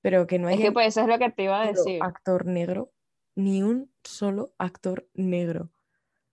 pero 0.02 0.28
que 0.28 0.40
no 0.40 0.48
Es 0.50 0.60
haya 0.60 0.60
que 0.60 0.72
pues 0.72 0.88
eso 0.90 1.02
es 1.02 1.08
lo 1.08 1.18
que 1.20 1.32
te 1.32 1.44
iba 1.44 1.62
a 1.62 1.66
decir. 1.68 2.02
actor 2.02 2.46
negro, 2.46 2.91
ni 3.36 3.64
un 3.64 3.91
solo 4.04 4.54
actor 4.58 5.10
negro. 5.14 5.72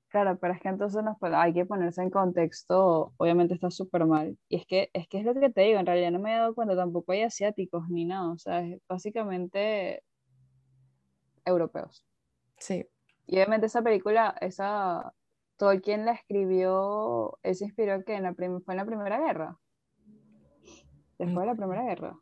Claro, 0.08 0.38
pero 0.38 0.54
es 0.54 0.60
que 0.62 0.68
entonces 0.68 1.02
nos, 1.04 1.16
hay 1.22 1.52
que 1.52 1.66
ponerse 1.66 2.00
en 2.02 2.10
contexto, 2.10 3.12
obviamente 3.18 3.54
está 3.54 3.70
súper 3.70 4.06
mal. 4.06 4.38
Y 4.48 4.56
es 4.56 4.66
que, 4.66 4.88
es 4.94 5.08
que 5.08 5.18
es 5.18 5.24
lo 5.24 5.34
que 5.34 5.50
te 5.50 5.62
digo, 5.62 5.78
en 5.78 5.86
realidad 5.86 6.10
no 6.12 6.20
me 6.20 6.32
he 6.34 6.38
dado 6.38 6.54
cuenta, 6.54 6.76
tampoco 6.76 7.12
hay 7.12 7.22
asiáticos 7.22 7.88
ni 7.90 8.04
nada, 8.06 8.30
o 8.32 8.38
sea, 8.38 8.60
es 8.62 8.80
básicamente 8.88 10.02
europeos. 11.46 12.04
Sí, 12.58 12.86
Y 13.26 13.36
obviamente 13.36 13.66
esa 13.66 13.82
película, 13.82 14.36
esa, 14.40 15.12
Tolkien 15.56 16.04
la 16.04 16.12
escribió, 16.12 17.38
él 17.42 17.54
se 17.54 17.64
inspiró 17.64 18.04
que 18.04 18.14
en 18.14 18.22
la 18.24 18.32
prim- 18.34 18.60
fue 18.62 18.74
en 18.74 18.78
la 18.78 18.84
Primera 18.86 19.18
Guerra. 19.18 19.56
Después 21.18 21.40
de 21.40 21.46
la 21.46 21.54
Primera 21.54 21.82
Guerra. 21.84 22.16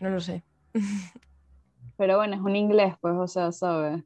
no 0.00 0.10
lo 0.10 0.20
sé. 0.20 0.42
Pero 1.96 2.16
bueno, 2.16 2.34
es 2.34 2.40
un 2.40 2.56
inglés, 2.56 2.94
pues, 3.00 3.14
o 3.16 3.28
sea, 3.28 3.52
¿sabes? 3.52 4.02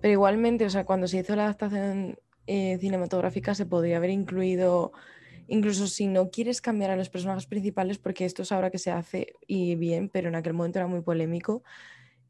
Pero 0.00 0.12
igualmente, 0.12 0.64
o 0.64 0.70
sea, 0.70 0.84
cuando 0.84 1.06
se 1.08 1.18
hizo 1.18 1.34
la 1.36 1.44
adaptación 1.44 2.18
eh, 2.46 2.78
cinematográfica 2.78 3.54
se 3.54 3.66
podría 3.66 3.96
haber 3.96 4.10
incluido, 4.10 4.92
incluso 5.48 5.86
si 5.86 6.06
no 6.06 6.30
quieres 6.30 6.60
cambiar 6.60 6.90
a 6.90 6.96
los 6.96 7.08
personajes 7.08 7.46
principales, 7.46 7.98
porque 7.98 8.24
esto 8.24 8.42
es 8.42 8.52
ahora 8.52 8.70
que 8.70 8.78
se 8.78 8.90
hace 8.90 9.34
y 9.46 9.74
bien, 9.76 10.08
pero 10.08 10.28
en 10.28 10.34
aquel 10.34 10.54
momento 10.54 10.78
era 10.78 10.86
muy 10.88 11.02
polémico, 11.02 11.62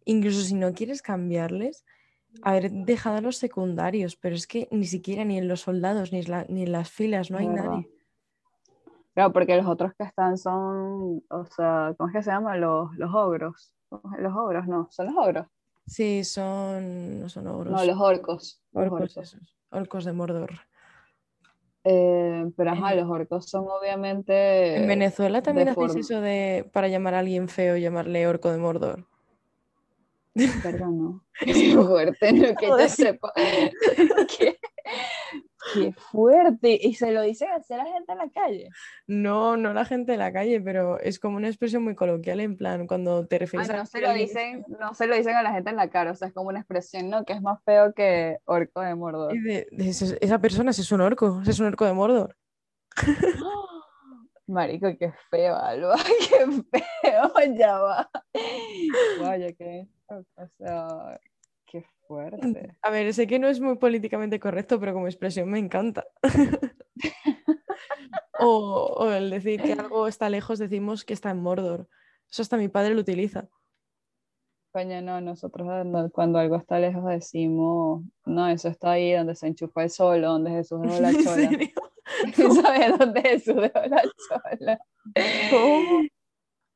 incluso 0.05 0.43
si 0.43 0.55
no 0.55 0.73
quieres 0.73 1.03
cambiarles, 1.03 1.85
haber 2.43 2.71
dejado 2.71 3.17
a 3.19 3.21
los 3.21 3.37
secundarios, 3.37 4.17
pero 4.17 4.35
es 4.35 4.47
que 4.47 4.69
ni 4.71 4.87
siquiera 4.87 5.25
ni 5.25 5.39
en 5.39 5.49
los 5.49 5.61
soldados, 5.61 6.13
ni 6.13 6.21
en, 6.21 6.31
la- 6.31 6.47
ni 6.49 6.63
en 6.63 6.73
las 6.73 6.91
filas, 6.91 7.31
no 7.31 7.39
hay 7.39 7.49
nadie. 7.49 7.89
Claro, 9.15 9.33
porque 9.33 9.57
los 9.57 9.67
otros 9.67 9.93
que 9.95 10.05
están 10.05 10.39
son, 10.39 11.23
o 11.29 11.45
sea, 11.45 11.95
¿cómo 11.99 12.09
es 12.09 12.15
que 12.17 12.23
se 12.23 12.31
llama? 12.31 12.57
Los, 12.57 12.95
los 12.97 13.15
ogros. 13.15 13.75
Los 14.19 14.33
ogros, 14.35 14.67
no, 14.67 14.89
son 14.91 15.07
los 15.07 15.15
ogros. 15.17 15.47
Sí, 15.87 16.25
son, 16.25 17.21
no 17.21 17.29
son 17.29 17.47
ogros, 17.49 17.73
No, 17.75 17.85
los 17.85 18.01
orcos. 18.01 18.63
Los 18.73 18.85
orcos, 18.85 19.17
orcos. 19.19 19.57
orcos 19.71 20.05
de 20.07 20.13
Mordor. 20.15 20.51
Eh, 21.85 22.47
pero 22.57 22.71
ajá, 22.71 22.95
los 22.95 23.09
orcos 23.11 23.51
son 23.51 23.67
obviamente. 23.69 24.77
En 24.77 24.87
Venezuela 24.87 25.43
también 25.43 25.69
hacéis 25.69 25.97
eso 25.97 26.21
de, 26.21 26.69
para 26.73 26.89
llamar 26.89 27.15
a 27.15 27.19
alguien 27.19 27.49
feo, 27.49 27.77
llamarle 27.77 28.27
orco 28.27 28.51
de 28.53 28.59
Mordor. 28.59 29.07
Verdad, 30.35 30.87
no. 30.89 31.25
Qué 31.41 31.75
fuerte, 31.75 32.33
no 32.33 32.55
que 32.55 32.67
yo 32.69 32.89
sepa. 32.89 33.33
Qué, 34.39 34.59
qué 35.75 35.93
fuerte. 35.93 36.79
Y 36.83 36.95
se 36.95 37.13
lo 37.13 37.23
dicen 37.23 37.51
así 37.53 37.73
a 37.73 37.77
la 37.79 37.85
gente 37.87 38.13
en 38.13 38.19
la 38.19 38.29
calle. 38.31 38.69
No, 39.07 39.57
no 39.57 39.73
la 39.73 39.85
gente 39.85 40.13
de 40.13 40.19
la 40.19 40.33
calle, 40.33 40.61
pero 40.61 40.99
es 40.99 41.19
como 41.21 41.37
una 41.37 41.49
expresión 41.49 41.85
muy 41.85 41.95
coloquial 41.95 42.41
en 42.41 42.57
plan 42.57 42.87
cuando 42.87 43.27
te 43.27 43.39
refieres 43.39 43.71
a 43.71 43.77
no 43.77 43.87
se 43.87 44.01
que 44.01 44.07
lo 44.07 44.11
es 44.13 44.19
dicen, 44.19 44.65
no 44.81 44.93
se 44.95 45.07
lo 45.07 45.15
dicen 45.17 45.37
a 45.37 45.43
la 45.43 45.53
gente 45.53 45.71
en 45.71 45.77
la 45.77 45.89
cara, 45.89 46.11
o 46.11 46.15
sea, 46.17 46.29
es 46.29 46.35
como 46.35 46.49
una 46.49 46.59
expresión, 46.59 47.09
¿no? 47.11 47.25
Que 47.25 47.35
es 47.35 47.43
más 47.43 47.63
feo 47.65 47.93
que 47.95 48.39
orco 48.45 48.81
de 48.81 48.95
Mordor. 48.97 49.35
y 49.37 49.41
de- 49.41 49.69
de 49.71 49.89
ese- 49.91 50.19
esa 50.21 50.39
persona 50.41 50.73
ese 50.73 50.83
es 50.83 50.91
un 50.93 51.01
orco, 51.01 51.41
ese 51.43 51.53
es 51.53 51.61
un 51.61 51.67
orco 51.67 51.85
de 51.87 51.93
Mordor. 51.93 52.37
Marico, 54.47 54.89
qué 54.99 55.13
feo, 55.31 55.57
Alba, 55.57 55.95
qué 56.29 56.47
feo, 57.03 57.33
ya 57.57 57.79
va. 57.79 58.11
Vaya, 59.21 59.53
que, 59.53 59.87
o 60.19 60.47
sea, 60.59 61.21
qué 61.67 61.85
fuerte. 62.07 62.77
A 62.83 62.91
ver, 62.91 63.13
sé 63.15 63.27
que 63.27 63.39
no 63.39 63.49
es 63.49 63.61
muy 63.61 63.77
políticamente 63.77 64.39
correcto, 64.41 64.79
pero 64.81 64.93
como 64.93 65.07
expresión 65.07 65.49
me 65.51 65.59
encanta. 65.59 66.05
o, 68.39 68.95
o 68.99 69.11
el 69.13 69.31
decir 69.31 69.63
que 69.63 69.73
algo 69.73 70.07
está 70.09 70.29
lejos, 70.29 70.59
decimos 70.59 71.05
que 71.05 71.15
está 71.15 71.31
en 71.31 71.43
Mordor. 71.43 71.89
Eso 72.31 72.43
hasta 72.43 72.57
mi 72.57 72.69
padre 72.69 72.95
lo 72.95 73.01
utiliza. 73.01 73.49
Coño, 74.73 75.03
no, 75.03 75.21
nosotros 75.21 75.69
cuando- 76.13 76.39
algo 76.39 76.57
está 76.57 76.79
lejos 76.79 77.05
decimos, 77.05 78.05
no, 78.25 78.49
eso 78.49 78.69
está 78.69 78.93
ahí 78.93 79.13
donde 79.13 79.35
se 79.35 79.47
enchufa 79.47 79.83
el 79.83 79.91
sol, 79.91 80.23
donde 80.23 80.51
Jesús 80.51 80.81
dejó 80.81 80.99
la 81.01 81.11
¿En 81.11 81.23
chola. 81.23 81.35
serio? 81.35 81.69
¿Sabes 82.63 82.99
dónde 82.99 83.21
Jesús 83.21 83.57
dejó 83.57 83.81
la 83.87 84.03
chola? 84.03 84.79
¿Cómo? 85.51 86.03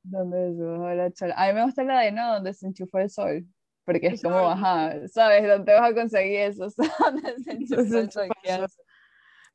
Donde 0.08 0.54
dejó 0.54 0.88
la 0.90 1.10
chola. 1.12 1.34
A 1.36 1.48
mí 1.48 1.54
me 1.54 1.64
gusta 1.64 1.82
la 1.84 2.00
de 2.00 2.12
no, 2.12 2.34
donde 2.34 2.54
se 2.54 2.66
enchufa 2.66 3.02
el 3.02 3.10
sol. 3.10 3.46
Porque 3.84 4.08
es 4.08 4.22
como, 4.22 4.36
ajá, 4.38 5.06
¿sabes? 5.08 5.46
¿Dónde 5.46 5.72
vas 5.74 5.90
a 5.90 5.94
conseguir 5.94 6.40
eso? 6.40 6.64
O 6.66 6.70
sea, 6.70 6.86
se 7.44 7.52
enchufa 7.52 7.82
se 7.84 8.00
el 8.00 8.10
sol. 8.10 8.24
enchufa 8.24 8.34
¿qué 8.42 8.50
el 8.50 8.56
sol. 8.56 8.64
haces? 8.64 8.80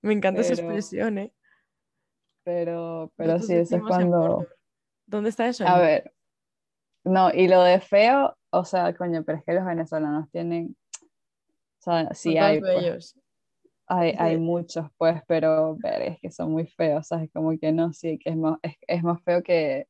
Me 0.01 0.13
encanta 0.13 0.41
esa 0.41 0.55
Pero- 0.55 0.67
expresión, 0.67 1.17
¿eh? 1.17 1.33
Pero, 2.43 3.11
pero 3.15 3.39
sí, 3.39 3.53
eso 3.53 3.75
es 3.77 3.83
cuando... 3.83 4.47
¿Dónde 5.05 5.29
está 5.29 5.47
eso? 5.47 5.67
A 5.67 5.77
ver, 5.79 6.11
no, 7.03 7.29
y 7.33 7.47
lo 7.47 7.61
de 7.63 7.79
feo, 7.79 8.35
o 8.49 8.65
sea, 8.65 8.95
coño, 8.95 9.23
pero 9.23 9.37
es 9.37 9.43
que 9.43 9.53
los 9.53 9.65
venezolanos 9.65 10.29
tienen, 10.31 10.75
o 11.03 11.83
sea, 11.83 12.13
sí 12.13 12.37
hay, 12.37 12.59
pues, 12.59 13.15
hay, 13.87 14.15
hay 14.17 14.37
muchos, 14.37 14.87
pues, 14.97 15.21
pero 15.27 15.75
ver, 15.75 16.01
es 16.03 16.19
que 16.19 16.31
son 16.31 16.51
muy 16.51 16.65
feos, 16.65 17.07
¿sabes? 17.07 17.29
Como 17.33 17.57
que 17.59 17.71
no, 17.71 17.91
sí, 17.93 18.17
que 18.17 18.29
es 18.31 18.37
más, 18.37 18.57
es, 18.63 18.75
es 18.87 19.03
más 19.03 19.21
feo 19.23 19.43
que, 19.43 19.87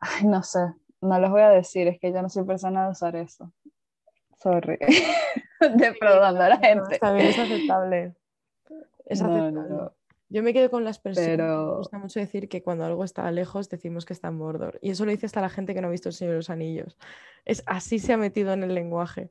ay, 0.00 0.26
no 0.26 0.42
sé, 0.42 0.60
no 1.00 1.18
les 1.20 1.30
voy 1.30 1.42
a 1.42 1.50
decir, 1.50 1.86
es 1.88 1.98
que 2.00 2.12
yo 2.12 2.20
no 2.22 2.28
soy 2.28 2.44
persona 2.44 2.84
de 2.86 2.90
usar 2.92 3.16
eso. 3.16 3.52
Sorry, 4.42 4.78
defraudando 5.76 6.40
a 6.42 6.48
la 6.48 6.58
gente. 6.58 6.94
está 6.94 7.12
bien, 7.12 7.26
es 7.26 7.38
aceptable. 7.38 8.14
Es 9.06 9.20
aceptable. 9.22 9.52
no, 9.52 9.92
Yo 10.28 10.42
me 10.42 10.52
quedo 10.52 10.70
con 10.70 10.84
la 10.84 10.90
expresión. 10.90 11.24
que 11.26 11.30
Me 11.32 11.36
Pero- 11.36 11.76
gusta 11.78 11.98
mucho 11.98 12.20
decir 12.20 12.48
que 12.48 12.62
cuando 12.62 12.84
algo 12.84 13.04
está 13.04 13.30
lejos 13.30 13.68
decimos 13.68 14.04
que 14.06 14.12
está 14.14 14.28
en 14.28 14.36
Mordor. 14.36 14.78
Y 14.80 14.90
eso 14.90 15.04
lo 15.04 15.10
dice 15.10 15.26
hasta 15.26 15.40
la 15.40 15.50
gente 15.50 15.74
que 15.74 15.80
no 15.82 15.88
ha 15.88 15.90
visto 15.90 16.08
El 16.08 16.14
Señor 16.14 16.32
de 16.32 16.38
los 16.38 16.50
Anillos. 16.50 16.96
Es 17.44 17.62
así 17.66 17.98
se 17.98 18.12
ha 18.12 18.16
metido 18.16 18.52
en 18.52 18.62
el 18.62 18.74
lenguaje. 18.74 19.30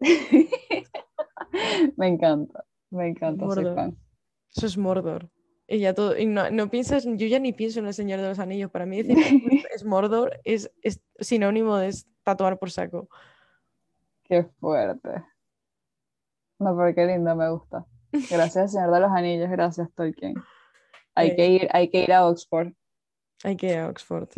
me 1.96 2.08
encanta, 2.08 2.64
me 2.90 3.08
encanta, 3.08 3.46
soy 3.50 3.64
fan. 3.74 3.96
Eso 4.56 4.66
es 4.66 4.76
Mordor. 4.78 5.28
Y 5.72 5.78
ya 5.78 5.94
todo. 5.94 6.18
Y 6.18 6.26
no, 6.26 6.50
no 6.50 6.68
piensas, 6.68 7.04
yo 7.06 7.26
ya 7.26 7.38
ni 7.38 7.54
pienso 7.54 7.80
en 7.80 7.86
El 7.86 7.94
Señor 7.94 8.20
de 8.20 8.28
los 8.28 8.38
Anillos. 8.38 8.70
Para 8.70 8.84
mí 8.84 9.02
decir 9.02 9.16
que 9.16 9.62
es 9.74 9.84
Mordor 9.86 10.38
es, 10.44 10.70
es 10.82 11.00
sinónimo 11.18 11.78
de 11.78 11.88
es 11.88 12.06
tatuar 12.24 12.58
por 12.58 12.70
saco. 12.70 13.08
Qué 14.22 14.44
fuerte. 14.60 15.24
No, 16.58 16.76
pero 16.76 16.94
qué 16.94 17.06
lindo, 17.06 17.34
me 17.34 17.48
gusta. 17.50 17.86
Gracias, 18.30 18.72
Señor 18.72 18.92
de 18.92 19.00
los 19.00 19.10
Anillos, 19.10 19.48
gracias, 19.48 19.90
Tolkien. 19.94 20.34
Hay 21.14 21.30
Eh. 21.30 21.36
que 21.36 21.46
ir, 21.48 21.68
hay 21.72 21.88
que 21.88 22.02
ir 22.04 22.12
a 22.12 22.26
Oxford. 22.26 22.74
Hay 23.42 23.56
que 23.56 23.70
ir 23.72 23.78
a 23.78 23.88
Oxford. 23.88 24.28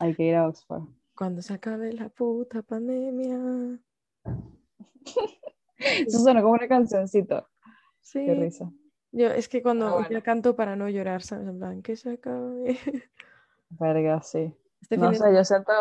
Hay 0.00 0.14
que 0.16 0.24
ir 0.24 0.34
a 0.34 0.48
Oxford. 0.48 0.88
Cuando 1.16 1.40
se 1.40 1.54
acabe 1.54 1.92
la 1.92 2.08
puta 2.08 2.62
pandemia. 2.62 3.78
Eso 5.78 6.18
suena 6.18 6.42
como 6.42 6.54
una 6.54 6.66
cancioncita. 6.66 7.48
Sí. 8.00 8.26
Qué 8.26 8.34
risa. 8.34 8.72
Yo 9.12 9.28
es 9.28 9.48
que 9.48 9.62
cuando 9.62 9.90
bueno. 9.94 10.08
yo 10.08 10.22
canto 10.22 10.54
para 10.56 10.76
no 10.76 10.88
llorar, 10.88 11.22
¿sabes? 11.22 11.48
En 11.48 11.58
plan, 11.58 11.82
que 11.82 11.96
se 11.96 12.12
acabe. 12.12 12.78
Verga, 13.70 14.20
sí. 14.22 14.54
Este 14.80 14.98
No 14.98 15.08
fin 15.08 15.12
de 15.12 15.18
sé, 15.18 15.32
yo 15.34 15.44
siento. 15.44 15.72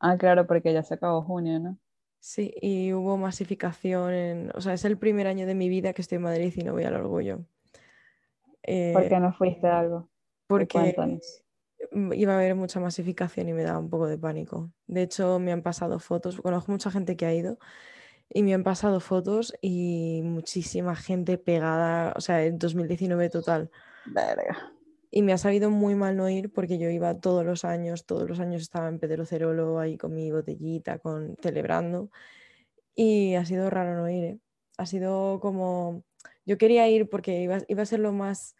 Ah, 0.00 0.16
claro, 0.18 0.44
porque 0.46 0.72
ya 0.72 0.82
se 0.82 0.94
acabó 0.94 1.22
junio, 1.22 1.58
¿no? 1.60 1.78
Sí, 2.20 2.52
y 2.60 2.92
hubo 2.92 3.16
masificación 3.16 4.12
en... 4.12 4.50
O 4.54 4.60
sea, 4.60 4.74
es 4.74 4.84
el 4.84 4.98
primer 4.98 5.26
año 5.26 5.46
de 5.46 5.54
mi 5.54 5.68
vida 5.68 5.92
que 5.92 6.02
estoy 6.02 6.16
en 6.16 6.22
Madrid 6.22 6.52
y 6.56 6.62
no 6.64 6.72
voy 6.72 6.84
al 6.84 6.94
orgullo. 6.96 7.44
Eh, 8.62 8.92
¿Por 8.92 9.08
qué 9.08 9.18
no 9.18 9.32
fuiste 9.32 9.66
a 9.66 9.78
algo? 9.78 10.10
porque 10.46 10.68
Cuéntanos. 10.72 11.44
mm, 11.92 12.12
iba 12.14 12.32
a 12.34 12.36
haber 12.38 12.54
mucha 12.54 12.80
masificación 12.80 13.48
y 13.48 13.52
me 13.52 13.62
daba 13.64 13.78
un 13.78 13.90
poco 13.90 14.06
de 14.08 14.18
pánico. 14.18 14.72
De 14.86 15.02
hecho, 15.02 15.38
me 15.38 15.52
han 15.52 15.62
pasado 15.62 15.98
fotos, 16.00 16.40
conozco 16.40 16.72
mucha 16.72 16.90
gente 16.90 17.16
que 17.16 17.26
ha 17.26 17.34
ido 17.34 17.58
y 18.30 18.42
me 18.42 18.54
han 18.54 18.62
pasado 18.62 19.00
fotos 19.00 19.54
y 19.60 20.20
muchísima 20.22 20.94
gente 20.94 21.38
pegada, 21.38 22.12
o 22.16 22.20
sea, 22.20 22.44
en 22.44 22.58
2019 22.58 23.30
total. 23.30 23.70
Verga. 24.06 24.72
Y 25.10 25.22
me 25.22 25.32
ha 25.32 25.38
sabido 25.38 25.70
muy 25.70 25.94
mal 25.94 26.16
no 26.16 26.28
ir 26.28 26.52
porque 26.52 26.78
yo 26.78 26.90
iba 26.90 27.18
todos 27.18 27.44
los 27.44 27.64
años, 27.64 28.04
todos 28.04 28.28
los 28.28 28.40
años 28.40 28.60
estaba 28.60 28.88
en 28.88 28.98
Pedro 28.98 29.24
Cerolo 29.24 29.78
ahí 29.78 29.96
con 29.96 30.14
mi 30.14 30.30
botellita, 30.30 30.98
con, 30.98 31.36
celebrando. 31.40 32.10
Y 32.94 33.34
ha 33.36 33.46
sido 33.46 33.70
raro 33.70 33.96
no 33.96 34.10
ir, 34.10 34.24
¿eh? 34.24 34.38
Ha 34.76 34.84
sido 34.86 35.40
como... 35.40 36.04
Yo 36.44 36.58
quería 36.58 36.88
ir 36.88 37.08
porque 37.08 37.40
iba, 37.40 37.58
iba 37.68 37.82
a 37.82 37.86
ser 37.86 38.00
lo 38.00 38.12
más... 38.12 38.54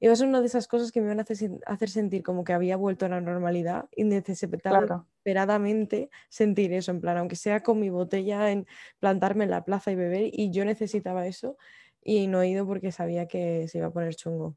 Iba 0.00 0.12
a 0.12 0.16
ser 0.16 0.26
una 0.26 0.40
de 0.40 0.46
esas 0.46 0.66
cosas 0.66 0.92
que 0.92 1.00
me 1.00 1.06
iban 1.06 1.20
a 1.20 1.22
hacer, 1.22 1.50
hacer 1.66 1.88
sentir 1.88 2.22
como 2.22 2.44
que 2.44 2.52
había 2.52 2.76
vuelto 2.76 3.06
a 3.06 3.08
la 3.08 3.20
normalidad 3.20 3.88
y 3.94 4.04
necesitaba 4.04 4.80
Claro. 4.80 5.06
Desesperadamente 5.26 6.08
sentir 6.28 6.72
eso, 6.72 6.92
en 6.92 7.00
plan, 7.00 7.16
aunque 7.18 7.36
sea 7.36 7.62
con 7.62 7.80
mi 7.80 7.90
botella, 7.90 8.50
en 8.50 8.66
plantarme 9.00 9.44
en 9.44 9.50
la 9.50 9.64
plaza 9.64 9.90
y 9.90 9.96
beber, 9.96 10.30
y 10.32 10.50
yo 10.50 10.64
necesitaba 10.64 11.26
eso 11.26 11.56
y 12.02 12.28
no 12.28 12.42
he 12.42 12.48
ido 12.48 12.66
porque 12.66 12.92
sabía 12.92 13.26
que 13.26 13.66
se 13.68 13.78
iba 13.78 13.88
a 13.88 13.90
poner 13.90 14.14
chungo. 14.14 14.54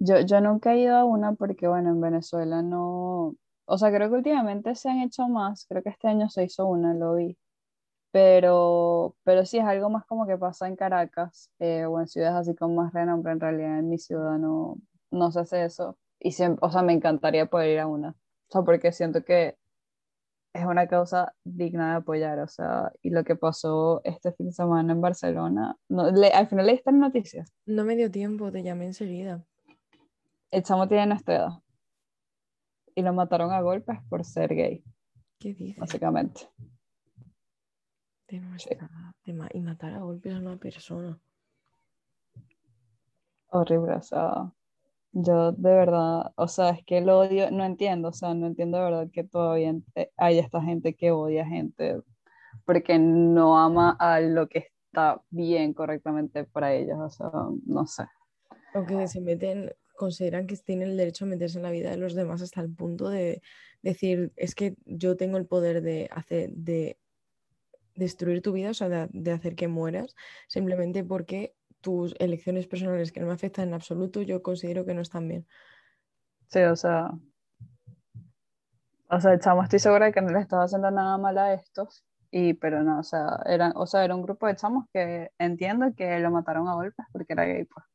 Yo, 0.00 0.20
yo 0.20 0.40
nunca 0.40 0.74
he 0.74 0.80
ido 0.80 0.96
a 0.96 1.04
una 1.04 1.34
porque, 1.34 1.68
bueno, 1.68 1.90
en 1.90 2.00
Venezuela 2.00 2.62
no. 2.62 3.36
O 3.66 3.78
sea, 3.78 3.90
creo 3.90 4.10
que 4.10 4.16
últimamente 4.16 4.74
se 4.74 4.90
han 4.90 5.00
hecho 5.00 5.28
más. 5.28 5.66
Creo 5.68 5.82
que 5.82 5.90
este 5.90 6.08
año 6.08 6.28
se 6.28 6.44
hizo 6.44 6.66
una, 6.66 6.92
lo 6.92 7.14
vi. 7.14 7.38
Pero, 8.10 9.14
pero 9.24 9.44
sí 9.44 9.58
es 9.58 9.64
algo 9.64 9.90
más 9.90 10.04
como 10.06 10.26
que 10.26 10.36
pasa 10.38 10.66
en 10.68 10.76
Caracas 10.76 11.50
eh, 11.60 11.84
o 11.86 12.00
en 12.00 12.08
ciudades 12.08 12.36
así 12.36 12.54
con 12.56 12.74
más 12.74 12.92
renombre. 12.92 13.32
En 13.32 13.40
realidad, 13.40 13.78
en 13.78 13.88
mi 13.88 13.98
ciudad 13.98 14.38
no, 14.38 14.76
no 15.10 15.30
se 15.30 15.40
hace 15.40 15.64
eso. 15.64 15.96
Y 16.18 16.32
siempre, 16.32 16.60
o 16.66 16.70
sea, 16.70 16.82
me 16.82 16.92
encantaría 16.92 17.46
poder 17.46 17.70
ir 17.70 17.80
a 17.80 17.86
una. 17.86 18.10
O 18.10 18.52
sea, 18.52 18.62
porque 18.62 18.92
siento 18.92 19.24
que 19.24 19.56
es 20.60 20.66
una 20.66 20.86
causa 20.86 21.34
digna 21.44 21.90
de 21.90 21.96
apoyar. 21.96 22.38
O 22.40 22.48
sea, 22.48 22.92
y 23.02 23.10
lo 23.10 23.24
que 23.24 23.36
pasó 23.36 24.00
este 24.04 24.32
fin 24.32 24.46
de 24.46 24.52
semana 24.52 24.92
en 24.92 25.00
Barcelona, 25.00 25.76
no, 25.88 26.10
le- 26.10 26.32
al 26.32 26.46
final 26.48 26.66
leíste 26.66 26.90
las 26.92 27.00
noticias. 27.00 27.52
No 27.66 27.84
me 27.84 27.96
dio 27.96 28.10
tiempo, 28.10 28.50
te 28.50 28.62
llamé 28.62 28.86
enseguida. 28.86 29.44
El 30.50 30.62
chamo 30.62 30.86
tiene 30.88 31.06
nuestra 31.06 31.34
edad. 31.36 31.50
Y 32.94 33.02
lo 33.02 33.12
mataron 33.12 33.52
a 33.52 33.60
golpes 33.60 33.98
por 34.08 34.24
ser 34.24 34.54
gay, 34.54 34.82
¿Qué 35.38 35.52
dices? 35.54 35.78
básicamente. 35.78 36.48
De 38.28 38.40
nuestra 38.40 38.74
edad, 38.76 38.88
de 39.24 39.32
ma- 39.34 39.48
y 39.52 39.60
matar 39.60 39.92
a 39.94 39.98
golpes 40.00 40.34
a 40.34 40.38
una 40.38 40.56
persona. 40.56 41.18
Horrible, 43.48 43.92
o 43.94 44.02
sea, 44.02 44.52
yo 45.18 45.52
de 45.52 45.70
verdad, 45.70 46.32
o 46.36 46.46
sea, 46.46 46.70
es 46.70 46.84
que 46.84 46.98
el 46.98 47.08
odio, 47.08 47.50
no 47.50 47.64
entiendo, 47.64 48.08
o 48.08 48.12
sea, 48.12 48.34
no 48.34 48.46
entiendo 48.46 48.76
de 48.78 48.84
verdad 48.84 49.08
que 49.10 49.24
todavía 49.24 49.70
ent- 49.70 50.10
hay 50.16 50.38
esta 50.38 50.60
gente 50.60 50.94
que 50.94 51.10
odia 51.10 51.46
gente 51.46 52.02
porque 52.66 52.98
no 52.98 53.58
ama 53.58 53.96
a 53.98 54.20
lo 54.20 54.48
que 54.48 54.58
está 54.58 55.22
bien 55.30 55.72
correctamente 55.72 56.44
para 56.44 56.74
ellos, 56.74 56.98
o 57.00 57.08
sea, 57.10 57.30
no 57.64 57.86
sé. 57.86 58.04
O 58.74 58.84
que 58.84 59.08
se 59.08 59.20
meten, 59.20 59.72
consideran 59.96 60.46
que 60.46 60.56
tienen 60.56 60.90
el 60.90 60.96
derecho 60.96 61.24
a 61.24 61.28
meterse 61.28 61.58
en 61.58 61.62
la 61.62 61.70
vida 61.70 61.90
de 61.90 61.96
los 61.96 62.14
demás 62.14 62.42
hasta 62.42 62.60
el 62.60 62.74
punto 62.74 63.08
de 63.08 63.40
decir, 63.82 64.32
es 64.36 64.54
que 64.54 64.74
yo 64.84 65.16
tengo 65.16 65.38
el 65.38 65.46
poder 65.46 65.80
de 65.82 66.08
hacer, 66.12 66.50
de 66.50 66.98
destruir 67.94 68.42
tu 68.42 68.52
vida, 68.52 68.70
o 68.70 68.74
sea, 68.74 69.08
de 69.10 69.30
hacer 69.32 69.54
que 69.54 69.68
mueras, 69.68 70.14
simplemente 70.48 71.04
porque 71.04 71.54
tus 71.86 72.16
elecciones 72.18 72.66
personales 72.66 73.12
que 73.12 73.20
no 73.20 73.28
me 73.28 73.32
afectan 73.34 73.68
en 73.68 73.74
absoluto, 73.74 74.22
yo 74.22 74.42
considero 74.42 74.84
que 74.84 74.92
no 74.92 75.02
están 75.02 75.28
bien. 75.28 75.46
Sí, 76.48 76.58
o 76.62 76.74
sea, 76.74 77.12
o 79.08 79.20
sea, 79.20 79.38
chamo 79.38 79.62
estoy 79.62 79.78
segura 79.78 80.06
de 80.06 80.12
que 80.12 80.20
no 80.20 80.32
le 80.32 80.40
estaba 80.40 80.64
haciendo 80.64 80.90
nada 80.90 81.16
mal 81.16 81.38
a 81.38 81.54
estos, 81.54 82.04
y, 82.32 82.54
pero 82.54 82.82
no, 82.82 82.98
o 82.98 83.04
sea, 83.04 83.40
eran, 83.46 83.72
o 83.76 83.86
sea, 83.86 84.04
era 84.04 84.16
un 84.16 84.22
grupo 84.22 84.48
de 84.48 84.56
chamos 84.56 84.86
que 84.92 85.30
entiendo 85.38 85.94
que 85.96 86.18
lo 86.18 86.32
mataron 86.32 86.66
a 86.66 86.74
golpes 86.74 87.06
porque 87.12 87.34
era 87.34 87.44
gay, 87.44 87.64
pues. 87.64 87.86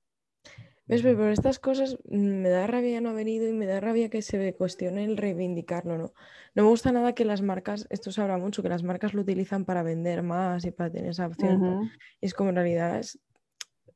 ¿Ves? 0.87 1.01
Pero 1.03 1.29
estas 1.29 1.59
cosas 1.59 1.97
mm, 2.05 2.41
me 2.43 2.49
da 2.49 2.65
rabia 2.65 3.01
no 3.01 3.09
haber 3.09 3.27
ido 3.27 3.47
y 3.49 3.53
me 3.53 3.65
da 3.65 3.81
rabia 3.81 4.09
que 4.09 4.21
se 4.21 4.53
cuestione 4.55 5.03
el 5.03 5.17
reivindicarlo, 5.17 5.97
¿no? 5.97 6.13
No 6.55 6.63
me 6.63 6.69
gusta 6.69 6.93
nada 6.93 7.13
que 7.13 7.25
las 7.25 7.41
marcas, 7.41 7.87
esto 7.89 8.11
se 8.11 8.21
habla 8.21 8.37
mucho, 8.37 8.63
que 8.63 8.69
las 8.69 8.83
marcas 8.83 9.13
lo 9.13 9.21
utilizan 9.21 9.65
para 9.65 9.83
vender 9.83 10.23
más 10.23 10.63
y 10.63 10.71
para 10.71 10.89
tener 10.89 11.11
esa 11.11 11.27
opción. 11.27 11.61
Ujú. 11.61 11.89
Y 12.19 12.25
es 12.25 12.33
como 12.33 12.51
en 12.51 12.55
realidad 12.55 12.99
es, 12.99 13.19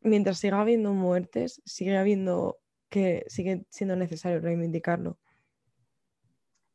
mientras 0.06 0.38
siga 0.40 0.62
habiendo 0.62 0.94
muertes, 0.94 1.62
sigue 1.66 1.98
habiendo 1.98 2.58
que 2.90 3.26
sigue 3.28 3.66
siendo 3.70 3.96
necesario 3.96 4.40
reivindicarlo. 4.40 5.18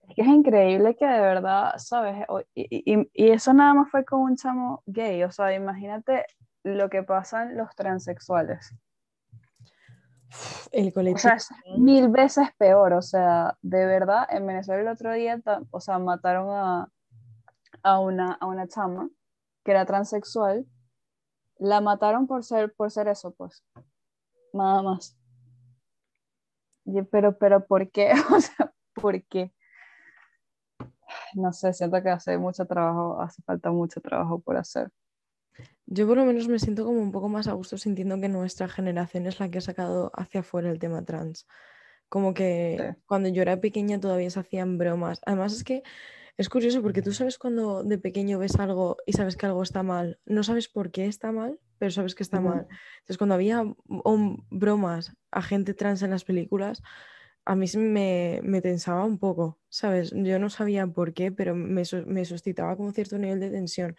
Es 0.08 0.14
que 0.16 0.22
es 0.22 0.28
increíble 0.28 0.96
que 0.96 1.06
de 1.06 1.20
verdad, 1.20 1.74
¿sabes? 1.78 2.24
O- 2.28 2.40
Y, 2.54 2.92
y- 2.94 3.10
y 3.14 3.30
eso 3.30 3.52
nada 3.54 3.74
más 3.74 3.90
fue 3.90 4.04
con 4.04 4.20
un 4.22 4.36
chamo 4.36 4.82
gay, 4.86 5.22
o 5.22 5.30
sea, 5.30 5.54
imagínate 5.54 6.26
lo 6.64 6.90
que 6.90 7.02
pasan 7.02 7.56
los 7.56 7.74
transexuales. 7.74 8.74
El 10.72 10.88
O 10.88 10.92
colectivo. 10.92 11.18
sea, 11.18 11.34
es 11.36 11.48
mil 11.78 12.08
veces 12.08 12.48
peor, 12.58 12.92
o 12.92 13.02
sea, 13.02 13.56
de 13.62 13.86
verdad, 13.86 14.26
en 14.30 14.46
Venezuela 14.46 14.82
el 14.82 14.88
otro 14.88 15.12
día, 15.12 15.40
o 15.70 15.80
sea, 15.80 15.98
mataron 15.98 16.48
a, 16.50 16.88
a 17.82 17.98
una, 18.00 18.32
a 18.34 18.46
una 18.46 18.68
chama 18.68 19.08
que 19.64 19.70
era 19.72 19.84
transexual, 19.86 20.66
la 21.60 21.80
mataron 21.80 22.26
por 22.26 22.42
ser, 22.42 22.72
por 22.74 22.90
ser 22.90 23.06
eso, 23.08 23.32
pues, 23.32 23.62
nada 24.52 24.82
más. 24.82 25.16
Y- 26.84 27.02
Pero, 27.02 27.38
pero, 27.38 27.64
¿por 27.66 27.90
qué? 27.90 28.10
O 28.36 28.40
sea, 28.40 28.72
¿por 28.94 29.22
qué? 29.24 29.52
No 31.34 31.52
sé, 31.52 31.72
siento 31.72 32.02
que 32.02 32.08
hace 32.10 32.36
mucho 32.38 32.66
trabajo, 32.66 33.20
hace 33.20 33.42
falta 33.42 33.70
mucho 33.70 34.00
trabajo 34.00 34.40
por 34.40 34.56
hacer. 34.56 34.90
Yo 35.86 36.06
por 36.06 36.16
lo 36.16 36.24
menos 36.24 36.48
me 36.48 36.58
siento 36.58 36.84
como 36.84 37.00
un 37.00 37.12
poco 37.12 37.28
más 37.28 37.46
a 37.48 37.52
gusto 37.52 37.76
sintiendo 37.76 38.20
que 38.20 38.28
nuestra 38.28 38.68
generación 38.68 39.26
es 39.26 39.38
la 39.40 39.48
que 39.50 39.58
ha 39.58 39.60
sacado 39.60 40.10
hacia 40.14 40.40
afuera 40.40 40.70
el 40.70 40.78
tema 40.78 41.04
trans. 41.04 41.46
Como 42.08 42.32
que 42.34 42.76
Sí. 42.96 43.02
cuando 43.06 43.28
yo 43.28 43.42
era 43.42 43.60
pequeña 43.60 44.00
todavía 44.00 44.30
se 44.30 44.40
hacían 44.40 44.78
bromas. 44.78 45.20
Además 45.26 45.52
es 45.52 45.64
que 45.64 45.82
es 46.40 46.48
curioso 46.48 46.80
porque 46.80 47.02
tú 47.02 47.12
sabes 47.12 47.36
cuando 47.36 47.84
de 47.84 47.98
pequeño 47.98 48.38
ves 48.38 48.56
algo 48.56 48.96
y 49.04 49.12
sabes 49.12 49.36
que 49.36 49.44
algo 49.44 49.62
está 49.62 49.82
mal. 49.82 50.18
No 50.24 50.42
sabes 50.42 50.68
por 50.68 50.90
qué 50.90 51.04
está 51.04 51.32
mal, 51.32 51.60
pero 51.76 51.90
sabes 51.90 52.14
que 52.14 52.22
está 52.22 52.40
mal. 52.40 52.66
Entonces 53.00 53.18
cuando 53.18 53.34
había 53.34 53.62
bromas 54.48 55.14
a 55.30 55.42
gente 55.42 55.74
trans 55.74 56.00
en 56.00 56.08
las 56.08 56.24
películas, 56.24 56.82
a 57.44 57.56
mí 57.56 57.66
me, 57.76 58.40
me 58.42 58.62
tensaba 58.62 59.04
un 59.04 59.18
poco, 59.18 59.58
¿sabes? 59.68 60.14
Yo 60.16 60.38
no 60.38 60.48
sabía 60.48 60.86
por 60.86 61.12
qué, 61.12 61.30
pero 61.30 61.54
me, 61.54 61.82
me 62.06 62.24
suscitaba 62.24 62.74
como 62.74 62.92
cierto 62.92 63.18
nivel 63.18 63.38
de 63.38 63.50
tensión. 63.50 63.96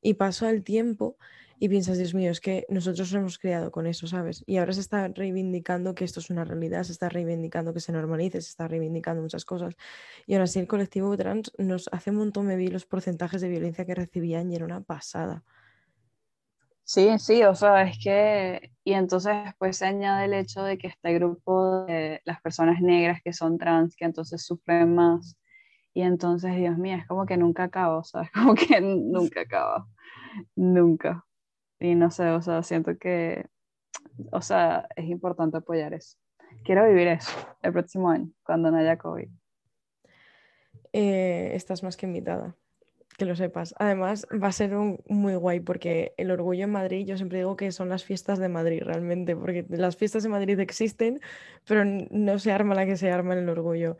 Y 0.00 0.14
pasa 0.14 0.48
el 0.48 0.62
tiempo 0.62 1.16
y 1.62 1.68
piensas, 1.68 1.98
Dios 1.98 2.14
mío, 2.14 2.30
es 2.30 2.40
que 2.40 2.64
nosotros 2.70 3.12
nos 3.12 3.20
hemos 3.20 3.38
creado 3.38 3.70
con 3.70 3.86
eso, 3.86 4.06
¿sabes? 4.06 4.42
Y 4.46 4.56
ahora 4.56 4.72
se 4.72 4.80
está 4.80 5.08
reivindicando 5.08 5.94
que 5.94 6.04
esto 6.04 6.18
es 6.18 6.30
una 6.30 6.42
realidad, 6.42 6.84
se 6.84 6.92
está 6.92 7.10
reivindicando 7.10 7.74
que 7.74 7.80
se 7.80 7.92
normalice, 7.92 8.40
se 8.40 8.48
está 8.48 8.66
reivindicando 8.66 9.20
muchas 9.20 9.44
cosas. 9.44 9.76
Y 10.26 10.32
ahora 10.32 10.46
sí, 10.46 10.58
el 10.58 10.66
colectivo 10.66 11.14
trans 11.18 11.52
nos 11.58 11.90
hace 11.92 12.12
un 12.12 12.16
montón, 12.16 12.46
me 12.46 12.56
vi 12.56 12.68
los 12.68 12.86
porcentajes 12.86 13.42
de 13.42 13.50
violencia 13.50 13.84
que 13.84 13.94
recibían 13.94 14.50
y 14.50 14.56
era 14.56 14.64
una 14.64 14.80
pasada. 14.80 15.44
Sí, 16.82 17.18
sí, 17.18 17.42
o 17.44 17.54
sea, 17.54 17.82
es 17.82 17.98
que, 18.02 18.72
y 18.82 18.94
entonces 18.94 19.44
después 19.44 19.76
se 19.76 19.84
añade 19.84 20.24
el 20.24 20.32
hecho 20.32 20.64
de 20.64 20.78
que 20.78 20.86
este 20.86 21.12
grupo 21.12 21.84
de 21.84 22.22
las 22.24 22.40
personas 22.40 22.80
negras 22.80 23.20
que 23.22 23.34
son 23.34 23.58
trans, 23.58 23.96
que 23.96 24.06
entonces 24.06 24.42
sufren 24.42 24.94
más, 24.94 25.36
y 25.92 26.00
entonces, 26.00 26.56
Dios 26.56 26.78
mío, 26.78 26.96
es 26.96 27.06
como 27.06 27.26
que 27.26 27.36
nunca 27.36 27.64
acaba, 27.64 27.98
o 27.98 28.04
sea, 28.04 28.22
es 28.22 28.30
como 28.32 28.54
que 28.54 28.80
nunca 28.80 29.42
acaba, 29.42 29.86
nunca. 30.56 31.26
Y 31.80 31.94
no 31.94 32.10
sé, 32.10 32.28
o 32.30 32.42
sea, 32.42 32.62
siento 32.62 32.96
que, 32.98 33.46
o 34.30 34.42
sea, 34.42 34.86
es 34.96 35.06
importante 35.06 35.56
apoyar 35.56 35.94
eso. 35.94 36.16
Quiero 36.64 36.86
vivir 36.86 37.08
eso 37.08 37.32
el 37.62 37.72
próximo 37.72 38.10
año, 38.10 38.30
cuando 38.44 38.70
no 38.70 38.76
haya 38.76 38.98
COVID. 38.98 39.28
Eh, 40.92 41.52
estás 41.54 41.82
más 41.82 41.96
que 41.96 42.06
invitada, 42.06 42.56
que 43.16 43.24
lo 43.24 43.36
sepas. 43.36 43.74
Además, 43.78 44.26
va 44.30 44.48
a 44.48 44.52
ser 44.52 44.76
un- 44.76 44.98
muy 45.08 45.34
guay 45.36 45.60
porque 45.60 46.14
el 46.16 46.30
orgullo 46.30 46.64
en 46.64 46.70
Madrid, 46.70 47.06
yo 47.06 47.16
siempre 47.16 47.38
digo 47.38 47.56
que 47.56 47.70
son 47.72 47.88
las 47.88 48.04
fiestas 48.04 48.38
de 48.38 48.48
Madrid 48.48 48.82
realmente, 48.82 49.36
porque 49.36 49.64
las 49.68 49.96
fiestas 49.96 50.22
de 50.24 50.28
Madrid 50.28 50.58
existen, 50.60 51.20
pero 51.66 51.84
no 51.84 52.38
se 52.38 52.52
arma 52.52 52.74
la 52.74 52.86
que 52.86 52.96
se 52.96 53.10
arma 53.10 53.34
en 53.34 53.40
el 53.40 53.48
orgullo. 53.48 53.96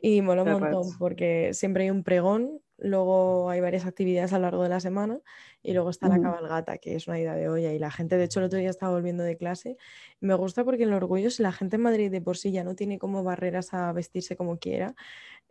Y 0.00 0.22
mola 0.22 0.42
un 0.42 0.48
montón 0.60 0.82
porque 0.98 1.50
siempre 1.54 1.84
hay 1.84 1.90
un 1.90 2.04
pregón 2.04 2.60
luego 2.78 3.50
hay 3.50 3.60
varias 3.60 3.86
actividades 3.86 4.32
a 4.32 4.38
lo 4.38 4.42
largo 4.42 4.62
de 4.62 4.68
la 4.68 4.80
semana 4.80 5.20
y 5.62 5.72
luego 5.72 5.90
está 5.90 6.08
la 6.08 6.20
cabalgata, 6.20 6.78
que 6.78 6.94
es 6.94 7.08
una 7.08 7.18
ida 7.18 7.34
de 7.34 7.48
olla 7.48 7.72
y 7.72 7.78
la 7.78 7.90
gente, 7.90 8.16
de 8.16 8.24
hecho 8.24 8.40
el 8.40 8.46
otro 8.46 8.58
día 8.58 8.70
estaba 8.70 8.92
volviendo 8.92 9.24
de 9.24 9.36
clase, 9.36 9.76
me 10.20 10.34
gusta 10.34 10.64
porque 10.64 10.84
en 10.84 10.90
el 10.90 10.94
orgullo, 10.94 11.30
si 11.30 11.42
la 11.42 11.52
gente 11.52 11.76
en 11.76 11.82
Madrid 11.82 12.10
de 12.10 12.20
por 12.20 12.36
sí 12.36 12.52
ya 12.52 12.64
no 12.64 12.74
tiene 12.74 12.98
como 12.98 13.24
barreras 13.24 13.74
a 13.74 13.92
vestirse 13.92 14.36
como 14.36 14.58
quiera, 14.58 14.94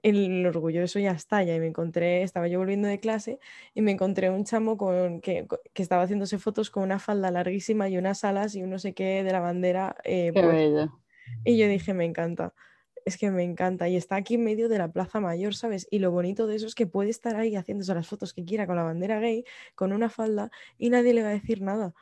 el 0.03 0.45
orgullo 0.45 0.83
eso 0.83 0.99
ya 0.99 1.11
está, 1.11 1.43
ya 1.43 1.55
y 1.55 1.59
me 1.59 1.67
encontré, 1.67 2.23
estaba 2.23 2.47
yo 2.47 2.59
volviendo 2.59 2.87
de 2.87 2.99
clase 2.99 3.39
y 3.73 3.81
me 3.81 3.91
encontré 3.91 4.29
un 4.29 4.45
chamo 4.45 4.77
con, 4.77 5.21
que, 5.21 5.47
que 5.73 5.81
estaba 5.81 6.03
haciéndose 6.03 6.37
fotos 6.39 6.69
con 6.69 6.83
una 6.83 6.99
falda 6.99 7.31
larguísima 7.31 7.89
y 7.89 7.97
unas 7.97 8.23
alas 8.23 8.55
y 8.55 8.63
un 8.63 8.69
no 8.69 8.79
sé 8.79 8.93
qué 8.93 9.23
de 9.23 9.31
la 9.31 9.39
bandera 9.39 9.95
eh, 10.03 10.31
Qué 10.33 10.41
bello. 10.45 10.99
Y 11.43 11.57
yo 11.57 11.67
dije, 11.67 11.93
me 11.93 12.05
encanta, 12.05 12.53
es 13.07 13.17
que 13.17 13.31
me 13.31 13.43
encanta. 13.43 13.87
Y 13.87 13.95
está 13.95 14.15
aquí 14.17 14.35
en 14.35 14.43
medio 14.43 14.67
de 14.69 14.77
la 14.77 14.89
Plaza 14.91 15.19
Mayor, 15.19 15.55
¿sabes? 15.55 15.87
Y 15.89 15.99
lo 15.99 16.11
bonito 16.11 16.45
de 16.45 16.55
eso 16.57 16.67
es 16.67 16.75
que 16.75 16.87
puede 16.87 17.09
estar 17.09 17.35
ahí 17.35 17.55
haciéndose 17.55 17.93
las 17.95 18.07
fotos 18.07 18.33
que 18.33 18.43
quiera 18.43 18.67
con 18.67 18.75
la 18.75 18.83
bandera 18.83 19.19
gay, 19.19 19.45
con 19.75 19.93
una 19.93 20.09
falda, 20.09 20.51
y 20.77 20.89
nadie 20.89 21.13
le 21.13 21.23
va 21.23 21.29
a 21.29 21.31
decir 21.31 21.61
nada, 21.61 21.93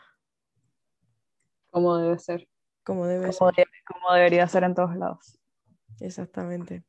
Como 1.70 1.98
debe 1.98 2.18
ser. 2.20 2.48
como 2.84 3.06
debe 3.08 3.32
Como, 3.32 3.52
ser. 3.52 3.66
de- 3.66 3.72
como 3.88 4.14
debería 4.16 4.48
ser 4.48 4.64
en 4.64 4.74
todos 4.76 4.96
lados. 4.96 5.40
Exactamente. 6.00 6.84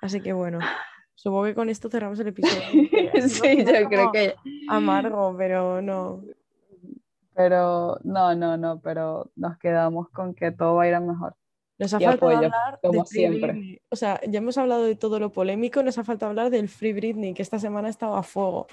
Así 0.00 0.20
que 0.20 0.32
bueno, 0.32 0.58
supongo 1.14 1.44
que 1.44 1.54
con 1.54 1.68
esto 1.68 1.88
cerramos 1.90 2.18
el 2.20 2.28
episodio. 2.28 2.62
no, 3.14 3.28
sí, 3.28 3.64
yo 3.64 3.88
creo 3.88 4.12
que. 4.12 4.34
Amargo, 4.68 5.34
pero 5.36 5.82
no. 5.82 6.22
Pero 7.34 7.98
no, 8.02 8.34
no, 8.34 8.56
no, 8.56 8.80
pero 8.80 9.30
nos 9.36 9.58
quedamos 9.58 10.08
con 10.10 10.34
que 10.34 10.50
todo 10.52 10.74
va 10.76 10.84
a 10.84 10.88
ir 10.88 10.94
a 10.94 11.00
mejor. 11.00 11.36
Nos 11.78 11.94
ha 11.94 12.00
faltado 12.00 12.30
apoyo, 12.32 12.36
hablar 12.46 12.78
como 12.82 12.92
de 13.02 13.08
Free 13.08 13.18
siempre. 13.20 13.52
Britney. 13.52 13.80
O 13.90 13.96
sea, 13.96 14.20
ya 14.28 14.38
hemos 14.38 14.58
hablado 14.58 14.84
de 14.84 14.96
todo 14.96 15.20
lo 15.20 15.30
polémico, 15.30 15.82
nos 15.82 15.96
ha 15.98 16.04
faltado 16.04 16.30
hablar 16.30 16.50
del 16.50 16.68
Free 16.68 16.92
Britney, 16.92 17.34
que 17.34 17.42
esta 17.42 17.58
semana 17.58 17.88
estaba 17.88 18.18
a 18.18 18.22
fuego. 18.22 18.66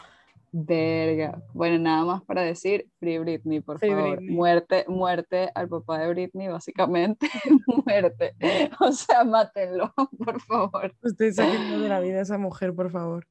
Verga. 0.51 1.41
Bueno, 1.53 1.77
nada 1.79 2.05
más 2.05 2.23
para 2.23 2.41
decir, 2.41 2.87
Free 2.99 3.17
Britney, 3.19 3.59
por 3.59 3.77
Free 3.77 3.89
favor. 3.91 4.15
Britney. 4.17 4.35
Muerte, 4.35 4.85
muerte 4.87 5.49
al 5.53 5.67
papá 5.67 5.99
de 5.99 6.09
Britney, 6.09 6.47
básicamente. 6.47 7.27
muerte. 7.85 8.35
O 8.79 8.91
sea, 8.91 9.23
mátenlo, 9.25 9.93
por 10.17 10.39
favor. 10.41 10.95
Estoy 11.03 11.33
sacando 11.33 11.79
de 11.81 11.89
la 11.89 11.99
vida 11.99 12.19
a 12.19 12.21
esa 12.21 12.37
mujer, 12.37 12.73
por 12.73 12.89
favor. 12.89 13.27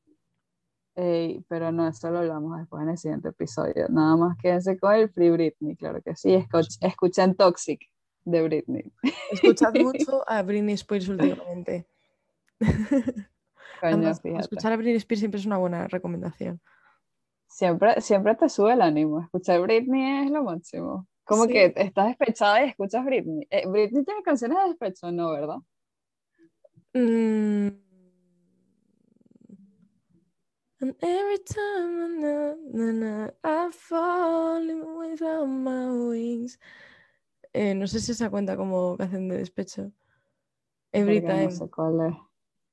Ey, 0.97 1.45
pero 1.49 1.73
no, 1.73 1.89
eso 1.89 2.09
lo 2.11 2.19
hablamos 2.19 2.59
después 2.59 2.83
en 2.85 2.91
el 2.91 2.99
siguiente 2.99 3.31
episodio. 3.31 3.89
Nada 3.89 4.17
más 4.17 4.37
quédense 4.37 4.79
con 4.79 4.95
el 4.95 5.09
Free 5.11 5.31
Britney, 5.31 5.75
claro 5.77 6.01
que 6.03 6.15
sí. 6.15 6.29
Escuch- 6.35 6.77
escuchen 6.81 7.35
Toxic 7.35 7.81
de 8.25 8.43
Britney. 8.43 8.93
Escuchad 9.31 9.73
mucho 9.81 10.29
a 10.29 10.43
Britney 10.43 10.75
Spears 10.75 11.09
últimamente. 11.09 11.87
Coño, 12.61 13.29
Además, 13.83 14.21
escuchar 14.25 14.73
a 14.73 14.77
Britney 14.77 14.97
Spears 14.97 15.21
siempre 15.21 15.41
es 15.41 15.47
una 15.47 15.59
buena 15.59 15.87
recomendación. 15.89 16.61
Siempre, 17.49 18.01
siempre 18.01 18.35
te 18.35 18.49
sube 18.49 18.73
el 18.73 18.83
ánimo. 18.83 19.21
Escuchar 19.21 19.61
Britney 19.61 20.25
es 20.27 20.31
lo 20.31 20.43
máximo. 20.43 21.07
Como 21.25 21.45
Sí. 21.45 21.53
que 21.53 21.73
estás 21.77 22.09
despechada 22.09 22.65
y 22.65 22.69
escuchas 22.71 23.05
Britney. 23.05 23.47
Eh, 23.51 23.67
Britney 23.69 24.05
tiene 24.05 24.23
canciones 24.23 24.59
de 24.59 24.69
despecho, 24.69 25.11
¿no? 25.13 25.31
¿Verdad? 25.33 25.57
Mm. 26.95 27.69
And 30.81 30.95
every 31.03 31.39
time 31.39 32.21
na, 32.21 32.55
na, 32.73 32.93
na, 32.93 33.31
I 33.43 33.71
fall 33.71 34.69
in 34.69 34.97
without 34.99 35.47
my 35.47 35.89
wings. 35.89 36.59
Eh, 37.55 37.75
no 37.75 37.87
sé 37.87 38.01
si 38.01 38.15
se 38.15 38.29
cuenta 38.31 38.57
como 38.57 38.97
canción 38.97 39.29
de 39.29 39.39
despecho. 39.39 39.93
Every 40.93 41.21
time, 41.21 41.45
No 41.45 41.51
sé 41.51 41.71
cuál 41.71 42.09
es. 42.09 42.17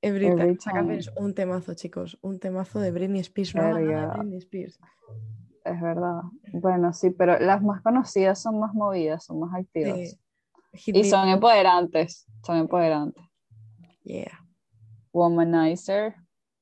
every 0.01 0.25
every 0.27 0.57
time. 0.57 0.57
Esa 0.57 0.71
time. 0.81 0.97
es 0.97 1.11
un 1.15 1.33
temazo, 1.35 1.73
chicos. 1.75 2.17
Un 2.21 2.39
temazo 2.39 2.79
de 2.79 2.91
Britney 2.91 3.21
Spears. 3.21 3.55
No 3.55 3.61
haga 3.61 3.69
nada 3.73 3.79
de 3.79 3.87
Verga. 3.87 4.13
Britney 4.17 4.37
Spears. 4.39 4.79
Es 5.63 5.79
verdad. 5.81 6.21
Bueno, 6.53 6.91
sí, 6.93 7.11
pero 7.11 7.37
las 7.39 7.61
más 7.61 7.81
conocidas 7.83 8.41
son 8.41 8.59
más 8.59 8.73
movidas, 8.73 9.23
son 9.23 9.39
más 9.39 9.53
activas. 9.53 10.19
Sí. 10.73 10.91
Y 10.91 11.03
son 11.03 11.29
empoderantes. 11.29 12.25
Son 12.43 12.57
empoderantes. 12.57 13.23
Yeah. 14.03 14.43
Womanizer. 15.13 16.15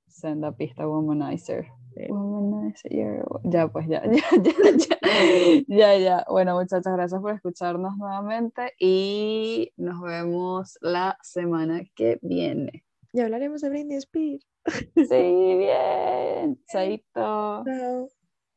Senda 0.08 0.52
pista 0.52 0.86
Womanizer. 0.88 1.68
Ya, 3.44 3.68
pues 3.68 3.88
ya, 3.88 4.04
ya, 4.12 4.24
ya, 4.42 4.54
ya. 4.78 5.64
Ya, 5.68 5.98
ya. 5.98 6.26
Bueno, 6.30 6.56
muchachas, 6.56 6.94
gracias 6.94 7.22
por 7.22 7.34
escucharnos 7.34 7.98
nuevamente 7.98 8.74
y 8.80 9.72
nos 9.78 10.02
vemos 10.02 10.78
la 10.82 11.18
semana 11.22 11.84
que 11.96 12.20
viene. 12.22 12.86
Y 13.12 13.22
hablaremos 13.22 13.62
de 13.62 13.70
Britney 13.70 13.98
Spears. 13.98 14.46
Sí, 14.96 15.58
bien. 15.58 16.60
Chaito. 16.72 17.64
Chao. 17.66 18.10